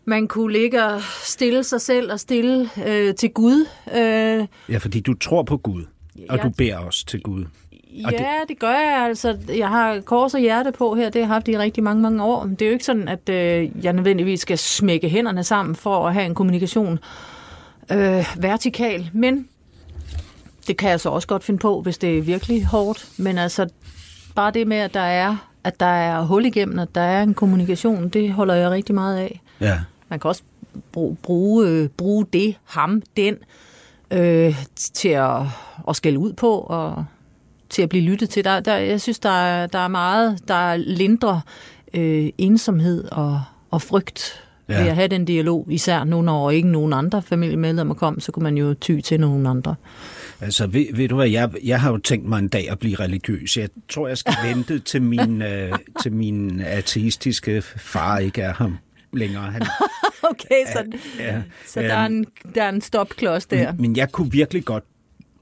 Man 0.05 0.27
kunne 0.27 0.53
ligge 0.53 0.85
og 0.85 1.01
stille 1.23 1.63
sig 1.63 1.81
selv 1.81 2.11
og 2.11 2.19
stille 2.19 2.69
øh, 2.87 3.15
til 3.15 3.29
Gud. 3.29 3.65
Øh, 3.95 4.47
ja, 4.73 4.77
fordi 4.77 4.99
du 4.99 5.13
tror 5.13 5.43
på 5.43 5.57
Gud, 5.57 5.83
og 6.29 6.35
Jeg- 6.37 6.43
du 6.43 6.49
beder 6.57 6.77
os 6.79 7.03
til 7.03 7.21
Gud. 7.21 7.45
Og 8.05 8.11
ja, 8.11 8.17
det... 8.17 8.49
det 8.49 8.59
gør 8.59 8.71
jeg 8.71 9.05
altså. 9.07 9.37
Jeg 9.57 9.67
har 9.69 9.99
kors 9.99 10.33
og 10.33 10.39
hjerte 10.39 10.71
på 10.71 10.95
her, 10.95 11.05
det 11.09 11.15
har 11.15 11.19
jeg 11.27 11.27
haft 11.35 11.47
i 11.47 11.57
rigtig 11.57 11.83
mange, 11.83 12.01
mange 12.01 12.23
år. 12.23 12.43
Men 12.45 12.55
Det 12.55 12.61
er 12.61 12.69
jo 12.69 12.73
ikke 12.73 12.85
sådan, 12.85 13.07
at 13.07 13.29
øh, 13.29 13.69
jeg 13.85 13.93
nødvendigvis 13.93 14.39
skal 14.41 14.57
smække 14.57 15.09
hænderne 15.09 15.43
sammen 15.43 15.75
for 15.75 16.07
at 16.07 16.13
have 16.13 16.25
en 16.25 16.35
kommunikation 16.35 16.99
øh, 17.91 18.25
vertikal. 18.37 19.09
Men 19.13 19.47
det 20.67 20.77
kan 20.77 20.89
jeg 20.89 20.99
så 20.99 21.09
også 21.09 21.27
godt 21.27 21.43
finde 21.43 21.59
på, 21.59 21.81
hvis 21.81 21.97
det 21.97 22.17
er 22.17 22.21
virkelig 22.21 22.65
hårdt. 22.65 23.09
Men 23.17 23.37
altså, 23.37 23.67
bare 24.35 24.51
det 24.51 24.67
med, 24.67 24.77
at 24.77 24.93
der 24.93 24.99
er, 24.99 25.48
at 25.63 25.79
der 25.79 25.85
er 25.85 26.21
hul 26.21 26.45
igennem, 26.45 26.79
at 26.79 26.95
der 26.95 27.01
er 27.01 27.23
en 27.23 27.33
kommunikation, 27.33 28.09
det 28.09 28.31
holder 28.33 28.53
jeg 28.53 28.69
rigtig 28.69 28.95
meget 28.95 29.17
af. 29.17 29.41
Ja. 29.61 29.79
Man 30.09 30.19
kan 30.19 30.29
også 30.29 30.43
bruge, 30.91 31.15
bruge, 31.15 31.67
øh, 31.67 31.89
bruge 31.89 32.25
det, 32.33 32.55
ham, 32.65 33.01
den, 33.17 33.35
øh, 34.11 34.55
til 34.75 35.09
at, 35.09 35.41
at 35.89 35.95
skælde 35.95 36.19
ud 36.19 36.33
på 36.33 36.59
og 36.59 37.05
til 37.69 37.81
at 37.81 37.89
blive 37.89 38.03
lyttet 38.03 38.29
til. 38.29 38.43
Der, 38.43 38.59
der, 38.59 38.75
jeg 38.75 39.01
synes, 39.01 39.19
der 39.19 39.29
er, 39.29 39.67
der 39.67 39.79
er 39.79 39.87
meget, 39.87 40.47
der 40.47 40.75
lindrer 40.75 41.39
øh, 41.93 42.29
ensomhed 42.37 43.03
og, 43.11 43.41
og 43.71 43.81
frygt 43.81 44.43
ja. 44.69 44.79
ved 44.79 44.87
at 44.87 44.95
have 44.95 45.07
den 45.07 45.25
dialog. 45.25 45.67
Især 45.69 46.03
nu, 46.03 46.21
når 46.21 46.51
ikke 46.51 46.67
nogen 46.67 46.93
andre 46.93 47.21
familiemedlemmer 47.21 47.93
kom, 47.93 48.19
så 48.19 48.31
kunne 48.31 48.43
man 48.43 48.57
jo 48.57 48.73
ty 48.73 48.99
til 48.99 49.19
nogen 49.19 49.45
andre. 49.45 49.75
Altså, 50.41 50.67
ved, 50.67 50.85
ved 50.95 51.07
du 51.09 51.15
hvad, 51.15 51.27
jeg, 51.29 51.49
jeg 51.63 51.81
har 51.81 51.91
jo 51.91 51.97
tænkt 51.97 52.25
mig 52.29 52.39
en 52.39 52.47
dag 52.47 52.69
at 52.71 52.79
blive 52.79 52.95
religiøs. 52.95 53.57
Jeg 53.57 53.69
tror, 53.89 54.07
jeg 54.07 54.17
skal 54.17 54.33
vente 54.55 54.79
til 54.79 55.01
min, 55.01 55.41
øh, 55.41 55.71
til 56.03 56.13
min 56.13 56.59
ateistiske 56.61 57.61
far 57.61 58.17
ikke 58.19 58.41
er 58.41 58.53
ham 58.53 58.77
længere. 59.13 59.51
Han, 59.51 59.61
Okay, 60.31 60.65
så, 60.73 60.83
ja, 61.19 61.41
så 61.67 61.79
der, 61.81 61.93
er 61.93 62.05
en, 62.05 62.25
der 62.55 62.63
er 62.63 62.69
en 62.69 62.81
stopklods 62.81 63.45
der. 63.45 63.73
men 63.73 63.95
jeg 63.95 64.11
kunne 64.11 64.31
virkelig 64.31 64.65
godt 64.65 64.83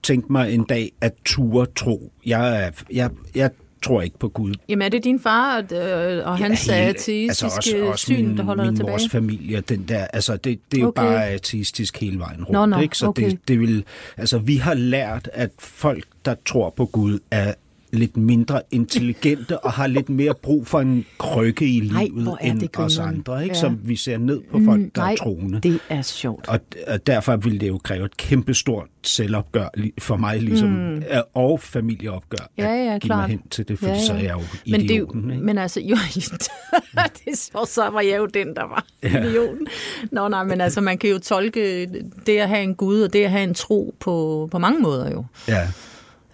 tænke 0.04 0.32
mig 0.32 0.54
en 0.54 0.64
dag 0.64 0.92
at 1.02 1.14
ture 1.26 1.66
tro. 1.76 2.12
Jeg, 2.26 2.66
er- 2.66 2.72
jeg, 2.94 3.10
jeg 3.36 3.50
tror 3.88 4.02
ikke 4.02 4.20
på 4.20 4.28
Gud. 4.28 4.54
Jamen 4.70 4.82
er 4.86 4.90
det 4.90 5.04
din 5.04 5.20
far 5.20 5.58
øh, 5.58 6.28
og 6.28 6.38
hans 6.38 6.68
Ja, 6.68 6.74
hele- 6.74 6.88
ateistiske 6.88 7.58
også, 7.58 7.86
også 7.86 8.06
syn, 8.06 8.28
min, 8.28 8.38
der 8.38 8.44
holder 8.44 8.66
min 8.66 8.76
dig 8.76 8.86
mors 8.86 9.02
tilbage? 9.02 9.10
familie, 9.22 9.62
den 9.62 9.84
der, 9.88 10.06
altså 10.14 10.38
det, 10.38 10.60
det 10.72 10.78
er 10.78 10.82
jo 10.82 10.88
Okay. 10.88 11.02
bare 11.02 11.28
ateistisk 11.28 11.98
hele 12.02 12.20
vejen 12.20 12.38
rundt. 12.40 12.52
Nå, 12.52 12.66
nå, 12.66 12.80
ikke? 12.80 12.98
Så 12.98 13.08
okay. 13.08 13.30
det, 13.30 13.48
det 13.48 13.60
vil, 13.60 13.84
altså 14.18 14.38
vi 14.40 14.56
har 14.58 14.74
lært, 14.74 15.30
at 15.34 15.50
folk, 15.60 16.04
der 16.26 16.36
tror 16.46 16.70
på 16.78 16.86
Gud, 16.86 17.20
er 17.32 17.54
lidt 17.94 18.18
mindre 18.18 18.62
intelligente 18.72 19.60
og 19.60 19.72
har 19.72 19.88
lidt 19.88 20.10
mere 20.10 20.34
brug 20.42 20.68
for 20.68 20.80
en 20.80 21.06
krykke 21.18 21.66
i 21.66 21.90
Ej, 21.96 22.04
livet 22.04 22.28
er 22.42 22.52
end 22.52 22.60
det 22.60 22.70
os 22.78 22.98
andre, 23.00 23.44
ikke? 23.44 23.56
Ja. 23.56 23.60
som 23.62 23.80
vi 23.84 23.96
ser 23.96 24.18
ned 24.18 24.42
på 24.52 24.60
folk, 24.66 24.82
der 24.96 25.02
Nej, 25.02 25.12
er 25.12 25.16
troende. 25.16 25.60
det 25.60 25.80
er 25.90 26.02
sjovt. 26.02 26.48
Og, 26.48 26.60
og 26.88 27.08
derfor 27.08 27.36
ville 27.36 27.60
det 27.60 27.68
jo 27.68 27.78
kræve 27.84 28.06
et 28.06 28.18
kæmpestort 28.18 28.88
selvopgør 29.04 29.68
for 30.00 30.18
mig, 30.18 30.42
ligesom, 30.42 30.70
mm. 30.70 31.04
og 31.34 31.60
familieopgør, 31.60 32.50
Ja, 32.58 32.64
ja, 32.74 32.96
at 32.96 33.02
give 33.02 33.10
mig 33.10 33.18
klart. 33.18 33.30
hen 33.30 33.42
til 33.52 33.68
det, 33.68 33.80
for 33.80 33.86
Ja, 33.86 33.92
ja, 33.92 33.98
ja. 34.00 34.06
så 34.06 34.14
er 34.14 34.18
jeg 34.18 34.34
jo 34.34 34.72
Men, 34.72 34.82
det, 34.82 34.98
jo- 35.00 35.06
ikke? 35.16 35.44
men 35.44 35.58
altså, 35.58 35.80
jo, 35.82 35.96
det 37.26 37.38
så, 37.38 37.66
så 37.74 37.90
var 37.90 38.02
jeg 38.02 38.18
jo 38.18 38.26
den, 38.26 38.48
der 38.56 38.64
var 38.64 38.86
idioten. 39.04 39.68
Nå, 40.12 40.28
nej, 40.28 40.44
men 40.44 40.62
altså, 40.62 40.82
man 40.82 40.98
kan 40.98 41.10
jo 41.10 41.20
tolke 41.20 41.88
det 42.26 42.38
at 42.38 42.50
have 42.50 42.64
en 42.64 42.76
Gud, 42.76 43.02
og 43.02 43.14
det 43.14 43.24
at 43.24 43.32
have 43.32 43.44
en 43.44 43.54
tro 43.54 43.96
på, 44.00 44.48
på 44.52 44.58
mange 44.60 44.80
måder 44.82 45.12
jo. 45.12 45.26
Ja. 45.48 45.68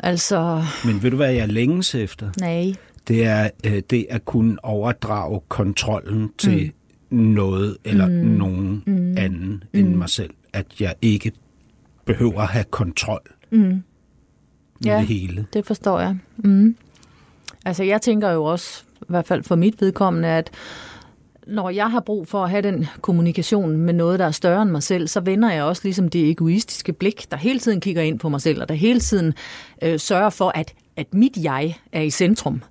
Altså, 0.04 0.64
Men 0.86 1.04
ved 1.04 1.12
du, 1.12 1.18
hvad 1.18 1.32
jeg 1.34 1.50
længes 1.50 1.96
efter? 1.96 2.30
nej. 2.40 2.74
Det 3.08 3.26
er 3.26 3.50
øh, 3.66 3.82
det 3.90 4.06
at 4.10 4.26
kunne 4.26 4.66
overdrage 4.66 5.42
kontrollen 5.48 6.30
til 6.38 6.72
mm. 7.10 7.18
noget 7.18 7.78
eller 7.86 8.08
mm. 8.08 8.14
nogen 8.14 8.84
mm. 8.86 9.18
anden 9.18 9.64
end 9.74 9.96
mig 9.96 10.10
selv. 10.10 10.30
At 10.54 10.66
jeg 10.80 10.94
ikke 11.02 11.32
behøver 12.06 12.42
at 12.42 12.48
have 12.48 12.64
kontrol 12.64 13.20
mm. 13.52 13.58
med 13.60 13.82
Ja. 14.86 14.98
det 14.98 15.08
hele. 15.08 15.46
Det 15.54 15.66
forstår 15.66 16.00
jeg. 16.00 16.18
Mm. 16.38 16.76
Altså, 17.66 17.84
jeg 17.84 18.02
tænker 18.02 18.30
jo 18.32 18.44
også, 18.44 18.84
i 19.02 19.06
hvert 19.08 19.28
fald 19.28 19.44
for 19.44 19.56
mit 19.56 19.82
vedkommende, 19.82 20.28
at 20.30 20.50
når 21.48 21.70
jeg 21.70 21.92
har 21.92 22.00
brug 22.00 22.28
for 22.28 22.44
at 22.44 22.50
have 22.50 22.62
den 22.62 22.88
kommunikation 23.02 23.78
med 23.78 23.94
noget, 23.94 24.20
der 24.20 24.26
er 24.26 24.32
større 24.32 24.62
end 24.62 24.72
mig 24.72 24.84
selv, 24.84 25.08
så 25.08 25.20
vender 25.20 25.52
jeg 25.52 25.64
også 25.64 25.82
ligesom 25.84 26.08
det 26.08 26.30
egoistiske 26.30 26.94
blik, 26.94 27.32
der 27.32 27.38
hele 27.38 27.60
tiden 27.60 27.82
kigger 27.82 28.02
ind 28.02 28.20
på 28.20 28.30
mig 28.30 28.42
selv, 28.42 28.62
og 28.62 28.70
der 28.70 28.76
hele 28.76 29.00
tiden 29.00 29.34
øh, 29.82 30.00
sørger 30.00 30.30
for, 30.30 30.52
at, 30.56 30.74
at 30.98 31.14
mit 31.14 31.38
jeg 31.38 31.78
er 31.92 32.02
i 32.02 32.10
centrum. 32.10 32.62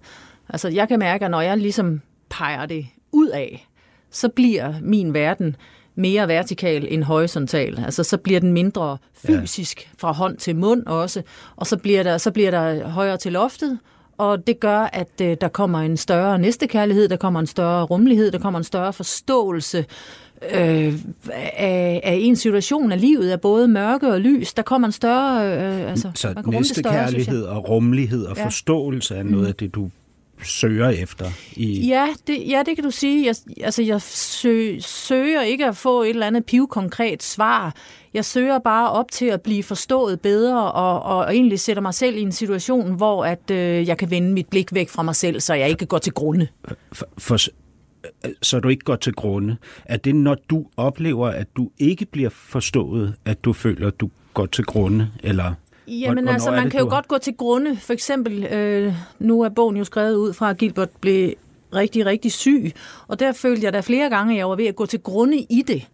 Altså, 0.49 0.69
jeg 0.69 0.89
kan 0.89 0.99
mærke, 0.99 1.25
at 1.25 1.31
når 1.31 1.41
jeg 1.41 1.59
ligesom 1.59 2.01
peger 2.29 2.67
det 2.67 2.87
ud 3.13 3.29
af, 3.29 3.69
så 4.11 4.29
bliver 4.29 4.75
min 4.83 5.15
verden 5.15 5.57
mere 5.95 6.29
vertikal 6.29 6.87
end 6.91 7.03
horisontal. 7.03 7.81
Altså, 7.85 8.05
så 8.05 8.17
bliver 8.17 8.41
den 8.41 8.53
mindre 8.53 8.99
fysisk 9.15 9.91
fra 9.99 10.13
hånd 10.13 10.37
til 10.37 10.57
mund 10.57 10.87
også, 10.87 11.23
og 11.57 11.67
så 11.67 11.77
bliver 11.77 12.03
der, 12.03 12.19
så 12.19 12.31
bliver 12.31 12.51
der 12.51 12.89
højere 12.89 13.17
til 13.17 13.33
loftet, 13.33 13.79
og 14.23 14.47
det 14.47 14.61
gør, 14.61 14.79
at 14.93 15.09
øh, 15.23 15.37
der 15.41 15.49
kommer 15.49 15.79
en 15.79 15.97
større 15.97 16.39
næstekærlighed, 16.39 17.09
der 17.09 17.17
kommer 17.17 17.41
en 17.41 17.47
større 17.47 17.85
rummelighed, 17.85 18.31
der 18.31 18.39
kommer 18.39 18.59
en 18.59 18.65
større 18.65 18.93
forståelse 18.93 19.79
øh, 20.55 20.95
af, 21.57 22.01
af 22.05 22.17
en 22.21 22.37
situation 22.37 22.93
af 22.93 23.01
livet, 23.01 23.31
af 23.31 23.41
både 23.41 23.69
mørke 23.69 24.13
og 24.13 24.21
lys. 24.21 24.55
Der 24.55 24.63
kommer 24.63 24.87
en 24.89 24.93
større... 24.93 25.57
Øh, 25.57 25.91
altså, 25.91 26.11
Så 26.15 26.27
man 26.29 26.35
kan 26.35 26.45
rumme 26.45 26.53
det 26.59 26.61
næste 26.61 26.81
større, 26.81 27.09
synes 27.09 27.19
jeg. 27.19 27.25
kærlighed 27.27 27.45
og 27.45 27.69
rummelighed 27.69 28.25
og 28.27 28.37
Ja. 28.37 28.45
forståelse 28.45 29.15
er 29.15 29.23
noget 29.23 29.47
af 29.47 29.55
det, 29.55 29.75
du 29.75 29.91
søger 30.45 30.89
efter. 30.89 31.31
I, 31.57 31.89
Ja 31.89 32.09
det, 32.27 32.49
ja, 32.49 32.63
det 32.67 32.77
kan 32.77 32.85
du 32.85 32.91
sige. 32.91 33.27
Jeg, 33.27 33.35
altså, 33.65 33.83
jeg 33.83 34.03
sø, 34.03 34.79
søger 34.81 35.43
ikke 35.43 35.67
at 35.67 35.77
få 35.77 36.03
et 36.03 36.11
eller 36.11 36.27
andet 36.27 36.47
pivkonkret 36.47 37.23
svar. 37.23 37.75
Jeg 38.15 38.25
søger 38.25 38.59
bare 38.59 38.91
op 38.91 39.11
til 39.11 39.27
at 39.27 39.43
blive 39.43 39.63
forstået 39.63 40.21
bedre, 40.21 40.73
og, 40.73 41.03
og 41.03 41.35
egentlig 41.35 41.61
sætter 41.61 41.83
mig 41.83 41.95
selv 41.95 42.17
i 42.17 42.21
en 42.21 42.33
situation, 42.33 42.97
hvor 42.97 43.25
at, 43.25 43.51
øh, 43.51 43.89
jeg 43.89 43.99
kan 43.99 44.11
vende 44.11 44.33
mit 44.33 44.47
blik 44.49 44.75
væk 44.75 44.89
fra 44.89 45.03
mig 45.03 45.17
selv, 45.17 45.41
så 45.41 45.55
jeg 45.55 45.69
ikke 45.69 45.87
går 45.87 45.99
til 45.99 46.13
grunde. 46.13 46.49
for, 46.93 47.07
for, 47.19 47.39
så 48.43 48.61
du 48.61 48.69
ikke 48.69 48.85
går 48.85 48.97
til 48.97 49.13
grunde. 49.13 49.57
Er 49.85 49.97
det, 49.97 50.15
når 50.15 50.37
du 50.51 50.67
oplever, 50.77 51.29
at 51.29 51.47
du 51.57 51.71
ikke 51.79 52.07
bliver 52.07 52.31
forstået, 52.31 53.15
at 53.25 53.45
du 53.45 53.53
føler, 53.53 53.87
at 53.87 54.01
du 54.01 54.11
går 54.35 54.47
til 54.47 54.65
grunde? 54.65 55.09
Eller 55.23 55.55
Jamen 56.01 56.29
altså, 56.29 56.51
man 56.51 56.65
det, 56.65 56.73
kan 56.73 56.81
jo 56.81 56.89
godt 56.89 57.09
gå 57.09 57.19
til 57.19 57.35
grunde. 57.35 57.77
For 57.77 57.93
eksempel, 57.93 58.45
øh, 58.45 58.95
nu 59.19 59.43
er 59.43 59.49
bogen 59.49 59.77
jo 59.77 59.85
skrevet 59.85 60.15
ud 60.15 60.33
fra, 60.33 60.51
at 60.51 60.59
Gilbert 60.59 60.91
blev 61.01 61.33
rigtig, 61.75 62.07
rigtig 62.07 62.33
syg. 62.33 62.73
Og 63.09 63.21
der 63.21 63.33
følte 63.33 63.65
jeg 63.65 63.73
da 63.73 63.81
flere 63.81 64.11
gange, 64.11 64.33
at 64.35 64.39
jeg 64.39 64.49
var 64.49 64.57
ved 64.57 64.67
at 64.67 64.77
gå 64.77 64.87
til 64.87 65.01
grunde 65.01 65.39
i 65.39 65.65
det. 65.69 65.87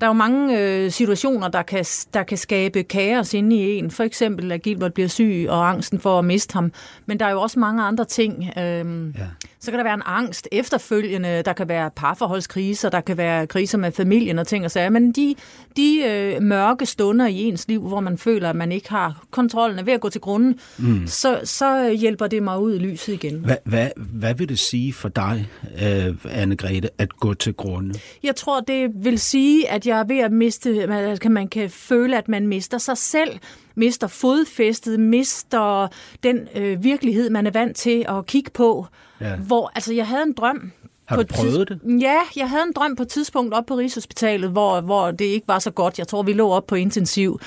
Der 0.00 0.06
er 0.06 0.10
jo 0.10 0.14
mange 0.14 0.60
øh, 0.60 0.90
situationer, 0.90 1.48
der 1.48 1.62
kan, 1.62 1.84
der 2.14 2.22
kan 2.22 2.38
skabe 2.38 2.82
kaos 2.82 3.34
inde 3.34 3.56
i 3.56 3.78
en. 3.78 3.90
For 3.90 4.02
eksempel, 4.02 4.52
at 4.52 4.62
Gilbert 4.62 4.94
bliver 4.94 5.08
syg, 5.08 5.46
og 5.48 5.70
angsten 5.70 5.98
for 5.98 6.18
at 6.18 6.24
miste 6.24 6.52
ham. 6.52 6.72
Men 7.06 7.20
der 7.20 7.26
er 7.26 7.30
jo 7.30 7.40
også 7.40 7.58
mange 7.58 7.82
andre 7.82 8.04
ting. 8.04 8.50
Øhm, 8.58 9.14
Ja. 9.18 9.24
Så 9.60 9.70
kan 9.70 9.78
der 9.78 9.84
være 9.84 9.94
en 9.94 10.02
angst 10.06 10.48
efterfølgende, 10.52 11.42
der 11.42 11.52
kan 11.52 11.68
være 11.68 11.90
parforholdskriser, 11.96 12.88
der 12.90 13.00
kan 13.00 13.16
være 13.16 13.46
kriser 13.46 13.78
med 13.78 13.92
familien 13.92 14.38
og 14.38 14.46
ting 14.46 14.64
og 14.64 14.70
sager. 14.70 14.90
Men 14.90 15.12
de, 15.12 15.34
de 15.76 16.02
øh, 16.06 16.42
mørke 16.42 16.86
stunder 16.86 17.26
i 17.26 17.42
ens 17.42 17.68
liv, 17.68 17.88
hvor 17.88 18.00
man 18.00 18.18
føler, 18.18 18.50
at 18.50 18.56
man 18.56 18.72
ikke 18.72 18.90
har 18.90 19.24
kontrollen, 19.30 19.78
er 19.78 19.82
ved 19.82 19.92
at 19.92 20.00
gå 20.00 20.08
til 20.08 20.20
grunden, 20.20 20.58
mm. 20.78 21.06
så, 21.06 21.40
så 21.44 21.90
hjælper 21.98 22.26
det 22.26 22.42
mig 22.42 22.58
ud 22.60 22.74
i 22.74 22.78
lyset 22.78 23.12
igen. 23.12 23.38
Hvad, 23.38 23.56
hvad, 23.64 23.88
hvad 23.96 24.34
vil 24.34 24.48
det 24.48 24.58
sige 24.58 24.92
for 24.92 25.08
dig, 25.08 25.48
øh, 25.82 26.14
Anne-Grethe, 26.24 26.88
at 26.98 27.16
gå 27.16 27.34
til 27.34 27.54
grunde? 27.54 27.94
Jeg 28.22 28.36
tror, 28.36 28.60
det 28.60 28.90
vil 28.94 29.18
sige, 29.18 29.70
at 29.70 29.86
jeg 29.86 29.98
er 29.98 30.04
ved 30.04 30.18
at 30.18 30.32
miste, 30.32 30.82
at 30.82 31.20
kan- 31.20 31.32
man 31.32 31.48
kan 31.48 31.70
føle, 31.70 32.18
at 32.18 32.28
man 32.28 32.46
mister 32.46 32.78
sig 32.78 32.98
selv, 32.98 33.38
mister 33.74 34.06
fodfæstet, 34.06 35.00
mister 35.00 35.88
den 36.22 36.48
øh, 36.54 36.84
virkelighed, 36.84 37.30
man 37.30 37.46
er 37.46 37.50
vant 37.50 37.76
til 37.76 38.04
at 38.08 38.26
kigge 38.26 38.50
på. 38.50 38.86
Ja. 39.20 39.36
Hvor, 39.36 39.72
altså, 39.74 39.94
jeg 39.94 40.06
havde 40.06 40.22
en 40.22 40.32
drøm. 40.32 40.72
Har 41.06 41.16
du 41.16 41.22
et 41.22 41.28
prøvet 41.28 41.68
tids- 41.68 42.02
Ja, 42.02 42.16
jeg 42.36 42.50
havde 42.50 42.62
en 42.62 42.72
drøm 42.72 42.96
på 42.96 43.02
et 43.02 43.08
tidspunkt 43.08 43.54
op 43.54 43.66
på 43.66 43.74
Rigshospitalet, 43.74 44.50
hvor, 44.50 44.80
hvor 44.80 45.10
det 45.10 45.24
ikke 45.24 45.48
var 45.48 45.58
så 45.58 45.70
godt. 45.70 45.98
Jeg 45.98 46.08
tror, 46.08 46.22
vi 46.22 46.32
lå 46.32 46.50
op 46.50 46.66
på 46.66 46.74
intensiv, 46.74 47.40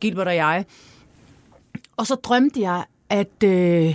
Gilbert 0.00 0.26
og 0.28 0.34
jeg. 0.36 0.64
Og 1.96 2.06
så 2.06 2.14
drømte 2.14 2.60
jeg, 2.60 2.84
at... 3.08 3.42
Øh, 3.44 3.94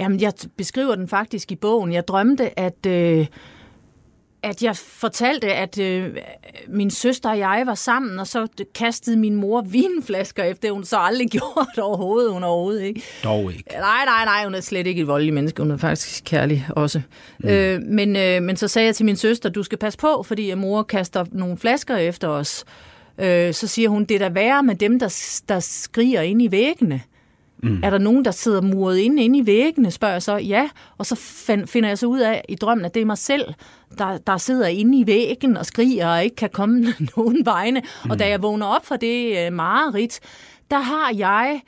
jamen, 0.00 0.20
jeg 0.20 0.32
beskriver 0.56 0.94
den 0.94 1.08
faktisk 1.08 1.52
i 1.52 1.56
bogen. 1.56 1.92
Jeg 1.92 2.08
drømte, 2.08 2.58
at... 2.58 2.86
Øh, 2.86 3.26
at 4.42 4.62
jeg 4.62 4.76
fortalte, 4.76 5.54
at 5.54 5.78
øh, 5.78 6.16
min 6.68 6.90
søster 6.90 7.30
og 7.30 7.38
jeg 7.38 7.62
var 7.66 7.74
sammen, 7.74 8.18
og 8.18 8.26
så 8.26 8.46
kastede 8.74 9.16
min 9.16 9.34
mor 9.34 9.60
vinflasker 9.60 10.44
efter, 10.44 10.72
hun 10.72 10.84
så 10.84 10.96
aldrig 10.96 11.30
gjort 11.38 11.78
overhovedet, 11.78 12.32
hun 12.32 12.44
overhovedet 12.44 12.82
ikke. 12.82 13.02
Dog 13.24 13.52
ikke. 13.52 13.64
Nej, 13.72 14.04
nej, 14.04 14.24
nej, 14.24 14.44
hun 14.44 14.54
er 14.54 14.60
slet 14.60 14.86
ikke 14.86 15.00
et 15.00 15.06
voldelig 15.06 15.34
menneske, 15.34 15.62
hun 15.62 15.70
er 15.70 15.76
faktisk 15.76 16.24
kærlig 16.24 16.66
også. 16.70 17.00
Mm. 17.38 17.48
Øh, 17.48 17.82
men, 17.82 18.16
øh, 18.16 18.42
men 18.42 18.56
så 18.56 18.68
sagde 18.68 18.86
jeg 18.86 18.96
til 18.96 19.06
min 19.06 19.16
søster, 19.16 19.48
du 19.48 19.62
skal 19.62 19.78
passe 19.78 19.98
på, 19.98 20.22
fordi 20.22 20.54
mor 20.54 20.82
kaster 20.82 21.24
nogle 21.32 21.58
flasker 21.58 21.96
efter 21.96 22.28
os. 22.28 22.64
Øh, 23.18 23.54
så 23.54 23.66
siger 23.66 23.88
hun, 23.88 24.04
det 24.04 24.14
er 24.14 24.18
da 24.18 24.28
værre 24.28 24.62
med 24.62 24.74
dem, 24.74 24.98
der, 24.98 25.40
der 25.48 25.60
skriger 25.60 26.20
ind 26.20 26.42
i 26.42 26.50
væggene. 26.50 27.02
Mm. 27.62 27.80
Er 27.82 27.90
der 27.90 27.98
nogen, 27.98 28.24
der 28.24 28.30
sidder 28.30 28.60
muret 28.60 28.98
inde, 28.98 29.24
inde 29.24 29.38
i 29.38 29.46
væggene, 29.46 29.90
spørger 29.90 30.14
jeg 30.14 30.22
så. 30.22 30.36
Ja, 30.36 30.68
og 30.98 31.06
så 31.06 31.14
find, 31.16 31.66
finder 31.66 31.88
jeg 31.88 31.98
så 31.98 32.06
ud 32.06 32.20
af 32.20 32.44
i 32.48 32.54
drømmen, 32.54 32.84
at 32.84 32.94
det 32.94 33.00
er 33.00 33.06
mig 33.06 33.18
selv, 33.18 33.54
der, 33.98 34.18
der 34.18 34.36
sidder 34.36 34.66
inde 34.66 34.98
i 34.98 35.06
væggen 35.06 35.56
og 35.56 35.66
skriger 35.66 36.08
og 36.08 36.24
ikke 36.24 36.36
kan 36.36 36.50
komme 36.50 36.86
nogen 37.16 37.46
vegne. 37.46 37.82
Mm. 38.04 38.10
Og 38.10 38.18
da 38.18 38.28
jeg 38.28 38.42
vågner 38.42 38.66
op 38.66 38.86
fra 38.86 38.96
det 38.96 39.46
øh, 39.46 39.52
mareridt, 39.52 40.20
der 40.70 40.78
har 40.78 41.14
jeg 41.16 41.60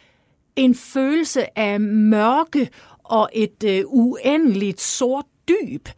en 0.57 0.74
følelse 0.74 1.59
af 1.59 1.80
mørke 1.80 2.68
og 3.05 3.28
et 3.32 3.64
øh, 3.64 3.82
uendeligt 3.86 4.80
sort 4.80 5.26
dyb. 5.49 5.88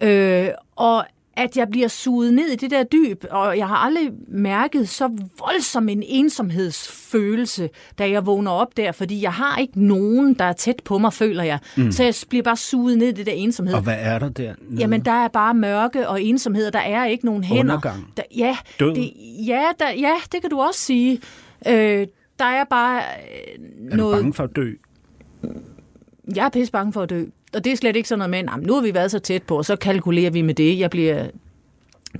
Øh, 0.00 0.48
og 0.76 1.04
at 1.40 1.56
jeg 1.56 1.68
bliver 1.70 1.88
suget 1.88 2.34
ned 2.34 2.46
i 2.46 2.56
det 2.56 2.70
der 2.70 2.82
dyb, 2.82 3.24
og 3.30 3.58
jeg 3.58 3.68
har 3.68 3.76
aldrig 3.76 4.10
mærket 4.28 4.88
så 4.88 5.08
voldsom 5.38 5.88
en 5.88 6.02
ensomhedsfølelse, 6.06 7.70
da 7.98 8.10
jeg 8.10 8.26
vågner 8.26 8.50
op 8.50 8.76
der, 8.76 8.92
fordi 8.92 9.22
jeg 9.22 9.32
har 9.32 9.58
ikke 9.58 9.86
nogen, 9.86 10.34
der 10.34 10.44
er 10.44 10.52
tæt 10.52 10.82
på 10.84 10.98
mig, 10.98 11.12
føler 11.12 11.42
jeg. 11.42 11.58
Mm. 11.76 11.92
Så 11.92 12.04
jeg 12.04 12.14
bliver 12.28 12.42
bare 12.42 12.56
suget 12.56 12.98
ned 12.98 13.08
i 13.08 13.12
det 13.12 13.26
der 13.26 13.32
ensomhed. 13.32 13.74
Og 13.74 13.82
hvad 13.82 13.96
er 13.98 14.18
der 14.18 14.28
der? 14.28 14.54
Jamen, 14.78 15.04
der 15.04 15.12
er 15.12 15.28
bare 15.28 15.54
mørke 15.54 16.08
og 16.08 16.22
ensomhed, 16.22 16.66
og 16.66 16.72
der 16.72 16.78
er 16.78 17.06
ikke 17.06 17.24
nogen 17.24 17.44
hænder. 17.44 17.74
Undergang. 17.74 18.12
Der, 18.16 18.22
ja, 18.36 18.56
Død. 18.80 18.94
det, 18.94 19.12
ja, 19.46 19.62
der, 19.78 19.90
ja, 19.90 20.14
det 20.32 20.40
kan 20.40 20.50
du 20.50 20.60
også 20.60 20.80
sige. 20.80 21.20
Øh, 21.68 22.06
der 22.38 22.44
er 22.44 22.64
bare 22.64 22.96
øh, 22.98 23.90
er 23.90 23.96
noget... 23.96 24.16
du 24.16 24.18
bange 24.18 24.34
for 24.34 24.44
at 24.44 24.56
dø? 24.56 24.72
Jeg 26.36 26.44
er 26.44 26.48
pisse 26.48 26.72
bange 26.72 26.92
for 26.92 27.02
at 27.02 27.10
dø. 27.10 27.24
Og 27.54 27.64
det 27.64 27.72
er 27.72 27.76
slet 27.76 27.96
ikke 27.96 28.08
sådan 28.08 28.18
noget 28.18 28.30
med, 28.30 28.42
"Nå, 28.42 28.52
men 28.56 28.66
nu 28.66 28.74
har 28.74 28.80
vi 28.82 28.94
været 28.94 29.10
så 29.10 29.18
tæt 29.18 29.42
på, 29.42 29.56
og 29.56 29.64
så 29.64 29.76
kalkulerer 29.76 30.30
vi 30.30 30.42
med 30.42 30.54
det. 30.54 30.78
Jeg 30.78 30.90
bliver... 30.90 31.26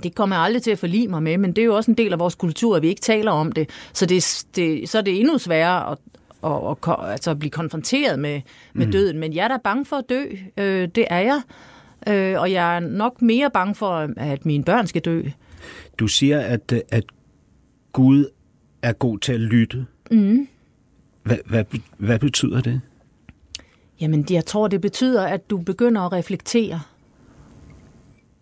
Det 0.03 0.15
kommer 0.15 0.35
jeg 0.35 0.43
aldrig 0.45 0.63
til 0.63 0.71
at 0.71 0.79
forlige 0.79 1.07
mig 1.07 1.23
med, 1.23 1.37
men 1.37 1.49
det 1.53 1.61
er 1.61 1.65
jo 1.65 1.75
også 1.75 1.91
en 1.91 1.97
del 1.97 2.13
af 2.13 2.19
vores 2.19 2.35
kultur, 2.35 2.75
at 2.75 2.81
vi 2.81 2.87
ikke 2.87 3.01
taler 3.01 3.31
om 3.31 3.51
det. 3.51 3.69
Så, 3.93 4.05
det, 4.05 4.45
det, 4.55 4.89
så 4.89 4.97
er 4.97 5.01
det 5.01 5.19
endnu 5.19 5.37
sværere 5.37 5.91
at, 5.91 5.97
at, 6.43 6.69
at, 6.71 6.81
ko- 6.81 7.01
altså 7.01 7.31
at 7.31 7.39
blive 7.39 7.51
konfronteret 7.51 8.19
med, 8.19 8.41
med 8.73 8.85
mm. 8.85 8.91
døden. 8.91 9.19
Men 9.19 9.33
jeg 9.33 9.43
er 9.43 9.47
da 9.47 9.57
bange 9.63 9.85
for 9.85 9.95
at 9.95 10.03
dø. 10.09 10.25
Øh, 10.57 10.87
det 10.95 11.05
er 11.09 11.19
jeg. 11.19 11.41
Øh, 12.07 12.41
og 12.41 12.51
jeg 12.51 12.75
er 12.75 12.79
nok 12.79 13.21
mere 13.21 13.49
bange 13.53 13.75
for, 13.75 14.09
at 14.17 14.45
mine 14.45 14.63
børn 14.63 14.87
skal 14.87 15.01
dø. 15.01 15.23
Du 15.99 16.07
siger, 16.07 16.39
at, 16.39 16.73
at 16.91 17.03
Gud 17.93 18.25
er 18.81 18.93
god 18.93 19.19
til 19.19 19.33
at 19.33 19.39
lytte. 19.39 19.85
Mm. 20.11 20.47
Hvad, 21.23 21.37
hvad, 21.45 21.63
hvad 21.97 22.19
betyder 22.19 22.61
det? 22.61 22.81
Jamen, 24.01 24.25
jeg 24.29 24.45
tror, 24.45 24.67
det 24.67 24.81
betyder, 24.81 25.25
at 25.25 25.49
du 25.49 25.57
begynder 25.57 26.01
at 26.01 26.11
reflektere. 26.13 26.79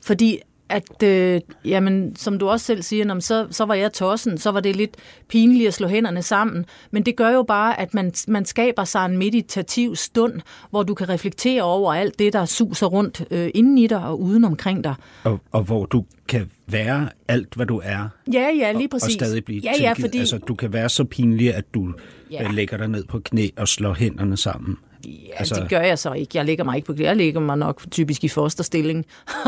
Fordi 0.02 0.40
at, 0.70 1.04
øh, 1.04 1.42
jamen, 1.66 2.16
som 2.16 2.40
du 2.40 2.50
også 2.50 2.66
selv 2.66 2.82
siger, 2.82 3.06
når, 3.06 3.20
så, 3.20 3.48
så 3.52 3.66
var 3.66 3.74
jeg 3.74 3.94
tossen, 3.94 4.38
så 4.38 4.52
var 4.52 4.60
det 4.60 4.76
lidt 4.76 4.98
pinligt 5.28 5.68
at 5.68 5.74
slå 5.74 5.88
hænderne 5.88 6.22
sammen. 6.22 6.66
Men 6.92 7.04
det 7.04 7.16
gør 7.16 7.30
jo 7.30 7.44
bare, 7.44 7.80
at 7.80 7.94
man, 7.94 8.14
man 8.28 8.46
skaber 8.46 8.84
sig 8.84 9.06
en 9.06 9.18
meditativ 9.18 9.96
stund, 9.96 10.34
hvor 10.70 10.84
du 10.84 10.94
kan 10.94 11.10
reflektere 11.10 11.64
over 11.64 11.94
alt 11.94 12.20
det, 12.20 12.34
der 12.34 12.46
suser 12.46 12.88
rundt 12.88 13.24
øh, 13.32 13.50
inden 13.54 13.78
i 13.78 13.88
dig 13.88 14.06
og 14.06 14.22
uden 14.22 14.44
omkring 14.44 14.84
dig. 14.84 14.96
Og, 15.24 15.40
og 15.52 15.64
hvor 15.64 15.86
du 15.86 16.06
kan 16.28 16.50
være 16.68 17.10
alt, 17.28 17.54
hvad 17.56 17.66
du 17.66 17.82
er. 17.84 18.08
Ja, 18.34 18.48
ja, 18.60 18.72
lige 18.72 18.88
præcis. 18.88 19.06
Og 19.06 19.12
stadig 19.12 19.46
blive 19.46 19.62
ja, 19.64 19.70
ja, 19.70 19.76
tilgivet. 19.76 19.98
fordi... 19.98 20.18
Altså, 20.20 20.38
du 20.38 20.56
kan 20.56 20.74
være 20.74 20.90
så 20.90 21.04
pinlig, 21.04 21.54
at 21.56 21.74
du 21.74 21.94
Ja. 22.32 22.44
ja. 22.44 22.52
lægger 22.52 22.78
dig 22.78 22.88
ned 22.88 23.04
på 23.04 23.20
knæ 23.20 23.48
og 23.58 23.68
slår 23.68 23.94
hænderne 23.94 24.38
sammen. 24.38 24.78
Ja, 25.06 25.12
altså... 25.36 25.56
det 25.56 25.70
gør 25.70 25.82
jeg 25.82 26.00
så 26.00 26.14
ikke. 26.14 26.38
Jeg 26.38 26.46
lægger 26.46 26.64
mig 26.64 26.76
ikke 26.76 26.86
på 26.86 26.94
Jeg 27.00 27.16
lægger 27.16 27.40
mig 27.40 27.58
nok 27.58 27.82
typisk 27.92 28.24
i 28.24 28.28
fosterstilling. 28.28 29.06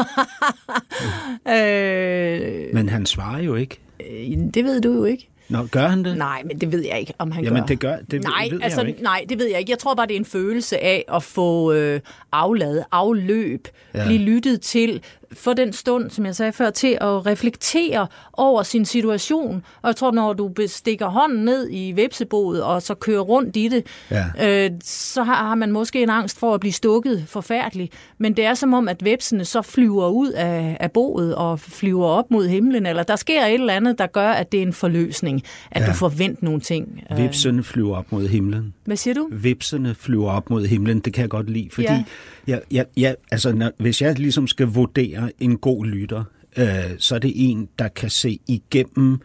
øh, 1.47 2.73
Men 2.73 2.89
han 2.89 3.05
svarer 3.05 3.41
jo 3.41 3.55
ikke. 3.55 3.79
øh, 3.99 4.37
det 4.53 4.63
ved 4.65 4.81
du 4.81 4.93
jo 4.93 5.03
ikke. 5.03 5.27
Nå, 5.49 5.67
gør 5.71 5.87
han 5.87 6.05
det? 6.05 6.17
Nej, 6.17 6.41
men 6.45 6.61
det 6.61 6.71
ved 6.71 6.85
jeg 6.85 6.99
ikke, 6.99 7.13
om 7.17 7.31
han 7.31 7.43
Jamen, 7.43 7.61
gør. 7.61 7.65
det 7.67 7.79
gør 7.79 7.97
det 8.11 8.23
nej, 8.23 8.47
ved 8.51 8.59
altså, 8.61 8.81
jeg 8.81 8.89
ikke. 8.89 9.03
nej, 9.03 9.25
det 9.29 9.39
ved 9.39 9.47
jeg 9.47 9.59
ikke. 9.59 9.71
Jeg 9.71 9.79
tror 9.79 9.95
bare, 9.95 10.07
det 10.07 10.13
er 10.13 10.19
en 10.19 10.25
følelse 10.25 10.83
af 10.83 11.05
at 11.13 11.23
få 11.23 11.71
øh, 11.73 11.99
afladet, 12.31 12.83
afløb. 12.91 13.67
Ja. 13.93 14.05
blive 14.05 14.19
lyttet 14.19 14.61
til, 14.61 15.01
få 15.33 15.53
den 15.53 15.73
stund, 15.73 16.09
som 16.09 16.25
jeg 16.25 16.35
sagde 16.35 16.51
før, 16.51 16.69
til 16.69 16.97
at 17.01 17.25
reflektere 17.25 18.07
over 18.33 18.63
sin 18.63 18.85
situation. 18.85 19.63
Og 19.81 19.87
jeg 19.87 19.95
tror, 19.95 20.11
når 20.11 20.33
du 20.33 20.51
stikker 20.67 21.05
hånden 21.07 21.45
ned 21.45 21.67
i 21.71 21.91
vepseboet 21.95 22.63
og 22.63 22.81
så 22.81 22.93
kører 22.95 23.19
rundt 23.21 23.55
i 23.55 23.67
det, 23.67 23.85
Ja. 24.11 24.65
øh, 24.65 24.71
så 24.83 25.23
har, 25.23 25.55
man 25.55 25.71
måske 25.71 26.03
en 26.03 26.09
angst 26.09 26.39
for 26.39 26.53
at 26.53 26.59
blive 26.59 26.73
stukket 26.73 27.23
forfærdeligt. 27.27 27.93
Men 28.17 28.33
det 28.37 28.45
er 28.45 28.53
som 28.53 28.73
om, 28.73 28.87
at 28.89 29.05
vepsene 29.05 29.45
så 29.45 29.61
flyver 29.61 30.07
ud 30.09 30.29
af, 30.31 30.77
af 30.79 30.91
boet 30.91 31.35
og 31.35 31.59
flyver 31.59 32.05
op 32.05 32.31
mod 32.31 32.47
himlen, 32.47 32.85
eller 32.85 33.03
der 33.03 33.15
sker 33.15 33.45
et 33.45 33.53
eller 33.53 33.73
andet, 33.73 33.97
der 33.97 34.07
gør, 34.07 34.29
at 34.29 34.51
det 34.51 34.57
er 34.57 34.61
en 34.61 34.73
forløsning, 34.73 35.43
at 35.71 35.81
ja. 35.81 35.87
Du 35.87 35.93
forventer 35.93 36.43
nogle 36.45 36.59
ting. 36.61 37.03
Øh, 37.11 37.17
Vipsene 37.17 37.63
flyver 37.63 37.97
op 37.97 38.11
mod 38.11 38.27
himlen. 38.27 38.73
Hvad 38.85 38.97
siger 38.97 39.13
du? 39.13 39.29
Vipsene 39.31 39.95
flyver 39.95 40.31
op 40.31 40.49
mod 40.49 40.65
himlen, 40.65 40.99
det 40.99 41.13
kan 41.13 41.21
jeg 41.21 41.29
godt 41.29 41.49
lide, 41.49 41.69
fordi 41.71 41.87
ja. 41.87 42.03
jeg, 42.47 42.61
jeg, 42.71 42.85
jeg, 42.97 43.15
altså, 43.31 43.51
når, 43.53 43.71
hvis 43.77 44.01
jeg 44.01 44.19
ligesom 44.19 44.47
skal 44.47 44.67
vurdere 44.67 45.20
en 45.39 45.57
god 45.57 45.85
lytter, 45.85 46.23
øh, 46.57 46.65
så 46.97 47.15
er 47.15 47.19
det 47.19 47.31
en, 47.35 47.69
der 47.79 47.87
kan 47.87 48.09
se 48.09 48.39
igennem 48.47 49.19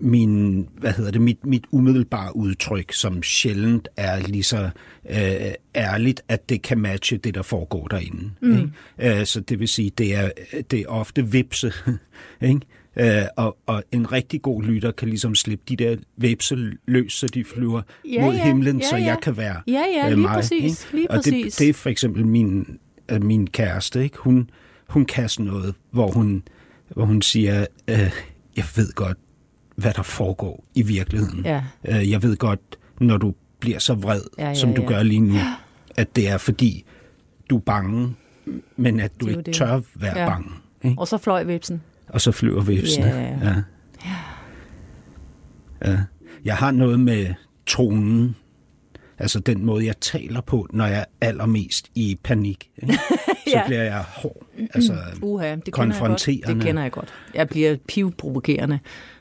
min, 0.00 0.68
hvad 0.78 0.92
hedder 0.92 1.10
det, 1.10 1.20
mit, 1.20 1.46
mit 1.46 1.64
umiddelbare 1.70 2.36
udtryk, 2.36 2.92
som 2.92 3.22
sjældent 3.22 3.88
er 3.96 4.20
lige 4.20 4.42
så 4.42 4.70
øh, 5.10 5.52
ærligt, 5.74 6.22
at 6.28 6.48
det 6.48 6.62
kan 6.62 6.78
matche 6.78 7.16
det, 7.16 7.34
der 7.34 7.42
foregår 7.42 7.86
derinde. 7.88 8.30
Mm. 8.42 8.58
Ikke? 8.98 9.20
Øh, 9.20 9.26
så 9.26 9.40
det 9.40 9.60
vil 9.60 9.68
sige, 9.68 9.90
det 9.98 10.14
er, 10.14 10.30
det 10.70 10.80
er 10.80 10.86
ofte 10.86 11.26
vipse, 11.26 11.72
ikke? 12.42 12.60
Øh, 12.96 13.22
og, 13.36 13.56
og 13.66 13.82
en 13.92 14.12
rigtig 14.12 14.42
god 14.42 14.62
lytter 14.62 14.90
kan 14.90 15.08
ligesom 15.08 15.34
slippe 15.34 15.64
de 15.68 15.76
der 15.76 15.96
vipse 16.16 16.56
løs, 16.86 17.12
så 17.12 17.26
de 17.26 17.44
flyver 17.44 17.82
Ja, 18.12 18.20
mod 18.20 18.34
ja, 18.34 18.44
himlen, 18.46 18.80
ja, 18.80 18.88
så 18.88 18.96
ja. 18.96 19.04
jeg 19.04 19.18
kan 19.22 19.36
være 19.36 19.56
Ja, 19.66 19.72
ja, 19.72 20.02
øh, 20.04 20.08
lige 20.08 20.16
mig. 20.20 20.34
præcis, 20.34 20.84
ikke? 20.84 20.96
lige 20.96 21.10
og 21.10 21.16
præcis. 21.16 21.54
det, 21.54 21.58
det 21.58 21.68
er 21.68 21.72
for 21.72 21.90
eksempel 21.90 22.26
min, 22.26 22.78
øh, 23.10 23.22
min 23.24 23.46
kæreste. 23.46 24.02
Ikke? 24.04 24.18
Hun, 24.18 24.50
hun 24.92 25.04
kan 25.04 25.28
sådan 25.28 25.46
noget, 25.46 25.74
hvor 25.90 26.10
hun, 26.10 26.42
hvor 26.90 27.04
hun 27.04 27.22
siger, 27.22 27.66
øh, 27.88 28.10
jeg 28.56 28.64
ved 28.76 28.92
godt, 28.94 29.18
hvad 29.76 29.92
der 29.92 30.02
foregår 30.02 30.64
i 30.74 30.82
virkeligheden. 30.82 31.44
Ja. 31.44 31.62
Øh, 31.88 32.10
jeg 32.10 32.22
ved 32.22 32.36
godt, 32.36 32.60
når 33.00 33.16
du 33.16 33.34
bliver 33.60 33.78
så 33.78 33.94
vred, 33.94 34.20
Ja, 34.38 34.48
ja, 34.48 34.54
som 34.54 34.74
du 34.74 34.82
ja. 34.82 34.88
gør 34.88 35.02
lige 35.02 35.20
nu, 35.20 35.34
at 35.96 36.16
det 36.16 36.28
er 36.28 36.38
fordi, 36.38 36.84
du 37.50 37.56
er 37.56 37.60
bange, 37.60 38.14
men 38.76 39.00
at 39.00 39.20
du 39.20 39.26
ikke 39.26 39.42
det. 39.42 39.54
tør 39.54 39.80
være 39.94 40.18
Ja. 40.18 40.26
bange. 40.28 40.48
Ikke? 40.84 41.00
Og 41.00 41.08
så 41.08 41.18
fløj 41.18 41.42
vipsen. 41.42 41.82
Og 42.08 42.20
så 42.20 42.32
flyver 42.32 42.62
vipsene. 42.62 43.06
Ja. 43.06 43.22
Ja. 43.48 43.54
ja. 45.84 45.98
Jeg 46.44 46.56
har 46.56 46.70
noget 46.70 47.00
med 47.00 47.34
tonen, 47.66 48.36
altså 49.18 49.40
den 49.40 49.64
måde, 49.64 49.86
jeg 49.86 49.96
taler 50.00 50.40
på, 50.40 50.66
når 50.72 50.86
jeg 50.86 50.98
er 51.00 51.04
allermest 51.28 51.90
i 51.94 52.18
panik. 52.24 52.70
Ikke? 52.82 52.98
Så 53.46 53.62
bliver 53.66 53.82
jeg 53.82 54.04
hård. 54.08 54.42
Altså, 54.74 54.92
Uha, 55.22 55.54
det 55.54 55.64
kender 55.64 55.64
jeg 55.64 55.72
godt. 55.72 55.74
konfronterende. 55.74 56.54
Det 56.54 56.62
kender 56.62 56.82
jeg 56.82 56.92
godt. 56.92 57.08
Jeg 57.34 57.48
bliver 57.48 57.76
pivprovokerende. 57.88 58.78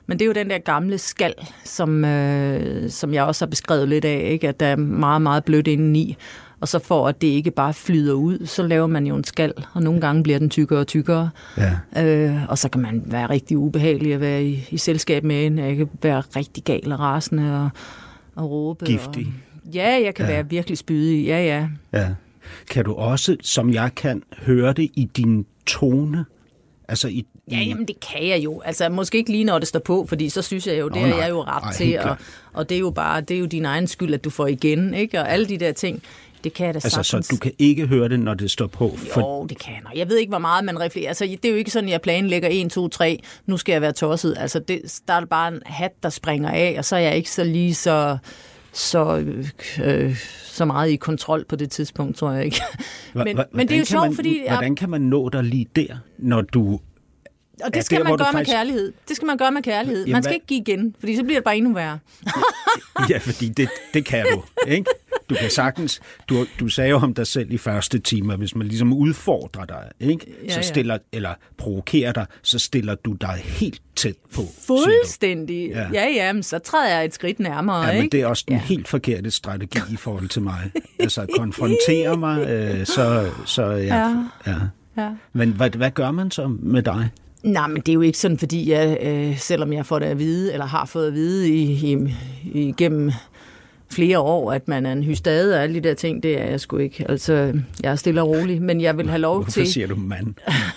Men 0.07 0.19
det 0.19 0.25
er 0.25 0.27
jo 0.27 0.33
den 0.33 0.49
der 0.49 0.57
gamle 0.57 0.97
skal, 0.97 1.33
som, 1.63 2.05
øh, 2.05 2.89
som 2.89 3.13
jeg 3.13 3.23
også 3.23 3.45
har 3.45 3.49
beskrevet 3.49 3.89
lidt 3.89 4.05
af, 4.05 4.29
ikke? 4.31 4.47
at 4.47 4.59
der 4.59 4.65
er 4.65 4.75
meget, 4.75 5.21
meget 5.21 5.43
blødt 5.43 5.67
indeni. 5.67 6.17
Og 6.59 6.67
så 6.67 6.79
for 6.79 7.07
at 7.07 7.21
det 7.21 7.27
ikke 7.27 7.51
bare 7.51 7.73
flyder 7.73 8.13
ud, 8.13 8.45
så 8.45 8.63
laver 8.63 8.87
man 8.87 9.07
jo 9.07 9.15
en 9.15 9.23
skal, 9.23 9.53
og 9.73 9.83
nogle 9.83 10.01
gange 10.01 10.23
bliver 10.23 10.39
den 10.39 10.49
tykkere 10.49 10.79
og 10.79 10.87
tykkere. 10.87 11.29
Ja. 11.57 12.03
Øh, 12.05 12.49
og 12.49 12.57
så 12.57 12.69
kan 12.69 12.81
man 12.81 13.03
være 13.05 13.29
rigtig 13.29 13.57
ubehagelig 13.57 14.13
at 14.13 14.21
være 14.21 14.43
i, 14.43 14.67
i 14.71 14.77
selskab 14.77 15.23
med 15.23 15.45
en. 15.45 15.59
Jeg 15.59 15.75
kan 15.75 15.89
være 16.01 16.21
rigtig 16.35 16.63
gal 16.63 16.91
og 16.91 16.99
rasende 16.99 17.63
og, 17.63 17.69
og 18.35 18.51
råbe. 18.51 18.85
Giftig. 18.85 19.33
Og, 19.65 19.73
ja, 19.73 20.01
jeg 20.03 20.15
kan 20.15 20.25
ja. 20.25 20.31
være 20.31 20.49
virkelig 20.49 20.77
spydig. 20.77 21.25
Ja, 21.25 21.45
ja. 21.45 21.67
Ja. 21.93 22.07
Kan 22.69 22.85
du 22.85 22.93
også, 22.93 23.37
som 23.41 23.73
jeg 23.73 23.91
kan, 23.95 24.23
høre 24.37 24.73
det 24.73 24.91
i 24.93 25.09
din 25.15 25.45
tone? 25.65 26.25
Altså 26.87 27.07
i, 27.07 27.25
Ja, 27.51 27.59
jamen 27.59 27.87
det 27.87 27.99
kan 27.99 28.27
jeg 28.27 28.43
jo. 28.43 28.61
Altså 28.65 28.89
måske 28.89 29.17
ikke 29.17 29.31
lige 29.31 29.43
når 29.43 29.59
det 29.59 29.67
står 29.67 29.79
på, 29.79 30.05
fordi 30.09 30.29
så 30.29 30.41
synes 30.41 30.67
jeg 30.67 30.79
jo, 30.79 30.89
det 30.89 31.01
Nå, 31.01 31.07
er 31.07 31.15
jeg 31.17 31.29
jo 31.29 31.43
ret 31.43 31.63
Ej, 31.63 31.73
til. 31.73 31.99
Og, 31.99 32.17
og 32.53 32.69
det 32.69 32.75
er 32.75 32.79
jo 32.79 32.89
bare, 32.89 33.21
det 33.21 33.35
er 33.35 33.39
jo 33.39 33.45
din 33.45 33.65
egen 33.65 33.87
skyld, 33.87 34.13
at 34.13 34.23
du 34.23 34.29
får 34.29 34.47
igen, 34.47 34.93
ikke? 34.93 35.19
Og 35.19 35.31
alle 35.31 35.45
de 35.45 35.57
der 35.57 35.71
ting, 35.71 36.03
det 36.43 36.53
kan 36.53 36.65
jeg 36.65 36.73
da 36.73 36.77
altså, 36.77 36.89
sagtens. 36.89 37.25
så 37.25 37.31
du 37.35 37.39
kan 37.39 37.51
ikke 37.59 37.87
høre 37.87 38.09
det, 38.09 38.19
når 38.19 38.33
det 38.33 38.51
står 38.51 38.67
på? 38.67 38.97
Jo, 39.17 39.45
det 39.49 39.59
kan 39.59 39.73
jeg. 39.73 39.97
Jeg 39.97 40.09
ved 40.09 40.17
ikke, 40.17 40.29
hvor 40.29 40.39
meget 40.39 40.65
man 40.65 40.79
reflekterer. 40.79 41.07
Altså, 41.07 41.23
det 41.25 41.45
er 41.45 41.49
jo 41.49 41.55
ikke 41.55 41.71
sådan, 41.71 41.89
at 41.89 41.91
jeg 41.91 42.01
planlægger 42.01 42.49
1, 42.51 42.71
2, 42.71 42.87
3, 42.87 43.19
nu 43.45 43.57
skal 43.57 43.73
jeg 43.73 43.81
være 43.81 43.91
tosset. 43.91 44.35
Altså, 44.37 44.59
det, 44.59 44.99
der 45.07 45.13
er 45.13 45.25
bare 45.25 45.47
en 45.53 45.61
hat, 45.65 45.91
der 46.03 46.09
springer 46.09 46.49
af, 46.49 46.75
og 46.77 46.85
så 46.85 46.95
er 46.95 46.99
jeg 46.99 47.15
ikke 47.15 47.31
så 47.31 47.43
lige 47.43 47.75
så, 47.75 48.17
så, 48.73 49.25
øh, 49.83 50.15
så 50.45 50.65
meget 50.65 50.89
i 50.91 50.95
kontrol 50.95 51.45
på 51.45 51.55
det 51.55 51.71
tidspunkt, 51.71 52.17
tror 52.17 52.31
jeg 52.31 52.45
ikke. 52.45 52.61
Men, 53.13 53.39
hva- 53.39 53.43
men 53.51 53.67
det 53.67 53.75
er 53.75 53.79
jo 53.79 53.85
hvordan 53.85 53.85
sjovt, 53.85 54.15
fordi... 54.15 54.41
Hvordan 54.49 54.75
kan 54.75 54.89
man 54.89 55.01
nå 55.01 55.29
dig 55.29 55.43
lige 55.43 55.65
der, 55.75 55.97
når 56.19 56.41
du... 56.41 56.79
Og 57.63 57.69
Ja, 57.73 57.77
det 57.77 57.85
skal 57.85 57.97
der, 57.97 58.03
hvor 58.03 58.09
man 58.11 58.17
gøre 58.17 58.27
med 58.33 58.39
faktisk- 58.39 58.55
kærlighed. 58.55 58.93
Det 59.07 59.15
skal 59.15 59.25
man 59.25 59.37
gøre 59.37 59.51
med 59.51 59.61
kærlighed. 59.61 59.99
Jamen, 60.05 60.11
Man 60.11 60.23
skal 60.23 60.29
hvad- 60.29 60.35
ikke 60.35 60.45
give 60.45 60.59
igen, 60.59 60.95
fordi 60.99 61.15
så 61.15 61.23
bliver 61.23 61.37
det 61.39 61.43
bare 61.43 61.57
endnu 61.57 61.73
værre. 61.73 61.99
Ja, 63.09 63.17
fordi 63.17 63.49
det, 63.49 63.69
det 63.93 64.05
kan 64.05 64.25
du, 64.33 64.43
ikke? 64.67 64.85
Du 65.29 65.35
kan 65.35 65.49
sagtens... 65.49 66.01
Du, 66.29 66.45
du 66.59 66.67
sagde 66.67 66.89
jo 66.89 66.95
om 66.97 67.13
dig 67.13 67.27
selv 67.27 67.51
i 67.51 67.57
første 67.57 67.99
time, 67.99 68.33
at 68.33 68.39
hvis 68.39 68.55
man 68.55 68.67
ligesom 68.67 68.93
udfordrer 68.93 69.65
dig, 69.65 69.83
ikke? 69.99 70.25
Ja, 70.43 70.49
så 70.49 70.55
ja. 70.57 70.61
stiller, 70.61 70.97
eller 71.11 71.33
provokerer 71.57 72.11
dig, 72.11 72.25
så 72.41 72.59
stiller 72.59 72.95
du 72.95 73.13
dig 73.13 73.41
helt 73.43 73.81
tæt 73.95 74.15
på. 74.35 74.41
Fuldstændig. 74.67 75.69
Ja, 75.69 75.79
Ja. 75.79 75.87
ja, 75.93 76.07
ja 76.09 76.33
men 76.33 76.43
så 76.43 76.59
træder 76.59 76.95
jeg 76.95 77.05
et 77.05 77.13
skridt 77.13 77.39
nærmere, 77.39 77.81
Ja, 77.85 77.93
men 77.93 78.03
ikke? 78.03 78.11
det 78.17 78.21
er 78.21 78.27
også 78.27 78.43
den 78.47 78.55
Ja. 78.55 78.61
helt 78.61 78.87
forkerte 78.87 79.31
strategi 79.31 79.79
i 79.93 79.95
forhold 79.95 80.27
til 80.29 80.41
mig. 80.41 80.71
Altså, 80.99 81.25
konfrontere 81.37 82.17
mig, 82.17 82.47
øh, 82.49 82.85
så, 82.85 83.31
så 83.45 83.65
ja, 83.65 83.95
Ja. 83.95 84.15
ja. 84.47 84.55
Ja. 84.97 85.09
Men 85.33 85.49
hvad, 85.51 85.69
hvad 85.69 85.91
gør 85.91 86.11
man 86.11 86.31
så 86.31 86.47
med 86.47 86.83
dig? 86.83 87.09
Nej, 87.43 87.67
men 87.67 87.77
det 87.77 87.89
er 87.89 87.93
jo 87.93 88.01
ikke 88.01 88.17
sådan, 88.17 88.37
fordi 88.37 88.71
jeg, 88.71 88.97
øh, 89.01 89.37
selvom 89.37 89.73
jeg 89.73 89.85
får 89.85 89.99
det 89.99 90.05
at 90.05 90.19
vide, 90.19 90.53
eller 90.53 90.65
har 90.65 90.85
fået 90.85 91.07
at 91.07 91.13
vide 91.13 91.49
i, 91.49 91.61
i, 91.63 92.07
igennem 92.53 93.11
flere 93.91 94.19
år, 94.19 94.51
at 94.51 94.67
man 94.67 94.85
er 94.85 94.91
en 94.91 95.03
hystade 95.03 95.55
og 95.55 95.63
alle 95.63 95.75
de 95.75 95.81
der 95.89 95.93
ting, 95.93 96.23
det 96.23 96.41
er 96.41 96.45
jeg 96.45 96.59
sgu 96.59 96.77
ikke. 96.77 97.05
Altså, 97.09 97.53
jeg 97.83 97.91
er 97.91 97.95
stille 97.95 98.21
og 98.21 98.27
rolig, 98.27 98.61
men 98.61 98.81
jeg 98.81 98.97
vil 98.97 99.09
have 99.09 99.19
lov 99.19 99.35
Hvorfor 99.35 99.51
til... 99.51 99.73
siger 99.73 99.87
du 99.87 99.95
mand? 99.95 100.33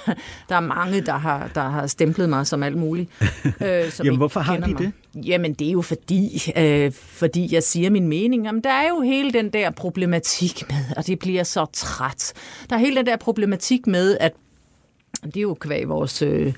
Der 0.48 0.56
er 0.56 0.60
mange, 0.60 1.00
der 1.00 1.12
har, 1.12 1.50
der 1.54 1.68
har 1.68 1.86
stemplet 1.86 2.28
mig 2.28 2.46
som 2.46 2.62
alt 2.62 2.76
muligt. 2.76 3.10
Øh, 3.60 3.90
som 3.90 4.06
Jamen, 4.06 4.18
hvorfor 4.18 4.40
har 4.40 4.56
de 4.56 4.72
mig. 4.72 4.92
Jamen, 5.26 5.54
det 5.54 5.68
er 5.68 5.72
jo 5.72 5.82
fordi, 5.82 6.42
øh, 6.56 6.92
fordi 6.92 7.54
jeg 7.54 7.62
siger 7.62 7.90
min 7.90 8.08
mening. 8.08 8.44
Jamen, 8.44 8.64
der 8.64 8.70
er 8.70 8.88
jo 8.88 9.00
hele 9.00 9.32
den 9.32 9.50
der 9.50 9.70
problematik 9.70 10.62
med, 10.68 10.96
og 10.96 11.06
det 11.06 11.18
bliver 11.18 11.42
så 11.42 11.66
træt. 11.72 12.32
Der 12.70 12.76
er 12.76 12.80
hele 12.80 12.96
den 12.96 13.06
der 13.06 13.16
problematik 13.16 13.86
med, 13.86 14.16
at 14.20 14.32
det 15.24 15.36
er 15.36 15.40
jo 15.40 15.54
kvæg 15.54 15.88
vores... 15.88 16.22
Øh, 16.22 16.52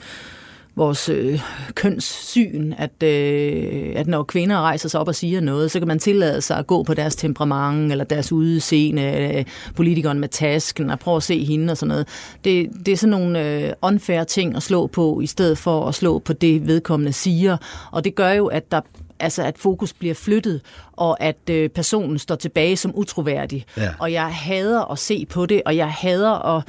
vores 0.76 1.08
øh, 1.08 1.40
kønssyn, 1.74 2.72
at, 2.78 3.02
øh, 3.02 3.92
at 3.96 4.06
når 4.06 4.22
kvinder 4.22 4.60
rejser 4.60 4.88
sig 4.88 5.00
op 5.00 5.08
og 5.08 5.14
siger 5.14 5.40
noget, 5.40 5.70
så 5.70 5.78
kan 5.78 5.88
man 5.88 5.98
tillade 5.98 6.40
sig 6.40 6.58
at 6.58 6.66
gå 6.66 6.82
på 6.82 6.94
deres 6.94 7.16
temperament, 7.16 7.92
eller 7.92 8.04
deres 8.04 8.32
udseende, 8.32 9.34
øh, 9.36 9.44
politikeren 9.74 10.20
med 10.20 10.28
tasken, 10.28 10.90
og 10.90 10.98
prøve 10.98 11.16
at 11.16 11.22
se 11.22 11.44
hende 11.44 11.70
og 11.70 11.76
sådan 11.76 11.88
noget. 11.88 12.08
Det, 12.44 12.70
det 12.86 12.92
er 12.92 12.96
sådan 12.96 13.10
nogle 13.10 13.48
øh, 13.48 13.72
unfair 13.82 14.24
ting 14.24 14.56
at 14.56 14.62
slå 14.62 14.86
på, 14.86 15.20
i 15.20 15.26
stedet 15.26 15.58
for 15.58 15.88
at 15.88 15.94
slå 15.94 16.18
på 16.18 16.32
det, 16.32 16.66
vedkommende 16.66 17.12
siger. 17.12 17.56
Og 17.92 18.04
det 18.04 18.14
gør 18.14 18.30
jo, 18.30 18.46
at 18.46 18.72
der 18.72 18.80
altså 19.20 19.42
at 19.42 19.58
fokus 19.58 19.92
bliver 19.92 20.14
flyttet, 20.14 20.60
og 20.92 21.22
at 21.22 21.50
øh, 21.50 21.68
personen 21.68 22.18
står 22.18 22.34
tilbage 22.34 22.76
som 22.76 22.92
utroværdig. 22.94 23.64
Ja. 23.76 23.90
Og 23.98 24.12
jeg 24.12 24.26
hader 24.26 24.92
at 24.92 24.98
se 24.98 25.26
på 25.30 25.46
det, 25.46 25.62
og 25.66 25.76
jeg 25.76 25.90
hader 25.90 26.56
at 26.56 26.64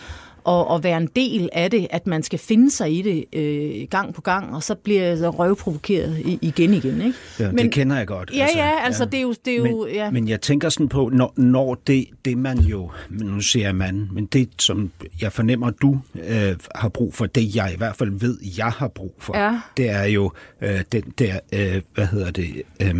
og, 0.47 0.67
og 0.67 0.83
være 0.83 0.97
en 0.97 1.09
del 1.15 1.49
af 1.53 1.71
det, 1.71 1.87
at 1.89 2.07
man 2.07 2.23
skal 2.23 2.39
finde 2.39 2.71
sig 2.71 2.97
i 2.97 3.01
det 3.01 3.39
øh, 3.39 3.87
gang 3.89 4.13
på 4.13 4.21
gang, 4.21 4.55
og 4.55 4.63
så 4.63 4.75
bliver 4.75 5.03
jeg 5.03 5.17
så 5.17 5.29
røvprovokeret 5.29 6.21
igen 6.41 6.73
igen. 6.73 7.01
Ikke? 7.01 7.13
Ja, 7.39 7.51
men, 7.51 7.65
det 7.65 7.71
kender 7.71 7.97
jeg 7.97 8.07
godt. 8.07 8.31
Ja, 8.35 8.41
altså, 8.41 8.57
ja, 8.57 8.71
altså 8.83 9.03
ja. 9.03 9.09
det 9.09 9.17
er 9.17 9.21
jo... 9.21 9.33
Det 9.45 9.53
er 9.53 9.57
jo 9.57 9.85
men, 9.85 9.93
ja. 9.93 10.11
men 10.11 10.27
jeg 10.27 10.41
tænker 10.41 10.69
sådan 10.69 10.89
på, 10.89 11.09
når, 11.13 11.33
når 11.37 11.75
det, 11.87 12.05
det 12.25 12.37
man 12.37 12.59
jo, 12.59 12.91
nu 13.09 13.41
siger 13.41 13.65
jeg 13.65 13.75
man, 13.75 14.09
men 14.11 14.25
det 14.25 14.49
som 14.59 14.91
jeg 15.21 15.31
fornemmer, 15.31 15.69
du 15.69 15.99
øh, 16.27 16.55
har 16.75 16.89
brug 16.89 17.13
for, 17.13 17.25
det 17.25 17.55
jeg 17.55 17.71
i 17.73 17.77
hvert 17.77 17.95
fald 17.95 18.19
ved, 18.19 18.37
jeg 18.57 18.71
har 18.71 18.87
brug 18.87 19.15
for, 19.19 19.37
Ja. 19.37 19.59
det 19.77 19.89
er 19.89 20.03
jo 20.03 20.31
øh, 20.61 20.81
den 20.91 21.03
der, 21.17 21.39
øh, 21.53 21.81
hvad 21.93 22.05
hedder 22.05 22.31
det, 22.31 22.61
øh, 22.81 22.95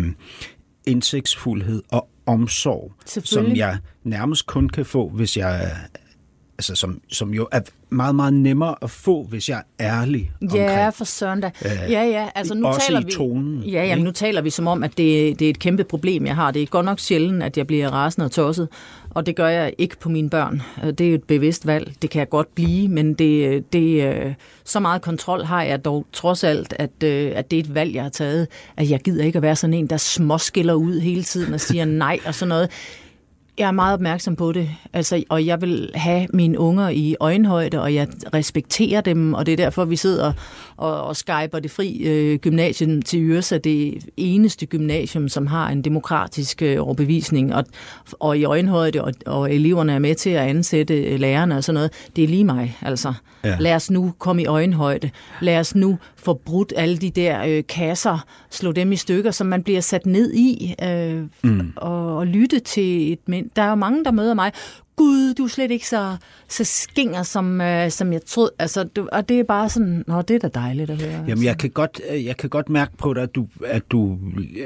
indsigtsfuldhed 0.86 1.82
og 1.90 2.08
omsorg, 2.26 2.92
som 3.06 3.56
jeg 3.56 3.78
nærmest 4.04 4.46
kun 4.46 4.68
kan 4.68 4.84
få, 4.84 5.08
hvis 5.08 5.36
jeg 5.36 5.70
altså 6.58 6.74
som, 6.74 7.00
som 7.08 7.34
jo 7.34 7.48
er 7.52 7.60
meget, 7.90 8.14
meget 8.14 8.32
nemmere 8.34 8.74
at 8.82 8.90
få, 8.90 9.22
hvis 9.22 9.48
jeg 9.48 9.62
er 9.78 10.00
ærlig 10.00 10.30
omkring. 10.42 10.62
Ja, 10.64 10.88
for 10.88 11.04
søren 11.04 11.40
da. 11.40 11.50
Øh, 11.64 11.70
Ja, 11.90 12.04
ja, 12.04 12.28
altså 12.34 12.54
nu 12.54 12.66
også 12.66 12.80
taler 12.86 13.00
i 13.00 13.04
vi... 13.04 13.10
tonen, 13.12 13.62
Ja, 13.62 13.82
ikke? 13.82 14.02
nu 14.02 14.10
taler 14.10 14.40
vi 14.42 14.50
som 14.50 14.66
om, 14.66 14.82
at 14.84 14.90
det, 14.98 15.38
det 15.38 15.46
er 15.46 15.50
et 15.50 15.58
kæmpe 15.58 15.84
problem, 15.84 16.26
jeg 16.26 16.34
har. 16.34 16.50
Det 16.50 16.62
er 16.62 16.66
godt 16.66 16.84
nok 16.86 16.98
sjældent, 17.00 17.42
at 17.42 17.56
jeg 17.58 17.66
bliver 17.66 17.90
rasende 17.90 18.24
og 18.24 18.30
tosset, 18.30 18.68
og 19.10 19.26
det 19.26 19.36
gør 19.36 19.48
jeg 19.48 19.72
ikke 19.78 19.98
på 19.98 20.08
mine 20.08 20.30
børn. 20.30 20.62
Øh, 20.84 20.92
Det 20.92 21.10
er 21.10 21.14
et 21.14 21.24
bevidst 21.24 21.66
valg. 21.66 21.92
Det 22.02 22.10
kan 22.10 22.18
jeg 22.18 22.28
godt 22.28 22.54
blive, 22.54 22.88
men 22.88 23.14
det, 23.14 23.64
det, 23.72 24.02
øh, 24.14 24.34
så 24.64 24.80
meget 24.80 25.02
kontrol 25.02 25.44
har 25.44 25.62
jeg 25.62 25.84
dog 25.84 26.06
trods 26.12 26.44
alt, 26.44 26.74
at, 26.78 27.04
at 27.04 27.50
det 27.50 27.56
er 27.56 27.60
et 27.60 27.74
valg, 27.74 27.94
jeg 27.94 28.02
har 28.02 28.10
taget, 28.10 28.46
at 28.76 28.90
jeg 28.90 29.00
gider 29.00 29.24
ikke 29.24 29.36
at 29.36 29.42
være 29.42 29.56
sådan 29.56 29.74
en, 29.74 29.86
der 29.86 29.96
småskiller 29.96 30.74
ud 30.74 31.00
hele 31.00 31.22
tiden 31.22 31.54
og 31.54 31.60
siger 31.60 31.84
nej 31.84 32.18
og 32.26 32.34
sådan 32.34 32.48
noget. 32.48 32.70
Jeg 33.58 33.66
er 33.66 33.72
meget 33.72 33.94
opmærksom 33.94 34.36
på 34.36 34.52
det, 34.52 34.70
altså, 34.92 35.22
og 35.28 35.46
jeg 35.46 35.60
vil 35.60 35.90
have 35.94 36.26
mine 36.32 36.58
unger 36.58 36.88
i 36.88 37.16
øjenhøjde, 37.20 37.82
og 37.82 37.94
jeg 37.94 38.08
respekterer 38.34 39.00
dem, 39.00 39.34
og 39.34 39.46
det 39.46 39.52
er 39.52 39.56
derfor, 39.56 39.84
vi 39.84 39.96
sidder 39.96 40.32
og, 40.76 41.02
og 41.02 41.16
skyper 41.16 41.58
det 41.62 41.70
fri 41.70 41.96
øh, 41.96 42.38
gymnasium 42.38 43.02
til 43.02 43.20
Yrsa, 43.20 43.58
det 43.58 43.98
eneste 44.16 44.66
gymnasium, 44.66 45.28
som 45.28 45.46
har 45.46 45.68
en 45.68 45.82
demokratisk 45.82 46.62
øh, 46.62 46.86
overbevisning, 46.86 47.54
og, 47.54 47.64
og 48.12 48.38
i 48.38 48.44
øjenhøjde, 48.44 49.04
og, 49.04 49.12
og 49.26 49.54
eleverne 49.54 49.92
er 49.92 49.98
med 49.98 50.14
til 50.14 50.30
at 50.30 50.48
ansætte 50.48 50.94
øh, 50.94 51.20
lærerne 51.20 51.56
og 51.56 51.64
sådan 51.64 51.74
noget. 51.74 51.92
Det 52.16 52.24
er 52.24 52.28
lige 52.28 52.44
mig, 52.44 52.76
altså. 52.82 53.12
Ja. 53.44 53.56
Lad 53.60 53.74
os 53.74 53.90
nu 53.90 54.12
komme 54.18 54.42
i 54.42 54.46
øjenhøjde. 54.46 55.10
Lad 55.40 55.58
os 55.58 55.74
nu 55.74 55.98
få 56.16 56.34
brudt 56.34 56.72
alle 56.76 56.96
de 56.96 57.10
der 57.10 57.44
øh, 57.44 57.62
kasser, 57.68 58.24
slå 58.50 58.72
dem 58.72 58.92
i 58.92 58.96
stykker, 58.96 59.30
som 59.30 59.46
man 59.46 59.62
bliver 59.62 59.80
sat 59.80 60.06
ned 60.06 60.34
i, 60.34 60.74
øh, 60.82 61.22
mm. 61.42 61.72
og, 61.76 62.16
og 62.16 62.26
lytte 62.26 62.58
til 62.58 63.12
et 63.12 63.18
men. 63.26 63.47
Der 63.56 63.62
er 63.62 63.68
jo 63.68 63.74
mange, 63.74 64.04
der 64.04 64.10
møder 64.10 64.34
mig. 64.34 64.52
Gud, 64.96 65.34
du 65.34 65.44
er 65.44 65.48
slet 65.48 65.70
ikke 65.70 65.88
så, 65.88 66.16
så 66.48 66.64
skinger, 66.64 67.22
som, 67.22 67.60
øh, 67.60 67.90
som 67.90 68.12
jeg 68.12 68.24
troede. 68.26 68.50
Altså, 68.58 68.84
du, 68.84 69.08
og 69.12 69.28
det 69.28 69.40
er 69.40 69.44
bare 69.44 69.68
sådan, 69.68 70.04
nå, 70.06 70.22
det 70.22 70.34
er 70.44 70.48
da 70.48 70.60
dejligt 70.60 70.90
at 70.90 71.02
høre. 71.02 71.10
Jamen, 71.12 71.30
altså. 71.30 71.44
jeg 71.44 71.58
kan 71.58 71.70
godt, 71.70 72.00
øh, 72.10 72.24
jeg 72.24 72.36
kan 72.36 72.50
godt 72.50 72.68
mærke 72.68 72.96
på 72.96 73.14
dig, 73.14 73.22
at 73.22 73.34
du, 73.34 73.46
at 73.66 73.82
du, 73.90 74.18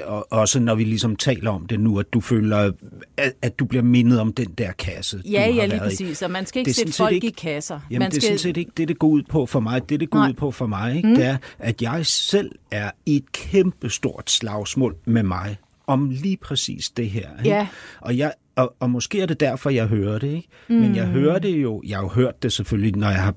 og 0.06 0.26
også 0.30 0.60
når 0.60 0.74
vi 0.74 0.84
ligesom 0.84 1.16
taler 1.16 1.50
om 1.50 1.66
det 1.66 1.80
nu, 1.80 1.98
at 1.98 2.12
du 2.12 2.20
føler, 2.20 2.72
at, 3.16 3.32
at 3.42 3.58
du 3.58 3.64
bliver 3.64 3.82
mindet 3.84 4.20
om 4.20 4.32
den 4.32 4.46
der 4.58 4.72
kasse, 4.72 5.16
du 5.16 5.22
Ja, 5.30 5.40
har 5.40 5.46
ja, 5.46 5.52
lige 5.52 5.60
været 5.70 5.74
i. 5.74 6.04
præcis. 6.04 6.22
Og 6.22 6.30
man 6.30 6.46
skal 6.46 6.58
ikke 6.60 6.68
Det 6.68 6.74
er 6.76 6.78
sætte 6.80 6.92
folk 6.92 7.12
ikke- 7.12 7.26
i 7.26 7.30
kasser. 7.30 7.80
Jamen, 7.90 7.98
man 7.98 8.10
det 8.10 8.16
er 8.16 8.20
skal... 8.20 8.38
sådan 8.38 8.38
set 8.38 8.56
ikke 8.56 8.72
det, 8.76 8.88
det 8.88 8.98
går 8.98 9.08
ud 9.08 9.22
på 9.28 9.46
for 9.46 9.60
mig. 9.60 9.88
Det, 9.88 10.00
det 10.00 10.10
går 10.10 10.18
Nej. 10.18 10.28
ud 10.28 10.34
på 10.34 10.50
for 10.50 10.66
mig, 10.66 10.96
ikke? 10.96 11.08
Mm. 11.08 11.14
det 11.14 11.24
er, 11.24 11.36
at 11.58 11.82
jeg 11.82 12.06
selv 12.06 12.50
er 12.70 12.90
i 13.06 13.16
et 13.16 13.32
kæmpestort 13.32 14.30
slagsmål 14.30 14.96
med 15.04 15.22
mig 15.22 15.56
om 15.86 16.10
lige 16.10 16.36
præcis 16.36 16.90
det 16.90 17.10
her. 17.10 17.28
Ikke? 17.38 17.50
Ja. 17.50 17.66
Og, 18.00 18.16
jeg, 18.16 18.32
og, 18.56 18.74
og 18.80 18.90
måske 18.90 19.20
er 19.20 19.26
det 19.26 19.40
derfor, 19.40 19.70
jeg 19.70 19.86
hører 19.86 20.18
det. 20.18 20.28
Ikke? 20.34 20.48
Mm. 20.68 20.74
Men 20.74 20.96
jeg 20.96 21.06
hører 21.06 21.38
det 21.38 21.48
jo, 21.62 21.82
jeg 21.86 21.96
har 21.96 22.02
jo 22.02 22.08
hørt 22.08 22.42
det 22.42 22.52
selvfølgelig, 22.52 22.96
når 22.96 23.08
jeg 23.10 23.22
har 23.22 23.34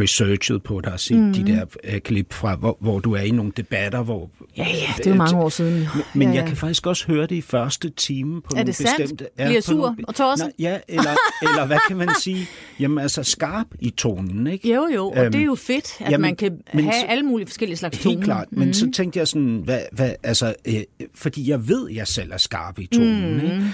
researchet 0.00 0.62
på 0.62 0.80
dig 0.80 0.92
og 0.92 1.00
set 1.00 1.16
mm. 1.16 1.32
de 1.32 1.46
der 1.46 1.64
uh, 1.92 1.98
klip 1.98 2.32
fra, 2.32 2.54
hvor, 2.56 2.76
hvor 2.80 2.98
du 3.00 3.12
er 3.12 3.20
i 3.20 3.30
nogle 3.30 3.52
debatter, 3.56 4.02
hvor... 4.02 4.30
Ja, 4.56 4.64
ja, 4.68 4.72
det 4.96 5.06
er 5.06 5.10
jo 5.10 5.16
mange 5.16 5.36
år 5.36 5.48
siden. 5.48 5.74
Men, 5.74 5.88
men 6.14 6.22
ja, 6.22 6.28
ja, 6.28 6.34
ja. 6.34 6.40
jeg 6.40 6.48
kan 6.48 6.56
faktisk 6.56 6.86
også 6.86 7.06
høre 7.06 7.22
det 7.26 7.36
i 7.36 7.40
første 7.40 7.90
time 7.90 8.40
på 8.42 8.48
Er 8.50 8.54
nogle 8.54 8.66
det 8.66 8.74
sandt? 8.74 8.96
bestemte... 9.00 9.26
Bliver 9.36 9.54
på 9.60 9.60
sur 9.62 9.74
nogle, 9.76 9.96
og 10.08 10.14
tosset? 10.14 10.46
Nej, 10.46 10.52
ja, 10.70 10.78
eller, 10.88 11.10
eller 11.48 11.66
hvad 11.66 11.78
kan 11.88 11.96
man 11.96 12.08
sige? 12.22 12.46
Jamen 12.80 12.98
altså 12.98 13.22
skarp 13.22 13.66
i 13.80 13.90
tonen, 13.90 14.46
ikke? 14.46 14.74
Jo, 14.74 14.88
jo, 14.94 15.06
og 15.10 15.24
Øhm, 15.24 15.32
det 15.32 15.40
er 15.40 15.44
jo 15.44 15.54
fedt, 15.54 15.96
at 16.00 16.10
jamen, 16.10 16.22
man 16.22 16.36
kan 16.36 16.58
men 16.74 16.84
have 16.84 16.94
så- 17.00 17.06
alle 17.06 17.22
mulige 17.22 17.46
forskellige 17.46 17.76
slags 17.76 17.98
toner. 17.98 18.14
Helt 18.16 18.24
klart, 18.24 18.46
men 18.50 18.66
mm. 18.68 18.72
så 18.72 18.90
tænkte 18.94 19.18
jeg 19.18 19.28
sådan, 19.28 19.60
hvad, 19.64 19.80
hvad, 19.92 20.10
altså, 20.22 20.54
øh, 20.68 20.74
fordi 21.14 21.50
jeg 21.50 21.68
ved, 21.68 21.90
at 21.90 21.96
jeg 21.96 22.06
selv 22.06 22.32
er 22.32 22.38
skarp 22.38 22.78
i 22.78 22.86
tonen. 22.86 23.32
Mm. 23.34 23.44
Ikke? 23.44 23.64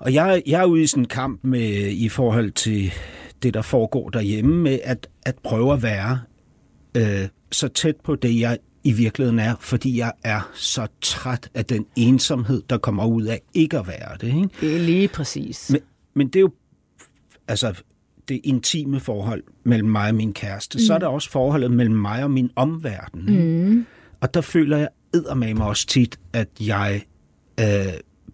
Og 0.00 0.14
jeg, 0.14 0.42
jeg 0.46 0.60
er 0.60 0.64
ude 0.64 0.82
i 0.82 0.86
sådan 0.86 1.02
en 1.02 1.08
kamp 1.08 1.44
med, 1.44 1.90
i 1.90 2.08
forhold 2.08 2.50
til 2.50 2.92
det, 3.42 3.54
der 3.54 3.62
foregår 3.62 4.08
derhjemme, 4.10 4.62
med 4.62 4.78
at, 4.84 5.08
at 5.26 5.38
prøve 5.44 5.72
at 5.72 5.82
være 5.82 6.20
øh, 6.96 7.28
så 7.52 7.68
tæt 7.68 7.96
på 8.04 8.16
det, 8.16 8.40
jeg 8.40 8.58
i 8.84 8.92
virkeligheden 8.92 9.38
er, 9.38 9.54
fordi 9.60 9.98
jeg 9.98 10.12
er 10.24 10.50
så 10.54 10.86
træt 11.00 11.50
af 11.54 11.64
den 11.64 11.86
ensomhed, 11.96 12.62
der 12.70 12.78
kommer 12.78 13.06
ud 13.06 13.22
af 13.22 13.40
ikke 13.54 13.78
at 13.78 13.86
være 13.86 14.16
det. 14.20 14.26
Ikke? 14.26 14.48
Det 14.60 14.76
er 14.76 14.80
lige 14.80 15.08
præcis. 15.08 15.70
Men, 15.70 15.80
men 16.14 16.26
det 16.26 16.36
er 16.36 16.40
jo 16.40 16.50
altså 17.48 17.82
det 18.28 18.40
intime 18.44 19.00
forhold 19.00 19.42
mellem 19.64 19.88
mig 19.88 20.08
og 20.08 20.14
min 20.14 20.32
kæreste. 20.32 20.78
Mm. 20.78 20.80
Så 20.80 20.94
er 20.94 20.98
der 20.98 21.06
også 21.06 21.30
forholdet 21.30 21.70
mellem 21.70 21.96
mig 21.96 22.24
og 22.24 22.30
min 22.30 22.50
omverden. 22.56 23.24
Mm. 23.26 23.86
Og 24.20 24.34
der 24.34 24.40
føler 24.40 24.76
jeg 24.76 24.88
eddermame 25.14 25.64
også 25.64 25.86
tit, 25.86 26.18
at 26.32 26.48
jeg 26.60 27.02
øh, 27.60 27.66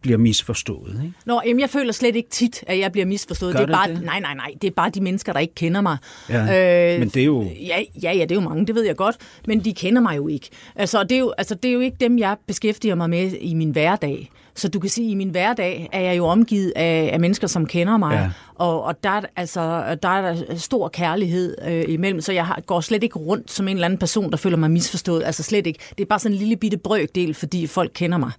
bliver 0.06 0.18
misforstået. 0.18 1.00
Ikke? 1.04 1.14
Nå, 1.26 1.40
jamen, 1.46 1.60
jeg 1.60 1.70
føler 1.70 1.92
slet 1.92 2.16
ikke 2.16 2.30
tit, 2.30 2.64
at 2.66 2.78
jeg 2.78 2.92
bliver 2.92 3.06
misforstået. 3.06 3.52
Gør 3.56 3.60
det 3.66 3.72
er 3.72 3.76
bare, 3.76 3.88
det? 3.88 4.02
Nej, 4.02 4.20
nej, 4.20 4.34
nej. 4.34 4.50
Det 4.62 4.66
er 4.68 4.74
bare 4.76 4.90
de 4.90 5.00
mennesker, 5.00 5.32
der 5.32 5.40
ikke 5.40 5.54
kender 5.54 5.80
mig. 5.80 5.96
Ja, 6.28 6.94
Øh, 6.94 7.00
men 7.00 7.08
det 7.08 7.20
er 7.20 7.24
jo- 7.26 7.42
Ja, 7.66 7.76
ja, 8.02 8.12
ja, 8.12 8.22
det 8.22 8.30
er 8.30 8.34
jo 8.34 8.40
mange, 8.40 8.66
det 8.66 8.74
ved 8.74 8.84
jeg 8.84 8.96
godt. 8.96 9.16
Men 9.46 9.64
de 9.64 9.72
kender 9.74 10.02
mig 10.02 10.16
jo 10.16 10.28
ikke. 10.28 10.48
Altså, 10.76 11.02
det 11.02 11.12
er 11.12 11.18
jo, 11.18 11.32
altså, 11.38 11.54
det 11.54 11.68
er 11.68 11.72
jo 11.72 11.80
ikke 11.80 11.96
dem, 12.00 12.18
jeg 12.18 12.36
beskæftiger 12.46 12.94
mig 12.94 13.10
med 13.10 13.32
i 13.40 13.54
min 13.54 13.70
hverdag. 13.70 14.30
Så 14.54 14.68
du 14.68 14.80
kan 14.80 14.90
sige, 14.90 15.06
at 15.06 15.10
i 15.12 15.14
min 15.14 15.28
hverdag 15.30 15.88
er 15.92 16.00
jeg 16.00 16.16
jo 16.16 16.26
omgivet 16.26 16.72
af, 16.76 17.10
af 17.12 17.20
mennesker, 17.20 17.46
som 17.46 17.66
kender 17.66 17.96
mig. 17.96 18.12
Ja. 18.14 18.30
Og, 18.54 18.82
og 18.82 19.04
der, 19.04 19.10
er, 19.10 19.20
altså, 19.36 19.60
der 20.02 20.08
er 20.08 20.34
der 20.34 20.56
stor 20.56 20.88
kærlighed 20.88 21.54
øh, 21.68 21.84
imellem, 21.88 22.20
så 22.20 22.32
jeg 22.32 22.46
har, 22.46 22.60
går 22.66 22.80
slet 22.80 23.02
ikke 23.02 23.18
rundt 23.18 23.50
som 23.52 23.68
en 23.68 23.76
eller 23.76 23.84
anden 23.84 23.98
person, 23.98 24.30
der 24.30 24.36
føler 24.36 24.56
mig 24.56 24.70
misforstået. 24.70 25.22
Altså 25.24 25.42
slet 25.42 25.66
ikke. 25.66 25.78
Det 25.98 26.04
er 26.04 26.06
bare 26.08 26.18
sådan 26.18 26.32
en 26.34 26.38
lille 26.38 26.56
bitte 26.56 26.76
brøkdel, 26.78 27.34
fordi 27.34 27.66
folk 27.66 27.90
kender 27.94 28.18
mig. 28.18 28.30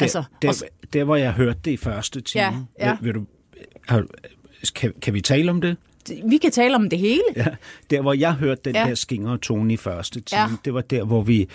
Der, 0.00 0.04
Altså, 0.04 0.22
der, 0.42 0.48
og 0.48 0.54
s- 0.54 0.64
der, 0.92 1.04
hvor 1.04 1.16
jeg 1.16 1.32
hørte 1.32 1.58
det 1.64 1.70
i 1.70 1.76
første 1.76 2.20
time. 2.20 2.42
Ja, 2.44 2.86
ja. 2.86 2.96
Vil, 3.00 3.06
vil 3.06 3.14
du, 3.14 3.26
har, 3.88 4.04
kan, 4.74 4.92
kan 5.02 5.14
vi 5.14 5.20
tale 5.20 5.50
om 5.50 5.60
det? 5.60 5.76
vi 6.30 6.36
kan 6.38 6.50
tale 6.52 6.74
om 6.76 6.90
det 6.90 6.98
hele. 6.98 7.22
Ja, 7.36 7.46
der 7.90 8.00
hvor 8.00 8.12
jeg 8.12 8.32
hørte 8.34 8.60
den 8.64 8.74
ja. 8.74 8.84
Der 8.88 8.94
skingre 8.94 9.38
tone 9.38 9.72
i 9.72 9.76
første 9.76 10.20
time. 10.20 10.40
Ja. 10.42 10.48
det 10.64 10.74
var 10.74 10.80
der, 10.80 11.04
hvor 11.04 11.22
vi, 11.22 11.48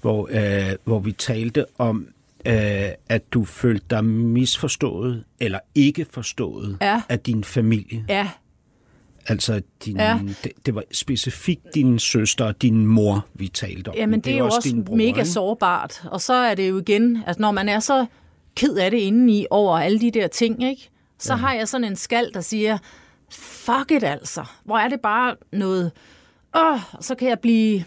hvor, 0.00 0.28
øh, 0.32 0.76
hvor 0.84 0.98
vi 0.98 1.12
talte 1.12 1.64
om, 1.78 2.08
øh, 2.46 2.54
at 3.08 3.32
du 3.32 3.44
følte 3.44 3.84
dig 3.90 4.04
misforstået 4.04 5.24
eller 5.40 5.58
ikke 5.74 6.06
forstået 6.10 6.78
Ja. 6.80 7.02
af 7.08 7.20
din 7.20 7.44
familie. 7.44 8.04
Ja, 8.08 8.28
Altså, 9.28 9.62
din, 9.84 9.96
Ja. 9.96 10.18
det, 10.44 10.52
det 10.66 10.74
var 10.74 10.82
specifikt 10.92 11.74
din 11.74 11.98
søster 11.98 12.44
og 12.44 12.62
din 12.62 12.86
mor, 12.86 13.26
vi 13.34 13.48
talte 13.48 13.88
om. 13.88 13.94
Jamen, 13.96 14.20
det 14.20 14.34
er 14.34 14.38
jo 14.38 14.44
også 14.44 14.60
din 14.64 14.84
bror, 14.84 14.96
mega 14.96 15.08
ikke? 15.08 15.24
sårbart. 15.24 16.02
Og 16.10 16.20
så 16.20 16.32
er 16.34 16.54
det 16.54 16.68
jo 16.68 16.78
igen, 16.78 17.22
at 17.26 17.38
når 17.38 17.50
man 17.50 17.68
er 17.68 17.80
så 17.80 18.06
ked 18.56 18.76
af 18.76 18.90
det 18.90 18.98
indeni 18.98 19.46
over 19.50 19.78
alle 19.78 20.00
de 20.00 20.10
der 20.10 20.26
ting, 20.26 20.62
ikke? 20.62 20.90
så 21.18 21.32
ja. 21.32 21.36
har 21.36 21.54
jeg 21.54 21.68
sådan 21.68 21.84
en 21.84 21.96
skal, 21.96 22.30
der 22.34 22.40
siger, 22.40 22.78
fuck 23.30 23.90
it 23.90 24.04
altså. 24.04 24.44
Hvor 24.64 24.78
er 24.78 24.88
det 24.88 25.00
bare 25.00 25.36
noget... 25.52 25.92
Åh, 26.56 26.80
så 27.00 27.14
kan 27.14 27.28
jeg 27.28 27.38
blive... 27.38 27.84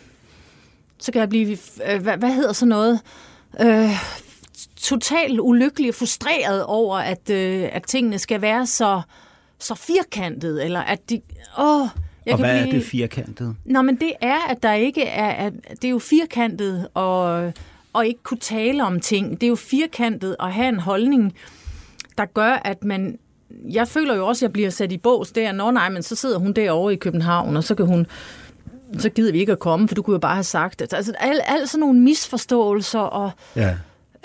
Så 1.00 1.12
kan 1.12 1.20
jeg 1.20 1.30
blive... 1.30 1.58
Øh, 1.92 2.02
hvad, 2.02 2.18
hvad 2.18 2.34
hedder 2.34 2.54
så 2.54 2.66
noget? 2.66 3.00
Øh, 3.62 3.90
totalt 4.76 5.40
ulykkelig 5.40 5.90
og 5.90 5.96
frustreret 5.96 6.64
over, 6.64 6.98
at, 6.98 7.30
øh, 7.30 7.70
at 7.72 7.84
tingene 7.84 8.20
skal 8.20 8.42
være 8.42 8.68
så, 8.68 9.02
så 9.62 9.76
firkantet, 9.76 10.66
eller 10.66 10.80
at 10.80 11.10
de... 11.10 11.22
Åh, 11.60 11.88
jeg 12.26 12.34
Og 12.34 12.40
kan 12.40 12.48
hvad 12.48 12.62
blive... 12.62 12.68
er 12.76 12.80
det 12.80 12.84
firkantet? 12.86 13.56
Nå, 13.66 13.82
men 13.82 13.96
det 13.96 14.14
er, 14.22 14.38
at 14.50 14.64
der 14.64 14.74
ikke 14.74 15.04
er... 15.06 15.30
At 15.48 15.54
det 15.72 15.86
er 15.86 15.90
jo 15.90 16.00
firkantet 16.00 16.88
og, 16.94 17.54
og 17.94 18.08
ikke 18.08 18.24
kunne 18.24 18.40
tale 18.40 18.84
om 18.84 19.00
ting. 19.00 19.32
Det 19.42 19.44
er 19.44 19.50
jo 19.50 19.56
firkantet 19.56 20.36
at 20.40 20.54
have 20.54 20.70
en 20.70 20.80
holdning, 20.80 21.34
der 22.18 22.26
gør, 22.26 22.62
at 22.66 22.84
man... 22.84 23.18
Jeg 23.72 23.88
føler 23.88 24.16
jo 24.16 24.28
også, 24.28 24.40
at 24.46 24.48
jeg 24.50 24.54
bliver 24.54 24.70
sat 24.70 24.92
i 24.92 24.98
bås 24.98 25.32
der. 25.32 25.52
Nå 25.52 25.72
nej, 25.72 25.90
men 25.90 26.04
så 26.04 26.16
sidder 26.16 26.38
hun 26.40 26.54
derovre 26.54 26.94
i 26.94 26.96
København, 26.96 27.58
og 27.58 27.64
så 27.64 27.76
kan 27.76 27.86
hun... 27.86 28.08
Så 28.98 29.10
gider 29.10 29.32
vi 29.32 29.40
ikke 29.40 29.52
at 29.52 29.60
komme, 29.60 29.88
for 29.88 29.96
du 29.96 30.02
kunne 30.02 30.14
jo 30.14 30.20
bare 30.20 30.36
have 30.36 30.44
sagt 30.44 30.80
det. 30.80 30.94
Altså, 30.94 31.14
al, 31.20 31.40
al 31.46 31.68
sådan 31.68 31.80
nogle 31.80 32.00
misforståelser, 32.00 33.00
og 33.00 33.32
Ja. 33.56 33.76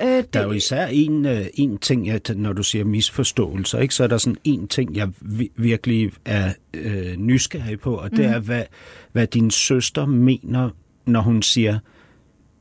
Øh, 0.02 0.08
det, 0.08 0.34
Der 0.34 0.40
er 0.40 0.44
jo 0.44 0.52
især 0.52 0.86
en, 0.86 1.26
øh, 1.26 1.46
en 1.54 1.78
ting, 1.78 2.10
at 2.10 2.32
når 2.36 2.52
du 2.52 2.62
siger 2.62 2.84
misforståelser, 2.84 3.78
ikke, 3.78 3.94
så 3.94 4.02
er 4.04 4.06
der 4.08 4.18
sådan 4.18 4.36
en 4.44 4.68
ting, 4.68 4.96
jeg 4.96 5.08
vi- 5.20 5.50
virkelig 5.56 6.10
er 6.24 6.52
øh, 6.74 7.16
nysgerrig 7.16 7.80
på, 7.80 7.94
og 7.96 8.10
det 8.10 8.18
Mhm. 8.18 8.28
er, 8.34 8.38
hvad, 8.38 8.62
hvad 9.12 9.26
din 9.26 9.50
søster 9.50 10.06
mener, 10.06 10.70
når 11.06 11.20
hun 11.20 11.42
siger, 11.42 11.78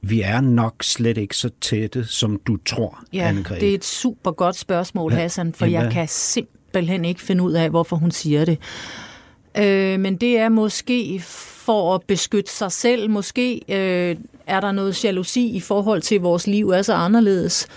vi 0.02 0.22
er 0.22 0.42
nok 0.42 0.84
slet 0.84 1.18
ikke 1.18 1.38
så 1.38 1.50
tætte, 1.62 2.06
som 2.06 2.42
du 2.48 2.58
tror, 2.66 3.04
Ja, 3.14 3.32
Anne-Grethe. 3.32 3.60
det 3.60 3.70
er 3.70 3.74
et 3.76 3.86
super 3.86 4.32
godt 4.32 4.56
spørgsmål, 4.56 5.14
Ja, 5.14 5.20
Hassan, 5.20 5.54
for 5.54 5.66
jamen, 5.66 5.84
jeg 5.84 5.92
kan 5.92 6.08
simpelthen 6.08 7.06
ikke 7.06 7.22
finde 7.22 7.44
ud 7.44 7.54
af, 7.54 7.70
hvorfor 7.70 7.96
hun 7.96 8.12
siger 8.12 8.46
det. 8.46 8.58
Øh, 9.58 10.00
men 10.00 10.16
det 10.18 10.38
er 10.38 10.50
måske 10.50 11.20
for 11.66 11.96
at 11.96 12.02
beskytte 12.08 12.52
sig 12.52 12.72
selv. 12.72 13.10
Måske 13.10 13.62
øh, 13.70 14.16
er 14.48 14.60
der 14.60 14.72
noget 14.72 15.04
jalousi 15.04 15.48
i 15.48 15.60
forhold 15.60 16.02
til, 16.02 16.16
at 16.16 16.24
vores 16.24 16.48
liv 16.48 16.70
er 16.70 16.82
så 16.82 16.94
anderledes. 16.94 17.68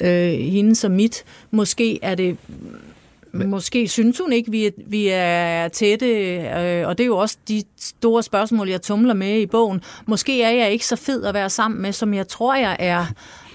Øh, 0.00 0.32
hende 0.32 0.74
som 0.74 0.92
mit. 0.92 1.24
Måske 1.50 1.98
er 2.02 2.14
det 2.14 2.36
men. 3.36 3.50
Måske 3.50 3.88
synes 3.88 4.18
hun 4.18 4.32
ikke, 4.32 4.50
vi 4.50 4.66
er, 4.66 4.70
vi 4.76 5.08
er 5.12 5.68
tætte, 5.68 6.06
øh, 6.06 6.88
og 6.88 6.98
det 6.98 7.04
er 7.04 7.06
jo 7.06 7.16
også 7.16 7.36
de 7.48 7.62
store 7.80 8.22
spørgsmål, 8.22 8.68
jeg 8.68 8.82
tumler 8.82 9.14
med 9.14 9.40
i 9.40 9.46
bogen. 9.46 9.82
Måske 10.06 10.42
er 10.42 10.50
jeg 10.50 10.72
ikke 10.72 10.86
så 10.86 10.96
fed 10.96 11.24
at 11.24 11.34
være 11.34 11.50
sammen 11.50 11.82
med, 11.82 11.92
som 11.92 12.14
jeg 12.14 12.28
tror, 12.28 12.54
jeg 12.54 12.76
er. 12.78 13.06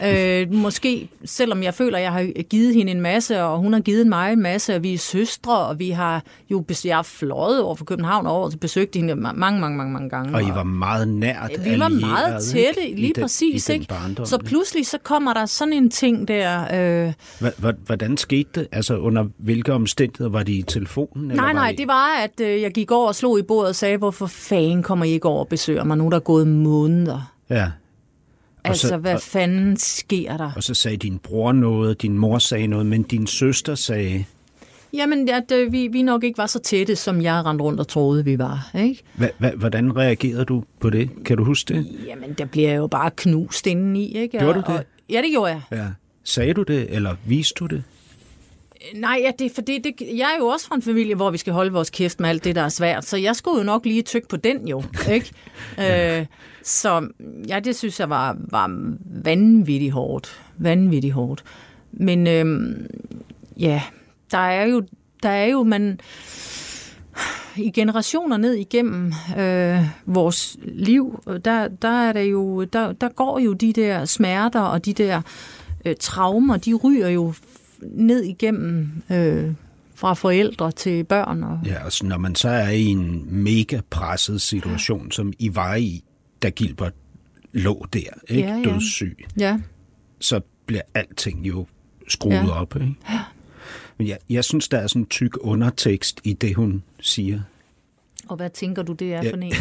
Øh, 0.04 0.54
måske, 0.54 1.10
selvom 1.26 1.64
jeg 1.64 1.74
føler, 1.74 1.98
at 1.98 2.04
jeg 2.04 2.12
har 2.12 2.44
givet 2.44 2.76
hende 2.76 2.92
en 2.92 3.02
masse, 3.02 3.44
og 3.44 3.60
hun 3.60 3.74
har 3.74 3.80
givet 3.80 4.08
mig 4.08 4.34
en 4.34 4.42
masse, 4.42 4.76
og 4.76 4.84
vi 4.84 4.94
er 4.94 4.98
søstre, 4.98 5.58
og 5.60 5.80
vi 5.80 5.90
har 5.90 6.24
jo 6.52 6.64
jeg 6.86 6.96
har 6.96 7.04
fløjet 7.04 7.62
over 7.62 7.76
for 7.76 7.86
København 7.86 8.28
over 8.28 8.50
til 8.50 8.58
besøgt 8.58 8.96
hende 8.96 9.16
mange, 9.16 9.60
mange, 9.60 9.78
mange, 9.78 9.94
mange 9.94 10.10
gange. 10.10 10.36
Og 10.36 10.44
I 10.44 10.50
var 10.50 10.64
meget 10.64 11.08
nært 11.08 11.52
Vi 11.64 11.80
var 11.80 11.90
meget 11.90 12.44
tætte, 12.44 12.82
lige 12.96 13.10
i 13.10 13.12
den, 13.16 13.24
præcis. 13.24 13.70
I 13.70 13.74
ikke? 13.74 13.88
Så 14.24 14.38
pludselig 14.46 14.88
så 14.88 14.98
kommer 15.04 15.34
der 15.34 15.46
sådan 15.46 15.74
en 15.74 15.90
ting 15.90 16.28
der. 16.28 16.66
Øh... 16.74 17.14
Hvordan 17.86 18.18
skete 18.18 18.50
det? 18.56 18.68
Altså 18.72 18.98
under 18.98 19.26
hvilke 19.38 19.74
omstændigheder? 19.74 20.30
Var 20.30 20.44
det 20.44 20.54
i 20.54 20.62
telefonen? 20.62 21.28
Nej, 21.28 21.34
eller 21.34 21.54
nej, 21.54 21.70
I... 21.70 21.76
det 21.76 21.88
var, 21.88 22.18
at 22.24 22.42
øh, 22.42 22.62
jeg 22.62 22.72
gik 22.72 22.92
over 22.92 23.08
og 23.08 23.16
slog 23.16 23.40
i 23.40 23.42
bordet 23.42 23.70
og 23.70 23.76
sagde, 23.76 23.98
hvorfor 23.98 24.28
fanden 24.28 24.84
kommer 24.84 25.06
I 25.06 25.10
ikke 25.10 25.28
over 25.28 25.40
og 25.40 25.48
besøger 25.48 25.84
mig 25.84 25.98
nu, 25.98 26.10
der 26.10 26.16
er 26.16 26.20
gået 26.20 26.48
måneder? 26.48 27.34
Ja. 27.50 27.72
Altså, 28.64 28.88
så, 28.88 28.98
hvad 28.98 29.20
fanden 29.20 29.78
sker 29.78 30.38
der? 30.38 30.52
Og 30.56 30.64
så 30.64 30.74
sagde 30.74 30.98
din 30.98 31.20
bror 31.20 31.52
noget, 31.52 32.02
din 32.02 32.18
mor 32.18 32.38
sagde 32.38 32.68
noget, 32.68 32.86
men 32.86 33.04
din 33.04 33.28
søster 33.28 33.76
sagde... 33.76 34.26
Jamen, 34.94 35.30
at 35.30 35.52
øh, 35.52 35.72
vi, 35.72 35.88
vi 35.88 36.02
nok 36.02 36.24
ikke 36.24 36.38
var 36.38 36.46
så 36.46 36.60
tætte, 36.60 36.96
som 36.96 37.22
jeg 37.22 37.46
rendte 37.46 37.64
rundt 37.64 37.80
og 37.80 37.88
troede, 37.88 38.26
vi 38.26 38.40
var. 38.40 38.72
Ikke? 38.80 39.04
Hva, 39.16 39.52
hvordan 39.56 39.98
reagerede 39.98 40.46
du 40.46 40.64
på 40.80 40.90
det? 40.90 41.10
Kan 41.26 41.38
du 41.38 41.44
huske 41.44 41.74
det? 41.74 41.88
Jamen, 42.08 42.34
der 42.34 42.46
bliver 42.46 42.74
jo 42.74 42.88
bare 42.88 43.12
knust 43.16 43.68
indeni. 43.68 44.16
Ikke? 44.18 44.40
Gjorde 44.40 44.54
du 44.54 44.60
det? 44.60 44.78
Og, 44.80 44.84
ja, 45.10 45.22
det 45.22 45.30
gjorde 45.32 45.52
jeg. 45.52 45.62
Ja. 45.72 45.88
Sagde 46.24 46.54
du 46.54 46.64
det, 46.64 46.96
eller 46.96 47.16
viste 47.26 47.54
du 47.60 47.66
det? 47.66 47.84
Nej, 48.96 49.20
ja, 49.24 49.32
det, 49.40 49.52
for 49.56 49.62
det, 49.62 49.84
det, 49.84 49.94
jeg 50.00 50.32
er 50.36 50.38
jo 50.40 50.48
også 50.48 50.68
fra 50.68 50.76
en 50.76 50.82
familie, 50.82 51.16
hvor 51.16 51.32
vi 51.32 51.38
skal 51.38 51.54
holde 51.54 51.72
vores 51.72 51.90
kæft 51.90 52.20
med 52.20 52.30
alt 52.30 52.44
det, 52.44 52.56
der 52.56 52.62
er 52.62 52.70
svært, 52.70 53.06
så 53.06 53.18
jeg 53.18 53.36
skulle 53.36 53.58
jo 53.58 53.64
nok 53.64 53.86
lige 53.86 54.02
tykke 54.02 54.28
på 54.28 54.38
den 54.38 54.68
jo, 54.68 54.84
ikke? 55.16 55.32
øh, 56.20 56.26
så 56.64 57.08
ja, 57.48 57.60
det 57.60 57.76
synes 57.76 58.00
jeg 58.00 58.10
var, 58.10 58.38
var 58.40 58.96
vanvittigt 59.24 59.94
hårdt. 59.94 60.42
Vanvittigt 60.58 61.14
hårdt. 61.14 61.44
Men 61.92 62.28
øhm, 62.28 62.86
ja, 63.58 63.82
der 64.32 64.38
er 64.38 64.66
jo, 64.66 64.84
der 65.24 65.30
er 65.30 65.46
jo, 65.46 65.64
man 65.64 66.00
i 67.56 67.72
generationer 67.72 68.38
ned 68.38 68.54
igennem 68.54 69.14
øh, 69.38 69.86
vores 70.06 70.58
liv, 70.64 71.24
der, 71.46 71.68
der 71.68 71.90
er 72.08 72.14
det 72.14 72.32
jo, 72.32 72.64
der, 72.64 72.92
der 72.92 73.10
går 73.10 73.40
jo 73.40 73.54
de 73.54 73.74
der 73.74 74.06
smerter 74.06 74.60
og 74.60 74.86
de 74.86 74.94
der 74.94 75.22
øh, 75.86 75.96
traumer, 76.00 76.58
de 76.58 76.74
ryger 76.74 77.10
jo 77.10 77.34
ned 77.82 78.24
igennem 78.24 78.90
øh, 79.12 79.52
fra 79.96 80.14
forældre 80.14 80.72
til 80.72 81.04
børn. 81.04 81.44
Og... 81.44 81.60
Ja, 81.66 81.84
altså 81.84 82.06
når 82.06 82.18
man 82.18 82.36
så 82.36 82.50
er 82.50 82.70
i 82.70 82.86
en 82.86 83.26
mega 83.30 83.80
presset 83.90 84.42
situation, 84.42 85.04
ja. 85.04 85.12
som 85.12 85.34
I 85.40 85.56
var 85.56 85.76
i, 85.76 86.04
da 86.42 86.50
Gilbert 86.50 86.94
lå 87.52 87.86
der, 87.94 88.00
ikke 88.28 88.50
ja, 88.50 88.56
ja. 88.56 88.64
dødssyg, 88.64 89.26
ja. 89.40 89.60
så 90.20 90.42
bliver 90.66 90.82
alting 90.94 91.48
jo 91.48 91.66
skruet 92.08 92.36
ja. 92.36 92.50
op. 92.50 92.76
Ikke? 92.76 92.96
Ja. 93.10 93.20
Men 93.98 94.08
jeg, 94.08 94.18
jeg 94.30 94.44
synes, 94.44 94.68
der 94.68 94.78
er 94.78 94.88
sådan 94.88 95.02
en 95.02 95.06
tyk 95.06 95.38
undertekst 95.42 96.22
i 96.24 96.34
det, 96.34 96.56
hun 96.56 96.84
siger. 97.00 97.42
Og 98.28 98.36
hvad 98.36 98.50
tænker 98.50 98.84
du, 98.84 98.94
det 98.94 99.14
er 99.14 99.30
for 99.30 99.38
en? 99.38 99.54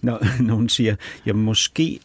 når, 0.00 0.42
når 0.42 0.54
hun 0.54 0.68
siger, 0.68 0.96
ja, 1.26 1.32
måske 1.32 2.00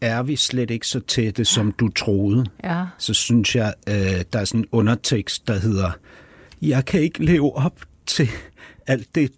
er 0.00 0.22
vi 0.22 0.36
slet 0.36 0.70
ikke 0.70 0.86
så 0.86 1.00
tætte, 1.00 1.44
som 1.44 1.72
du 1.72 1.88
troede, 1.88 2.46
ja. 2.64 2.86
så 2.98 3.14
synes 3.14 3.56
jeg, 3.56 3.74
øh, 3.88 4.24
der 4.32 4.38
er 4.38 4.44
sådan 4.44 4.60
en 4.60 4.66
undertekst, 4.72 5.48
der 5.48 5.58
hedder, 5.58 5.90
jeg 6.62 6.84
kan 6.84 7.00
ikke 7.00 7.24
leve 7.24 7.56
op 7.56 7.80
til 8.06 8.28
alt 8.86 9.14
det, 9.14 9.32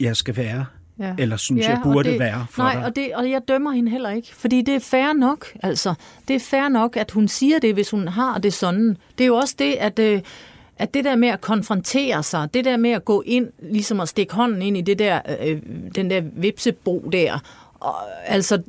jeg 0.00 0.16
skal 0.16 0.36
være. 0.36 0.66
Ja. 0.98 1.14
Eller 1.18 1.36
synes 1.36 1.64
ja, 1.64 1.70
jeg 1.70 1.80
burde 1.82 2.10
det, 2.10 2.18
være 2.18 2.46
for 2.50 2.62
nej, 2.62 2.74
dig. 2.74 2.84
Og, 2.84 2.96
det, 2.96 3.14
og 3.14 3.30
jeg 3.30 3.40
dømmer 3.48 3.70
hende 3.72 3.90
heller 3.90 4.10
ikke, 4.10 4.34
fordi 4.34 4.62
det 4.62 4.74
er 4.74 4.80
fair 4.80 5.12
nok. 5.12 5.46
Altså, 5.62 5.94
det 6.28 6.36
er 6.36 6.40
fair 6.40 6.68
nok, 6.68 6.96
at 6.96 7.10
hun 7.10 7.28
siger 7.28 7.58
det, 7.58 7.74
hvis 7.74 7.90
hun 7.90 8.08
har 8.08 8.38
det 8.38 8.52
sådan. 8.52 8.96
Det 9.18 9.24
er 9.24 9.28
jo 9.28 9.36
også 9.36 9.54
det, 9.58 9.72
at... 9.74 9.98
Øh, 9.98 10.20
at 10.78 10.94
det 10.94 11.04
der 11.04 11.16
med 11.16 11.28
at 11.28 11.40
konfrontere 11.40 12.22
sig, 12.22 12.54
det 12.54 12.64
der 12.64 12.76
med 12.76 12.90
at 12.90 13.04
gå 13.04 13.22
ind, 13.26 13.46
ligesom 13.58 14.00
at 14.00 14.08
stikke 14.08 14.34
hånden 14.34 14.62
ind 14.62 14.76
i 14.76 14.80
det 14.80 14.98
der, 14.98 15.20
øh, 15.40 15.62
den 15.94 16.10
der 16.10 16.22
vipsebo 16.32 17.08
der, 17.12 17.38
og, 17.80 17.94
altså 18.26 18.62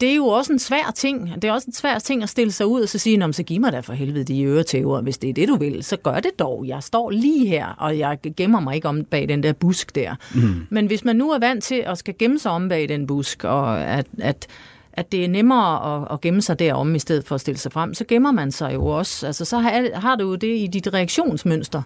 det 0.00 0.10
er 0.10 0.14
jo 0.14 0.26
også 0.26 0.52
en 0.52 0.58
svær 0.58 0.92
ting. 0.94 1.42
Det 1.42 1.44
er 1.44 1.52
også 1.52 1.66
en 1.66 1.72
svær 1.72 1.98
ting 1.98 2.22
at 2.22 2.28
stille 2.28 2.52
sig 2.52 2.66
ud 2.66 2.82
og 2.82 2.88
så 2.88 2.98
sige, 2.98 3.32
så 3.32 3.42
giv 3.42 3.60
mig 3.60 3.72
da 3.72 3.80
for 3.80 3.92
helvede 3.92 4.24
de 4.24 4.42
øretæver, 4.42 5.00
hvis 5.00 5.18
det 5.18 5.30
er 5.30 5.34
det, 5.34 5.48
du 5.48 5.56
vil. 5.56 5.84
Så 5.84 5.96
gør 5.96 6.20
det 6.20 6.38
dog. 6.38 6.64
Jeg 6.66 6.82
står 6.82 7.10
lige 7.10 7.46
her, 7.46 7.66
og 7.66 7.98
jeg 7.98 8.18
gemmer 8.36 8.60
mig 8.60 8.74
ikke 8.74 8.88
om 8.88 9.04
bag 9.04 9.28
den 9.28 9.42
der 9.42 9.52
busk 9.52 9.94
der. 9.94 10.14
Mm. 10.34 10.66
Men 10.70 10.86
hvis 10.86 11.04
man 11.04 11.16
nu 11.16 11.30
er 11.30 11.38
vant 11.38 11.64
til 11.64 11.82
at 11.86 11.98
skal 11.98 12.14
gemme 12.18 12.38
sig 12.38 12.50
om 12.50 12.68
bag 12.68 12.88
den 12.88 13.06
busk, 13.06 13.44
og 13.44 13.84
at, 13.84 14.06
at 14.18 14.46
at 14.92 15.12
det 15.12 15.24
er 15.24 15.28
nemmere 15.28 16.02
at, 16.02 16.08
at 16.10 16.20
gemme 16.20 16.42
sig 16.42 16.58
derom, 16.58 16.94
i 16.94 16.98
stedet 16.98 17.24
for 17.24 17.34
at 17.34 17.40
stille 17.40 17.58
sig 17.58 17.72
frem, 17.72 17.94
så 17.94 18.04
gemmer 18.08 18.32
man 18.32 18.52
sig 18.52 18.74
jo 18.74 18.86
også. 18.86 19.26
Altså, 19.26 19.44
så 19.44 19.58
har, 19.58 20.00
har 20.00 20.16
du 20.16 20.24
jo 20.24 20.34
det 20.34 20.56
i 20.56 20.66
dit 20.66 20.94
reaktionsmønster. 20.94 21.82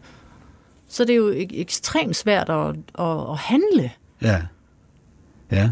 Så 0.89 1.05
det 1.05 1.13
er 1.13 1.17
jo 1.17 1.33
ekstremt 1.37 2.17
svært 2.17 2.51
at, 2.51 2.77
at, 2.99 3.31
at 3.31 3.37
handle. 3.37 3.91
Ja. 4.23 4.43
Ja. 5.53 5.71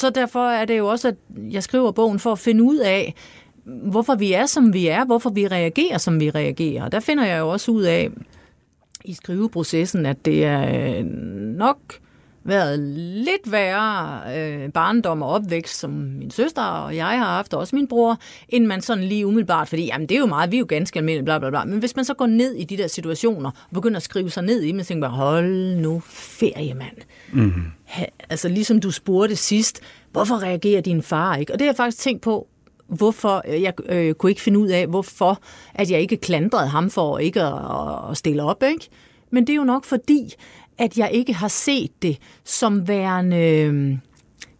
Så 0.00 0.10
derfor 0.10 0.48
er 0.48 0.64
det 0.64 0.78
jo 0.78 0.86
også, 0.86 1.08
at 1.08 1.14
jeg 1.36 1.62
skriver 1.62 1.92
bogen 1.92 2.18
for 2.18 2.32
at 2.32 2.38
finde 2.38 2.62
ud 2.62 2.76
af, 2.76 3.14
hvorfor 3.64 4.14
vi 4.14 4.32
er, 4.32 4.46
som 4.46 4.72
vi 4.72 4.86
er, 4.86 5.04
hvorfor 5.04 5.30
vi 5.30 5.46
reagerer, 5.46 5.98
som 5.98 6.20
vi 6.20 6.30
reagerer. 6.30 6.88
Der 6.88 7.00
finder 7.00 7.26
jeg 7.26 7.38
jo 7.38 7.48
også 7.48 7.70
ud 7.72 7.82
af 7.82 8.10
i 9.04 9.14
skriveprocessen, 9.14 10.06
at 10.06 10.24
det 10.24 10.44
er 10.44 11.02
nok 11.56 11.78
været 12.44 12.78
lidt 13.24 13.52
værre 13.52 14.20
øh, 14.36 14.72
barndom 14.72 15.22
og 15.22 15.28
opvækst, 15.28 15.78
som 15.78 15.90
min 15.90 16.30
søster 16.30 16.62
og 16.62 16.96
jeg 16.96 17.06
har 17.06 17.16
haft, 17.16 17.54
og 17.54 17.60
også 17.60 17.76
min 17.76 17.86
bror, 17.86 18.18
end 18.48 18.66
man 18.66 18.80
sådan 18.80 19.04
lige 19.04 19.26
umiddelbart, 19.26 19.68
fordi 19.68 19.84
jamen, 19.84 20.08
det 20.08 20.14
er 20.14 20.18
jo 20.18 20.26
meget, 20.26 20.50
vi 20.50 20.56
er 20.56 20.60
jo 20.60 20.66
ganske 20.68 20.98
almindelige, 20.98 21.24
bla 21.24 21.38
bla 21.38 21.50
bla. 21.50 21.64
Men 21.64 21.78
hvis 21.78 21.96
man 21.96 22.04
så 22.04 22.14
går 22.14 22.26
ned 22.26 22.54
i 22.54 22.64
de 22.64 22.76
der 22.76 22.86
situationer, 22.86 23.50
og 23.50 23.74
begynder 23.74 23.96
at 23.96 24.02
skrive 24.02 24.30
sig 24.30 24.42
ned 24.42 24.62
i 24.62 24.72
dem, 24.72 24.80
så 24.80 24.86
tænker 24.86 25.08
man, 25.08 25.16
hold 25.16 25.76
nu 25.76 26.02
ferie, 26.06 26.74
mand. 26.74 26.96
Mm-hmm. 27.32 27.62
Ha, 27.84 28.04
altså 28.30 28.48
ligesom 28.48 28.80
du 28.80 28.90
spurgte 28.90 29.36
sidst, 29.36 29.80
hvorfor 30.12 30.42
reagerer 30.42 30.80
din 30.80 31.02
far 31.02 31.36
ikke? 31.36 31.52
Og 31.52 31.58
det 31.58 31.64
har 31.64 31.72
jeg 31.72 31.76
faktisk 31.76 32.02
tænkt 32.02 32.22
på, 32.22 32.46
hvorfor, 32.86 33.48
jeg 33.48 33.74
øh, 33.88 34.14
kunne 34.14 34.30
ikke 34.30 34.42
finde 34.42 34.58
ud 34.58 34.68
af, 34.68 34.86
hvorfor, 34.86 35.38
at 35.74 35.90
jeg 35.90 36.00
ikke 36.00 36.16
klandrede 36.16 36.68
ham 36.68 36.90
for 36.90 37.18
ikke 37.18 37.42
at, 37.42 38.10
at 38.10 38.16
stille 38.16 38.42
op, 38.42 38.62
ikke? 38.62 38.88
Men 39.30 39.46
det 39.46 39.52
er 39.52 39.56
jo 39.56 39.64
nok 39.64 39.84
fordi, 39.84 40.34
at 40.80 40.98
jeg 40.98 41.10
ikke 41.12 41.32
har 41.32 41.48
set 41.48 42.02
det 42.02 42.18
som 42.44 42.88
værende 42.88 43.36
øh, 43.36 43.98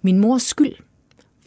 min 0.03 0.19
mors 0.19 0.43
skyld. 0.43 0.75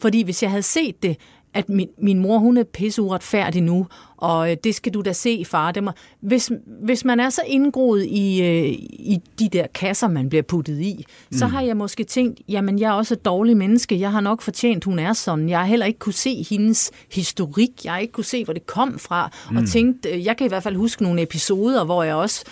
Fordi 0.00 0.22
hvis 0.22 0.42
jeg 0.42 0.50
havde 0.50 0.62
set 0.62 1.02
det, 1.02 1.16
at 1.54 1.68
min, 1.68 1.88
min 1.98 2.18
mor 2.18 2.38
hun 2.38 2.56
er 2.56 2.64
pisse 2.64 3.02
uretfærdig 3.02 3.62
nu, 3.62 3.86
og 4.16 4.50
øh, 4.50 4.56
det 4.64 4.74
skal 4.74 4.94
du 4.94 5.00
da 5.00 5.12
se, 5.12 5.44
far. 5.46 5.72
Det 5.72 5.84
må, 5.84 5.90
hvis, 6.20 6.52
hvis 6.82 7.04
man 7.04 7.20
er 7.20 7.30
så 7.30 7.42
indgroet 7.46 8.04
i, 8.04 8.42
øh, 8.42 8.66
i 8.92 9.20
de 9.38 9.48
der 9.48 9.66
kasser, 9.74 10.08
man 10.08 10.28
bliver 10.28 10.42
puttet 10.42 10.80
i, 10.80 11.04
mm. 11.30 11.38
så 11.38 11.46
har 11.46 11.62
jeg 11.62 11.76
måske 11.76 12.04
tænkt, 12.04 12.40
jamen 12.48 12.78
jeg 12.78 12.88
er 12.88 12.92
også 12.92 13.14
et 13.14 13.24
dårligt 13.24 13.58
menneske, 13.58 14.00
jeg 14.00 14.12
har 14.12 14.20
nok 14.20 14.42
fortjent, 14.42 14.84
hun 14.84 14.98
er 14.98 15.12
sådan. 15.12 15.48
Jeg 15.48 15.58
har 15.58 15.66
heller 15.66 15.86
ikke 15.86 15.98
kunne 15.98 16.12
se 16.12 16.46
hendes 16.50 16.90
historik, 17.12 17.84
jeg 17.84 17.92
har 17.92 18.00
ikke 18.00 18.12
kunne 18.12 18.24
se, 18.24 18.44
hvor 18.44 18.54
det 18.54 18.66
kom 18.66 18.98
fra, 18.98 19.30
mm. 19.50 19.56
og 19.56 19.66
tænkt, 19.66 20.06
øh, 20.12 20.24
jeg 20.24 20.36
kan 20.36 20.44
i 20.44 20.48
hvert 20.48 20.62
fald 20.62 20.76
huske 20.76 21.02
nogle 21.02 21.22
episoder, 21.22 21.84
hvor 21.84 22.02
jeg 22.02 22.14
også 22.14 22.44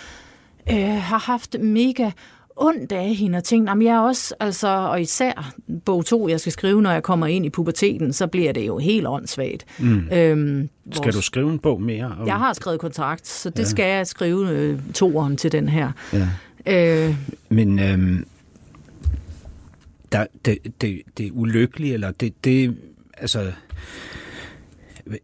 øh, 0.71 1.01
har 1.01 1.17
haft 1.17 1.55
mega 1.59 2.11
ondt 2.55 2.91
af 2.91 3.15
hende 3.15 3.37
og 3.37 3.43
tænkt, 3.43 3.69
jeg 3.83 3.95
er 3.95 3.99
også, 3.99 4.35
altså, 4.39 4.67
og 4.67 5.01
især 5.01 5.53
bog 5.85 6.05
to, 6.05 6.27
jeg 6.27 6.39
skal 6.39 6.51
skrive, 6.51 6.81
når 6.81 6.91
jeg 6.91 7.03
kommer 7.03 7.27
ind 7.27 7.45
i 7.45 7.49
puberteten, 7.49 8.13
så 8.13 8.27
bliver 8.27 8.51
det 8.51 8.67
jo 8.67 8.77
helt 8.77 9.07
åndssvagt. 9.07 9.65
Mm. 9.79 10.09
Øhm, 10.11 10.69
vores, 10.85 10.97
skal 10.97 11.13
du 11.13 11.21
skrive 11.21 11.51
en 11.51 11.59
bog 11.59 11.81
mere? 11.81 12.15
Om... 12.19 12.27
Jeg 12.27 12.35
har 12.35 12.53
skrevet 12.53 12.79
kontrakt, 12.79 13.27
så 13.27 13.49
det 13.49 13.59
ja. 13.59 13.63
skal 13.63 13.85
jeg 13.85 14.07
skrive 14.07 14.49
øh, 14.49 14.79
toeren 14.93 15.37
til 15.37 15.51
den 15.51 15.69
her. 15.69 15.91
Ja. 16.13 16.27
Øh, 16.65 17.15
Men 17.49 17.79
øhm, 17.79 18.25
der, 20.11 20.25
det, 20.45 20.57
det, 20.81 21.01
det 21.17 21.27
er 21.27 21.31
ulykkeligt, 21.31 21.93
eller 21.93 22.11
det, 22.11 22.43
det 22.43 22.77
altså 23.17 23.51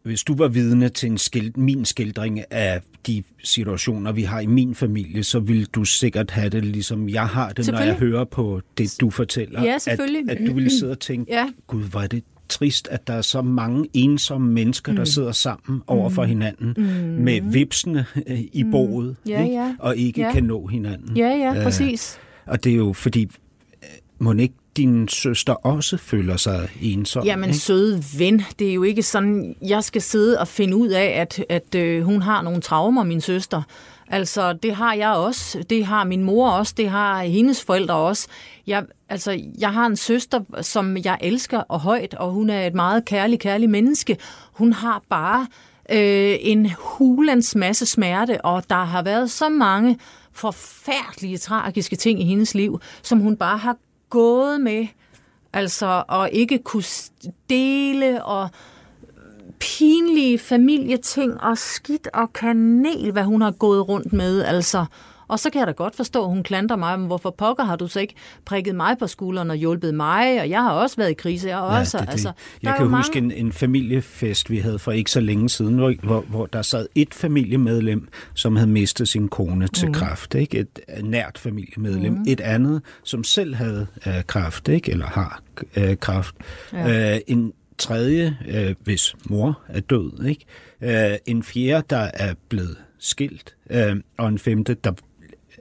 hvis 0.03 0.23
du 0.23 0.35
var 0.35 0.47
vidne 0.47 0.89
til 0.89 1.11
en 1.11 1.17
skilt, 1.17 1.57
min 1.57 1.85
skildring 1.85 2.51
af 2.51 2.81
de 3.07 3.23
situationer, 3.43 4.11
vi 4.11 4.23
har 4.23 4.39
i 4.39 4.45
min 4.45 4.75
familie, 4.75 5.23
så 5.23 5.39
vil 5.39 5.65
du 5.65 5.83
sikkert 5.83 6.31
have 6.31 6.49
det, 6.49 6.65
ligesom 6.65 7.09
jeg 7.09 7.27
har 7.27 7.49
det, 7.49 7.71
når 7.71 7.79
jeg 7.79 7.95
hører 7.95 8.25
på 8.25 8.61
det, 8.77 8.95
du 9.01 9.09
fortæller. 9.09 9.63
Ja, 9.63 9.77
selvfølgelig. 9.77 10.31
At, 10.31 10.37
at 10.37 10.47
du 10.47 10.53
ville 10.53 10.69
sidde 10.69 10.91
og 10.91 10.99
tænke, 10.99 11.33
ja. 11.33 11.49
gud, 11.67 11.83
er 11.95 12.07
det 12.07 12.23
trist, 12.49 12.87
at 12.87 13.07
der 13.07 13.13
er 13.13 13.21
så 13.21 13.41
mange 13.41 13.89
ensomme 13.93 14.53
mennesker, 14.53 14.93
der 14.93 15.01
mm. 15.01 15.05
sidder 15.05 15.31
sammen 15.31 15.81
over 15.87 16.09
for 16.09 16.23
mm. 16.23 16.29
hinanden 16.29 16.73
mm. 16.77 16.83
med 17.23 17.41
vipsene 17.51 18.05
øh, 18.27 18.39
i 18.53 18.63
mm. 18.63 18.71
boet, 18.71 19.15
ja, 19.27 19.43
ikke? 19.43 19.55
ja. 19.55 19.75
og 19.79 19.97
ikke 19.97 20.21
ja. 20.21 20.33
kan 20.33 20.43
nå 20.43 20.67
hinanden. 20.67 21.17
Ja, 21.17 21.29
ja, 21.29 21.63
præcis. 21.63 22.19
Og 22.45 22.63
det 22.63 22.71
er 22.71 22.75
jo 22.75 22.93
fordi, 22.93 23.23
øh, 23.23 23.89
må 24.19 24.33
ikke 24.33 24.55
din 24.79 25.07
søster 25.07 25.53
også 25.53 25.97
føler 25.97 26.37
sig 26.37 26.69
ensom? 26.81 27.25
Jamen 27.25 27.49
ikke? 27.49 27.59
søde 27.59 28.03
ven, 28.17 28.41
det 28.59 28.69
er 28.69 28.73
jo 28.73 28.83
ikke 28.83 29.03
sådan, 29.03 29.55
jeg 29.61 29.83
skal 29.83 30.01
sidde 30.01 30.39
og 30.39 30.47
finde 30.47 30.75
ud 30.75 30.87
af, 30.87 31.05
at, 31.05 31.45
at 31.49 31.75
øh, 31.75 32.03
hun 32.03 32.21
har 32.21 32.41
nogle 32.41 32.61
traumer, 32.61 33.03
min 33.03 33.21
søster. 33.21 33.61
Altså, 34.07 34.53
det 34.53 34.75
har 34.75 34.93
jeg 34.93 35.09
også. 35.09 35.63
Det 35.69 35.85
har 35.85 36.03
min 36.03 36.23
mor 36.23 36.49
også. 36.49 36.73
Det 36.77 36.89
har 36.89 37.23
hendes 37.23 37.63
forældre 37.63 37.95
også. 37.95 38.27
Jeg, 38.67 38.85
altså, 39.09 39.41
jeg 39.59 39.73
har 39.73 39.85
en 39.85 39.95
søster, 39.95 40.39
som 40.61 40.97
jeg 40.97 41.17
elsker 41.21 41.59
og 41.59 41.79
højt, 41.79 42.13
og 42.13 42.31
hun 42.31 42.49
er 42.49 42.67
et 42.67 42.73
meget 42.73 43.05
kærlig, 43.05 43.39
kærlig 43.39 43.69
menneske. 43.69 44.17
Hun 44.53 44.73
har 44.73 45.03
bare 45.09 45.47
øh, 45.91 46.37
en 46.39 46.71
hulens 46.79 47.55
masse 47.55 47.85
smerte, 47.85 48.45
og 48.45 48.69
der 48.69 48.83
har 48.83 49.01
været 49.01 49.31
så 49.31 49.49
mange 49.49 49.97
forfærdelige, 50.33 51.37
tragiske 51.37 51.95
ting 51.95 52.21
i 52.21 52.25
hendes 52.25 52.55
liv, 52.55 52.79
som 53.01 53.19
hun 53.19 53.37
bare 53.37 53.57
har 53.57 53.75
gået 54.09 54.61
med, 54.61 54.87
altså, 55.53 56.03
og 56.07 56.31
ikke 56.31 56.57
kunne 56.57 56.83
dele, 57.49 58.25
og 58.25 58.49
pinlige 59.59 60.39
familieting, 60.39 61.41
og 61.41 61.57
skidt 61.57 62.07
og 62.13 62.33
kanel, 62.33 63.11
hvad 63.11 63.23
hun 63.23 63.41
har 63.41 63.51
gået 63.51 63.89
rundt 63.89 64.13
med, 64.13 64.43
altså. 64.43 64.85
Og 65.29 65.39
så 65.39 65.49
kan 65.49 65.59
jeg 65.59 65.67
da 65.67 65.71
godt 65.71 65.95
forstå, 65.95 66.23
at 66.23 66.29
hun 66.29 66.43
klandrer 66.43 66.77
mig, 66.77 66.99
men 66.99 67.07
hvorfor 67.07 67.29
pokker 67.37 67.63
har 67.63 67.75
du 67.75 67.87
så 67.87 67.99
ikke 67.99 68.13
prikket 68.45 68.75
mig 68.75 68.97
på 68.97 69.07
skulderen 69.07 69.51
og 69.51 69.55
hjulpet 69.55 69.93
mig? 69.93 70.41
Og 70.41 70.49
jeg 70.49 70.63
har 70.63 70.71
også 70.71 70.95
været 70.95 71.09
i 71.09 71.13
krise. 71.13 71.47
Jeg, 71.47 71.57
også, 71.59 71.97
det, 71.97 72.07
det. 72.07 72.11
Altså, 72.11 72.31
jeg 72.63 72.75
kan 72.77 72.87
huske 72.87 73.21
mange... 73.21 73.35
en, 73.37 73.45
en 73.45 73.51
familiefest, 73.51 74.49
vi 74.49 74.57
havde 74.57 74.79
for 74.79 74.91
ikke 74.91 75.11
så 75.11 75.19
længe 75.19 75.49
siden, 75.49 75.75
hvor, 75.75 75.93
hvor, 76.03 76.21
hvor 76.21 76.45
der 76.45 76.61
sad 76.61 76.87
et 76.95 77.13
familiemedlem, 77.13 78.07
som 78.33 78.55
havde 78.55 78.69
mistet 78.69 79.07
sin 79.07 79.27
kone 79.27 79.67
til 79.67 79.87
mm. 79.87 79.93
kræft. 79.93 80.35
Ikke? 80.35 80.59
Et 80.59 80.79
nært 81.03 81.37
familiemedlem. 81.37 82.13
Mm. 82.13 82.25
Et 82.27 82.41
andet, 82.41 82.81
som 83.03 83.23
selv 83.23 83.55
havde 83.55 83.87
øh, 84.07 84.23
kræft, 84.27 84.67
ikke? 84.67 84.91
eller 84.91 85.05
har 85.05 85.41
øh, 85.77 85.97
kræft. 85.97 86.35
Ja. 86.73 87.13
Øh, 87.15 87.19
en 87.27 87.53
tredje, 87.77 88.37
øh, 88.47 88.75
hvis 88.83 89.15
mor 89.29 89.61
er 89.67 89.79
død. 89.79 90.25
Ikke? 90.25 90.45
Øh, 91.11 91.17
en 91.25 91.43
fjerde, 91.43 91.85
der 91.89 92.11
er 92.13 92.33
blevet 92.49 92.77
skilt. 92.99 93.55
Øh, 93.69 93.95
og 94.17 94.27
en 94.27 94.39
femte, 94.39 94.73
der 94.73 94.91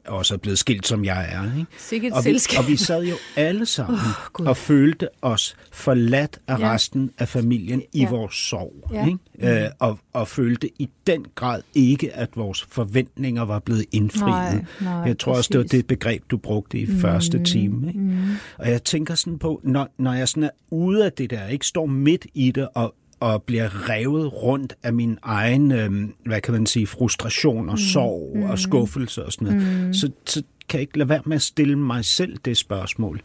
også 0.09 0.35
er 0.35 0.39
blevet 0.39 0.59
skilt, 0.59 0.87
som 0.87 1.05
jeg 1.05 1.29
er. 1.33 1.59
Ikke? 1.59 1.67
Sikkert 1.79 2.13
og, 2.13 2.25
vi, 2.25 2.39
og 2.59 2.69
vi 2.69 2.77
sad 2.77 3.05
jo 3.05 3.15
alle 3.37 3.67
sammen 3.77 4.01
oh, 4.41 4.47
og 4.47 4.57
følte 4.57 5.09
os 5.23 5.57
forladt 5.73 6.39
af 6.49 6.59
ja. 6.59 6.73
resten 6.73 7.11
af 7.19 7.29
familien 7.29 7.83
ja. 7.95 8.01
i 8.01 8.05
vores 8.11 8.35
sorg. 8.35 8.91
Ja. 8.93 9.07
Ikke? 9.07 9.19
Mm. 9.39 9.47
Øh, 9.47 9.71
og, 9.79 9.99
og 10.13 10.29
følte 10.29 10.71
i 10.79 10.89
den 11.07 11.27
grad 11.35 11.63
ikke, 11.75 12.15
at 12.15 12.29
vores 12.37 12.67
forventninger 12.71 13.43
var 13.43 13.59
blevet 13.59 13.85
indfriet. 13.93 14.25
Nej, 14.29 14.65
nej, 14.81 14.93
jeg 14.93 15.19
tror 15.19 15.33
præcis. 15.33 15.39
også, 15.39 15.49
det 15.53 15.59
var 15.59 15.79
det 15.79 15.87
begreb, 15.87 16.23
du 16.31 16.37
brugte 16.37 16.79
i 16.79 16.87
mm. 16.87 17.01
første 17.01 17.45
time. 17.45 17.89
Ikke? 17.89 18.01
Mm. 18.01 18.23
Og 18.59 18.71
jeg 18.71 18.85
tænker 18.85 19.15
sådan 19.15 19.39
på, 19.39 19.61
når, 19.65 19.89
når 19.99 20.13
jeg 20.13 20.29
sådan 20.29 20.43
er 20.43 20.51
ude 20.71 21.05
af 21.05 21.13
det 21.13 21.31
der, 21.31 21.47
ikke 21.47 21.67
står 21.67 21.87
midt 21.87 22.27
i 22.35 22.51
det 22.51 22.69
og 22.75 22.95
og 23.21 23.43
bliver 23.43 23.89
revet 23.91 24.43
rundt 24.43 24.75
af 24.83 24.93
min 24.93 25.19
egen, 25.23 25.73
øh, 25.73 26.09
hvad 26.25 26.41
kan 26.41 26.55
man 26.55 26.67
sige, 26.67 26.87
frustration 26.87 27.69
og 27.69 27.75
mm. 27.75 27.79
sorg 27.79 28.33
mm. 28.35 28.43
og 28.43 28.59
skuffelse 28.59 29.25
og 29.25 29.33
sådan 29.33 29.49
noget, 29.49 29.87
mm. 29.87 29.95
så, 29.95 30.11
så 30.27 30.43
kan 30.69 30.79
jeg 30.79 30.81
ikke 30.81 30.99
lade 30.99 31.09
være 31.09 31.23
med 31.25 31.37
at 31.37 31.43
stille 31.43 31.79
mig 31.79 32.05
selv 32.05 32.37
det 32.45 32.57
spørgsmål. 32.57 33.21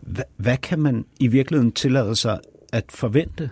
Hva, 0.00 0.22
hvad 0.36 0.56
kan 0.56 0.78
man 0.78 1.04
i 1.20 1.26
virkeligheden 1.26 1.72
tillade 1.72 2.16
sig 2.16 2.40
at 2.72 2.84
forvente? 2.88 3.50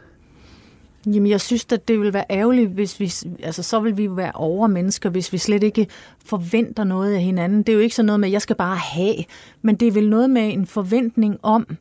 Jamen, 1.07 1.31
jeg 1.31 1.41
synes, 1.41 1.67
at 1.73 1.89
det 1.89 2.01
vil 2.01 2.13
være 2.13 2.25
ærgerligt, 2.31 2.71
hvis 2.71 3.01
vi, 3.01 3.13
altså 3.43 3.63
så 3.63 3.81
vil 3.81 3.97
vi 3.97 4.17
være 4.17 4.33
overmennesker, 4.35 5.11
hvis 5.11 5.33
vi 5.33 5.39
slet 5.39 5.63
ikke 5.63 5.87
forventer 6.25 6.85
noget 6.85 7.15
af 7.15 7.21
hinanden. 7.21 7.59
Det 7.59 7.69
er 7.69 7.73
jo 7.73 7.81
ikke 7.81 7.95
sådan 7.95 8.07
noget 8.07 8.21
med, 8.21 8.29
at 8.29 8.33
jeg 8.33 8.43
skal 8.43 8.57
bare 8.57 8.77
have, 8.77 9.15
men 9.63 9.77
det 9.77 9.89
er 9.89 9.93
vel 9.93 10.11
noget 10.11 10.31
med 10.31 10.53
en 10.53 10.67
forventning 10.67 11.39
om, 11.43 11.77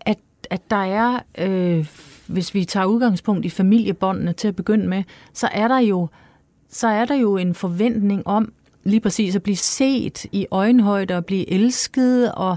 at, 0.00 0.18
at 0.50 0.70
der 0.70 0.76
er 0.76 1.20
øh, 1.38 1.86
hvis 2.26 2.54
vi 2.54 2.64
tager 2.64 2.86
udgangspunkt 2.86 3.44
i 3.44 3.50
familiebåndene 3.50 4.32
til 4.32 4.48
at 4.48 4.56
begynde 4.56 4.86
med, 4.88 5.02
så 5.32 5.48
er 5.52 5.68
der 5.68 5.78
jo, 5.78 6.08
så 6.70 6.88
er 6.88 7.04
der 7.04 7.14
jo 7.14 7.36
en 7.36 7.54
forventning 7.54 8.26
om 8.26 8.52
lige 8.84 9.00
præcis 9.00 9.36
at 9.36 9.42
blive 9.42 9.56
set 9.56 10.26
i 10.32 10.46
øjenhøjde 10.50 11.16
og 11.16 11.24
blive 11.24 11.50
elsket 11.50 12.32
og, 12.32 12.56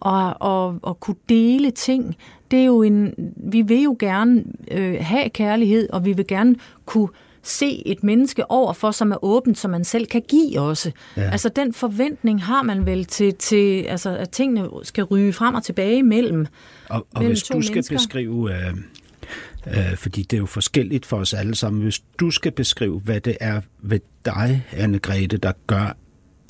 og, 0.00 0.34
og, 0.40 0.78
og 0.82 1.00
kunne 1.00 1.16
dele 1.28 1.70
ting. 1.70 2.16
Det 2.50 2.60
er 2.60 2.64
jo 2.64 2.82
en, 2.82 3.14
vi 3.36 3.62
vil 3.62 3.82
jo 3.82 3.96
gerne 3.98 4.44
øh, 4.70 4.96
have 5.00 5.28
kærlighed, 5.28 5.88
og 5.90 6.04
vi 6.04 6.12
vil 6.12 6.26
gerne 6.26 6.54
kunne 6.86 7.08
se 7.42 7.82
et 7.86 8.04
menneske 8.04 8.50
overfor, 8.50 8.90
som 8.90 9.12
er 9.12 9.24
åbent, 9.24 9.58
som 9.58 9.70
man 9.70 9.84
selv 9.84 10.06
kan 10.06 10.22
give 10.28 10.60
også. 10.60 10.92
Ja. 11.16 11.22
Altså 11.22 11.48
den 11.48 11.72
forventning 11.72 12.42
har 12.42 12.62
man 12.62 12.86
vel 12.86 13.04
til, 13.04 13.34
til 13.34 13.82
altså, 13.82 14.16
at 14.16 14.30
tingene 14.30 14.68
skal 14.82 15.04
ryge 15.04 15.32
frem 15.32 15.54
og 15.54 15.62
tilbage 15.62 16.02
mellem 16.02 16.46
Og, 16.88 17.06
og 17.14 17.24
hvis 17.24 17.42
du 17.42 17.62
skal 17.62 17.74
mennesker. 17.74 17.96
beskrive 17.96 18.54
øh, 18.54 18.74
Øh, 19.66 19.96
fordi 19.96 20.22
det 20.22 20.36
er 20.36 20.40
jo 20.40 20.46
forskelligt 20.46 21.06
for 21.06 21.16
os 21.16 21.34
alle 21.34 21.54
sammen. 21.54 21.82
Hvis 21.82 22.02
du 22.18 22.30
skal 22.30 22.52
beskrive, 22.52 23.00
hvad 23.00 23.20
det 23.20 23.36
er 23.40 23.60
ved 23.78 24.00
dig, 24.24 24.66
Anne-Grethe, 24.72 25.36
der 25.36 25.52
gør 25.66 25.96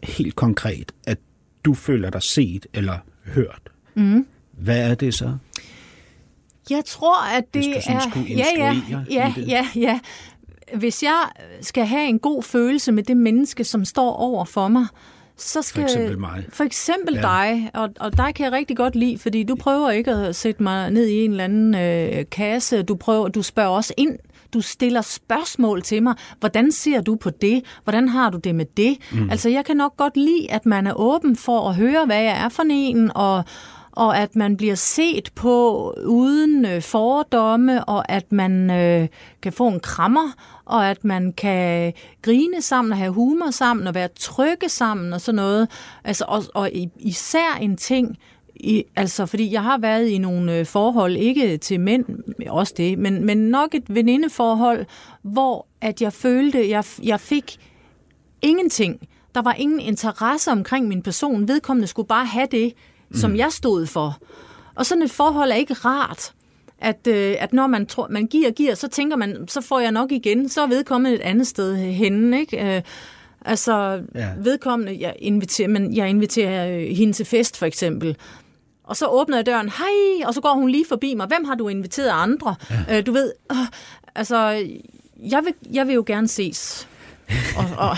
helt 0.03 0.37
konkret, 0.37 0.93
at 1.07 1.19
du 1.65 1.75
føler 1.75 2.11
dig 2.11 2.23
set 2.23 2.67
eller 2.75 2.99
hørt, 3.25 3.63
mm. 3.95 4.27
hvad 4.53 4.91
er 4.91 4.95
det 4.95 5.15
så? 5.15 5.37
Jeg 6.71 6.83
tror, 6.87 7.27
at 7.27 7.45
det 7.55 7.77
er... 7.77 8.23
Ja, 8.29 8.45
ja, 8.57 9.05
ja, 9.11 9.35
ja, 9.47 9.67
ja. 9.75 10.01
Hvis 10.75 11.03
jeg 11.03 11.29
skal 11.61 11.87
have 11.87 12.09
en 12.09 12.19
god 12.19 12.43
følelse 12.43 12.93
med 12.93 13.03
det 13.03 13.17
menneske, 13.17 13.65
som 13.65 13.85
står 13.85 14.13
over 14.13 14.45
for 14.45 14.69
mig, 14.69 14.87
så 15.39 15.63
skal, 15.63 15.83
for 15.83 15.89
eksempel 15.89 16.19
mig. 16.19 16.45
For 16.49 16.65
eksempel 16.65 17.15
ja. 17.15 17.21
dig, 17.21 17.71
og, 17.75 17.91
og 18.01 18.17
dig 18.17 18.35
kan 18.35 18.45
jeg 18.45 18.53
rigtig 18.53 18.77
godt 18.77 18.97
lide, 18.97 19.19
fordi 19.19 19.43
du 19.43 19.55
prøver 19.55 19.91
ikke 19.91 20.11
at 20.11 20.37
sætte 20.37 20.63
mig 20.63 20.91
ned 20.91 21.07
i 21.07 21.25
en 21.25 21.31
eller 21.31 21.45
anden 21.45 21.75
øh, 21.75 22.25
kasse. 22.31 22.83
Du, 22.83 22.95
prøver, 22.95 23.29
du 23.29 23.43
spørger 23.43 23.71
også 23.71 23.95
ind. 23.97 24.19
Du 24.55 24.61
stiller 24.61 25.01
spørgsmål 25.01 25.83
til 25.83 26.03
mig. 26.03 26.15
Hvordan 26.41 26.73
ser 26.73 27.01
du 27.01 27.17
på 27.17 27.31
det? 27.31 27.65
Hvordan 27.85 28.09
har 28.09 28.31
du 28.31 28.39
det 28.39 28.55
med 28.55 28.65
det? 28.77 28.99
Mm. 29.13 29.31
Altså, 29.31 29.49
jeg 29.49 29.65
kan 29.65 29.77
nok 29.77 29.97
godt 29.97 30.17
lide, 30.17 30.51
at 30.51 30.67
man 30.67 30.87
er 30.87 30.93
åben 30.95 31.37
for 31.37 31.69
at 31.69 31.75
høre, 31.75 32.07
hvad 32.07 32.23
jeg 32.23 32.45
er 32.45 32.49
for 32.49 32.63
en, 32.71 33.11
og, 33.15 33.45
og 33.97 34.19
at 34.19 34.37
man 34.37 34.57
bliver 34.57 34.75
set 34.75 35.31
på 35.35 35.91
uden 36.07 36.65
øh, 36.65 36.83
fordomme, 36.83 37.85
og 37.85 38.11
at 38.11 38.33
man 38.33 38.71
øh, 38.71 39.09
kan 39.43 39.53
få 39.53 39.69
en 39.69 39.81
krammer, 39.81 40.33
og 40.65 40.91
at 40.91 41.05
man 41.05 41.33
kan 41.33 41.93
grine 42.23 42.63
sammen 42.63 42.93
og 42.93 42.99
have 42.99 43.13
humor 43.13 43.51
sammen 43.51 43.87
og 43.87 43.95
være 43.95 44.09
trygge 44.09 44.69
sammen 44.69 45.13
og 45.13 45.21
sådan 45.21 45.37
noget. 45.37 45.69
Altså, 46.05 46.25
og, 46.29 46.43
og 46.55 46.71
især 46.99 47.59
en 47.61 47.77
ting, 47.77 48.17
i, 48.57 48.85
altså, 48.97 49.27
fordi 49.27 49.53
jeg 49.53 49.63
har 49.63 49.79
været 49.79 50.09
i 50.09 50.19
nogle 50.19 50.59
øh, 50.59 50.67
forhold, 50.67 51.17
ikke 51.17 51.59
til 51.59 51.81
mænd, 51.81 52.05
også 52.49 52.75
det, 52.77 52.99
men, 52.99 53.25
men 53.25 53.39
nok 53.39 53.75
et 53.75 53.95
venindeforhold, 53.95 54.87
hvor 55.23 55.67
at 55.81 56.03
jeg 56.03 56.13
følte, 56.13 56.69
jeg, 56.69 56.85
jeg 57.03 57.21
fik 57.21 57.57
ingenting. 58.43 59.09
Der 59.35 59.43
var 59.43 59.53
ingen 59.53 59.81
interesse 59.81 60.51
omkring 60.51 60.89
min 60.89 61.03
person. 61.03 61.49
Vedkommende 61.49 61.87
skulle 61.87 62.09
bare 62.09 62.27
have 62.27 62.47
det, 62.51 62.73
som 63.17 63.31
mm. 63.31 63.37
jeg 63.37 63.53
stod 63.53 63.87
for. 63.87 64.19
Og 64.75 64.87
sådan 64.87 65.03
et 65.03 65.11
forhold 65.11 65.51
er 65.51 65.55
ikke 65.55 65.75
rart 65.75 66.33
at, 66.79 67.07
øh, 67.07 67.37
at 67.39 67.53
når 67.53 67.67
man, 67.67 67.87
tror, 67.87 68.09
man 68.11 68.27
giver 68.27 68.49
og 68.49 68.55
giver, 68.55 68.75
så 68.75 68.89
tænker 68.89 69.17
man, 69.17 69.49
så 69.49 69.61
får 69.61 69.81
jeg 69.81 69.93
nok 69.93 70.13
igen, 70.13 70.49
så 70.49 70.63
er 70.63 70.67
vedkommende 70.67 71.17
et 71.17 71.23
andet 71.23 71.47
sted 71.47 71.77
henne, 71.77 72.41
ikke? 72.41 72.77
Øh, 72.77 72.83
altså, 73.45 74.03
ja. 74.15 74.29
vedkommende, 74.39 74.97
jeg 75.01 75.15
inviterer, 75.19 75.69
men 75.69 75.97
jeg 75.97 76.09
inviterer 76.09 76.79
øh, 76.79 76.97
hende 76.97 77.13
til 77.13 77.27
fest, 77.27 77.57
for 77.57 77.67
eksempel. 77.67 78.17
Og 78.85 78.97
så 78.97 79.07
åbner 79.07 79.37
jeg 79.37 79.47
døren, 79.47 79.69
hej, 79.69 80.27
og 80.27 80.35
så 80.35 80.41
går 80.41 80.53
hun 80.55 80.69
lige 80.69 80.87
forbi 80.89 81.15
mig. 81.15 81.27
Hvem 81.27 81.45
har 81.45 81.55
du 81.55 81.69
inviteret 81.69 82.11
andre? 82.13 82.55
Ja. 82.71 82.99
Øh, 82.99 83.07
du 83.07 83.13
ved, 83.13 83.33
øh, 83.53 83.57
altså, 84.15 84.67
jeg 85.23 85.43
vil, 85.45 85.55
jeg 85.73 85.87
vil 85.87 85.95
jo 85.95 86.05
gerne 86.07 86.29
ses 86.29 86.89
og, 87.57 87.65
og, 87.79 87.97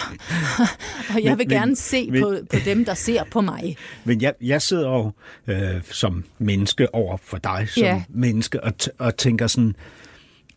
og 1.14 1.24
jeg 1.24 1.38
vil 1.38 1.48
men, 1.48 1.58
gerne 1.58 1.76
se 1.76 2.10
men, 2.10 2.22
på, 2.22 2.36
på 2.50 2.56
dem, 2.64 2.84
der 2.84 2.94
ser 2.94 3.24
på 3.30 3.40
mig. 3.40 3.76
Men 4.04 4.22
jeg, 4.22 4.34
jeg 4.40 4.62
sidder 4.62 4.88
jo 4.88 5.12
øh, 5.46 5.82
som 5.90 6.24
menneske 6.38 6.94
over 6.94 7.16
for 7.16 7.38
dig 7.38 7.68
som 7.68 7.82
ja. 7.82 8.02
menneske 8.08 8.64
og, 8.64 8.72
og 8.98 9.16
tænker 9.16 9.46
sådan, 9.46 9.76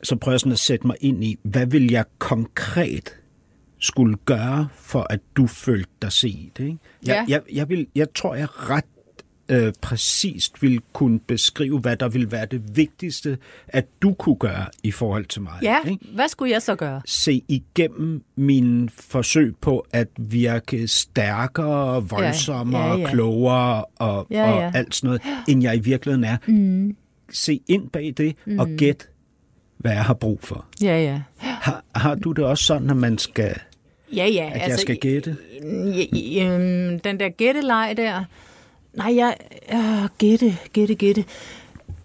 så 0.04 0.16
prøver 0.16 0.34
jeg 0.34 0.40
sådan 0.40 0.52
at 0.52 0.60
sætte 0.60 0.88
mig 0.88 0.96
ind 1.02 1.24
i, 1.24 1.38
hvad 1.44 1.66
vil 1.66 1.92
jeg 1.92 2.06
konkret 2.20 3.16
skulle 3.80 4.18
gøre, 4.26 4.68
for 4.76 5.08
at 5.10 5.20
du 5.36 5.48
følte 5.48 5.92
dig 6.02 6.12
set? 6.12 6.52
Ikke? 6.60 6.78
Jeg, 7.06 7.06
ja. 7.06 7.26
jeg, 7.28 7.42
jeg, 7.54 7.70
vil, 7.70 7.88
jeg 7.96 8.08
tror, 8.16 8.36
jeg 8.36 8.70
ret 8.70 8.86
øh, 9.50 9.74
præcist 9.82 10.62
vil 10.62 10.80
kunne 10.94 11.20
beskrive, 11.20 11.80
hvad 11.80 11.98
der 11.98 12.10
vil 12.10 12.32
være 12.32 12.46
det 12.46 12.76
vigtigste, 12.76 13.38
at 13.68 13.86
du 14.02 14.14
kunne 14.14 14.36
gøre 14.36 14.66
i 14.84 14.92
forhold 14.92 15.26
til 15.26 15.42
mig. 15.42 15.54
Ja, 15.62 15.78
ikke? 15.88 16.06
hvad 16.14 16.28
skulle 16.28 16.52
jeg 16.52 16.62
så 16.62 16.76
gøre? 16.76 17.02
Se 17.06 17.44
igennem 17.48 18.24
min 18.36 18.90
forsøg 18.90 19.56
på 19.62 19.86
at 19.92 20.08
virke 20.18 20.88
stærkere, 20.88 22.10
voldsommere, 22.10 22.88
ja, 22.88 22.94
ja, 22.94 23.00
ja. 23.00 23.10
klogere 23.10 23.86
og, 23.86 24.28
ja, 24.30 24.50
ja. 24.50 24.68
og 24.68 24.76
alt 24.76 24.96
sådan 24.96 25.08
noget, 25.08 25.22
end 25.48 25.64
jeg 25.64 25.76
i 25.76 25.80
virkeligheden 25.80 26.24
er. 26.24 26.38
Mm. 26.48 26.96
Se 27.34 27.62
ind 27.68 27.90
bag 27.90 28.14
det 28.18 28.36
mm. 28.46 28.60
og 28.60 28.68
gæt, 28.78 29.10
hvad 29.78 29.92
jeg 29.92 30.04
har 30.04 30.14
brug 30.14 30.40
for. 30.44 30.66
Ja, 30.82 31.04
ja. 31.04 31.22
Har, 31.38 31.84
har 31.96 32.16
du 32.16 32.32
det 32.32 32.46
også 32.46 32.64
sådan, 32.64 32.90
at 32.90 32.98
man 32.98 33.18
skal... 33.18 33.56
Ja, 34.16 34.28
ja. 34.28 34.46
At 34.46 34.54
altså, 34.54 34.70
jeg 34.70 34.80
skal 34.80 34.98
gætte? 34.98 35.38
Den 37.04 37.20
der 37.20 37.30
gætteleg 37.30 37.94
der, 37.98 38.24
Nej, 38.94 39.16
jeg... 39.16 39.36
Øh, 39.74 40.10
gætte, 40.18 40.58
gætte, 40.74 40.96
gætte. 40.96 41.26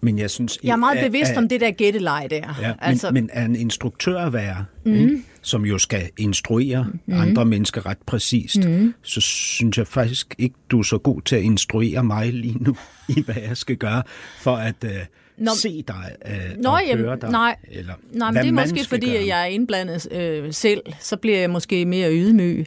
Men 0.00 0.18
jeg 0.18 0.30
synes... 0.30 0.58
Jeg 0.64 0.72
er 0.72 0.76
meget 0.76 0.96
at- 0.96 1.12
bevidst 1.12 1.30
at- 1.32 1.38
om 1.38 1.48
det 1.48 1.60
der 1.60 1.70
gætteleje 1.70 2.28
der. 2.28 2.54
Ja, 2.60 2.72
altså, 2.78 3.10
men, 3.10 3.14
men 3.24 3.30
er 3.32 3.44
en 3.44 3.56
instruktør 3.56 4.18
at 4.18 4.32
være, 4.32 4.64
mm. 4.84 4.94
ikke? 4.94 5.22
som 5.42 5.64
jo 5.64 5.78
skal 5.78 6.08
instruere 6.18 6.86
mm. 7.06 7.14
andre 7.20 7.44
mennesker 7.44 7.86
ret 7.86 7.98
præcist, 8.06 8.64
mm. 8.68 8.94
så 9.02 9.20
synes 9.20 9.78
jeg 9.78 9.86
faktisk 9.86 10.34
ikke, 10.38 10.54
du 10.70 10.78
er 10.78 10.82
så 10.82 10.98
god 10.98 11.22
til 11.22 11.36
at 11.36 11.42
instruere 11.42 12.04
mig 12.04 12.32
lige 12.32 12.56
nu 12.60 12.76
i, 13.16 13.22
hvad 13.24 13.34
jeg 13.48 13.56
skal 13.56 13.76
gøre, 13.76 14.02
for 14.40 14.56
at 14.56 14.74
uh, 14.84 14.90
Nå, 15.38 15.50
se 15.56 15.84
dig 15.88 16.10
uh, 16.26 16.62
Nå, 16.62 16.70
og 16.70 16.80
jamen, 16.88 17.04
høre 17.04 17.16
dig. 17.20 17.30
nej. 17.30 17.56
eller 17.70 17.92
Nej, 18.12 18.30
men 18.30 18.42
det 18.42 18.48
er 18.48 18.52
måske 18.52 18.84
fordi, 18.88 19.06
gøre. 19.10 19.26
jeg 19.26 19.40
er 19.42 19.46
indblandet 19.46 20.12
øh, 20.12 20.52
selv. 20.52 20.82
Så 21.00 21.16
bliver 21.16 21.38
jeg 21.38 21.50
måske 21.50 21.84
mere 21.84 22.12
ydmyg. 22.12 22.66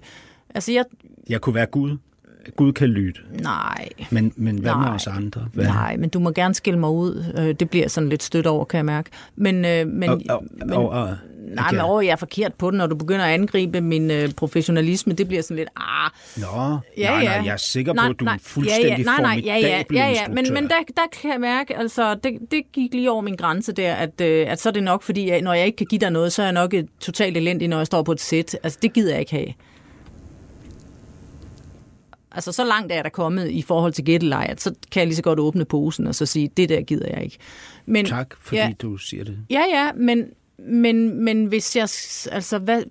Altså, 0.56 0.72
jeg... 0.72 0.86
Jeg 1.30 1.42
kunne 1.42 1.56
være 1.56 1.66
Gud. 1.66 1.98
Gud 2.56 2.74
kan 2.74 2.88
lytte. 2.88 3.22
Nej. 3.42 3.90
Men, 4.10 4.34
men 4.36 4.58
hvad 4.58 4.76
med 4.76 4.86
Nej. 4.86 4.96
os 4.96 5.08
andre? 5.08 5.48
Hvad? 5.54 5.66
Nej, 5.66 5.98
men 5.98 6.10
du 6.10 6.20
må 6.20 6.32
gerne 6.32 6.54
skille 6.54 6.80
mig 6.80 6.90
ud. 6.90 7.34
Øh, 7.38 7.56
Det 7.60 7.70
bliver 7.70 7.88
sådan 7.88 8.10
lidt 8.10 8.24
stødt 8.24 8.48
over, 8.48 8.66
kan 8.66 8.78
jeg 8.78 8.86
mærke. 8.86 9.10
Men, 9.36 9.66
øh, 9.66 9.88
men, 9.88 10.10
Og, 10.10 10.22
og, 10.30 10.44
men 10.52 10.74
og, 10.74 10.90
og, 10.90 11.08
nej, 11.08 11.66
okay. 11.68 11.76
men 11.76 11.82
over, 11.82 12.02
jeg 12.02 12.12
er 12.12 12.16
forkert 12.16 12.54
på 12.54 12.72
den, 12.72 12.78
når 12.78 12.88
du 12.88 12.96
begynder 12.96 13.26
at 13.26 13.34
angribe 13.34 13.82
min 13.82 14.12
øh, 14.12 14.32
professionalisme. 14.34 15.14
Det 15.14 15.28
bliver 15.28 15.42
sådan 15.44 15.58
lidt, 15.58 15.70
ah, 15.78 16.10
Nå, 16.38 16.78
Ja, 16.98 17.10
nej, 17.10 17.20
ja. 17.24 17.26
nej, 17.26 17.46
jeg 17.46 17.54
er 17.54 17.58
sikker 17.58 17.94
på, 17.94 17.96
nej, 17.96 18.10
at 18.10 18.16
du 18.20 18.24
er 18.24 18.28
nej, 18.30 18.34
en 18.34 18.40
fuldstændig 18.40 18.90
ja, 18.90 18.98
ja, 18.98 19.04
nej, 19.04 19.22
nej, 19.22 19.42
ja, 19.46 19.58
ja, 19.58 19.84
ja, 19.94 20.10
ja, 20.10 20.28
men, 20.28 20.46
men 20.54 20.64
der, 20.64 20.76
der 20.96 21.02
kan 21.22 21.32
jeg 21.32 21.40
mærke, 21.40 21.78
altså, 21.78 22.16
det, 22.16 22.34
det 22.52 22.64
gik 22.74 22.94
lige 22.94 23.12
over 23.12 23.22
min 23.22 23.36
grænse 23.36 23.72
der, 23.72 23.94
at, 23.94 24.22
øh, 24.22 24.52
at 24.52 24.62
så 24.62 24.70
er 24.70 24.74
det 24.74 24.84
nok, 24.84 25.04
fordi 25.04 25.30
jeg, 25.30 25.42
når 25.42 25.54
jeg 25.54 25.66
ikke 25.66 25.76
kan 25.76 25.88
give 25.88 26.00
dig 26.00 26.10
noget, 26.10 26.34
så 26.34 26.42
er 26.42 26.46
jeg 26.46 26.54
nok 26.54 26.74
et 26.74 26.88
totalt 27.00 27.38
elendig, 27.38 27.68
når 27.68 27.78
jeg 27.78 27.86
står 27.86 28.04
på 28.04 28.12
et 28.12 28.22
sæt. 28.22 28.58
Altså, 28.64 28.80
det 28.82 28.94
gider 28.94 29.12
jeg 29.12 29.20
ikke 29.20 29.32
have. 29.32 29.48
Altså, 32.32 32.52
så 32.52 32.64
langt 32.64 32.92
er 32.92 32.96
jeg 32.96 33.04
der 33.04 33.10
kommet 33.10 33.50
i 33.50 33.62
forhold 33.62 33.94
til 33.94 34.06
gætteleje, 34.06 34.48
at 34.48 34.62
så 34.62 34.74
kan 34.92 35.00
jeg 35.00 35.08
lige 35.08 35.16
så 35.16 35.24
godt 35.24 35.40
åbne 35.40 35.66
posen 35.66 36.08
og 36.08 36.16
så 36.16 36.26
sige, 36.26 36.50
det 36.58 36.70
der 36.70 36.82
gider 36.82 37.08
jeg 37.08 37.24
ikke. 37.24 37.38
Men, 37.86 38.06
Tak, 38.06 38.36
fordi 38.42 38.58
ja. 38.58 38.72
du 38.80 38.98
siger 38.98 39.24
det. 39.24 39.40
Ja, 39.50 39.64
ja, 39.72 39.92
men, 39.94 40.26
men, 40.70 41.24
men 41.24 41.46
hvis 41.46 41.76
jeg... 41.76 41.84
Altså, 42.32 42.60
hvad, 42.60 42.84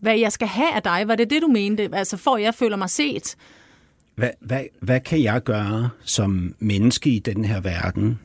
hvad 0.00 0.18
jeg 0.18 0.32
skal 0.32 0.48
have 0.48 0.74
af 0.74 0.82
dig, 0.82 1.08
var 1.08 1.16
det 1.16 1.30
det, 1.30 1.42
du 1.42 1.48
mente? 1.48 1.88
Altså, 1.92 2.16
for 2.16 2.36
jeg 2.36 2.54
føler 2.54 2.76
mig 2.76 2.90
set? 2.90 3.36
Hvad, 4.14 4.30
hvad, 4.40 4.64
hvad 4.80 5.00
kan 5.00 5.22
jeg 5.22 5.42
gøre 5.42 5.90
som 6.04 6.54
menneske 6.58 7.10
i 7.10 7.18
den 7.18 7.44
her 7.44 7.60
verden, 7.60 8.18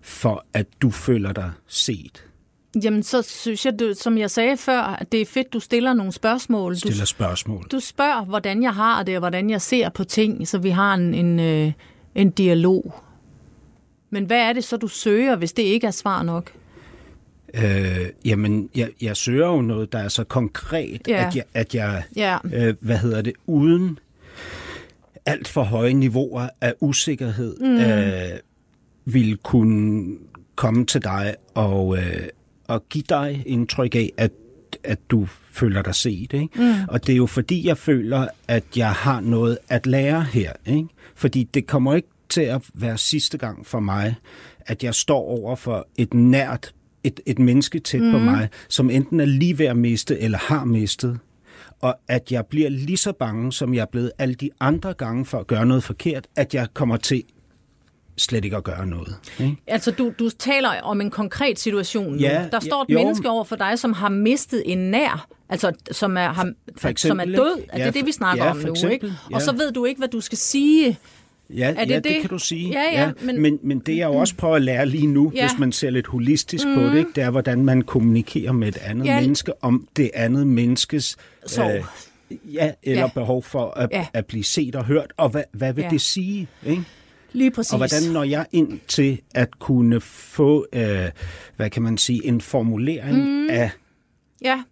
for 0.00 0.46
at 0.52 0.66
du 0.80 0.90
føler 0.90 1.32
dig 1.32 1.52
set? 1.66 2.25
Jamen, 2.82 3.02
så 3.02 3.22
synes 3.22 3.66
jeg, 3.66 3.78
du, 3.80 3.92
som 3.94 4.18
jeg 4.18 4.30
sagde 4.30 4.56
før, 4.56 4.80
at 4.80 5.12
det 5.12 5.20
er 5.20 5.26
fedt, 5.26 5.52
du 5.52 5.60
stiller 5.60 5.92
nogle 5.94 6.12
spørgsmål. 6.12 6.74
Du, 6.74 6.78
Stiller 6.78 7.04
spørgsmål. 7.04 7.66
du 7.72 7.80
spørger, 7.80 8.24
hvordan 8.24 8.62
jeg 8.62 8.74
har 8.74 9.02
det, 9.02 9.14
og 9.14 9.18
hvordan 9.18 9.50
jeg 9.50 9.60
ser 9.60 9.88
på 9.88 10.04
ting, 10.04 10.48
så 10.48 10.58
vi 10.58 10.70
har 10.70 10.94
en, 10.94 11.14
en, 11.14 11.40
øh, 11.40 11.72
en 12.14 12.30
dialog. 12.30 12.94
Men 14.10 14.24
hvad 14.24 14.38
er 14.38 14.52
det 14.52 14.64
så, 14.64 14.76
du 14.76 14.88
søger, 14.88 15.36
hvis 15.36 15.52
det 15.52 15.62
ikke 15.62 15.86
er 15.86 15.90
svar 15.90 16.22
nok? 16.22 16.52
Øh, 17.54 18.06
jamen, 18.24 18.70
jeg, 18.74 18.88
jeg 19.02 19.16
søger 19.16 19.46
jo 19.46 19.60
noget, 19.62 19.92
der 19.92 19.98
er 19.98 20.08
så 20.08 20.24
konkret, 20.24 21.00
Ja. 21.08 21.26
at 21.26 21.36
jeg, 21.36 21.44
at 21.54 21.74
jeg 21.74 22.02
Ja. 22.16 22.38
øh, 22.54 22.74
hvad 22.80 22.98
hedder 22.98 23.22
det, 23.22 23.32
uden 23.46 23.98
alt 25.26 25.48
for 25.48 25.62
høje 25.62 25.92
niveauer 25.92 26.48
af 26.60 26.74
usikkerhed, 26.80 27.56
mm. 27.60 27.76
øh, 27.76 28.38
vil 29.04 29.36
kunne 29.36 30.14
komme 30.54 30.86
til 30.86 31.02
dig 31.04 31.34
og, 31.54 31.98
øh, 31.98 32.26
og 32.68 32.88
give 32.88 33.04
dig 33.08 33.42
indtryk 33.46 33.94
af, 33.94 34.12
at, 34.16 34.30
at 34.84 34.98
du 35.10 35.26
føler 35.50 35.82
dig 35.82 35.94
set. 35.94 36.32
Ikke? 36.32 36.48
Mm. 36.54 36.74
Og 36.88 37.06
det 37.06 37.12
er 37.12 37.16
jo 37.16 37.26
fordi, 37.26 37.66
jeg 37.66 37.78
føler, 37.78 38.28
at 38.48 38.64
jeg 38.76 38.92
har 38.92 39.20
noget 39.20 39.58
at 39.68 39.86
lære 39.86 40.22
her. 40.22 40.52
Ikke? 40.66 40.88
Fordi 41.14 41.44
det 41.44 41.66
kommer 41.66 41.94
ikke 41.94 42.08
til 42.28 42.40
at 42.40 42.62
være 42.74 42.98
sidste 42.98 43.38
gang 43.38 43.66
for 43.66 43.80
mig, 43.80 44.14
at 44.60 44.84
jeg 44.84 44.94
står 44.94 45.20
over 45.20 45.56
for 45.56 45.88
et 45.96 46.14
nært, 46.14 46.74
et, 47.04 47.20
et 47.26 47.38
menneske 47.38 47.78
tæt 47.78 48.02
mm. 48.02 48.12
på 48.12 48.18
mig, 48.18 48.48
som 48.68 48.90
enten 48.90 49.20
er 49.20 49.24
lige 49.24 49.58
ved 49.58 49.66
at 49.66 49.76
miste 49.76 50.18
eller 50.18 50.38
har 50.38 50.64
mistet. 50.64 51.18
Og 51.80 51.96
at 52.08 52.32
jeg 52.32 52.46
bliver 52.46 52.68
lige 52.68 52.96
så 52.96 53.12
bange, 53.12 53.52
som 53.52 53.74
jeg 53.74 53.80
er 53.80 53.86
blevet 53.86 54.12
alle 54.18 54.34
de 54.34 54.50
andre 54.60 54.94
gange 54.94 55.24
for 55.24 55.38
at 55.38 55.46
gøre 55.46 55.66
noget 55.66 55.82
forkert, 55.82 56.26
at 56.36 56.54
jeg 56.54 56.68
kommer 56.74 56.96
til 56.96 57.22
slet 58.16 58.44
ikke 58.44 58.56
at 58.56 58.64
gøre 58.64 58.86
noget. 58.86 59.16
Ikke? 59.40 59.56
Altså, 59.66 59.90
du, 59.90 60.12
du 60.18 60.30
taler 60.30 60.68
om 60.82 61.00
en 61.00 61.10
konkret 61.10 61.58
situation 61.58 62.12
nu. 62.12 62.18
Ja, 62.18 62.46
Der 62.52 62.60
står 62.60 62.82
et 62.82 62.86
ja, 62.88 62.92
jo. 62.94 62.98
menneske 62.98 63.28
over 63.30 63.44
for 63.44 63.56
dig, 63.56 63.78
som 63.78 63.92
har 63.92 64.08
mistet 64.08 64.62
en 64.66 64.78
nær, 64.78 65.26
altså 65.48 65.72
som 65.90 66.16
er, 66.16 66.28
har, 66.32 66.44
For 66.44 66.52
som 66.78 66.86
er 66.88 66.90
eksempel, 66.90 67.36
død. 67.36 67.58
Er 67.68 67.78
Ja, 67.78 67.86
det 67.86 67.94
det, 67.94 68.06
vi 68.06 68.12
snakker 68.12 68.44
ja, 68.44 68.50
om 68.50 68.56
nu? 68.56 68.70
eksempel, 68.70 68.92
ikke? 68.94 69.06
ja. 69.30 69.34
Og 69.34 69.42
så 69.42 69.52
ved 69.52 69.72
du 69.72 69.84
ikke, 69.84 69.98
hvad 69.98 70.08
du 70.08 70.20
skal 70.20 70.38
sige. 70.38 70.98
Ja, 71.50 71.74
Er 71.76 71.84
det 71.84 71.90
ja 71.90 71.94
det, 71.96 72.04
det? 72.04 72.20
kan 72.20 72.30
du 72.30 72.38
sige. 72.38 72.68
Ja, 72.70 73.00
ja, 73.02 73.10
men- 73.22 73.40
men, 73.42 73.58
men 73.62 73.78
det 73.78 73.96
jeg 73.96 74.06
jo 74.06 74.14
også 74.14 74.34
prøver 74.34 74.56
at 74.56 74.62
lære 74.62 74.86
lige 74.86 75.06
nu, 75.06 75.32
Ja. 75.34 75.40
ja. 75.40 75.48
hvis 75.48 75.58
man 75.58 75.72
ser 75.72 75.90
lidt 75.90 76.06
holistisk 76.06 76.66
mm. 76.66 76.74
på 76.74 76.80
det, 76.82 76.98
ikke, 76.98 77.10
det 77.14 77.22
er, 77.24 77.30
hvordan 77.30 77.64
man 77.64 77.82
kommunikerer 77.82 78.52
med 78.52 78.68
et 78.68 78.76
andet 78.76 79.06
Ja. 79.06 79.14
ja. 79.14 79.20
menneske 79.20 79.64
om 79.64 79.88
det 79.96 80.10
andet 80.14 80.46
menneskes 80.46 81.16
Sorg. 81.46 81.84
ja, 82.30 82.72
eller 82.82 83.00
Ja. 83.00 83.00
ja. 83.00 83.06
behov 83.14 83.42
for 83.42 83.70
at, 83.70 83.88
Ja. 83.92 83.98
ja. 83.98 84.06
at 84.12 84.26
blive 84.26 84.44
set 84.44 84.76
og 84.76 84.84
hørt, 84.84 85.12
og 85.16 85.28
hvad, 85.28 85.42
hvad 85.52 85.72
vil 85.72 85.82
Ja. 85.82 85.86
ja. 85.86 85.92
det 85.92 86.00
sige? 86.00 86.48
Ikke? 86.66 86.82
Lige 87.36 87.50
præcis. 87.50 87.72
Og 87.72 87.78
hvordan 87.78 88.02
når 88.02 88.24
jeg 88.24 88.46
ind 88.52 88.80
til 88.88 89.20
at 89.34 89.58
kunne 89.58 90.00
få, 90.00 90.66
øh, 90.72 91.10
hvad 91.56 91.70
kan 91.70 91.82
man 91.82 91.98
sige, 91.98 92.26
en 92.26 92.40
formulering 92.40 93.42
mm. 93.42 93.48
af 93.50 93.70
Ja, 94.42 94.62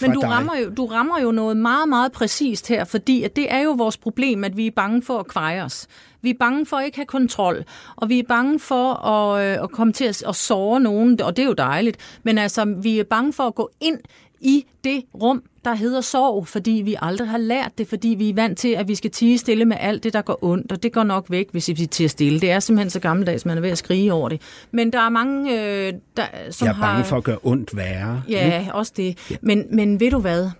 men 0.00 0.12
du 0.12 0.20
dig. 0.20 0.30
rammer, 0.30 0.56
jo, 0.56 0.70
du 0.70 0.86
rammer 0.86 1.20
jo 1.20 1.30
noget 1.30 1.56
meget, 1.56 1.88
meget 1.88 2.12
præcist 2.12 2.68
her, 2.68 2.84
fordi 2.84 3.22
at 3.22 3.36
det 3.36 3.52
er 3.52 3.58
jo 3.58 3.70
vores 3.70 3.96
problem, 3.96 4.44
at 4.44 4.56
vi 4.56 4.66
er 4.66 4.70
bange 4.70 5.02
for 5.02 5.18
at 5.18 5.26
kveje 5.26 5.62
os. 5.62 5.86
Vi 6.22 6.30
er 6.30 6.34
bange 6.40 6.66
for 6.66 6.76
at 6.76 6.84
ikke 6.84 6.98
have 6.98 7.06
kontrol, 7.06 7.64
og 7.96 8.08
vi 8.08 8.18
er 8.18 8.22
bange 8.28 8.60
for 8.60 9.06
at, 9.06 9.44
øh, 9.44 9.62
at 9.62 9.70
komme 9.70 9.92
til 9.92 10.04
at, 10.04 10.22
at 10.28 10.36
såre 10.36 10.80
nogen, 10.80 11.20
og 11.20 11.36
det 11.36 11.42
er 11.42 11.46
jo 11.46 11.52
dejligt. 11.52 11.96
Men 12.22 12.38
altså, 12.38 12.64
vi 12.82 12.98
er 12.98 13.04
bange 13.04 13.32
for 13.32 13.44
at 13.44 13.54
gå 13.54 13.70
ind 13.80 13.98
i 14.40 14.66
det 14.84 15.04
rum, 15.14 15.42
der 15.68 15.74
hedder 15.74 16.00
sorg, 16.00 16.46
fordi 16.46 16.70
vi 16.70 16.96
aldrig 17.02 17.28
har 17.28 17.38
lært 17.38 17.78
det, 17.78 17.88
fordi 17.88 18.08
vi 18.08 18.30
er 18.30 18.34
vant 18.34 18.58
til, 18.58 18.68
at 18.68 18.88
vi 18.88 18.94
skal 18.94 19.10
tige 19.10 19.38
stille 19.38 19.64
med 19.64 19.76
alt 19.80 20.04
det, 20.04 20.12
der 20.12 20.22
går 20.22 20.38
ondt, 20.42 20.72
og 20.72 20.82
det 20.82 20.92
går 20.92 21.02
nok 21.02 21.26
væk, 21.28 21.48
hvis 21.50 21.68
vi 21.68 21.74
tiger 21.74 22.08
stille. 22.08 22.40
Det 22.40 22.50
er 22.50 22.60
simpelthen 22.60 22.90
så 22.90 23.00
gammeldags, 23.00 23.46
man 23.46 23.56
er 23.56 23.60
ved 23.60 23.70
at 23.70 23.78
skrige 23.78 24.12
over 24.12 24.28
det. 24.28 24.40
Men 24.70 24.92
der 24.92 25.00
er 25.00 25.08
mange, 25.08 25.52
øh, 25.52 25.92
der, 26.16 26.24
som 26.50 26.66
jeg 26.66 26.72
er 26.72 26.74
har... 26.74 26.92
bange 26.92 27.04
for 27.04 27.16
at 27.16 27.24
gøre 27.24 27.38
ondt 27.42 27.76
værre. 27.76 28.22
ikke? 28.28 28.40
Ja, 28.40 28.68
også 28.72 28.92
det. 28.96 29.38
Men, 29.40 29.64
men 29.72 30.00
ved 30.00 30.10
du 30.10 30.18
hvad? 30.18 30.50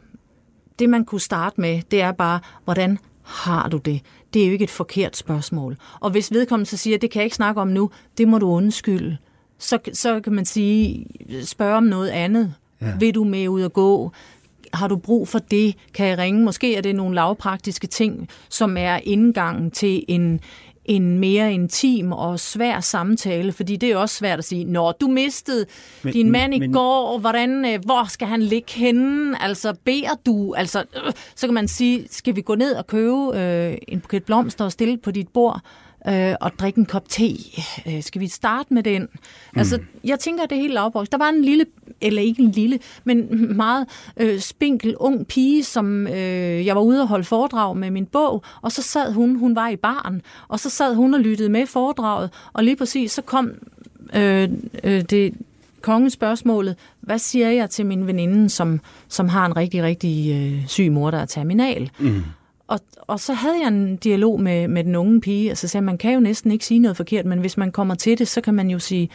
Det 0.78 0.90
man 0.90 1.04
kunne 1.04 1.20
starte 1.20 1.60
med, 1.60 1.82
det 1.90 2.00
er 2.00 2.12
bare, 2.12 2.40
hvordan 2.64 2.98
har 3.22 3.68
du 3.68 3.76
det? 3.76 4.00
Det 4.34 4.42
er 4.42 4.46
jo 4.46 4.52
ikke 4.52 4.62
et 4.62 4.70
forkert 4.70 5.16
spørgsmål. 5.16 5.76
Og 6.00 6.10
hvis 6.10 6.32
vedkommende 6.32 6.70
så 6.70 6.76
siger, 6.76 6.98
det 6.98 7.10
kan 7.10 7.20
jeg 7.20 7.24
ikke 7.24 7.36
snakke 7.36 7.60
om 7.60 7.68
nu, 7.68 7.90
det 8.18 8.28
må 8.28 8.38
du 8.38 8.50
undskylde. 8.50 9.16
Så, 9.58 9.78
så 9.92 10.20
kan 10.20 10.32
man 10.32 10.44
sige, 10.44 11.06
spørge 11.44 11.76
om 11.76 11.82
noget 11.82 12.08
andet. 12.08 12.54
Ja. 12.80 12.96
Vil 12.98 13.14
du 13.14 13.24
med 13.24 13.48
ud 13.48 13.62
og 13.62 13.72
gå? 13.72 14.12
Har 14.72 14.88
du 14.88 14.96
brug 14.96 15.28
for 15.28 15.38
det? 15.38 15.74
Kan 15.94 16.06
jeg 16.06 16.18
ringe? 16.18 16.44
Måske 16.44 16.76
er 16.76 16.80
det 16.80 16.94
nogle 16.94 17.14
lavpraktiske 17.14 17.86
ting, 17.86 18.28
som 18.48 18.76
er 18.76 18.98
indgangen 19.04 19.70
til 19.70 20.04
en, 20.08 20.40
en 20.84 21.18
mere 21.18 21.52
intim 21.52 22.12
og 22.12 22.40
svær 22.40 22.80
samtale, 22.80 23.52
fordi 23.52 23.76
det 23.76 23.90
er 23.90 23.96
også 23.96 24.14
svært 24.14 24.38
at 24.38 24.44
sige, 24.44 24.64
når 24.64 24.92
du 24.92 25.06
mistede 25.06 25.66
men, 26.02 26.12
din 26.12 26.30
mand 26.30 26.54
i 26.54 26.58
men- 26.58 26.72
går, 26.72 27.18
hvordan, 27.18 27.64
øh, 27.64 27.78
hvor 27.84 28.08
skal 28.08 28.28
han 28.28 28.42
ligge 28.42 28.72
henne? 28.72 29.42
Altså, 29.42 29.74
beder 29.84 30.14
du? 30.26 30.54
Altså, 30.54 30.78
øh, 31.06 31.12
så 31.34 31.46
kan 31.46 31.54
man 31.54 31.68
sige, 31.68 32.06
skal 32.10 32.36
vi 32.36 32.40
gå 32.40 32.54
ned 32.54 32.72
og 32.74 32.86
købe 32.86 33.38
øh, 33.40 33.76
en 33.88 34.00
buket 34.00 34.24
blomster 34.24 34.64
og 34.64 34.72
stille 34.72 34.98
på 34.98 35.10
dit 35.10 35.28
bord? 35.28 35.60
Øh, 36.08 36.34
og 36.40 36.52
drikke 36.58 36.78
en 36.78 36.86
kop 36.86 37.08
te. 37.08 37.28
Øh, 37.86 38.02
skal 38.02 38.20
vi 38.20 38.28
starte 38.28 38.74
med 38.74 38.82
den? 38.82 39.02
Mm. 39.02 39.58
Altså, 39.58 39.78
jeg 40.04 40.18
tænker, 40.18 40.44
at 40.44 40.50
det 40.50 40.58
helt 40.58 40.74
lavbrugt. 40.74 41.12
Der 41.12 41.18
var 41.18 41.28
en 41.28 41.42
lille, 41.44 41.66
eller 42.00 42.22
ikke 42.22 42.42
en 42.42 42.50
lille, 42.50 42.78
men 43.04 43.28
meget 43.56 43.86
øh, 44.16 44.40
spinkel 44.40 44.96
ung 44.96 45.26
pige, 45.26 45.64
som 45.64 46.06
øh, 46.06 46.66
jeg 46.66 46.76
var 46.76 46.82
ude 46.82 47.02
og 47.02 47.08
holde 47.08 47.24
foredrag 47.24 47.76
med 47.76 47.90
min 47.90 48.06
bog, 48.06 48.42
og 48.62 48.72
så 48.72 48.82
sad 48.82 49.12
hun, 49.12 49.36
hun 49.36 49.56
var 49.56 49.68
i 49.68 49.76
baren, 49.76 50.22
og 50.48 50.60
så 50.60 50.70
sad 50.70 50.94
hun 50.94 51.14
og 51.14 51.20
lyttede 51.20 51.48
med 51.48 51.66
foredraget, 51.66 52.30
og 52.52 52.64
lige 52.64 52.76
præcis 52.76 53.12
så 53.12 53.22
kom 53.22 53.52
øh, 54.14 54.48
øh, 54.84 55.02
det 55.02 55.34
kongespørgsmålet, 55.80 56.76
hvad 57.00 57.18
siger 57.18 57.50
jeg 57.50 57.70
til 57.70 57.86
min 57.86 58.06
veninde, 58.06 58.48
som, 58.48 58.80
som 59.08 59.28
har 59.28 59.46
en 59.46 59.56
rigtig, 59.56 59.82
rigtig 59.82 60.32
øh, 60.32 60.66
syg 60.66 60.92
mor, 60.92 61.10
der 61.10 61.18
er 61.18 61.26
terminal? 61.26 61.90
Mm. 61.98 62.22
Og, 62.68 62.80
og 63.00 63.20
så 63.20 63.32
havde 63.32 63.54
jeg 63.60 63.68
en 63.68 63.96
dialog 63.96 64.40
med, 64.40 64.68
med 64.68 64.84
den 64.84 64.96
unge 64.96 65.20
pige, 65.20 65.50
og 65.50 65.56
så 65.56 65.68
sagde 65.68 65.84
man 65.84 65.98
kan 65.98 66.14
jo 66.14 66.20
næsten 66.20 66.52
ikke 66.52 66.64
sige 66.64 66.80
noget 66.80 66.96
forkert, 66.96 67.26
men 67.26 67.38
hvis 67.38 67.56
man 67.56 67.72
kommer 67.72 67.94
til 67.94 68.18
det, 68.18 68.28
så 68.28 68.40
kan 68.40 68.54
man 68.54 68.70
jo 68.70 68.78
sige, 68.78 69.08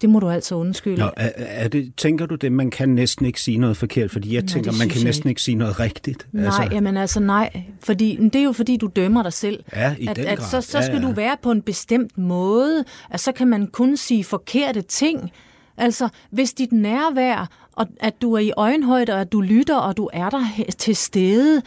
det 0.00 0.10
må 0.10 0.20
du 0.20 0.28
altså 0.30 0.54
undskylde. 0.54 0.98
Nå, 1.00 1.10
er, 1.16 1.30
er 1.36 1.68
det, 1.68 1.92
tænker 1.96 2.26
du 2.26 2.34
det, 2.34 2.52
man 2.52 2.70
kan 2.70 2.88
næsten 2.88 3.26
ikke 3.26 3.40
sige 3.40 3.58
noget 3.58 3.76
forkert? 3.76 4.10
Fordi 4.10 4.34
jeg 4.34 4.42
Nej, 4.42 4.48
tænker, 4.48 4.72
man 4.78 4.88
kan 4.88 5.04
næsten 5.04 5.22
ikke. 5.28 5.30
ikke 5.30 5.42
sige 5.42 5.54
noget 5.54 5.80
rigtigt. 5.80 6.26
Nej, 6.32 6.44
altså, 6.44 6.68
jamen 6.70 6.96
altså 6.96 7.20
nej, 7.20 7.62
fordi 7.80 8.16
det 8.22 8.36
er 8.36 8.42
jo 8.42 8.52
fordi, 8.52 8.76
du 8.76 8.86
dømmer 8.96 9.22
dig 9.22 9.32
selv. 9.32 9.64
Ja, 9.76 9.94
i 9.98 10.06
at, 10.06 10.16
den 10.16 10.26
at 10.26 10.38
grad. 10.38 10.46
så, 10.48 10.60
så 10.60 10.78
Ja, 10.78 10.84
skal 10.86 11.00
ja. 11.02 11.08
du 11.08 11.12
være 11.12 11.36
på 11.42 11.50
en 11.50 11.62
bestemt 11.62 12.18
måde, 12.18 12.84
at 13.10 13.20
så 13.20 13.32
kan 13.32 13.48
man 13.48 13.66
kun 13.66 13.96
sige 13.96 14.24
forkerte 14.24 14.82
ting. 14.82 15.30
Altså, 15.76 16.08
hvis 16.30 16.52
dit 16.52 16.72
nærvær, 16.72 17.48
og 17.72 17.86
at 18.00 18.14
du 18.22 18.32
er 18.32 18.38
i 18.38 18.52
øjenhøjde, 18.56 19.12
og 19.14 19.20
at 19.20 19.32
du 19.32 19.40
lytter, 19.40 19.76
og 19.76 19.96
du 19.96 20.10
er 20.12 20.30
der 20.30 20.44
til 20.78 20.96
stede, 20.96 21.62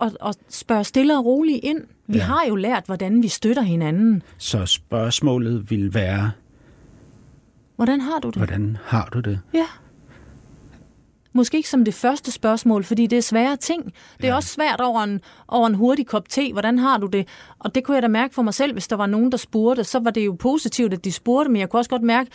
at, 0.00 0.16
at 0.26 0.36
spørge 0.48 0.84
stille 0.84 1.18
og 1.18 1.24
roligt 1.24 1.60
ind. 1.64 1.80
Vi 2.06 2.18
Ja. 2.18 2.24
har 2.24 2.44
jo 2.48 2.54
lært, 2.56 2.86
hvordan 2.86 3.22
vi 3.22 3.28
støtter 3.28 3.62
hinanden. 3.62 4.22
Så 4.38 4.66
spørgsmålet 4.66 5.70
vil 5.70 5.94
være, 5.94 6.30
Hvordan 7.76 8.00
har 8.00 8.18
du 8.18 8.28
det? 8.28 8.36
hvordan 8.36 8.76
har 8.84 9.08
du 9.12 9.20
det? 9.20 9.40
Ja. 9.54 9.66
Måske 11.32 11.56
ikke 11.56 11.68
som 11.68 11.84
det 11.84 11.94
første 11.94 12.30
spørgsmål, 12.32 12.84
fordi 12.84 13.06
det 13.06 13.16
er 13.16 13.22
svære 13.22 13.56
ting. 13.56 13.84
Det 14.16 14.24
er 14.24 14.28
ja. 14.28 14.34
også 14.36 14.48
svært 14.48 14.80
over 14.80 15.02
en, 15.02 15.20
over 15.48 15.66
en 15.66 15.74
hurtig 15.74 16.06
kop 16.06 16.28
te. 16.28 16.52
Hvordan 16.52 16.78
har 16.78 16.98
du 16.98 17.06
det? 17.06 17.28
Og 17.58 17.74
det 17.74 17.84
kunne 17.84 17.94
jeg 17.94 18.02
da 18.02 18.08
mærke 18.08 18.34
for 18.34 18.42
mig 18.42 18.54
selv, 18.54 18.72
hvis 18.72 18.88
der 18.88 18.96
var 18.96 19.06
nogen, 19.06 19.32
der 19.32 19.38
spurgte. 19.38 19.84
Så 19.84 19.98
var 19.98 20.10
det 20.10 20.26
jo 20.26 20.36
positivt, 20.38 20.92
at 20.92 21.04
de 21.04 21.12
spurgte, 21.12 21.50
men 21.50 21.60
jeg 21.60 21.70
kunne 21.70 21.80
også 21.80 21.90
godt 21.90 22.02
mærke, 22.02 22.30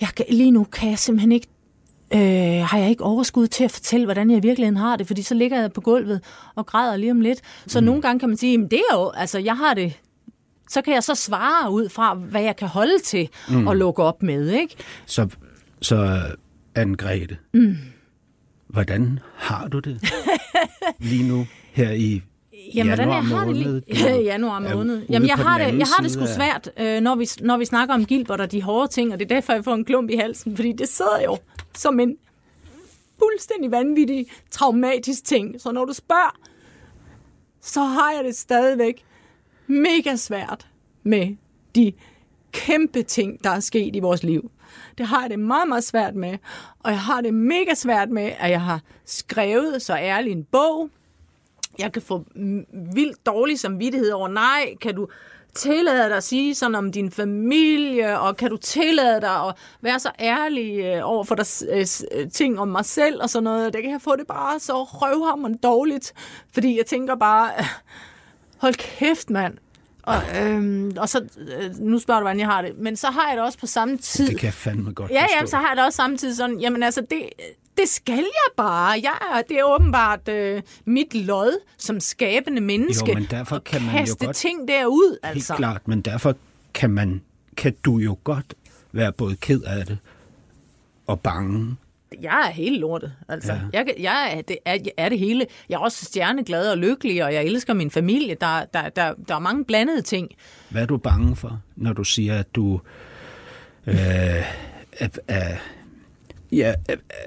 jeg 0.00 0.08
kan, 0.16 0.26
lige 0.30 0.50
nu 0.50 0.64
kan 0.64 0.90
jeg 0.90 0.98
simpelthen 0.98 1.32
ikke 1.32 1.46
øh, 2.14 2.64
har 2.64 2.78
jeg 2.78 2.90
ikke 2.90 3.04
overskud 3.04 3.46
til 3.46 3.64
at 3.64 3.70
fortælle, 3.70 4.06
hvordan 4.06 4.30
jeg 4.30 4.38
i 4.38 4.42
virkeligheden 4.42 4.76
har 4.76 4.96
det, 4.96 5.06
fordi 5.06 5.22
så 5.22 5.34
ligger 5.34 5.60
jeg 5.60 5.72
på 5.72 5.80
gulvet 5.80 6.20
og 6.54 6.66
græder 6.66 6.96
lige 6.96 7.10
om 7.10 7.20
lidt. 7.20 7.40
Så 7.66 7.80
mm. 7.80 7.86
nogle 7.86 8.02
gange 8.02 8.20
kan 8.20 8.28
man 8.28 8.38
sige, 8.38 8.64
at 8.64 8.70
det 8.70 8.82
er 8.90 8.96
jo, 8.96 9.10
altså 9.10 9.38
jeg 9.38 9.56
har 9.56 9.74
det, 9.74 10.00
så 10.70 10.82
kan 10.82 10.94
jeg 10.94 11.02
så 11.02 11.14
svare 11.14 11.70
ud 11.70 11.88
fra, 11.88 12.14
hvad 12.14 12.42
jeg 12.42 12.56
kan 12.56 12.68
holde 12.68 12.98
til 13.04 13.28
mm. 13.50 13.68
at 13.68 13.76
lukke 13.76 14.02
op 14.02 14.22
med, 14.22 14.50
ikke? 14.50 14.74
Så, 15.06 15.28
så 15.82 16.20
Anne-Grethe, 16.78 17.36
mm. 17.54 17.76
hvordan 18.68 19.18
har 19.36 19.68
du 19.68 19.78
det 19.78 20.00
lige 21.10 21.28
nu 21.28 21.46
her 21.72 21.90
i 21.90 22.22
Jamen, 22.74 22.88
hvordan 22.88 23.08
januar 23.08 23.22
jeg 23.22 23.38
har 23.38 23.44
det 23.44 23.56
måned? 23.56 23.82
lige... 23.88 24.16
Du 24.16 24.22
januar 24.22 24.58
måned. 24.58 25.02
Jamen, 25.10 25.28
jeg 25.28 25.36
har, 25.36 25.58
det, 25.58 25.78
jeg 25.78 25.86
har 25.96 26.02
det 26.02 26.12
sgu 26.12 26.26
svært, 26.26 26.70
øh, 26.80 27.00
når, 27.00 27.14
vi, 27.14 27.28
når 27.40 27.56
vi 27.56 27.64
snakker 27.64 27.94
om 27.94 28.06
Gilbert 28.06 28.40
og 28.40 28.52
de 28.52 28.62
hårde 28.62 28.92
ting, 28.92 29.12
og 29.12 29.18
det 29.18 29.30
er 29.30 29.34
derfor, 29.34 29.52
jeg 29.52 29.64
får 29.64 29.74
en 29.74 29.84
klump 29.84 30.10
i 30.10 30.16
halsen, 30.16 30.56
fordi 30.56 30.72
det 30.72 30.88
sidder 30.88 31.22
jo 31.24 31.38
som 31.74 32.00
en 32.00 32.16
fuldstændig 33.18 33.70
vanvittig, 33.70 34.26
traumatisk 34.50 35.24
ting. 35.24 35.60
Så 35.60 35.72
når 35.72 35.84
du 35.84 35.92
spørger, 35.92 36.38
så 37.60 37.80
har 37.80 38.12
jeg 38.12 38.24
det 38.24 38.36
stadigvæk 38.36 39.04
mega 39.66 40.16
svært 40.16 40.68
med 41.02 41.36
de 41.74 41.92
kæmpe 42.52 43.02
ting, 43.02 43.44
der 43.44 43.50
er 43.50 43.60
sket 43.60 43.96
i 43.96 44.00
vores 44.00 44.22
liv. 44.22 44.50
Det 44.98 45.06
har 45.06 45.20
jeg 45.20 45.30
det 45.30 45.38
meget, 45.38 45.68
meget 45.68 45.84
svært 45.84 46.14
med. 46.14 46.38
Og 46.78 46.90
jeg 46.90 47.00
har 47.00 47.20
det 47.20 47.34
mega 47.34 47.74
svært 47.74 48.10
med, 48.10 48.32
at 48.38 48.50
jeg 48.50 48.62
har 48.62 48.80
skrevet 49.04 49.82
så 49.82 49.96
ærlig 49.96 50.32
en 50.32 50.44
bog. 50.44 50.90
Jeg 51.78 51.92
kan 51.92 52.02
få 52.02 52.24
vildt 52.94 53.26
dårlig 53.26 53.58
samvittighed 53.58 54.10
over, 54.10 54.28
nej, 54.28 54.74
kan 54.80 54.94
du 54.94 55.08
tillade 55.54 56.08
dig 56.08 56.16
at 56.16 56.24
sige 56.24 56.54
sådan 56.54 56.74
om 56.74 56.92
din 56.92 57.10
familie, 57.10 58.20
og 58.20 58.36
kan 58.36 58.50
du 58.50 58.56
tillade 58.56 59.20
dig 59.20 59.46
at 59.48 59.54
være 59.80 60.00
så 60.00 60.10
ærlig 60.20 60.80
øh, 60.80 61.00
over 61.02 61.24
for 61.24 61.34
dig 61.34 61.46
øh, 61.70 61.86
øh, 62.12 62.30
ting 62.30 62.60
om 62.60 62.68
mig 62.68 62.84
selv 62.84 63.22
og 63.22 63.30
sådan 63.30 63.44
noget. 63.44 63.72
Det 63.72 63.82
kan 63.82 63.92
jeg 63.92 64.02
få 64.02 64.16
det 64.16 64.26
bare 64.26 64.60
så 64.60 64.82
røvhammerende 64.82 65.58
dårligt, 65.62 66.12
fordi 66.52 66.78
jeg 66.78 66.86
tænker 66.86 67.14
bare, 67.14 67.50
øh, 67.58 67.64
hold 68.62 68.74
kæft 68.74 69.30
mand. 69.30 69.58
Og, 70.02 70.16
øhm, 70.40 70.92
og 70.96 71.08
så, 71.08 71.24
øh, 71.38 71.78
nu 71.78 71.98
spørger 71.98 72.20
du, 72.20 72.24
hvordan 72.24 72.40
jeg 72.40 72.48
har 72.48 72.62
det, 72.62 72.78
men 72.78 72.96
så 72.96 73.06
har 73.06 73.28
jeg 73.28 73.36
det 73.36 73.44
også 73.44 73.58
på 73.58 73.66
samme 73.66 73.96
tid. 73.96 74.28
Det 74.28 74.38
kan 74.38 74.46
jeg 74.46 74.54
fandme 74.54 74.92
godt 74.92 75.10
Ja, 75.10 75.26
ja, 75.40 75.46
så 75.46 75.56
har 75.56 75.68
jeg 75.68 75.76
det 75.76 75.84
også 75.84 75.96
samtidig 75.96 76.36
sådan, 76.36 76.60
jamen 76.60 76.82
altså, 76.82 77.00
det, 77.10 77.28
det 77.76 77.88
skal 77.88 78.14
jeg 78.18 78.52
bare. 78.56 78.90
Jeg, 79.02 79.18
er- 79.34 79.42
det 79.48 79.58
er 79.58 79.64
åbenbart 79.64 80.28
øh, 80.28 80.62
mit 80.84 81.14
lod 81.14 81.60
som 81.78 82.00
skabende 82.00 82.60
menneske. 82.60 83.08
Jo, 83.10 83.14
men 83.14 83.26
derfor 83.30 83.58
kan 83.58 83.82
man 83.82 83.90
jo 83.94 83.98
kaste 83.98 84.26
godt- 84.26 84.36
ting 84.36 84.68
derud, 84.68 85.18
Helt 85.24 85.36
altså. 85.36 85.54
klart, 85.54 85.88
men 85.88 86.00
derfor 86.00 86.36
kan, 86.74 86.90
man, 86.90 87.22
kan 87.56 87.74
du 87.84 87.98
jo 87.98 88.16
godt 88.24 88.54
være 88.92 89.12
både 89.12 89.36
ked 89.36 89.62
af 89.62 89.86
det 89.86 89.98
og 91.06 91.20
bange. 91.20 91.76
Jeg 92.22 92.44
er 92.48 92.50
helt 92.52 92.80
lortet, 92.80 93.12
altså. 93.28 93.52
Ja. 93.52 93.58
Jeg, 93.72 93.94
jeg 94.00 94.32
er, 94.36 94.40
det, 94.42 94.56
er, 94.64 94.72
jeg 94.72 94.92
er 94.96 95.08
det 95.08 95.18
hele. 95.18 95.46
Jeg 95.68 95.74
er 95.74 95.78
også 95.80 96.04
stjerneglad 96.04 96.70
og 96.70 96.78
lykkelig, 96.78 97.24
og 97.24 97.34
jeg 97.34 97.44
elsker 97.44 97.74
min 97.74 97.90
familie. 97.90 98.36
Der, 98.40 98.64
der, 98.74 98.88
der, 98.88 99.14
der 99.28 99.34
er 99.34 99.38
mange 99.38 99.64
blandede 99.64 100.02
ting. 100.02 100.28
Hvad 100.68 100.82
er 100.82 100.86
du 100.86 100.96
bange 100.96 101.36
for, 101.36 101.60
når 101.76 101.92
du 101.92 102.04
siger, 102.04 102.38
at 102.38 102.54
du 102.54 102.80
øh, 103.86 103.94
er, 104.92 105.08
er, 105.28 105.56
ja, 106.52 106.74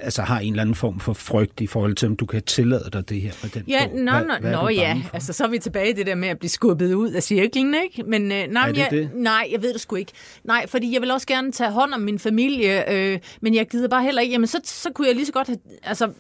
altså 0.02 0.22
har 0.22 0.40
en 0.40 0.54
eller 0.54 0.62
anden 0.62 0.76
form 0.76 1.00
for 1.00 1.14
frygt 1.14 1.62
i 1.62 1.68
forhold 1.68 1.96
til, 1.96 2.08
om 2.08 2.16
du 2.16 2.26
kan 2.26 2.44
tillade 2.44 2.90
dig 2.94 3.10
det 3.10 3.22
her 3.22 3.32
med 3.44 3.50
den 3.52 3.64
Ja, 3.68 3.88
bog? 3.88 3.98
nå, 4.00 4.12
Hvad- 4.12 4.22
nå, 4.26 4.34
hvad 4.42 4.52
er 4.54 4.62
nå 4.62 4.70
ja, 4.70 4.94
for? 5.04 5.16
altså 5.16 5.34
så 5.34 5.44
er 5.44 5.48
vi 5.48 5.60
tilbage 5.60 5.90
i 5.90 5.94
det 5.94 6.06
der 6.06 6.16
med 6.16 6.28
at 6.28 6.40
blive 6.40 6.50
skubbet 6.50 6.94
ud 6.94 7.12
af 7.12 7.24
cirklen, 7.24 7.76
ikke? 7.84 8.04
Men 8.04 8.32
øh, 8.32 8.48
nej, 8.48 8.72
jeg, 8.76 8.88
det? 8.92 9.10
nej, 9.14 9.48
jeg 9.52 9.62
ved 9.62 9.74
det 9.74 9.82
sgu 9.82 9.96
ikke. 9.96 10.12
Nej, 10.44 10.68
fordi 10.68 10.94
jeg 10.94 11.02
vil 11.02 11.12
også 11.12 11.28
gerne 11.28 11.52
tage 11.52 11.72
hånd 11.72 11.94
om 11.94 12.02
min 12.02 12.20
familie, 12.20 12.94
øh, 12.94 13.20
men 13.42 13.56
jeg 13.56 13.68
gider 13.68 13.88
bare 13.88 14.04
heller 14.04 14.22
ikke. 14.22 14.32
Jamen, 14.32 14.48
så, 14.48 14.60
så 14.64 14.90
kunne 14.96 15.08
jeg 15.08 15.16
lige 15.16 15.26
så 15.26 15.32
godt 15.34 15.48
have, 15.48 15.60
altså, 15.84 16.12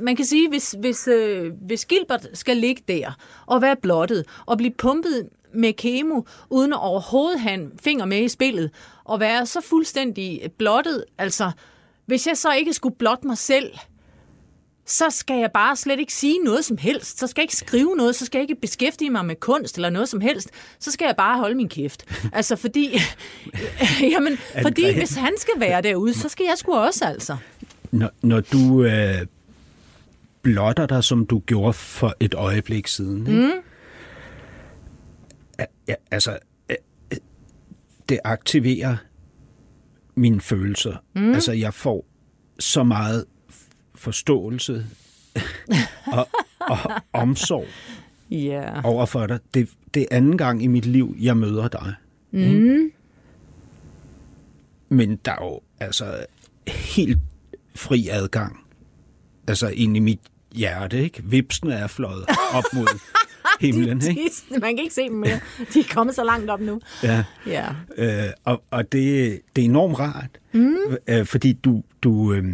man 0.00 0.16
kan 0.16 0.24
sige, 0.24 0.48
hvis, 0.48 0.74
hvis, 0.80 1.08
øh, 1.08 1.52
hvis 1.66 1.84
Gilbert 1.84 2.26
skal 2.34 2.56
ligge 2.56 2.82
der 2.88 3.12
og 3.46 3.62
være 3.62 3.76
blottet 3.82 4.24
og 4.46 4.56
blive 4.58 4.72
pumpet 4.78 5.28
med 5.54 5.72
kemo, 5.72 6.22
uden 6.50 6.72
at 6.72 6.78
overhovedet 6.82 7.40
have 7.40 7.54
en 7.54 7.70
finger 7.82 8.04
med 8.04 8.18
i 8.22 8.28
spillet, 8.28 8.70
og 9.04 9.20
være 9.20 9.46
så 9.46 9.60
fuldstændig 9.60 10.40
blottet, 10.58 11.04
altså, 11.18 11.50
hvis 12.10 12.26
jeg 12.26 12.36
så 12.36 12.52
ikke 12.52 12.72
skulle 12.72 12.94
blotte 12.94 13.26
mig 13.26 13.38
selv, 13.38 13.72
så 14.86 15.10
skal 15.10 15.38
jeg 15.38 15.50
bare 15.54 15.76
slet 15.76 16.00
ikke 16.00 16.12
sige 16.12 16.38
noget 16.44 16.64
som 16.64 16.76
helst. 16.76 17.18
Så 17.18 17.26
skal 17.26 17.40
jeg 17.40 17.44
ikke 17.44 17.56
skrive 17.56 17.96
noget, 17.96 18.16
så 18.16 18.26
skal 18.26 18.38
jeg 18.38 18.50
ikke 18.50 18.60
beskæftige 18.60 19.10
mig 19.10 19.24
med 19.24 19.36
kunst 19.36 19.76
eller 19.76 19.90
noget 19.90 20.08
som 20.08 20.20
helst. 20.20 20.50
Så 20.78 20.90
skal 20.90 21.04
jeg 21.06 21.16
bare 21.16 21.38
holde 21.38 21.54
min 21.54 21.68
kæft. 21.68 22.04
Altså 22.32 22.56
fordi, 22.56 22.98
jamen, 24.12 24.38
fordi 24.62 24.94
hvis 24.94 25.14
han 25.14 25.32
skal 25.38 25.54
være 25.58 25.82
derude, 25.82 26.14
så 26.14 26.28
skal 26.28 26.44
jeg 26.44 26.58
sgu 26.58 26.74
også 26.74 27.04
altså. 27.04 27.36
Når, 27.90 28.10
når 28.22 28.40
du 28.40 28.84
øh, 28.84 29.26
blotter 30.42 30.86
dig, 30.86 31.04
som 31.04 31.26
du 31.26 31.38
gjorde 31.38 31.72
for 31.72 32.14
et 32.20 32.34
øjeblik 32.34 32.86
siden, 32.86 33.26
ikke? 33.26 33.40
Mm. 33.40 33.50
Ja, 35.88 35.94
altså, 36.10 36.38
øh, 36.70 36.76
øh, 37.12 37.18
det 38.08 38.18
aktiverer 38.24 38.96
mine 40.14 40.40
følelser. 40.40 40.96
Mm. 41.14 41.32
Altså, 41.32 41.52
jeg 41.52 41.74
får 41.74 42.06
så 42.58 42.82
meget 42.82 43.24
forståelse 43.94 44.86
og, 46.16 46.28
og 46.60 46.78
omsorg 47.12 47.66
Ja. 48.30 48.80
over 48.84 49.06
for 49.06 49.26
dig. 49.26 49.38
Det, 49.54 49.68
det 49.94 50.02
er 50.02 50.06
anden 50.16 50.38
gang 50.38 50.62
i 50.62 50.66
mit 50.66 50.86
liv, 50.86 51.16
jeg 51.20 51.36
møder 51.36 51.68
dig. 51.68 51.94
Mm. 52.30 52.90
Men 54.88 55.16
der 55.16 55.32
er 55.32 55.44
jo 55.44 55.60
altså 55.80 56.26
helt 56.68 57.18
fri 57.74 58.08
adgang. 58.10 58.60
Altså 59.48 59.68
ind 59.68 59.96
i 59.96 60.00
mit 60.00 60.20
hjerte, 60.52 61.02
ikke? 61.02 61.22
Vipsene 61.24 61.74
er 61.74 61.86
fløjet 61.86 62.24
op 62.54 62.64
mod 62.74 62.86
himlen, 63.60 64.02
ikke? 64.10 64.30
Man 64.50 64.76
kan 64.76 64.78
ikke 64.78 64.94
se 64.94 65.02
dem 65.02 65.12
mere. 65.12 65.40
De 65.74 65.80
er 65.80 65.94
kommet 65.94 66.14
så 66.14 66.24
langt 66.24 66.50
op 66.50 66.60
nu. 66.60 66.80
Ja. 67.02 67.24
Ja. 67.46 67.66
Øh, 67.96 68.30
og 68.44 68.62
og 68.70 68.92
det, 68.92 69.40
det 69.56 69.62
er 69.62 69.68
enormt 69.68 69.98
rart, 69.98 70.30
mm. 70.52 70.76
øh, 71.08 71.26
fordi 71.26 71.52
du, 71.52 71.82
du 72.02 72.32
øh, 72.32 72.44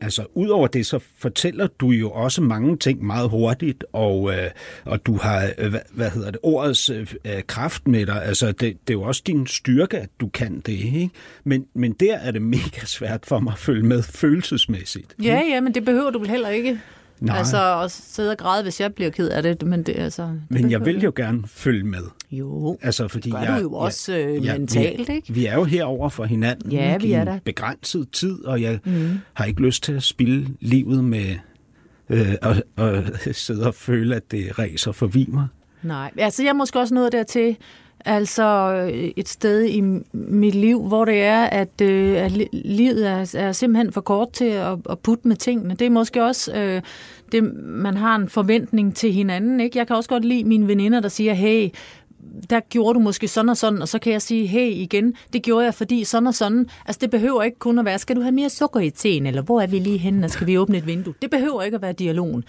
altså 0.00 0.26
udover 0.34 0.66
det, 0.66 0.86
så 0.86 0.98
fortæller 1.18 1.66
du 1.66 1.90
jo 1.90 2.10
også 2.10 2.42
mange 2.42 2.76
ting 2.76 3.06
meget 3.06 3.30
hurtigt, 3.30 3.84
og, 3.92 4.32
øh, 4.32 4.50
og 4.84 5.06
du 5.06 5.16
har, 5.16 5.50
øh, 5.58 5.70
hvad, 5.70 5.80
hvad 5.90 6.10
hedder 6.10 6.30
det, 6.30 6.40
ordets 6.42 6.90
øh, 6.90 7.06
øh, 7.24 7.42
kraft 7.46 7.88
med 7.88 8.06
dig. 8.06 8.24
Altså 8.24 8.46
det, 8.46 8.60
det 8.60 8.72
er 8.88 8.92
jo 8.92 9.02
også 9.02 9.22
din 9.26 9.46
styrke, 9.46 9.98
at 9.98 10.08
du 10.20 10.28
kan 10.28 10.60
det, 10.60 10.72
ikke? 10.72 11.10
Men, 11.44 11.66
men 11.74 11.92
der 11.92 12.14
er 12.16 12.30
det 12.30 12.42
mega 12.42 12.84
svært 12.84 13.26
for 13.26 13.38
mig 13.38 13.52
at 13.52 13.58
følge 13.58 13.82
med 13.82 14.02
følelsesmæssigt. 14.02 15.14
Ja, 15.22 15.42
ja, 15.48 15.60
men 15.60 15.74
det 15.74 15.84
behøver 15.84 16.10
du 16.10 16.18
vel 16.18 16.30
heller 16.30 16.48
ikke. 16.48 16.80
Nej. 17.20 17.38
Altså 17.38 17.80
at 17.82 17.90
sidde 17.90 18.30
og 18.30 18.38
græde, 18.38 18.62
hvis 18.62 18.80
jeg 18.80 18.94
bliver 18.94 19.10
ked 19.10 19.28
af 19.28 19.42
det. 19.42 19.62
Men, 19.62 19.82
det, 19.82 19.98
altså, 19.98 20.22
det 20.22 20.42
Men 20.50 20.70
jeg 20.70 20.84
vil 20.84 21.02
jo 21.02 21.12
gerne 21.16 21.42
følge 21.46 21.84
med. 21.84 22.02
Jo, 22.30 22.78
Altså, 22.82 23.08
fordi 23.08 23.30
gør 23.30 23.38
jeg, 23.38 23.56
du 23.58 23.62
jo 23.62 23.72
også 23.72 24.16
øh, 24.16 24.42
mentalt, 24.42 25.08
vi, 25.08 25.14
ikke? 25.14 25.32
Vi 25.32 25.46
er 25.46 25.54
jo 25.54 25.64
herover 25.64 26.08
for 26.08 26.24
hinanden 26.24 26.72
Ja, 26.72 26.98
vi 26.98 27.12
er 27.12 27.22
i 27.22 27.24
der. 27.24 27.38
begrænset 27.44 28.10
tid, 28.12 28.44
og 28.44 28.62
jeg 28.62 28.78
mm. 28.84 29.18
har 29.34 29.44
ikke 29.44 29.62
lyst 29.62 29.82
til 29.82 29.92
at 29.92 30.02
spille 30.02 30.48
livet 30.60 31.04
med 31.04 31.34
øh, 32.10 32.34
og, 32.42 32.56
og 32.76 33.02
sidde 33.32 33.66
og 33.66 33.74
føle, 33.74 34.16
at 34.16 34.30
det 34.30 34.58
ræser 34.58 34.92
forbi 34.92 35.28
mig. 35.32 35.46
Nej, 35.82 36.10
altså 36.18 36.42
jeg 36.42 36.48
er 36.48 36.54
måske 36.54 36.78
også 36.78 36.94
nået 36.94 37.12
dertil, 37.12 37.56
altså 38.06 38.72
øh, 38.92 39.10
et 39.16 39.28
sted 39.28 39.64
i 39.64 39.80
mit 40.12 40.54
liv, 40.54 40.82
hvor 40.82 41.04
det 41.04 41.22
er, 41.22 41.44
at, 41.44 41.80
øh, 41.82 42.16
at 42.16 42.32
livet 42.52 43.08
er, 43.08 43.34
er 43.38 43.52
simpelthen 43.52 43.92
for 43.92 44.00
kort 44.00 44.32
til 44.32 44.44
at, 44.44 44.78
at 44.90 44.98
putte 44.98 45.28
med 45.28 45.36
tingene. 45.36 45.74
Det 45.74 45.86
er 45.86 45.90
måske 45.90 46.24
også, 46.24 46.52
øh, 46.54 46.82
det, 47.32 47.54
man 47.64 47.96
har 47.96 48.16
en 48.16 48.28
forventning 48.28 48.96
til 48.96 49.12
hinanden. 49.12 49.60
Ikke? 49.60 49.78
Jeg 49.78 49.86
kan 49.86 49.96
også 49.96 50.08
godt 50.08 50.24
lide 50.24 50.44
mine 50.44 50.68
veninder, 50.68 51.00
der 51.00 51.08
siger, 51.08 51.34
hey, 51.34 51.68
der 52.50 52.60
gjorde 52.60 52.94
du 52.94 53.00
måske 53.00 53.28
sådan 53.28 53.48
og 53.48 53.56
sådan, 53.56 53.82
og 53.82 53.88
så 53.88 53.98
kan 53.98 54.12
jeg 54.12 54.22
sige, 54.22 54.46
hey 54.46 54.70
igen, 54.70 55.14
det 55.32 55.42
gjorde 55.42 55.64
jeg, 55.64 55.74
fordi 55.74 56.04
sådan 56.04 56.26
og 56.26 56.34
sådan. 56.34 56.66
Altså 56.86 56.98
det 57.00 57.10
behøver 57.10 57.42
ikke 57.42 57.58
kun 57.58 57.78
at 57.78 57.84
være, 57.84 57.98
skal 57.98 58.16
du 58.16 58.20
have 58.20 58.32
mere 58.32 58.50
sukker 58.50 58.80
i 58.80 58.90
teen, 58.90 59.26
eller 59.26 59.42
hvor 59.42 59.60
er 59.60 59.66
vi 59.66 59.78
lige 59.78 59.98
henne, 59.98 60.26
og 60.26 60.30
skal 60.30 60.46
vi 60.46 60.58
åbne 60.58 60.78
et 60.78 60.86
vindue? 60.86 61.14
Det 61.22 61.30
behøver 61.30 61.62
ikke 61.62 61.74
at 61.74 61.82
være 61.82 61.92
dialogen. 61.92 62.44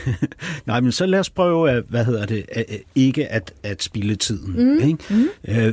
Nej, 0.66 0.80
men 0.80 0.92
så 0.92 1.06
lad 1.06 1.20
os 1.20 1.30
prøve, 1.30 1.70
at, 1.70 1.84
hvad 1.88 2.04
hedder 2.04 2.26
det, 2.26 2.44
at, 2.52 2.64
ikke 2.94 3.28
at, 3.28 3.52
at 3.62 3.82
spille 3.82 4.16
tiden. 4.16 4.52
Mm. 4.76 4.88
Ikke? 4.88 4.98
Mm. 5.10 5.26
Øh, 5.48 5.72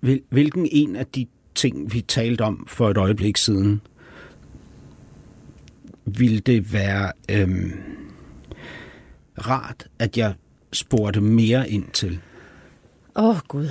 hvil- 0.00 0.22
hvilken 0.30 0.68
en 0.72 0.96
af 0.96 1.06
de 1.06 1.26
ting, 1.54 1.94
vi 1.94 2.00
talte 2.00 2.42
om 2.42 2.64
for 2.68 2.90
et 2.90 2.96
øjeblik 2.96 3.36
siden, 3.36 3.80
ville 6.04 6.40
det 6.40 6.72
være, 6.72 7.12
øhm, 7.30 7.72
rart, 9.46 9.86
at 9.98 10.16
jeg 10.18 10.34
spurgte 10.78 11.20
mere 11.20 11.70
ind 11.70 11.84
til. 11.92 12.18
Åh, 13.16 13.28
oh, 13.28 13.36
Gud. 13.48 13.68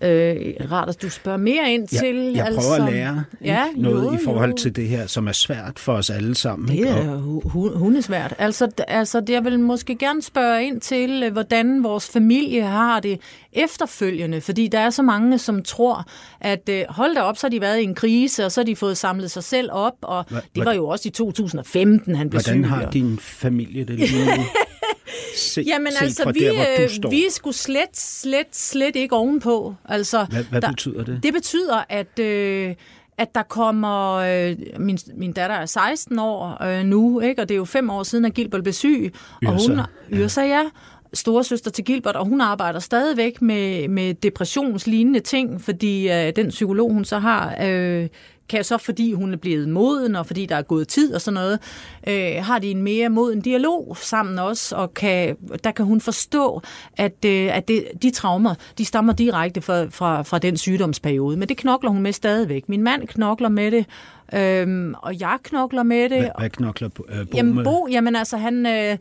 Øh, 0.00 0.36
rart, 0.72 0.88
at 0.88 1.02
du 1.02 1.10
spørger 1.10 1.38
mere 1.38 1.72
ind 1.72 1.88
Jeg, 1.92 2.00
til. 2.00 2.16
jeg 2.16 2.44
prøver 2.54 2.74
altså, 2.74 2.86
at 2.86 2.92
lære 2.92 3.24
ja, 3.44 3.64
noget 3.76 4.04
jo, 4.04 4.12
i 4.12 4.18
forhold 4.24 4.50
jo. 4.50 4.56
til 4.56 4.76
det 4.76 4.88
her, 4.88 5.06
som 5.06 5.28
er 5.28 5.32
svært 5.32 5.78
for 5.78 5.92
os 5.92 6.10
alle 6.10 6.34
sammen. 6.34 6.68
Det 6.68 6.74
ikke? 6.74 6.88
Er 6.88 7.16
hu- 7.16 7.40
hu- 7.44 7.68
hundesvært. 7.78 8.34
Altså, 8.38 8.68
altså, 8.88 9.22
jeg 9.28 9.44
vil 9.44 9.60
måske 9.60 9.96
gerne 9.96 10.22
spørge 10.22 10.64
ind 10.66 10.80
til, 10.80 11.22
øh, 11.22 11.32
hvordan 11.32 11.82
vores 11.84 12.08
familie 12.08 12.62
har 12.62 13.00
det 13.00 13.20
efterfølgende, 13.52 14.40
fordi 14.40 14.68
der 14.68 14.78
er 14.78 14.90
så 14.90 15.02
mange, 15.02 15.38
som 15.38 15.62
tror, 15.62 16.04
at 16.40 16.68
øh, 16.68 16.84
hold 16.88 17.14
da 17.14 17.20
op, 17.20 17.36
så 17.36 17.46
har 17.46 17.50
de 17.50 17.60
været 17.60 17.80
i 17.80 17.84
en 17.84 17.94
krise, 17.94 18.44
og 18.44 18.52
så 18.52 18.60
har 18.60 18.64
de 18.64 18.76
fået 18.76 18.96
samlet 18.96 19.30
sig 19.30 19.44
selv 19.44 19.68
op, 19.72 19.94
og 20.02 20.24
Hva- 20.30 20.46
det 20.54 20.64
var 20.64 20.72
jo 20.72 20.86
også 20.88 21.08
i 21.08 21.12
2015, 21.12 22.14
han 22.14 22.30
blev 22.30 22.40
Hvordan 22.42 22.62
syg. 22.64 22.68
har 22.70 22.86
og- 22.86 22.92
din 22.92 23.18
familie 23.18 23.84
det 23.84 23.98
lige 23.98 24.24
nu? 24.36 24.42
Se, 25.36 25.64
Jamen 25.66 25.92
set 25.92 26.02
altså, 26.02 26.32
vi, 26.32 26.40
der, 26.40 26.66
øh, 26.80 27.10
vi 27.10 27.26
sgu 27.30 27.52
slet, 27.52 27.96
slet, 27.96 28.46
slet 28.52 28.96
ikke 28.96 29.16
ovenpå. 29.16 29.74
Altså, 29.84 30.26
Hvad, 30.30 30.44
hvad 30.44 30.62
betyder 30.62 31.04
det? 31.04 31.22
Det 31.22 31.32
betyder, 31.32 31.84
at, 31.88 32.18
øh, 32.18 32.74
at 33.18 33.34
der 33.34 33.42
kommer... 33.42 34.14
Øh, 34.14 34.56
min, 34.78 34.98
min 35.14 35.32
datter 35.32 35.56
er 35.56 35.66
16 35.66 36.18
år 36.18 36.62
øh, 36.64 36.84
nu, 36.84 37.20
ikke? 37.20 37.42
og 37.42 37.48
det 37.48 37.54
er 37.54 37.58
jo 37.58 37.64
fem 37.64 37.90
år 37.90 38.02
siden, 38.02 38.24
at 38.24 38.34
Gilbert 38.34 38.62
blev 38.62 38.72
syg. 38.72 39.12
Og 39.46 39.54
Yrsa, 39.54 39.72
hun, 39.72 39.80
Yrsa, 40.12 40.42
ja. 40.42 40.62
Storesøster 41.14 41.70
til 41.70 41.84
Gilbert, 41.84 42.16
og 42.16 42.26
hun 42.26 42.40
arbejder 42.40 42.78
stadigvæk 42.78 43.42
med, 43.42 43.88
med 43.88 44.14
depressionslignende 44.14 45.20
ting, 45.20 45.60
fordi 45.60 46.10
øh, 46.10 46.32
den 46.36 46.48
psykolog, 46.48 46.92
hun 46.92 47.04
så 47.04 47.18
har... 47.18 47.56
Øh, 47.62 48.08
kan 48.54 48.64
så, 48.64 48.78
fordi 48.78 49.12
hun 49.12 49.32
er 49.32 49.36
blevet 49.36 49.68
moden, 49.68 50.16
og 50.16 50.26
fordi 50.26 50.46
der 50.46 50.56
er 50.56 50.62
gået 50.62 50.88
tid 50.88 51.14
og 51.14 51.20
sådan 51.20 51.34
noget, 51.34 51.58
øh, 52.08 52.44
har 52.44 52.58
de 52.58 52.70
en 52.70 52.82
mere 52.82 53.08
moden 53.08 53.40
dialog 53.40 53.96
sammen 54.00 54.38
også, 54.38 54.76
og 54.76 54.94
kan, 54.94 55.36
der 55.64 55.70
kan 55.70 55.84
hun 55.84 56.00
forstå, 56.00 56.62
at, 56.96 57.24
øh, 57.26 57.56
at 57.56 57.68
det, 57.68 57.84
de 58.02 58.10
traumer, 58.10 58.54
de 58.78 58.84
stammer 58.84 59.12
direkte 59.12 59.60
fra, 59.60 59.84
fra, 59.84 60.22
fra 60.22 60.38
den 60.38 60.56
sygdomsperiode. 60.56 61.36
Men 61.36 61.48
det 61.48 61.56
knokler 61.56 61.90
hun 61.90 62.02
med 62.02 62.12
stadigvæk. 62.12 62.68
Min 62.68 62.82
mand 62.82 63.08
knokler 63.08 63.48
med 63.48 63.70
det, 63.70 63.86
øh, 64.34 64.94
og 65.02 65.20
jeg 65.20 65.38
knokler 65.42 65.82
med 65.82 66.02
det. 66.08 66.18
Hvad, 66.18 66.30
hvad 66.38 66.50
knokler 66.50 66.88
øh, 67.08 67.26
Bo 67.26 67.36
Jamen 67.36 67.54
med? 67.54 67.64
Bo, 67.64 67.88
jamen 67.90 68.16
altså 68.16 68.36
han, 68.36 68.66
øh, 68.66 68.98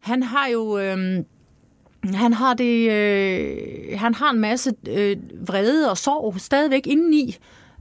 han 0.00 0.22
har 0.22 0.48
jo... 0.48 0.78
Øh, 0.78 1.24
han 2.14 2.32
har 2.32 2.54
det, 2.54 2.90
øh, 2.90 3.98
han 3.98 4.14
har 4.14 4.30
en 4.30 4.40
masse 4.40 4.72
øh, 4.88 5.16
vrede 5.46 5.90
og 5.90 5.98
sorg 5.98 6.34
stadigvæk 6.40 6.86
indeni, 6.86 7.36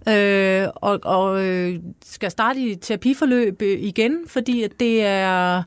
øh, 0.09 0.67
og, 0.75 0.99
og 1.03 1.45
øh, 1.45 1.79
skal 2.03 2.31
starte 2.31 2.59
i 2.59 2.75
terapiforløb 2.75 3.61
øh, 3.61 3.79
igen, 3.79 4.17
fordi 4.27 4.63
at 4.63 4.71
det 4.79 5.03
er, 5.03 5.63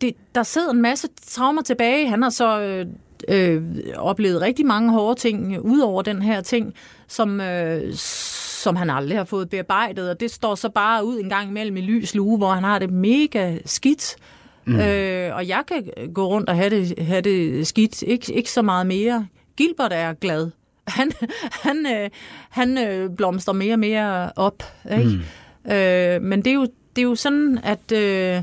det, 0.00 0.14
der 0.34 0.42
sidder 0.42 0.70
en 0.70 0.82
masse 0.82 1.08
traumer 1.26 1.62
tilbage. 1.62 2.08
Han 2.08 2.22
har 2.22 2.30
så 2.30 2.60
øh, 2.60 2.86
øh, 3.28 3.62
oplevet 3.96 4.40
rigtig 4.40 4.66
mange 4.66 4.92
hårde 4.92 5.20
ting 5.20 5.54
øh, 5.54 5.60
ud 5.60 5.80
over 5.80 6.02
den 6.02 6.22
her 6.22 6.40
ting, 6.40 6.74
som, 7.08 7.40
øh, 7.40 7.94
som 7.94 8.76
han 8.76 8.90
aldrig 8.90 9.18
har 9.18 9.24
fået 9.24 9.50
bearbejdet, 9.50 10.10
og 10.10 10.20
det 10.20 10.30
står 10.30 10.54
så 10.54 10.68
bare 10.68 11.04
ud 11.04 11.20
en 11.20 11.28
gang 11.28 11.48
imellem 11.48 11.76
i 11.76 11.80
lys 11.80 12.14
lue, 12.14 12.38
hvor 12.38 12.50
han 12.50 12.64
har 12.64 12.78
det 12.78 12.90
mega 12.90 13.58
skidt. 13.64 14.16
Mm. 14.64 14.80
Øh, 14.80 15.36
og 15.36 15.48
jeg 15.48 15.62
kan 15.68 15.84
gå 16.14 16.26
rundt 16.26 16.48
og 16.48 16.56
have 16.56 16.70
det, 16.70 16.98
have 16.98 17.20
det 17.20 17.66
skidt, 17.66 18.02
ikke, 18.02 18.32
ikke 18.32 18.50
så 18.50 18.62
meget 18.62 18.86
mere. 18.86 19.26
Gilbert 19.56 19.92
er 19.92 20.12
glad. 20.12 20.50
Han, 20.90 21.12
han, 21.66 21.86
øh, 21.86 22.10
han 22.50 22.78
øh, 22.78 23.10
blomster 23.16 23.52
mere 23.52 23.74
og 23.74 23.78
mere 23.78 24.32
op. 24.36 24.62
Ikke? 24.98 25.24
Mm. 25.64 25.72
Øh, 25.72 26.22
men 26.22 26.44
det 26.44 26.50
er, 26.50 26.54
jo, 26.54 26.66
det 26.96 27.02
er 27.02 27.08
jo 27.08 27.14
sådan, 27.14 27.58
at... 27.62 27.92
Øh, 27.92 28.42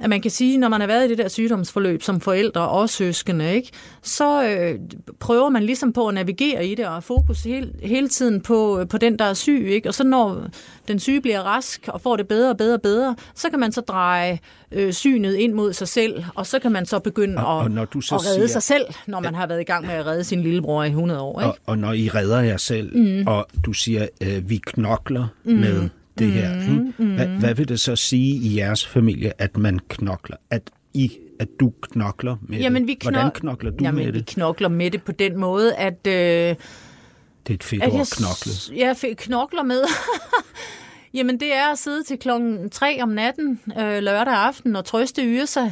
at 0.00 0.10
man 0.10 0.20
kan 0.20 0.30
sige, 0.30 0.58
når 0.58 0.68
man 0.68 0.80
har 0.80 0.86
været 0.88 1.06
i 1.06 1.08
det 1.08 1.18
der 1.18 1.28
sygdomsforløb 1.28 2.02
som 2.02 2.20
forældre 2.20 2.68
og 2.68 2.88
søskende, 2.90 3.54
ikke, 3.54 3.68
så 4.02 4.48
øh, 4.48 4.74
prøver 5.20 5.48
man 5.48 5.62
ligesom 5.62 5.92
på 5.92 6.06
at 6.08 6.14
navigere 6.14 6.66
i 6.66 6.74
det 6.74 6.86
og 6.86 7.04
fokus 7.04 7.42
hele, 7.42 7.72
hele 7.82 8.08
tiden 8.08 8.40
på, 8.40 8.84
på 8.90 8.98
den, 8.98 9.18
der 9.18 9.24
er 9.24 9.34
syg. 9.34 9.66
Ikke? 9.70 9.88
Og 9.88 9.94
så 9.94 10.04
når 10.04 10.44
den 10.88 10.98
syge 10.98 11.20
bliver 11.20 11.40
rask 11.40 11.88
og 11.88 12.00
får 12.00 12.16
det 12.16 12.28
bedre 12.28 12.50
og 12.50 12.56
bedre 12.56 12.74
og 12.74 12.82
bedre, 12.82 13.16
så 13.34 13.50
kan 13.50 13.60
man 13.60 13.72
så 13.72 13.80
dreje 13.80 14.38
øh, 14.72 14.92
synet 14.92 15.34
ind 15.34 15.52
mod 15.52 15.72
sig 15.72 15.88
selv, 15.88 16.24
og 16.34 16.46
så 16.46 16.58
kan 16.58 16.72
man 16.72 16.86
så 16.86 16.98
begynde 16.98 17.36
Og- 17.36 17.58
at, 17.60 17.64
og 17.64 17.70
når 17.70 17.84
du 17.84 18.00
så 18.00 18.14
at 18.14 18.20
redde 18.26 18.34
siger- 18.34 18.46
sig 18.46 18.62
selv, 18.62 18.84
når 19.06 19.20
man 19.20 19.34
har 19.34 19.46
været 19.46 19.60
i 19.60 19.64
gang 19.64 19.86
med 19.86 19.94
at 19.94 20.06
redde 20.06 20.24
sin 20.24 20.42
lillebror 20.42 20.84
i 20.84 20.88
100 20.88 21.20
år. 21.20 21.40
Ikke? 21.40 21.48
Og, 21.50 21.58
og 21.66 21.78
når 21.78 21.92
I 21.92 22.08
redder 22.08 22.40
jer 22.40 22.56
selv, 22.56 22.96
mm. 22.98 23.26
og 23.26 23.46
du 23.66 23.72
siger, 23.72 24.06
øh, 24.20 24.50
vi 24.50 24.56
knokler 24.66 25.26
mm. 25.44 25.52
med 25.52 25.88
det 26.20 26.32
her, 26.32 26.60
ikke? 26.60 26.92
Hvad, 27.14 27.26
hvad 27.26 27.54
vil 27.54 27.68
det 27.68 27.80
så 27.80 27.96
sige 27.96 28.34
i 28.36 28.56
jeres 28.56 28.86
familie, 28.86 29.32
at 29.38 29.56
man 29.56 29.78
knokler? 29.88 30.36
At, 30.50 30.70
I, 30.94 31.12
at 31.40 31.48
du 31.60 31.72
knokler 31.82 32.36
med 32.42 32.58
Jamen, 32.58 32.82
det? 32.82 32.88
vi 32.88 32.98
knok- 33.04 33.10
Hvordan 33.10 33.30
knokler 33.30 33.70
du 33.70 33.84
Jamen, 33.84 34.04
med 34.04 34.12
vi 34.12 34.18
det? 34.18 34.26
knokler 34.26 34.68
med 34.68 34.90
det 34.90 35.02
på 35.02 35.12
den 35.12 35.38
måde, 35.38 35.74
at... 35.74 36.06
Øh, 36.06 36.12
Det 36.12 36.56
er 37.50 37.54
et 37.54 37.64
fedt 37.64 37.82
at 37.82 37.88
ord, 37.92 37.96
jeg, 37.98 38.06
knokle. 38.10 38.76
Jeg 38.86 38.96
fik 38.96 39.16
knokler 39.18 39.62
med. 39.62 39.82
Jamen, 41.14 41.40
det 41.40 41.54
er 41.54 41.72
at 41.72 41.78
sidde 41.78 42.02
til 42.04 42.18
klokken 42.18 42.70
3 42.70 42.98
om 43.02 43.08
natten 43.08 43.60
øh, 43.80 44.02
lørdag 44.02 44.34
aften 44.34 44.76
og 44.76 44.84
trøste 44.84 45.22
Yrsa. 45.24 45.70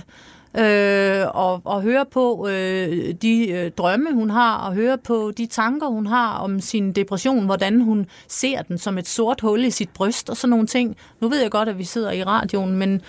Øh, 0.56 1.26
og, 1.34 1.62
og 1.64 1.82
høre 1.82 2.06
på 2.10 2.48
øh, 2.48 3.14
de 3.22 3.50
øh, 3.50 3.70
drømme, 3.70 4.14
hun 4.14 4.30
har, 4.30 4.56
og 4.56 4.74
høre 4.74 4.98
på 4.98 5.32
de 5.36 5.46
tanker, 5.46 5.86
hun 5.86 6.06
har 6.06 6.38
om 6.38 6.60
sin 6.60 6.92
depression, 6.92 7.44
hvordan 7.44 7.80
hun 7.80 8.06
ser 8.28 8.62
den 8.62 8.78
som 8.78 8.98
et 8.98 9.08
sort 9.08 9.40
hul 9.40 9.64
i 9.64 9.70
sit 9.70 9.90
bryst 9.94 10.30
og 10.30 10.36
sådan 10.36 10.50
nogle 10.50 10.66
ting. 10.66 10.96
Nu 11.20 11.28
ved 11.28 11.42
jeg 11.42 11.50
godt, 11.50 11.68
at 11.68 11.78
vi 11.78 11.84
sidder 11.84 12.10
i 12.10 12.24
radioen, 12.24 12.76
men, 12.76 13.02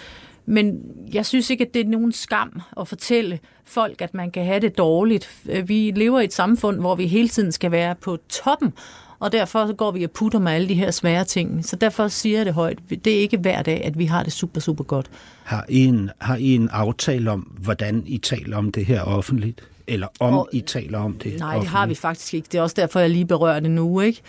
men 0.46 0.82
jeg 1.14 1.26
synes 1.26 1.50
ikke, 1.50 1.66
at 1.66 1.74
det 1.74 1.82
er 1.86 1.90
nogen 1.90 2.12
skam 2.12 2.62
at 2.80 2.88
fortælle 2.88 3.40
folk, 3.66 4.02
at 4.02 4.14
man 4.14 4.32
kan 4.32 4.46
have 4.46 4.60
det 4.60 4.78
dårligt. 4.78 5.44
Vi 5.66 5.92
lever 5.96 6.20
i 6.20 6.24
et 6.24 6.34
samfund, 6.34 6.80
hvor 6.80 6.96
vi 6.96 7.08
hele 7.08 7.30
tiden 7.30 7.52
skal 7.52 7.72
være 7.72 7.96
på 7.96 8.18
toppen, 8.30 8.74
og 9.20 9.32
derfor 9.32 9.74
går 9.74 9.92
vi 9.92 10.04
og 10.04 10.12
putter 10.12 10.40
med 10.40 10.52
alle 10.52 10.70
de 10.70 10.74
her 10.74 10.92
svære 10.92 11.24
ting. 11.24 11.66
Så 11.66 11.76
derfor 11.76 12.08
siger 12.08 12.38
jeg 12.40 12.46
det 12.46 12.54
højt. 12.54 12.80
Det 12.90 13.08
er 13.08 13.20
ikke 13.20 13.38
hver 13.38 13.62
dag, 13.62 13.84
at 13.86 13.98
vi 14.00 14.06
har 14.06 14.24
det 14.24 14.34
super, 14.34 14.62
super 14.62 14.84
godt. 14.84 15.10
Har 15.44 15.66
I, 15.70 15.86
en, 15.86 16.10
har 16.20 16.36
I 16.36 16.56
en 16.56 16.70
aftale 16.70 17.32
om, 17.32 17.40
hvordan 17.40 18.04
I 18.06 18.18
taler 18.18 18.58
om 18.58 18.72
det 18.72 18.86
her 18.86 19.02
offentligt? 19.02 19.62
Eller 19.88 20.08
om 20.20 20.34
Og- 20.34 20.50
I 20.54 20.62
taler 20.62 21.00
om 21.00 21.14
det 21.14 21.26
Nej, 21.26 21.32
det 21.34 21.44
offentligt? 21.44 21.72
har 21.72 21.88
vi 21.88 21.96
faktisk 21.96 22.34
ikke. 22.34 22.48
Det 22.52 22.58
er 22.58 22.62
også 22.62 22.76
derfor, 22.80 23.00
jeg 23.00 23.10
lige 23.10 23.26
berører 23.26 23.60
det 23.60 23.72
nu, 23.72 24.00
ikke? 24.00 24.22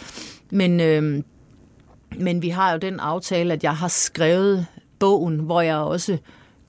Men, 0.51 0.81
øh, 0.81 1.23
men 2.19 2.43
vi 2.43 2.49
har 2.49 2.73
jo 2.73 2.79
den 2.79 3.01
aftale, 3.01 3.53
at 3.53 3.65
jeg 3.65 3.77
har 3.77 3.89
skrevet 3.89 4.67
bogen, 4.99 5.39
hvor 5.39 5.61
jeg 5.61 5.77
også 5.77 6.19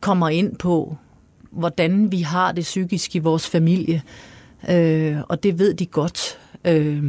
kommer 0.02 0.30
ind 0.30 0.56
på, 0.56 0.98
hvordan 1.52 2.12
vi 2.12 2.22
har 2.22 2.52
det 2.52 2.62
psykisk 2.64 3.16
i 3.16 3.20
vores 3.20 3.48
familie. 3.50 4.02
Øh, 4.70 5.18
og 5.30 5.44
det 5.44 5.60
ved 5.60 5.74
de 5.74 5.86
godt. 5.86 6.38
Øh, 6.66 7.04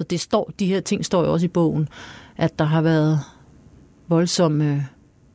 så 0.00 0.04
det 0.04 0.20
står, 0.20 0.52
de 0.58 0.66
her 0.66 0.80
ting 0.80 1.04
står 1.04 1.24
jo 1.24 1.32
også 1.32 1.44
i 1.46 1.48
bogen, 1.48 1.88
at 2.36 2.58
der 2.58 2.64
har 2.64 2.82
været 2.82 3.20
voldsom, 4.08 4.60
øh, 4.62 4.78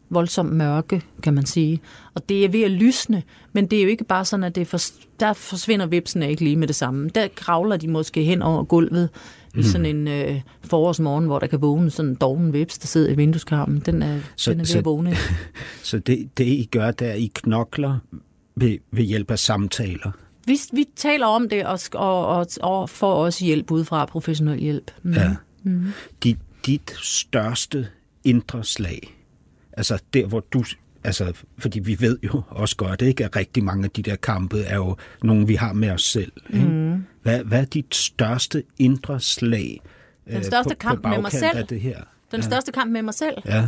voldsom 0.09 0.45
mørke, 0.45 1.01
kan 1.23 1.33
man 1.33 1.45
sige. 1.45 1.79
Og 2.15 2.29
det 2.29 2.45
er 2.45 2.49
ved 2.49 2.61
at 2.61 2.71
lysne, 2.71 3.23
men 3.53 3.67
det 3.67 3.79
er 3.79 3.83
jo 3.83 3.89
ikke 3.89 4.03
bare 4.03 4.25
sådan, 4.25 4.43
at 4.43 4.55
det 4.55 4.67
for, 4.67 4.77
der 5.19 5.33
forsvinder 5.33 5.85
vipsene 5.85 6.29
ikke 6.29 6.43
lige 6.43 6.55
med 6.55 6.67
det 6.67 6.75
samme. 6.75 7.09
Der 7.15 7.27
kravler 7.35 7.77
de 7.77 7.87
måske 7.87 8.23
hen 8.23 8.41
over 8.41 8.63
gulvet 8.63 9.09
i 9.57 9.63
sådan 9.63 9.85
en 9.85 10.07
øh, 10.07 10.41
forårsmorgen, 10.63 11.25
hvor 11.25 11.39
der 11.39 11.47
kan 11.47 11.61
vågne 11.61 11.89
sådan 11.89 12.11
en 12.11 12.15
doven 12.15 12.53
vips, 12.53 12.77
der 12.77 12.87
sidder 12.87 13.11
i 13.11 13.15
vindueskarmen. 13.15 13.79
Den 13.85 14.01
er, 14.01 14.19
Så- 14.35 14.51
den 14.51 14.59
er 14.59 14.61
ved 14.61 14.65
så- 14.65 14.77
at 14.79 14.85
vågne. 14.85 15.15
Så 15.83 15.99
det, 15.99 16.29
det 16.37 16.45
I 16.45 16.69
gør, 16.71 16.87
er, 16.87 16.93
at 17.01 17.19
I 17.19 17.31
knokler 17.33 17.97
ved, 18.55 18.77
ved 18.91 19.03
hjælp 19.03 19.31
af 19.31 19.39
samtaler. 19.39 20.11
Vi, 20.45 20.59
vi 20.73 20.85
taler 20.95 21.25
om 21.25 21.49
det 21.49 21.65
og, 21.65 21.79
og, 21.93 22.27
og, 22.27 22.47
og 22.61 22.89
får 22.89 23.13
også 23.13 23.45
hjælp 23.45 23.71
udefra, 23.71 24.05
professionel 24.05 24.59
hjælp. 24.59 24.91
Mm. 25.03 25.13
Ja. 25.13 25.35
Mm. 25.63 25.85
Dit, 26.23 26.37
dit 26.65 26.95
største 27.01 27.87
indre 28.23 28.63
slag, 28.63 29.15
altså 29.73 29.99
der, 30.13 30.25
hvor 30.25 30.39
du... 30.39 30.63
Altså, 31.03 31.33
fordi 31.57 31.79
vi 31.79 31.97
ved 31.99 32.17
jo 32.23 32.41
også 32.49 32.75
godt, 32.75 33.01
ikke, 33.01 33.25
at 33.25 33.35
rigtig 33.35 33.63
mange 33.63 33.83
af 33.83 33.89
de 33.89 34.01
der 34.01 34.15
kampe 34.15 34.61
er 34.61 34.75
jo 34.75 34.95
nogle, 35.23 35.47
vi 35.47 35.55
har 35.55 35.73
med 35.73 35.89
os 35.89 36.03
selv. 36.03 36.31
Ikke? 36.53 36.65
Mm. 36.65 37.05
Hvad, 37.21 37.43
hvad 37.43 37.61
er 37.61 37.65
dit 37.65 37.95
største 37.95 38.63
indre 38.79 39.19
slag 39.19 39.81
Den 40.27 40.37
øh, 40.37 40.43
største 40.43 40.69
på, 40.69 40.79
kamp 40.79 41.01
på 41.01 41.09
med 41.09 41.21
mig 41.21 41.31
selv? 41.31 41.57
af 41.57 41.67
det 41.67 41.81
her? 41.81 41.99
Den 42.31 42.43
største 42.43 42.71
kamp 42.71 42.91
med 42.91 43.01
mig 43.01 43.13
selv. 43.13 43.35
Ja. 43.45 43.67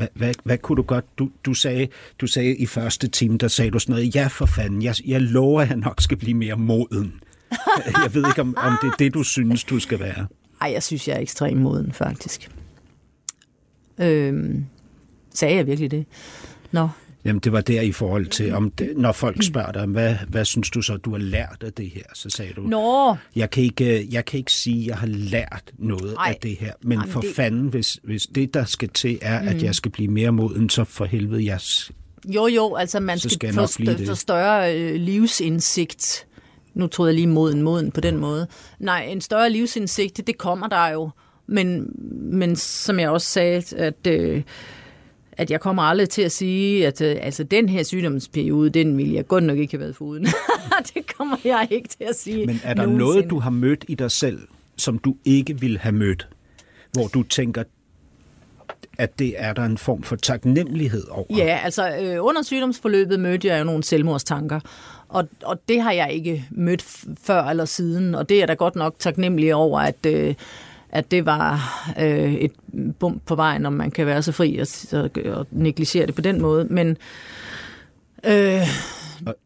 Hvad, 0.00 0.08
hvad, 0.14 0.34
hvad 0.44 0.58
kunne 0.58 0.76
du 0.76 0.82
godt... 0.82 1.18
Du, 1.18 1.30
du, 1.44 1.54
sagde, 1.54 1.88
du 2.20 2.26
sagde 2.26 2.56
i 2.56 2.66
første 2.66 3.08
time, 3.08 3.38
der 3.38 3.48
sagde 3.48 3.70
du 3.70 3.78
sådan 3.78 3.92
noget, 3.92 4.14
ja 4.14 4.26
for 4.26 4.46
fanden, 4.46 4.82
jeg, 4.82 4.94
jeg 5.06 5.20
lover, 5.22 5.62
at 5.62 5.68
jeg 5.68 5.76
nok 5.76 6.00
skal 6.00 6.16
blive 6.16 6.34
mere 6.34 6.56
moden. 6.56 7.20
jeg 8.04 8.14
ved 8.14 8.24
ikke, 8.28 8.40
om, 8.40 8.54
om 8.56 8.76
det 8.82 8.88
er 8.88 8.96
det, 8.98 9.14
du 9.14 9.22
synes, 9.22 9.64
du 9.64 9.78
skal 9.78 10.00
være. 10.00 10.26
Nej, 10.60 10.72
jeg 10.72 10.82
synes, 10.82 11.08
jeg 11.08 11.16
er 11.16 11.20
ekstremt 11.20 11.60
moden, 11.60 11.92
faktisk. 11.92 12.50
Øhm, 13.98 14.64
sagde 15.34 15.56
jeg 15.56 15.66
virkelig 15.66 15.90
det? 15.90 16.06
Nå, 16.72 16.88
Jamen, 17.24 17.40
det 17.40 17.52
var 17.52 17.60
der 17.60 17.80
i 17.80 17.92
forhold 17.92 18.26
til, 18.26 18.54
om 18.54 18.70
det, 18.70 18.92
når 18.96 19.12
folk 19.12 19.42
spørger 19.44 19.72
dig, 19.72 19.86
hvad, 19.86 20.14
hvad 20.28 20.44
synes 20.44 20.70
du 20.70 20.82
så, 20.82 20.96
du 20.96 21.10
har 21.10 21.18
lært 21.18 21.62
af 21.66 21.72
det 21.72 21.90
her? 21.94 22.02
Så 22.14 22.30
sagde 22.30 22.52
du, 22.56 22.60
Nå 22.62 23.16
jeg 23.36 23.50
kan 23.50 23.62
ikke, 23.64 24.08
jeg 24.10 24.24
kan 24.24 24.38
ikke 24.38 24.52
sige, 24.52 24.80
at 24.82 24.86
jeg 24.86 24.96
har 24.96 25.06
lært 25.06 25.62
noget 25.78 26.14
Ej. 26.18 26.28
af 26.28 26.38
det 26.42 26.56
her. 26.60 26.72
Men 26.82 26.98
Ej, 26.98 27.04
men 27.04 27.12
for 27.12 27.20
det- 27.20 27.34
fanden, 27.36 27.68
hvis, 27.68 27.98
hvis 28.02 28.26
det, 28.34 28.54
der 28.54 28.64
skal 28.64 28.88
til, 28.88 29.18
er, 29.22 29.42
mm. 29.42 29.48
at 29.48 29.62
jeg 29.62 29.74
skal 29.74 29.90
blive 29.90 30.08
mere 30.08 30.30
moden, 30.32 30.70
så 30.70 30.84
for 30.84 31.04
helvede, 31.04 31.44
jeg, 31.44 31.60
Jo, 32.28 32.46
jo, 32.46 32.74
altså 32.74 33.00
man 33.00 33.18
skal, 33.18 33.30
skal 33.30 33.54
få, 33.54 33.60
st- 33.64 34.06
få 34.08 34.14
større 34.14 34.76
øh, 34.78 34.94
livsindsigt. 34.94 36.26
Nu 36.74 36.86
troede 36.86 37.10
jeg 37.10 37.14
lige 37.14 37.26
moden, 37.26 37.62
moden 37.62 37.90
på 37.90 38.00
den 38.00 38.16
måde. 38.16 38.46
Nej, 38.78 39.02
en 39.04 39.20
større 39.20 39.50
livsindsigt, 39.50 40.16
det, 40.16 40.26
det 40.26 40.38
kommer 40.38 40.66
der 40.68 40.88
jo. 40.88 41.10
Men, 41.46 41.86
men 42.32 42.56
som 42.56 43.00
jeg 43.00 43.10
også 43.10 43.26
sagde, 43.26 43.62
at, 43.76 44.06
øh, 44.08 44.42
at 45.40 45.50
jeg 45.50 45.60
kommer 45.60 45.82
aldrig 45.82 46.08
til 46.08 46.22
at 46.22 46.32
sige, 46.32 46.86
at 46.86 47.00
øh, 47.00 47.16
altså, 47.20 47.44
den 47.44 47.68
her 47.68 47.82
sygdomsperiode, 47.82 48.70
den 48.70 48.98
ville 48.98 49.14
jeg 49.14 49.26
godt 49.26 49.44
nok 49.44 49.58
ikke 49.58 49.72
have 49.72 49.80
været 49.80 49.96
foruden. 49.96 50.26
det 50.94 51.16
kommer 51.16 51.36
jeg 51.44 51.68
ikke 51.70 51.88
til 51.88 52.04
at 52.04 52.16
sige. 52.16 52.46
Men 52.46 52.60
er 52.64 52.74
der 52.74 52.82
nogensinde. 52.82 52.98
noget, 52.98 53.30
du 53.30 53.38
har 53.38 53.50
mødt 53.50 53.84
i 53.88 53.94
dig 53.94 54.10
selv, 54.10 54.38
som 54.76 54.98
du 54.98 55.16
ikke 55.24 55.60
ville 55.60 55.78
have 55.78 55.92
mødt? 55.92 56.28
Hvor 56.92 57.06
du 57.06 57.22
tænker, 57.22 57.62
at 58.98 59.18
det 59.18 59.34
er 59.36 59.52
der 59.52 59.64
en 59.64 59.78
form 59.78 60.02
for 60.02 60.16
taknemmelighed 60.16 61.04
over? 61.10 61.36
Ja, 61.36 61.60
altså 61.64 61.96
øh, 62.02 62.24
under 62.24 62.42
sygdomsforløbet 62.42 63.20
mødte 63.20 63.48
jeg 63.48 63.58
jo 63.58 63.64
nogle 63.64 63.84
selvmordstanker, 63.84 64.60
og, 65.08 65.28
og 65.44 65.60
det 65.68 65.82
har 65.82 65.92
jeg 65.92 66.12
ikke 66.12 66.44
mødt 66.50 66.84
før 67.22 67.42
eller 67.42 67.64
siden, 67.64 68.14
og 68.14 68.28
det 68.28 68.42
er 68.42 68.46
da 68.46 68.54
godt 68.54 68.76
nok 68.76 68.94
taknemmelig 68.98 69.54
over, 69.54 69.80
at, 69.80 70.06
øh, 70.06 70.34
at 70.92 71.10
det 71.10 71.26
var 71.26 71.60
øh, 72.00 72.34
et 72.34 72.52
bump 72.98 73.22
på 73.26 73.34
vejen, 73.34 73.66
om 73.66 73.72
man 73.72 73.90
kan 73.90 74.06
være 74.06 74.22
så 74.22 74.32
fri 74.32 74.58
og, 74.58 74.66
og, 74.92 75.10
og 75.32 75.46
negligere 75.50 76.06
det 76.06 76.14
på 76.14 76.20
den 76.20 76.40
måde, 76.40 76.64
men 76.64 76.96
øh, 78.24 78.66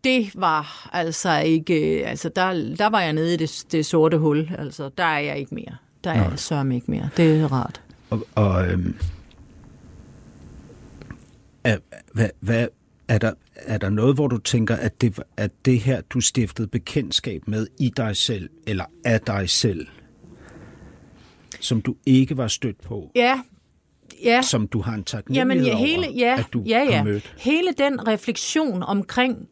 det 0.04 0.30
var 0.34 0.90
altså 0.92 1.38
ikke, 1.38 2.06
altså 2.06 2.28
der, 2.28 2.74
der 2.78 2.86
var 2.86 3.00
jeg 3.00 3.12
nede 3.12 3.34
i 3.34 3.36
det, 3.36 3.64
det 3.72 3.86
sorte 3.86 4.18
hul, 4.18 4.50
altså 4.58 4.90
der 4.98 5.04
er 5.04 5.18
jeg 5.18 5.38
ikke 5.38 5.54
mere. 5.54 5.76
Der 6.04 6.10
er 6.10 6.28
jeg 6.30 6.38
sørme 6.38 6.74
ikke 6.74 6.90
mere. 6.90 7.08
Det 7.16 7.40
er 7.40 7.52
rart. 7.52 7.80
Og, 8.10 8.26
og 8.34 8.68
øhm, 8.68 8.96
er, 11.64 11.78
hvad, 12.12 12.28
hvad, 12.40 12.68
er, 13.08 13.18
der, 13.18 13.32
er 13.54 13.78
der 13.78 13.90
noget, 13.90 14.14
hvor 14.14 14.28
du 14.28 14.38
tænker, 14.38 14.76
at 14.76 15.00
det, 15.00 15.18
at 15.36 15.50
det 15.64 15.80
her, 15.80 16.00
du 16.10 16.20
stiftede 16.20 16.68
bekendtskab 16.68 17.48
med 17.48 17.66
i 17.78 17.92
dig 17.96 18.16
selv, 18.16 18.50
eller 18.66 18.84
af 19.04 19.20
dig 19.20 19.50
selv, 19.50 19.86
som 21.64 21.82
du 21.82 21.94
ikke 22.06 22.36
var 22.36 22.48
stødt 22.48 22.80
på, 22.80 23.10
Ja, 23.14 23.40
ja. 24.24 24.42
som 24.42 24.68
du 24.68 24.80
har 24.80 24.94
en 24.94 25.04
taknemmelighed 25.04 25.66
Jamen 25.66 25.80
ja, 25.80 25.86
hele, 25.86 26.06
over, 26.06 26.16
ja, 26.16 26.36
at 26.38 26.46
du 26.52 26.62
ja, 26.66 26.78
ja. 26.90 26.96
har 26.96 27.04
mødt? 27.04 27.34
hele 27.38 27.68
den 27.78 28.08
refleksion 28.08 28.82
omkring 28.82 29.48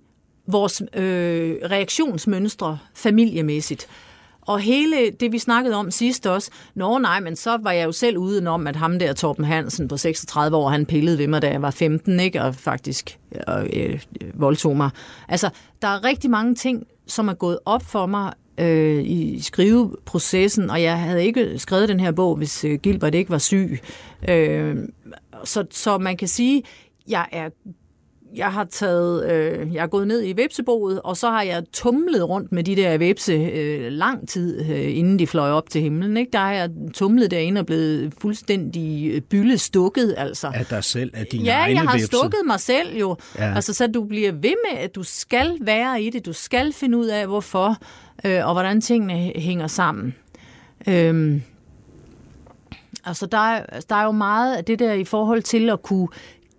vores 0.47 0.82
øh, 0.94 1.56
reaktionsmønstre 1.70 2.78
familiemæssigt, 2.94 3.89
og 4.40 4.60
hele 4.60 5.10
det, 5.10 5.32
vi 5.32 5.39
snakkede 5.39 5.74
om 5.76 5.90
sidst 5.90 6.26
også, 6.26 6.51
nå 6.74 6.98
nej, 6.98 7.20
men 7.20 7.36
så 7.36 7.56
var 7.62 7.72
jeg 7.72 7.84
jo 7.86 7.93
selv 7.93 8.18
uden 8.18 8.47
om, 8.47 8.66
at 8.66 8.76
ham 8.76 8.98
der, 8.98 9.12
Torben 9.12 9.44
Hansen 9.44 9.89
på 9.89 9.97
36 9.97 10.56
år, 10.56 10.68
han 10.68 10.86
pillede 10.86 11.18
ved 11.18 11.26
mig, 11.26 11.43
da 11.43 11.51
jeg 11.51 11.62
var 11.62 11.70
15, 11.70 12.20
ikke? 12.20 12.43
og 12.43 12.55
faktisk 12.55 13.18
øh, 13.48 13.64
øh, 13.74 14.01
voldtog 14.34 14.76
mig. 14.76 14.90
Altså, 15.28 15.51
der 15.82 15.89
er 15.89 16.05
rigtig 16.05 16.30
mange 16.30 16.55
ting, 16.55 16.86
som 17.06 17.28
er 17.28 17.34
gået 17.34 17.59
op 17.64 17.82
for 17.82 18.06
mig 18.06 18.32
øh, 18.58 19.04
i 19.04 19.40
skriveprocessen, 19.40 20.70
og 20.70 20.82
jeg 20.82 20.98
havde 20.98 21.24
ikke 21.24 21.58
skrevet 21.58 21.88
den 21.88 22.00
her 22.00 22.12
bog, 22.12 22.36
hvis 22.36 22.64
øh, 22.64 22.78
Gilbert 22.78 23.14
ikke 23.14 23.30
var 23.30 23.38
syg. 23.38 23.80
Øh, 24.28 24.76
så, 25.44 25.64
så 25.70 25.98
man 25.98 26.16
kan 26.16 26.28
sige, 26.28 26.62
jeg 27.08 27.26
er 27.32 27.48
jeg 28.34 28.52
har 28.52 28.64
taget, 28.64 29.30
øh, 29.32 29.74
jeg 29.74 29.82
er 29.82 29.86
gået 29.86 30.06
ned 30.06 30.24
i 30.24 30.32
vepseboet, 30.36 31.00
og 31.02 31.16
så 31.16 31.30
har 31.30 31.42
jeg 31.42 31.62
tumlet 31.72 32.28
rundt 32.28 32.52
med 32.52 32.64
de 32.64 32.76
der 32.76 32.98
vepse 32.98 33.32
øh, 33.32 33.92
lang 33.92 34.28
tid, 34.28 34.70
øh, 34.70 34.98
inden 34.98 35.18
de 35.18 35.26
fløj 35.26 35.50
op 35.50 35.70
til 35.70 35.80
himlen. 35.80 36.16
Ikke? 36.16 36.30
Der 36.32 36.38
har 36.38 36.52
jeg 36.52 36.70
tumlet 36.94 37.30
derinde 37.30 37.58
og 37.58 37.66
blevet 37.66 38.14
fuldstændig 38.20 39.10
øh, 39.14 39.20
byllet 39.20 39.60
stukket, 39.60 40.14
altså. 40.18 40.46
Af 40.54 40.66
dig 40.66 40.84
selv, 40.84 41.10
af 41.14 41.26
dine 41.26 41.44
Ja, 41.44 41.52
egne 41.58 41.80
jeg 41.80 41.88
har 41.88 41.96
vepse? 41.96 42.06
stukket 42.06 42.40
mig 42.46 42.60
selv 42.60 42.96
jo. 42.96 43.16
Ja. 43.38 43.54
Altså, 43.54 43.74
så 43.74 43.86
du 43.86 44.04
bliver 44.04 44.32
ved 44.32 44.54
med, 44.70 44.78
at 44.78 44.94
du 44.94 45.02
skal 45.02 45.58
være 45.60 46.02
i 46.02 46.10
det. 46.10 46.26
Du 46.26 46.32
skal 46.32 46.72
finde 46.72 46.98
ud 46.98 47.06
af, 47.06 47.26
hvorfor 47.26 47.76
øh, 48.24 48.47
og 48.47 48.52
hvordan 48.52 48.80
tingene 48.80 49.32
hænger 49.40 49.66
sammen. 49.66 50.14
Øhm, 50.89 51.43
altså, 53.05 53.26
der 53.26 53.39
er, 53.39 53.80
der 53.89 53.97
er 53.97 54.05
jo 54.05 54.10
meget 54.10 54.56
af 54.56 54.64
det 54.64 54.78
der 54.78 54.93
i 54.93 55.05
forhold 55.05 55.43
til 55.43 55.70
at 55.70 55.82
kunne 55.82 56.09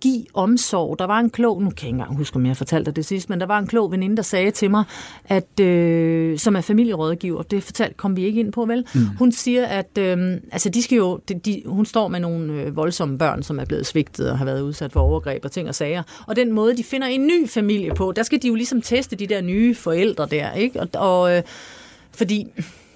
give 0.04 0.24
omsorg. 0.34 0.98
Der 0.98 1.04
var 1.04 1.20
en 1.20 1.30
klog, 1.30 1.62
nu 1.62 1.70
kan 1.70 1.76
jeg 1.76 1.88
ikke 1.88 1.94
engang 1.94 2.16
huske, 2.16 2.36
om 2.36 2.46
jeg 2.46 2.56
fortalte 2.56 2.86
dig 2.86 2.96
det 2.96 3.06
sidst, 3.06 3.30
men 3.30 3.40
der 3.40 3.46
var 3.46 3.58
en 3.58 3.66
klog 3.66 3.92
veninde, 3.92 4.16
der 4.16 4.22
sagde 4.22 4.50
til 4.50 4.70
mig, 4.70 4.84
at 5.24 5.60
øh, 5.60 6.38
som 6.38 6.56
er 6.56 6.60
familierådgiver, 6.60 7.42
det 7.42 7.62
fortalt, 7.62 7.96
kom 7.96 8.16
vi 8.16 8.24
ikke 8.24 8.40
ind 8.40 8.52
på, 8.52 8.64
vel? 8.64 8.86
Mm. 8.94 9.06
Hun 9.18 9.32
siger, 9.32 9.66
at 9.66 9.98
øh, 9.98 10.36
altså, 10.52 10.68
de 10.68 10.82
skal 10.82 10.96
jo, 10.96 11.20
de, 11.28 11.34
de, 11.34 11.62
hun 11.66 11.86
står 11.86 12.08
med 12.08 12.20
nogle 12.20 12.52
øh, 12.52 12.76
voldsomme 12.76 13.18
børn, 13.18 13.42
som 13.42 13.58
er 13.58 13.64
blevet 13.64 13.86
svigtet 13.86 14.30
og 14.30 14.38
har 14.38 14.44
været 14.44 14.60
udsat 14.60 14.92
for 14.92 15.00
overgreb 15.00 15.44
og 15.44 15.52
ting 15.52 15.68
og 15.68 15.74
sager. 15.74 16.02
Og 16.26 16.36
den 16.36 16.52
måde, 16.52 16.76
de 16.76 16.84
finder 16.84 17.06
en 17.06 17.26
ny 17.26 17.48
familie 17.48 17.94
på, 17.94 18.12
der 18.16 18.22
skal 18.22 18.42
de 18.42 18.48
jo 18.48 18.54
ligesom 18.54 18.82
teste 18.82 19.16
de 19.16 19.26
der 19.26 19.40
nye 19.40 19.74
forældre 19.74 20.26
der, 20.26 20.52
ikke? 20.52 20.80
Og, 20.80 20.88
og 20.94 21.36
øh, 21.36 21.42
fordi 22.12 22.46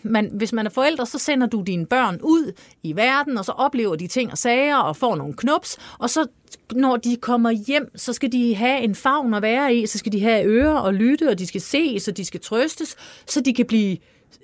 man, 0.03 0.31
hvis 0.33 0.53
man 0.53 0.67
er 0.67 0.71
forældre, 0.71 1.07
så 1.07 1.19
sender 1.19 1.47
du 1.47 1.63
dine 1.63 1.87
børn 1.87 2.21
ud 2.23 2.53
i 2.83 2.97
verden, 2.97 3.39
og 3.39 3.45
så 3.45 3.53
oplever 3.53 3.97
de 3.97 4.07
ting 4.07 4.31
og 4.31 4.39
sager, 4.39 4.77
og 4.77 4.97
får 4.97 5.17
nogle 5.17 5.35
knups, 5.37 5.77
og 5.99 6.11
så 6.11 6.27
når 6.73 6.97
de 6.97 7.17
kommer 7.17 7.51
hjem, 7.51 7.91
så 7.97 8.13
skal 8.13 8.33
de 8.33 8.55
have 8.55 8.81
en 8.81 8.95
favn 8.95 9.35
at 9.35 9.43
være 9.43 9.75
i, 9.75 9.87
så 9.87 9.99
skal 9.99 10.13
de 10.13 10.23
have 10.23 10.45
ører 10.45 10.75
og 10.75 10.95
lytte, 10.95 11.29
og 11.29 11.39
de 11.39 11.47
skal 11.47 11.61
se, 11.61 12.01
så 12.01 12.13
de 12.13 12.25
skal 12.25 12.41
trøstes, 12.41 12.97
så 13.27 13.41
de 13.41 13.55
kan 13.55 13.67
blive 13.67 13.97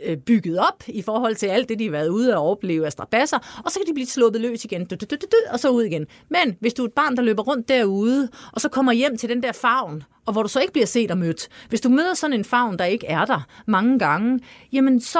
øh, 0.04 0.16
bygget 0.16 0.58
op 0.58 0.84
i 0.88 1.02
forhold 1.02 1.34
til 1.34 1.46
alt 1.46 1.68
det, 1.68 1.78
de 1.78 1.84
har 1.84 1.90
været 1.90 2.08
ude 2.08 2.36
og 2.36 2.50
opleve 2.50 2.86
af 2.86 2.92
strabasser, 2.92 3.62
og 3.64 3.70
så 3.70 3.78
kan 3.78 3.86
de 3.88 3.94
blive 3.94 4.06
sluppet 4.06 4.40
løs 4.40 4.64
igen, 4.64 4.84
du, 4.84 4.94
du, 4.94 5.06
du, 5.10 5.16
du, 5.16 5.26
du, 5.32 5.36
og 5.52 5.60
så 5.60 5.68
ud 5.68 5.82
igen. 5.82 6.06
Men 6.28 6.56
hvis 6.60 6.74
du 6.74 6.82
er 6.82 6.86
et 6.86 6.92
barn, 6.92 7.16
der 7.16 7.22
løber 7.22 7.42
rundt 7.42 7.68
derude, 7.68 8.28
og 8.52 8.60
så 8.60 8.68
kommer 8.68 8.92
hjem 8.92 9.16
til 9.16 9.28
den 9.28 9.42
der 9.42 9.52
favn, 9.52 10.02
og 10.26 10.32
hvor 10.32 10.42
du 10.42 10.48
så 10.48 10.60
ikke 10.60 10.72
bliver 10.72 10.86
set 10.86 11.10
og 11.10 11.18
mødt, 11.18 11.48
hvis 11.68 11.80
du 11.80 11.88
møder 11.88 12.14
sådan 12.14 12.34
en 12.34 12.44
favn, 12.44 12.78
der 12.78 12.84
ikke 12.84 13.06
er 13.06 13.24
der 13.24 13.46
mange 13.66 13.98
gange, 13.98 14.40
jamen 14.72 15.00
så 15.00 15.18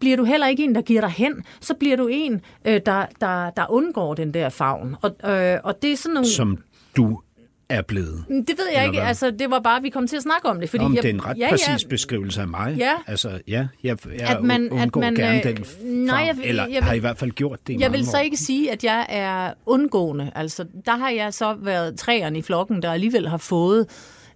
bliver 0.00 0.16
du 0.16 0.24
heller 0.24 0.46
ikke 0.46 0.64
en, 0.64 0.74
der 0.74 0.82
giver 0.82 1.00
dig 1.00 1.10
hen, 1.10 1.44
så 1.60 1.74
bliver 1.74 1.96
du 1.96 2.08
en, 2.12 2.40
øh, 2.64 2.80
der, 2.86 3.06
der, 3.20 3.50
der 3.50 3.70
undgår 3.70 4.14
den 4.14 4.34
der 4.34 4.48
favn. 4.48 4.96
Og, 5.02 5.30
øh, 5.30 5.58
og 5.64 5.82
det 5.82 5.92
er 5.92 5.96
sådan 5.96 6.14
nogle... 6.14 6.28
Som 6.28 6.58
du 6.96 7.20
er 7.68 7.82
blevet. 7.82 8.24
Det 8.28 8.58
ved 8.58 8.66
jeg 8.74 8.84
ikke. 8.86 8.98
hvad? 8.98 9.08
Altså, 9.08 9.30
det 9.30 9.50
var 9.50 9.60
bare, 9.60 9.76
at 9.76 9.82
vi 9.82 9.88
kom 9.88 10.06
til 10.06 10.16
at 10.16 10.22
snakke 10.22 10.48
om 10.48 10.60
det. 10.60 10.70
Fordi 10.70 10.84
Om 10.84 10.94
jeg, 10.94 11.02
det 11.02 11.08
er 11.10 11.14
en 11.14 11.24
ret 11.26 11.38
ja, 11.38 11.50
præcis 11.50 11.84
ja, 11.84 11.88
beskrivelse 11.88 12.40
af 12.40 12.48
mig. 12.48 12.74
Ja. 12.78 12.92
Altså, 13.06 13.40
ja, 13.48 13.66
jeg, 13.82 13.96
jeg 14.18 14.28
At 14.36 14.42
man- 14.42 14.72
undgår 14.72 15.00
at 15.00 15.04
man, 15.04 15.14
gerne 15.14 15.38
øh, 15.38 15.44
den 15.44 15.66
nej, 16.04 16.26
farve, 16.26 16.40
jeg- 16.40 16.48
eller 16.48 16.62
jeg 16.62 16.72
vil- 16.74 16.82
har 16.82 16.92
i 16.94 16.98
hvert 16.98 17.18
fald 17.18 17.30
gjort 17.30 17.58
det 17.66 17.72
i 17.74 17.80
Jeg 17.80 17.92
vil 17.92 18.06
så 18.06 18.16
år. 18.16 18.20
ikke 18.20 18.36
sige, 18.36 18.72
at 18.72 18.84
jeg 18.84 19.06
er 19.08 19.52
undgående. 19.66 20.30
Altså, 20.34 20.64
der 20.86 20.96
har 20.96 21.10
jeg 21.10 21.34
så 21.34 21.54
været 21.62 21.98
træerne 21.98 22.38
i 22.38 22.42
flokken, 22.42 22.82
der 22.82 22.92
alligevel 22.92 23.28
har 23.28 23.36
fået 23.38 23.86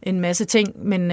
en 0.03 0.21
masse 0.21 0.45
ting, 0.45 0.69
men, 0.87 1.01
øh, 1.01 1.09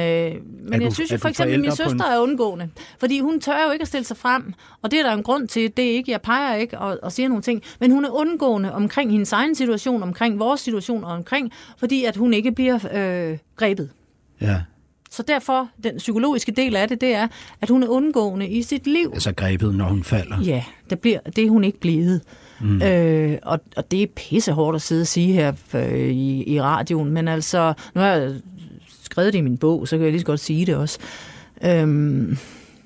men 0.64 0.80
du- 0.80 0.84
jeg 0.86 0.94
synes 0.94 1.12
jo 1.12 1.18
for 1.18 1.28
eksempel, 1.30 1.54
at 1.54 1.60
min 1.60 1.70
på 1.70 1.72
en- 1.72 1.78
søster 1.78 2.06
er 2.06 2.20
undgående. 2.20 2.70
Fordi 3.00 3.20
hun 3.20 3.40
tør 3.40 3.66
jo 3.66 3.72
ikke 3.72 3.82
at 3.82 3.88
stille 3.88 4.06
sig 4.06 4.18
frem, 4.18 4.54
og 4.82 4.92
det 4.92 5.00
er 5.00 5.04
der 5.04 5.14
en 5.14 5.24
grund 5.24 5.48
til. 5.48 5.72
Det 5.78 5.86
er 5.86 5.92
ikke, 5.94 6.12
jeg 6.12 6.22
peger 6.22 6.56
ikke 6.56 6.80
og, 6.80 7.00
og 7.04 7.12
siger 7.12 7.30
nogle 7.30 7.42
ting, 7.44 7.62
men 7.80 7.92
hun 7.92 8.06
er 8.06 8.10
undgående 8.10 8.74
omkring 8.74 9.12
hendes 9.12 9.34
egen 9.34 9.56
situation, 9.56 10.04
omkring 10.04 10.40
vores 10.40 10.62
situation 10.62 11.04
og 11.04 11.12
omkring, 11.12 11.52
fordi 11.78 12.04
at 12.04 12.16
hun 12.16 12.34
ikke 12.34 12.52
bliver 12.52 12.80
øh, 12.94 13.38
grebet. 13.56 13.90
Ja, 14.42 14.62
Så 15.12 15.24
derfor, 15.24 15.70
den 15.84 15.98
psykologiske 15.98 16.52
del 16.52 16.76
af 16.76 16.88
det, 16.88 17.02
det 17.02 17.16
er, 17.16 17.28
at 17.62 17.70
hun 17.70 17.84
er 17.84 17.88
undgående 17.88 18.48
i 18.48 18.62
sit 18.62 18.88
liv. 18.88 19.12
altså 19.14 19.32
grebet, 19.36 19.76
når 19.76 19.86
hun 19.86 20.04
falder. 20.04 20.42
Ja, 20.42 20.64
det, 20.90 21.00
bliver, 21.00 21.20
det 21.20 21.44
er 21.46 21.50
hun 21.50 21.64
ikke 21.64 21.80
blevet. 21.80 22.22
Mm. 22.62 22.82
Øh, 22.82 23.38
og, 23.44 23.60
og 23.76 23.92
det 23.92 24.04
er 24.04 24.08
pissehårdt 24.16 24.76
at 24.76 24.82
sidde 24.82 25.02
og 25.02 25.08
sige 25.08 25.34
her 25.34 25.54
øh, 25.74 26.00
i, 26.10 26.44
i 26.54 26.62
radioen, 26.62 27.12
men 27.12 27.28
altså, 27.28 27.74
nu 27.96 28.02
har 28.02 28.08
jeg 28.08 28.36
skrevet 29.18 29.34
det 29.34 29.40
i 29.40 29.42
min 29.42 29.58
bog, 29.58 29.88
så 29.88 29.98
kan 29.98 30.04
jeg 30.04 30.12
lige 30.12 30.20
så 30.20 30.26
godt 30.26 30.40
sige 30.40 30.66
det 30.66 30.76
også. 30.76 31.00
Øhm, 31.64 32.38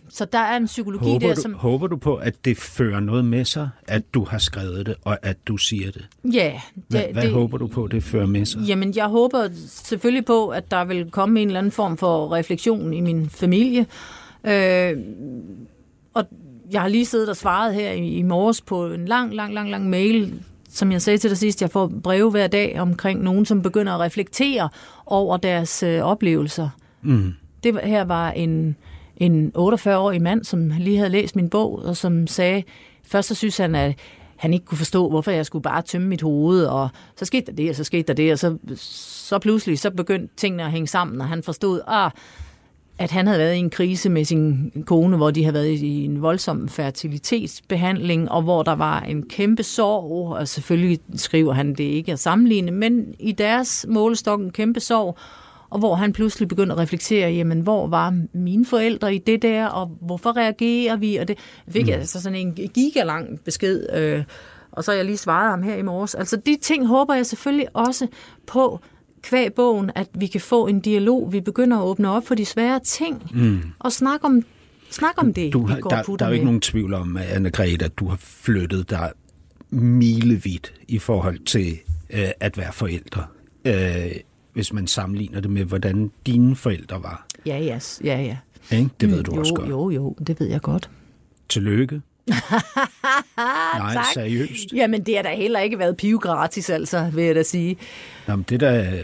så 0.10 0.26
der 0.26 0.40
er 0.40 0.58
en 0.58 0.66
psykologi 0.66 1.06
Håber 1.06 1.28
der, 1.28 1.36
du, 1.36 1.42
som... 1.42 1.54
håber 1.54 1.88
du 1.88 1.98
på, 1.98 2.16
at 2.16 2.46
det 2.46 2.58
fører 2.58 3.00
noget 3.00 3.26
med 3.26 3.46
sig, 3.46 3.70
at 3.88 4.14
du 4.14 4.26
har 4.26 4.38
skrevet 4.38 4.86
det, 4.86 4.96
og 5.06 5.18
at 5.22 5.38
du 5.48 5.58
siger 5.58 5.92
det? 5.92 6.08
Ja, 6.34 6.62
Hvad, 6.88 7.02
det, 7.02 7.14
hvad 7.14 7.24
det, 7.24 7.32
håber 7.32 7.58
du 7.58 7.68
på, 7.68 7.88
det 7.88 8.04
fører 8.04 8.26
med 8.26 8.46
sig? 8.46 8.62
Jamen, 8.62 8.94
jeg 8.96 9.06
håber 9.06 9.48
selvfølgelig 9.68 10.26
på, 10.26 10.48
at 10.48 10.72
der 10.72 10.86
vil 10.86 11.12
komme 11.12 11.42
en 11.42 11.48
eller 11.48 11.60
anden 11.60 11.72
form 11.72 11.98
for 11.98 12.36
refleksion 12.36 12.94
i 12.94 13.02
min 13.02 13.30
familie. 13.30 13.86
Øh, 14.44 14.98
og 16.14 16.24
jeg 16.72 16.82
har 16.82 16.88
lige 16.88 17.06
siddet 17.06 17.30
og 17.30 17.38
svaret 17.38 17.74
her 17.74 17.92
i, 17.92 18.08
i 18.08 18.22
morges 18.22 18.62
på 18.62 18.86
en 18.86 19.06
lang, 19.06 19.34
lang, 19.34 19.54
lang, 19.54 19.70
lang 19.70 19.90
mail, 19.90 20.34
som 20.74 20.92
jeg 20.92 21.02
sagde 21.02 21.18
til 21.18 21.30
dig 21.30 21.38
sidst, 21.38 21.62
jeg 21.62 21.72
får 21.72 21.92
breve 22.04 22.32
hver 22.32 22.48
dag 22.48 22.80
omkring 22.80 23.24
nogen, 23.24 23.46
som 23.46 23.62
begynder 23.62 23.94
at 23.94 24.00
reflektere 24.00 24.70
over 25.06 25.38
deres 25.38 25.84
øh, 25.84 26.02
oplevelser. 26.02 26.70
Mm. 27.02 27.34
Det 27.64 27.80
her 27.84 28.04
var 28.04 28.32
en, 28.32 28.76
en 29.18 29.52
48-årig 29.58 30.22
mand, 30.22 30.44
som 30.44 30.72
lige 30.80 30.98
havde 30.98 31.10
læst 31.10 31.36
min 31.36 31.50
bog, 31.50 31.80
og 31.86 31.98
som 31.98 32.28
sagde, 32.28 32.64
først 33.04 33.28
så 33.28 33.36
synes 33.36 33.58
han, 33.58 33.76
at 33.76 33.96
han 34.36 34.54
ikke 34.54 34.66
kunne 34.66 34.78
forstå, 34.78 35.10
hvorfor 35.10 35.32
jeg 35.32 35.46
skulle 35.46 35.64
bare 35.64 35.82
tømme 35.82 36.08
mit 36.08 36.22
hoved, 36.22 36.66
og 36.66 36.90
så 37.16 37.26
skete 37.26 37.46
der 37.46 37.52
det, 37.52 37.70
og 37.70 37.76
så 37.76 37.84
skete 37.84 38.04
der 38.04 38.14
det, 38.14 38.32
og 38.32 38.40
så, 38.40 38.58
så 38.76 39.40
pludselig 39.40 39.80
så 39.80 39.92
begyndte 39.92 40.36
tingene 40.38 40.64
at 40.64 40.72
hænge 40.72 40.88
sammen, 40.88 41.22
og 41.22 41.28
han 41.28 41.44
forstod, 41.44 41.82
ah, 41.88 42.12
at 43.02 43.12
han 43.12 43.28
havde 43.28 43.40
været 43.40 43.56
i 43.56 43.60
en 43.60 43.70
krise 43.70 44.10
med 44.10 44.26
sin 44.26 44.72
kone, 44.86 45.18
hvor 45.18 45.32
de 45.32 45.44
havde 45.44 45.54
været 45.54 45.68
i 45.68 46.06
en 46.06 46.22
voldsom 46.22 46.68
fertilitetsbehandling, 46.68 48.32
og 48.32 48.42
hvor 48.42 48.64
der 48.64 48.76
var 48.76 49.00
en 49.00 49.24
kæmpe 49.24 49.64
sorg, 49.64 50.36
og 50.36 50.48
selvfølgelig 50.48 51.00
skriver 51.16 51.54
han 51.54 51.70
det 51.70 51.84
ikke 51.84 52.12
at 52.12 52.20
sammenligne, 52.20 52.72
men 52.72 53.16
i 53.20 53.32
deres 53.32 53.86
målestok 53.90 54.40
en 54.40 54.52
kæmpe 54.52 54.80
sorg, 54.80 55.18
og 55.70 55.80
hvor 55.80 55.96
han 55.96 56.14
pludselig 56.14 56.48
begynder 56.48 56.76
at 56.76 56.82
reflektere, 56.82 57.32
jamen, 57.32 57.60
hvor 57.60 57.88
var 57.88 58.20
mine 58.34 58.66
forældre 58.66 59.16
i 59.16 59.18
det 59.18 59.42
der, 59.42 59.66
og 59.66 59.92
hvorfor 60.02 60.38
reagerer 60.38 60.96
vi? 60.96 61.16
Og 61.16 61.28
det 61.28 61.38
fik 61.70 61.86
mm. 61.86 61.92
altså 61.94 62.22
sådan 62.22 62.36
en 62.36 62.54
gigalang 62.54 63.40
besked, 63.46 63.86
øh, 63.94 64.24
og 64.72 64.84
så 64.84 64.92
har 64.92 64.96
jeg 64.96 65.06
lige 65.06 65.18
svaret 65.18 65.50
ham 65.50 65.64
her 65.64 65.76
i 65.76 65.82
morges. 65.82 66.16
Altså, 66.16 66.38
de 66.38 66.58
ting 66.62 66.88
håber 66.88 67.14
jeg 67.14 67.26
selvfølgelig 67.26 67.68
også 67.74 68.08
på, 68.48 68.80
kvæg 69.22 69.54
bogen, 69.54 69.92
at 69.96 70.08
vi 70.14 70.28
kan 70.28 70.42
få 70.42 70.68
en 70.68 70.80
dialog. 70.80 71.34
Vi 71.34 71.42
begynder 71.42 71.78
at 71.78 71.84
åbne 71.84 72.10
op 72.10 72.28
for 72.28 72.36
de 72.36 72.46
svære 72.46 72.80
ting, 72.80 73.32
mm. 73.34 73.62
og 73.80 73.92
snakke 73.92 74.26
om, 74.26 74.44
snak 74.90 75.14
om 75.18 75.34
det, 75.34 75.54
du, 75.54 75.66
vi 75.66 75.74
har, 75.74 75.80
går 75.80 75.90
der, 75.90 76.16
der 76.16 76.26
er 76.26 76.30
jo 76.30 76.34
ikke 76.34 76.46
nogen 76.46 76.62
tvivl 76.62 76.94
om, 76.94 77.18
Anne-Grethe, 77.18 77.86
at 77.86 77.92
du 77.98 78.08
har 78.08 78.18
flyttet 78.20 78.90
dig 78.90 79.12
milevidt 79.70 80.74
i 80.88 81.00
forhold 81.00 81.40
til 81.46 81.80
øh, 82.10 82.30
at 82.40 82.58
være 82.58 82.74
forældre. 82.74 83.26
Øh, 83.66 84.12
hvis 84.54 84.74
man 84.74 84.88
sammenligner 84.88 85.40
det 85.40 85.52
med, 85.52 85.66
hvordan 85.66 86.12
dine 86.26 86.56
forældre 86.56 87.04
var. 87.04 87.26
Ja, 87.46 87.76
yes. 87.76 88.02
ja, 88.04 88.22
ja. 88.22 88.38
Ikke? 88.78 88.90
Det 89.02 89.12
ved 89.12 89.24
du 89.24 89.34
jo, 89.36 89.40
også 89.40 89.54
godt. 89.54 89.70
Jo, 89.70 89.90
jo, 89.90 90.16
det 90.28 90.40
ved 90.40 90.48
jeg 90.48 90.62
godt. 90.62 90.90
Tillykke. 91.50 92.02
Nej, 93.78 93.94
tak. 93.94 94.06
seriøst. 94.14 94.74
Jamen, 94.74 95.04
det 95.04 95.16
har 95.16 95.24
da 95.24 95.36
heller 95.36 95.60
ikke 95.60 95.80
været 95.80 95.98
piv 95.98 96.20
gratis, 96.20 96.70
altså, 96.70 97.10
vil 97.14 97.24
jeg 97.24 97.36
da 97.36 97.44
sige. 97.44 97.78
Nå, 98.32 98.36
men 98.36 98.46
det, 98.50 98.60
der, 98.60 99.02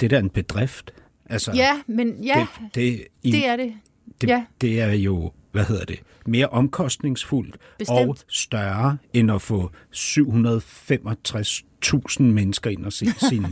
det 0.00 0.06
er 0.06 0.08
da 0.08 0.18
en 0.18 0.30
bedrift. 0.30 0.92
Altså, 1.26 1.52
Ja, 1.54 1.80
men 1.86 2.24
ja, 2.24 2.46
det, 2.56 2.74
det, 2.74 3.06
i, 3.22 3.30
det 3.32 3.46
er 3.46 3.56
det. 3.56 3.72
det, 4.20 4.28
ja. 4.28 4.44
det 4.60 4.80
er 4.80 4.92
jo, 4.92 5.32
hvad 5.52 5.64
hedder 5.64 5.84
det, 5.84 6.00
mere 6.26 6.46
omkostningsfuldt 6.46 7.56
Bestemt. 7.78 7.98
og 7.98 8.16
større 8.28 8.98
end 9.12 9.32
at 9.32 9.42
få 9.42 9.70
765.000 9.94 12.22
mennesker 12.22 12.70
ind 12.70 12.84
og 12.84 12.92
se 12.92 13.06
sin 13.28 13.46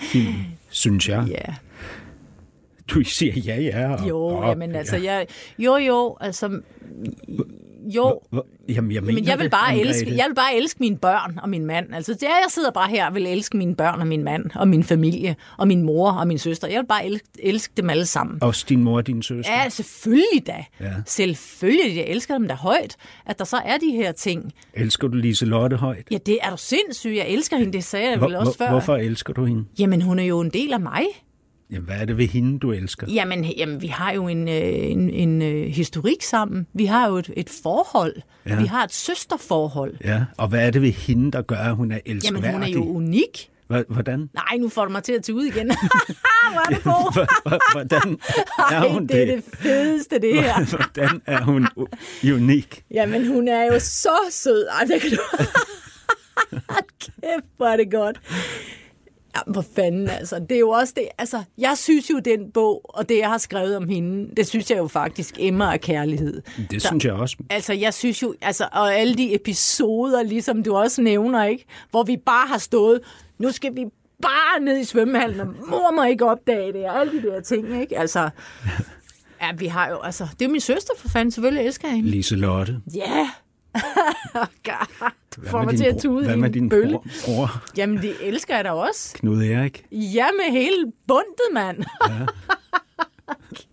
film, 0.00 0.34
synes 0.68 1.08
jeg. 1.08 1.26
Ja. 1.28 1.54
Du 2.88 3.02
siger 3.04 3.32
ja, 3.40 3.60
ja. 3.60 3.92
Og, 3.94 4.08
Jo, 4.08 4.18
og, 4.24 4.48
jamen 4.48 4.74
altså, 4.74 4.96
jeg, 4.96 5.26
jo, 5.58 5.76
jo, 5.76 6.16
altså, 6.20 6.60
jo, 7.86 8.20
Hvor- 8.30 8.46
Jamen, 8.68 8.92
jeg, 8.92 9.02
men 9.02 9.24
jeg 9.24 9.38
vil, 9.38 9.44
det, 9.44 9.50
bare 9.50 9.72
Anne-Grethe. 9.72 9.88
elske, 9.88 10.16
jeg 10.16 10.24
vil 10.28 10.34
bare 10.34 10.56
elske 10.56 10.76
mine 10.80 10.96
børn 10.98 11.38
og 11.42 11.48
min 11.48 11.66
mand. 11.66 11.94
Altså, 11.94 12.12
det 12.14 12.22
er, 12.22 12.26
jeg 12.26 12.46
sidder 12.48 12.70
bare 12.70 12.88
her 12.90 13.06
og 13.08 13.14
vil 13.14 13.26
elske 13.26 13.56
mine 13.56 13.74
børn 13.76 14.00
og 14.00 14.06
min 14.06 14.24
mand 14.24 14.44
og 14.54 14.68
min 14.68 14.84
familie 14.84 15.36
og 15.58 15.68
min 15.68 15.82
mor 15.82 16.10
og 16.12 16.26
min 16.28 16.38
søster. 16.38 16.68
Jeg 16.68 16.80
vil 16.80 16.86
bare 16.86 17.06
elske, 17.06 17.26
elske 17.38 17.72
dem 17.76 17.90
alle 17.90 18.06
sammen. 18.06 18.42
Også 18.42 18.66
din 18.68 18.84
mor 18.84 18.96
og 18.96 19.06
din 19.06 19.22
søster. 19.22 19.52
Ja, 19.52 19.68
selvfølgelig 19.68 20.46
da. 20.46 20.64
Ja. 20.80 20.92
Selvfølgelig, 21.06 21.96
jeg 21.96 22.04
elsker 22.06 22.38
dem 22.38 22.48
da 22.48 22.54
højt, 22.54 22.96
at 23.26 23.38
der 23.38 23.44
så 23.44 23.56
er 23.64 23.76
de 23.78 23.90
her 23.96 24.12
ting. 24.12 24.52
Elsker 24.74 25.08
du 25.08 25.16
Lise 25.16 25.46
Lotte 25.46 25.76
højt? 25.76 26.06
Ja, 26.10 26.18
det 26.26 26.38
er 26.42 26.50
du 26.50 26.56
sindssyg. 26.56 27.14
Jeg 27.16 27.28
elsker 27.28 27.56
hende, 27.56 27.72
det 27.72 27.84
sagde 27.84 28.10
jeg 28.10 28.18
Hvor, 28.18 28.26
vel 28.26 28.36
også 28.36 28.56
hvor, 28.58 28.64
før. 28.66 28.70
hvorfor 28.70 28.96
elsker 28.96 29.32
du 29.32 29.44
hende? 29.44 29.64
Jamen, 29.78 30.02
hun 30.02 30.18
er 30.18 30.24
jo 30.24 30.40
en 30.40 30.50
del 30.50 30.72
af 30.72 30.80
mig. 30.80 31.02
Jamen, 31.70 31.84
hvad 31.84 31.96
er 31.96 32.04
det 32.04 32.18
ved 32.18 32.26
hende, 32.26 32.58
du 32.58 32.72
elsker? 32.72 33.06
Jamen, 33.10 33.44
jamen 33.44 33.82
vi 33.82 33.86
har 33.86 34.12
jo 34.12 34.28
en, 34.28 34.48
øh, 34.48 34.54
en, 34.90 35.10
en 35.10 35.42
øh, 35.42 35.66
historik 35.66 36.22
sammen. 36.22 36.66
Vi 36.74 36.84
har 36.84 37.08
jo 37.08 37.16
et, 37.16 37.30
et 37.36 37.50
forhold. 37.62 38.16
Ja. 38.46 38.60
Vi 38.60 38.66
har 38.66 38.84
et 38.84 38.92
søsterforhold. 38.92 39.94
Ja, 40.04 40.24
og 40.36 40.48
hvad 40.48 40.66
er 40.66 40.70
det 40.70 40.82
ved 40.82 40.92
hende, 40.92 41.32
der 41.32 41.42
gør, 41.42 41.56
at 41.56 41.76
hun 41.76 41.92
er 41.92 41.98
elskværdig? 42.06 42.44
Jamen, 42.44 42.52
hun 42.52 42.62
er 42.62 42.68
jo 42.68 42.84
unik. 42.84 43.50
Hvordan? 43.88 44.30
Nej, 44.34 44.56
nu 44.58 44.68
får 44.68 44.84
du 44.84 44.90
mig 44.90 45.02
til 45.02 45.12
at 45.12 45.22
tage 45.22 45.36
ud 45.36 45.44
igen. 45.44 45.66
Hvor 46.52 46.60
er 46.60 46.74
det 46.74 46.82
god. 46.84 47.26
Hvordan 47.72 48.18
er 48.58 48.80
Ej, 48.80 48.88
hun 48.88 49.06
det 49.06 49.22
er 49.22 49.26
det 49.36 49.44
fedeste, 49.54 50.18
det 50.18 50.34
her. 50.42 50.76
Hvordan 50.76 51.20
er 51.26 51.44
hun 51.44 51.68
unik? 52.34 52.84
Jamen, 52.90 53.26
hun 53.26 53.48
er 53.48 53.64
jo 53.64 53.78
så 53.80 54.16
sød. 54.30 54.66
Ej, 54.66 54.84
det 54.84 55.00
kan 55.00 55.10
du... 55.10 55.16
Kæft, 57.00 57.46
hvor 57.56 57.66
er 57.66 57.76
det 57.76 57.90
godt. 57.90 58.20
Jamen, 59.46 59.54
for 59.54 59.64
fanden, 59.74 60.08
altså. 60.08 60.38
Det 60.38 60.54
er 60.54 60.58
jo 60.58 60.70
også 60.70 60.92
det. 60.96 61.04
Altså, 61.18 61.42
jeg 61.58 61.78
synes 61.78 62.10
jo, 62.10 62.18
den 62.18 62.50
bog, 62.54 62.80
og 62.84 63.08
det, 63.08 63.18
jeg 63.18 63.28
har 63.28 63.38
skrevet 63.38 63.76
om 63.76 63.88
hende, 63.88 64.34
det 64.36 64.46
synes 64.46 64.70
jeg 64.70 64.78
jo 64.78 64.86
faktisk 64.86 65.36
emmer 65.38 65.64
af 65.64 65.80
kærlighed. 65.80 66.42
Det 66.70 66.82
synes 66.82 67.04
jeg 67.04 67.12
også. 67.12 67.36
Altså, 67.50 67.72
jeg 67.72 67.94
synes 67.94 68.22
jo, 68.22 68.34
altså, 68.40 68.68
og 68.72 68.94
alle 68.94 69.14
de 69.14 69.34
episoder, 69.34 70.22
ligesom 70.22 70.62
du 70.62 70.76
også 70.76 71.02
nævner, 71.02 71.44
ikke? 71.44 71.64
Hvor 71.90 72.02
vi 72.02 72.16
bare 72.16 72.48
har 72.48 72.58
stået, 72.58 73.00
nu 73.38 73.52
skal 73.52 73.76
vi 73.76 73.84
bare 74.22 74.60
ned 74.60 74.78
i 74.78 74.84
svømmehallen, 74.84 75.40
og 75.40 75.46
mor 75.70 75.92
må 75.94 76.04
ikke 76.04 76.26
opdage 76.26 76.72
det, 76.72 76.84
og 76.84 77.00
alle 77.00 77.12
de 77.12 77.22
der 77.22 77.40
ting, 77.40 77.80
ikke? 77.80 77.98
Altså, 77.98 78.30
ja, 79.42 79.52
vi 79.58 79.66
har 79.66 79.90
jo, 79.90 80.00
altså, 80.00 80.28
det 80.38 80.44
er 80.44 80.48
min 80.48 80.60
søster, 80.60 80.92
for 80.98 81.08
fanden, 81.08 81.30
selvfølgelig 81.32 81.66
elsker 81.66 81.88
jeg 81.88 81.96
hende. 81.96 82.10
Lise 82.10 82.36
Lotte. 82.36 82.80
Ja. 82.94 83.30
God, 84.68 85.10
du 85.36 85.48
får 85.48 85.62
mig 85.62 85.76
til 85.76 85.84
at 85.84 85.96
tude 86.02 86.24
Hvad 86.24 86.36
med 86.36 86.50
din 86.50 86.68
bølle. 86.68 86.92
bror, 86.92 87.04
bror, 87.24 87.62
Jamen, 87.76 87.96
det 88.02 88.14
elsker 88.22 88.54
jeg 88.56 88.64
da 88.64 88.70
også. 88.70 89.14
Knud 89.14 89.42
Erik? 89.42 89.84
Ja, 89.92 90.26
med 90.36 90.52
hele 90.52 90.92
bundet, 91.06 91.48
mand. 91.52 91.84
Ja. 92.08 92.26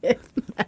Kæft, 0.14 0.32
mand. 0.58 0.68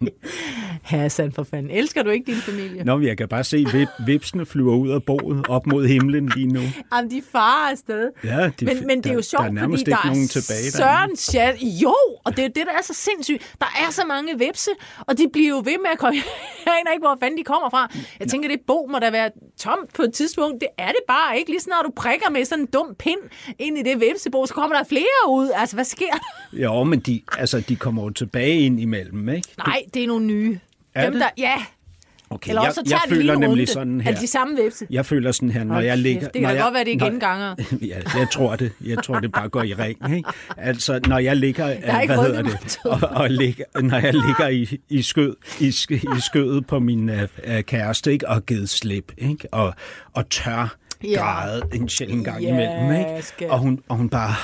Hassan, 0.82 1.32
for 1.32 1.42
fanden. 1.42 1.70
Elsker 1.70 2.02
du 2.02 2.10
ikke 2.10 2.32
din 2.32 2.40
familie? 2.40 2.84
Nå, 2.84 3.00
jeg 3.00 3.16
kan 3.16 3.28
bare 3.28 3.44
se, 3.44 3.66
at 3.74 3.88
vipsene 4.06 4.46
flyver 4.46 4.76
ud 4.76 4.90
af 4.90 5.02
boet 5.02 5.46
op 5.48 5.66
mod 5.66 5.86
himlen 5.86 6.28
lige 6.36 6.46
nu. 6.46 6.60
Jamen, 6.94 7.10
de 7.10 7.22
farer 7.32 7.70
afsted. 7.70 8.10
Ja, 8.24 8.50
de, 8.60 8.64
men, 8.64 8.86
men 8.86 8.98
det 8.98 9.06
er 9.06 9.12
jo 9.12 9.16
der, 9.16 9.22
sjovt, 9.22 9.42
der 9.42 9.48
er 9.48 9.52
nærmest 9.52 9.80
fordi 9.80 9.90
der 9.90 10.06
nogen 10.06 10.24
er 10.24 10.28
tilbage 10.28 10.70
Søren 10.70 11.16
chat. 11.16 11.56
Jo, 11.62 11.94
og 12.24 12.30
det 12.36 12.38
er 12.38 12.42
jo 12.42 12.52
det, 12.54 12.66
der 12.66 12.72
er 12.78 12.82
så 12.82 12.94
sindssygt. 12.94 13.54
Der 13.60 13.66
er 13.86 13.90
så 13.90 14.04
mange 14.08 14.38
vepse, 14.38 14.70
og 15.00 15.18
de 15.18 15.26
bliver 15.32 15.48
jo 15.48 15.56
ved 15.56 15.78
med 15.82 15.90
at 15.92 15.98
komme. 15.98 16.16
Jeg 16.66 16.74
aner 16.80 16.92
ikke, 16.92 17.06
hvor 17.06 17.16
fanden 17.20 17.38
de 17.38 17.44
kommer 17.44 17.70
fra. 17.70 17.92
Jeg 18.20 18.28
tænker, 18.28 18.48
det 18.48 18.60
bog 18.66 18.88
må 18.92 18.98
da 18.98 19.10
være 19.10 19.30
tomt 19.58 19.94
på 19.94 20.02
et 20.02 20.12
tidspunkt. 20.12 20.60
Det 20.60 20.68
er 20.78 20.88
det 20.88 21.02
bare 21.08 21.38
ikke. 21.38 21.50
Lige 21.50 21.60
når 21.66 21.82
du 21.84 21.90
prikker 21.96 22.30
med 22.30 22.44
sådan 22.44 22.64
en 22.64 22.68
dum 22.72 22.94
pind 22.98 23.20
ind 23.58 23.78
i 23.78 23.82
det 23.82 24.00
vepsebog, 24.00 24.48
så 24.48 24.54
kommer 24.54 24.76
der 24.76 24.84
flere 24.84 25.22
ud. 25.28 25.50
Altså, 25.54 25.76
hvad 25.76 25.84
sker 25.84 26.10
der? 26.12 26.58
Jo, 26.58 26.84
men 26.84 27.00
de, 27.00 27.20
altså, 27.38 27.60
de 27.60 27.76
kommer 27.76 28.02
jo 28.02 28.10
tilbage 28.10 28.60
ind 28.60 28.80
imellem, 28.80 29.28
ikke? 29.28 29.48
Nej, 29.66 29.82
det 29.94 30.02
er 30.02 30.06
nogle 30.06 30.26
nye. 30.26 30.58
Er 30.94 31.02
Dem, 31.04 31.12
det? 31.12 31.20
Der, 31.20 31.28
ja, 31.38 31.54
Okay, 32.30 32.48
eller 32.48 32.62
jeg, 32.62 32.68
også 32.68 32.82
jeg 32.90 33.00
lige 33.08 33.16
føler 33.16 33.32
nemlig 33.34 33.50
runde. 33.50 33.66
sådan 33.66 34.00
Er 34.00 34.04
her. 34.04 34.12
det 34.12 34.20
de 34.20 34.26
samme 34.26 34.56
vepse? 34.64 34.86
Jeg 34.90 35.06
føler 35.06 35.32
sådan 35.32 35.50
her, 35.50 35.64
når 35.64 35.74
Hold 35.74 35.84
jeg 35.86 35.98
ligger... 35.98 36.20
det 36.20 36.32
kan 36.32 36.42
da 36.42 36.48
jeg, 36.48 36.62
godt 36.62 36.74
være, 36.74 36.84
det 36.84 36.92
er 37.02 37.10
gengangere. 37.10 37.56
Ja, 37.88 37.96
jeg 38.18 38.28
tror 38.32 38.56
det. 38.56 38.72
Jeg 38.84 39.02
tror, 39.02 39.20
det 39.20 39.32
bare 39.32 39.48
går 39.48 39.62
i 39.62 39.74
ring. 39.74 40.16
Ikke? 40.16 40.28
Altså, 40.56 41.00
når 41.06 41.18
jeg 41.18 41.36
ligger, 41.36 41.64
er 41.64 42.00
ikke 42.00 42.14
hvad 42.14 42.24
hedder 42.24 42.42
det, 42.42 42.78
og, 42.84 42.98
og 43.10 43.30
ligger, 43.30 43.64
når 43.80 43.98
jeg 43.98 44.14
ligger 44.14 44.48
i, 44.48 44.78
i, 44.88 45.02
skød, 45.02 45.36
i, 45.60 45.66
i 45.90 46.20
skødet 46.20 46.66
på 46.66 46.78
min 46.78 47.08
uh, 47.10 47.16
kæreste, 47.60 48.12
ikke? 48.12 48.28
og 48.28 48.46
givet 48.46 48.68
slip, 48.68 49.12
ikke? 49.18 49.48
Og, 49.52 49.74
og 50.12 50.28
tør 50.30 50.76
Ja. 51.04 51.18
græde 51.20 51.62
en 51.74 51.88
sjældent 51.88 52.24
gang 52.24 52.42
Ja, 52.42 52.48
imellem. 52.48 52.90
Ikke? 53.00 53.52
Og, 53.52 53.58
hun, 53.58 53.80
og 53.88 53.96
hun 53.96 54.08
bare 54.08 54.34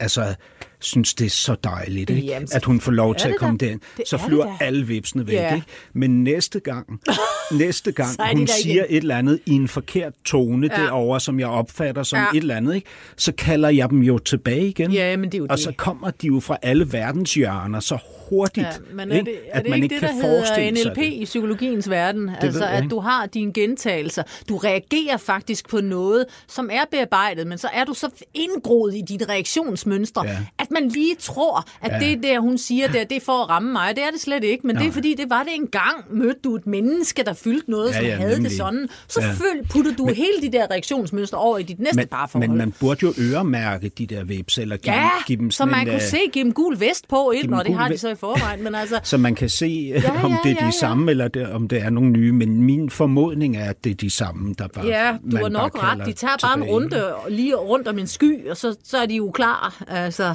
altså, 0.00 0.34
synes, 0.80 1.14
det 1.14 1.24
er 1.24 1.30
så 1.30 1.56
dejligt, 1.64 2.10
ikke? 2.10 2.22
Jamen, 2.26 2.48
at 2.52 2.64
hun 2.64 2.80
får 2.80 2.92
lov 2.92 3.14
til 3.14 3.28
at 3.28 3.36
komme 3.36 3.58
da. 3.58 3.64
derind. 3.66 3.80
Det 3.96 4.08
Så 4.08 4.16
er 4.16 4.20
det 4.20 4.26
flyver 4.28 4.56
alle 4.60 4.86
vipsene 4.86 5.26
væk. 5.26 5.34
Ja. 5.34 5.54
Ikke? 5.54 5.66
Men 5.92 6.24
næste 6.24 6.60
gang, 6.60 7.00
næste 7.58 7.92
gang 7.92 8.10
hun 8.32 8.40
der 8.46 8.52
siger 8.62 8.84
igen. 8.84 8.96
et 8.96 9.00
eller 9.02 9.16
andet 9.18 9.40
i 9.46 9.52
en 9.52 9.68
forkert 9.68 10.12
tone 10.24 10.70
Ja. 10.76 10.82
derovre, 10.82 11.20
som 11.20 11.40
jeg 11.40 11.48
opfatter 11.48 12.02
som 12.02 12.18
Ja. 12.18 12.24
et 12.38 12.40
eller 12.42 12.56
andet, 12.56 12.74
ikke? 12.74 12.86
så 13.16 13.32
kalder 13.32 13.68
jeg 13.68 13.90
dem 13.90 14.02
jo 14.02 14.18
tilbage 14.18 14.68
igen. 14.68 14.92
Ja, 14.92 15.16
men 15.16 15.24
det 15.24 15.34
er 15.34 15.38
jo 15.38 15.46
og 15.50 15.56
det. 15.56 15.64
så 15.64 15.72
kommer 15.76 16.10
de 16.10 16.26
jo 16.26 16.40
fra 16.40 16.56
alle 16.62 16.92
verdens 16.92 17.34
hjørner 17.34 17.80
så 17.80 17.98
hurtigt, 18.28 18.66
Ja, 18.66 18.72
men 18.94 19.12
er 19.12 19.22
det, 19.22 19.34
er 19.50 19.58
at 19.58 19.62
det 19.64 19.70
man 19.70 19.82
ikke 19.82 19.94
ikke 19.94 20.06
det, 20.06 20.14
kan 20.14 20.20
der 20.22 20.26
hedder 20.28 20.70
NLP 20.90 20.96
det. 20.96 21.12
i 21.12 21.24
psykologiens 21.24 21.90
verden? 21.90 22.28
altså, 22.40 22.58
ved 22.60 22.66
jeg 22.66 22.76
at 22.76 22.82
ikke. 22.84 22.94
du 22.94 23.00
har 23.00 23.26
dine 23.26 23.52
gentagelser. 23.52 24.22
Du 24.48 24.56
reagerer 24.56 25.16
faktisk 25.16 25.68
på 25.68 25.80
noget, 25.80 26.24
som 26.48 26.70
er 26.72 26.80
bearbejdet, 26.90 27.46
men 27.46 27.58
så 27.58 27.68
er 27.72 27.84
du 27.84 27.94
så 27.94 28.08
indgroet 28.34 28.94
i 28.94 29.00
dit 29.08 29.28
reaktionsmønstre, 29.28 30.22
Ja. 30.26 30.36
at 30.58 30.70
man 30.70 30.88
lige 30.88 31.14
tror, 31.20 31.64
at 31.82 32.02
Ja. 32.02 32.08
det 32.10 32.22
der, 32.22 32.40
hun 32.40 32.58
siger, 32.58 32.88
der, 32.88 33.04
det 33.04 33.16
er 33.16 33.20
for 33.20 33.42
at 33.42 33.48
ramme 33.48 33.72
mig. 33.72 33.96
Det 33.96 34.04
er 34.04 34.10
det 34.10 34.20
slet 34.20 34.44
ikke, 34.44 34.66
men 34.66 34.76
det 34.76 34.86
er 34.86 34.92
fordi, 34.92 35.14
det 35.14 35.30
var 35.30 35.42
det 35.42 35.54
engang. 35.54 36.04
Mødte 36.10 36.40
du 36.44 36.54
et 36.56 36.66
menneske, 36.66 37.22
der 37.22 37.32
fyldte 37.34 37.70
noget, 37.70 37.88
Ja, 37.90 37.96
som 37.96 38.04
ja, 38.04 38.16
havde 38.16 38.30
nemlig. 38.32 38.50
det 38.50 38.56
sådan. 38.58 38.88
Så 39.08 39.20
Ja. 39.20 39.30
føl, 39.30 39.66
putter 39.70 39.94
du 39.94 40.06
hele 40.06 40.42
de 40.42 40.52
der 40.52 40.66
reaktionsmønstre 40.70 41.38
over 41.38 41.58
i 41.58 41.62
dit 41.62 41.78
næste 41.80 41.96
Men, 41.96 42.06
parforhold. 42.08 42.48
men 42.48 42.58
man 42.58 42.72
burde 42.80 42.98
jo 43.02 43.12
øremærke 43.20 43.88
de 43.88 44.06
der 44.06 44.24
vips, 44.24 44.58
eller 44.58 44.76
give, 44.76 44.94
ja, 44.94 45.10
give 45.26 45.38
dem 45.38 45.50
så 45.50 45.56
sådan 45.56 45.70
man 45.70 45.80
en, 45.80 45.86
kunne 45.86 45.94
øh, 45.94 46.00
se, 46.00 46.18
give 46.32 46.44
dem 46.44 46.52
gul 46.52 46.80
vest 46.80 47.08
på 47.08 47.32
dem 47.42 47.52
og 47.52 47.64
det 47.64 47.74
har 47.74 47.88
de 47.88 47.98
så 47.98 48.08
i 48.08 48.14
forvejen. 48.16 48.64
Men 48.64 48.74
altså, 48.74 49.00
så 49.02 49.16
man 49.18 49.34
kan 49.34 49.48
se, 49.48 49.92
Ja, 50.02 50.24
om 50.24 50.30
ja, 50.32 50.38
det 50.44 50.50
er 50.50 50.54
de 50.54 50.60
ja, 50.60 50.64
ja. 50.64 50.70
samme, 50.70 51.10
eller 51.10 51.28
det, 51.28 51.48
om 51.52 51.68
det 51.68 51.82
er 51.82 51.90
nogle 51.90 52.10
nye. 52.10 52.32
Men 52.32 52.62
min 52.62 52.90
formodning 52.90 53.56
er, 53.56 53.64
at 53.70 53.84
det 53.84 53.90
er 53.90 53.94
de 53.94 54.10
samme, 54.10 54.54
der 54.58 54.68
bare 54.68 54.86
Ja, 54.86 55.16
du 55.30 55.36
har 55.36 55.48
nok 55.48 55.82
ret. 55.82 56.06
De 56.06 56.12
tager 56.12 56.36
bare 56.42 56.54
en 56.54 56.60
tilbage. 56.62 56.74
runde 56.74 57.14
og 57.16 57.30
lige 57.30 57.54
rundt 57.56 57.88
om 57.88 57.98
en 57.98 58.06
sky, 58.06 58.48
og 58.50 58.56
så, 58.56 58.76
så 58.84 58.98
er 58.98 59.06
de 59.06 59.14
jo 59.16 59.30
klar. 59.30 59.82
Altså, 59.88 60.34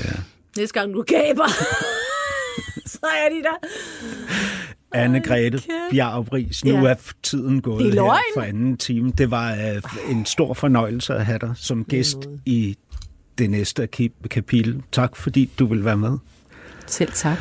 ja. 0.00 0.04
næste 0.56 0.80
gang 0.80 0.94
du 0.94 1.02
gaber, 1.02 1.48
så 2.86 2.98
er 3.02 3.28
de 3.34 3.42
der. 3.42 3.68
Anne-Grethe 4.96 5.50
kæft. 5.50 5.66
Bjergris, 5.90 6.64
nu 6.64 6.70
Ja. 6.70 6.90
er 6.90 6.94
tiden 7.22 7.60
gået 7.62 7.86
er 7.98 8.02
her 8.04 8.18
for 8.34 8.40
anden 8.40 8.76
time. 8.76 9.10
Det 9.18 9.30
var 9.30 9.52
uh, 9.52 10.10
en 10.10 10.26
stor 10.26 10.54
fornøjelse 10.54 11.14
at 11.14 11.26
have 11.26 11.38
dig 11.38 11.52
som 11.56 11.84
gæst 11.84 12.18
i 12.46 12.76
det 13.38 13.50
næste 13.50 13.88
kap- 14.00 14.28
kapitel. 14.30 14.82
Tak 14.92 15.16
fordi 15.16 15.50
du 15.58 15.66
vil 15.66 15.84
være 15.84 15.96
med. 15.96 16.18
Selv 16.90 17.12
tak. 17.12 17.38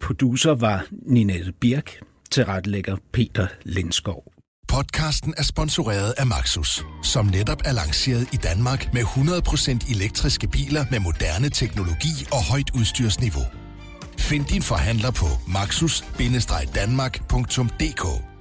Producer 0.00 0.54
var 0.54 0.86
Ninette 0.90 1.52
Birk, 1.60 2.00
tilrettelægger 2.30 2.96
Peter 3.12 3.46
Lindskov. 3.62 4.32
Podcasten 4.68 5.34
er 5.36 5.42
sponsoreret 5.42 6.14
af 6.18 6.26
Maxus, 6.26 6.84
som 7.02 7.26
netop 7.26 7.62
er 7.64 7.72
lanceret 7.72 8.28
i 8.32 8.36
Danmark 8.36 8.94
med 8.94 9.02
100% 9.02 9.94
elektriske 9.94 10.48
biler 10.48 10.84
med 10.90 11.00
moderne 11.00 11.50
teknologi 11.50 12.26
og 12.32 12.44
højt 12.50 12.70
udstyrsniveau. 12.74 13.44
Find 14.18 14.46
din 14.46 14.62
forhandler 14.62 15.10
på 15.10 15.26
maxus-danmark.dk 15.48 18.31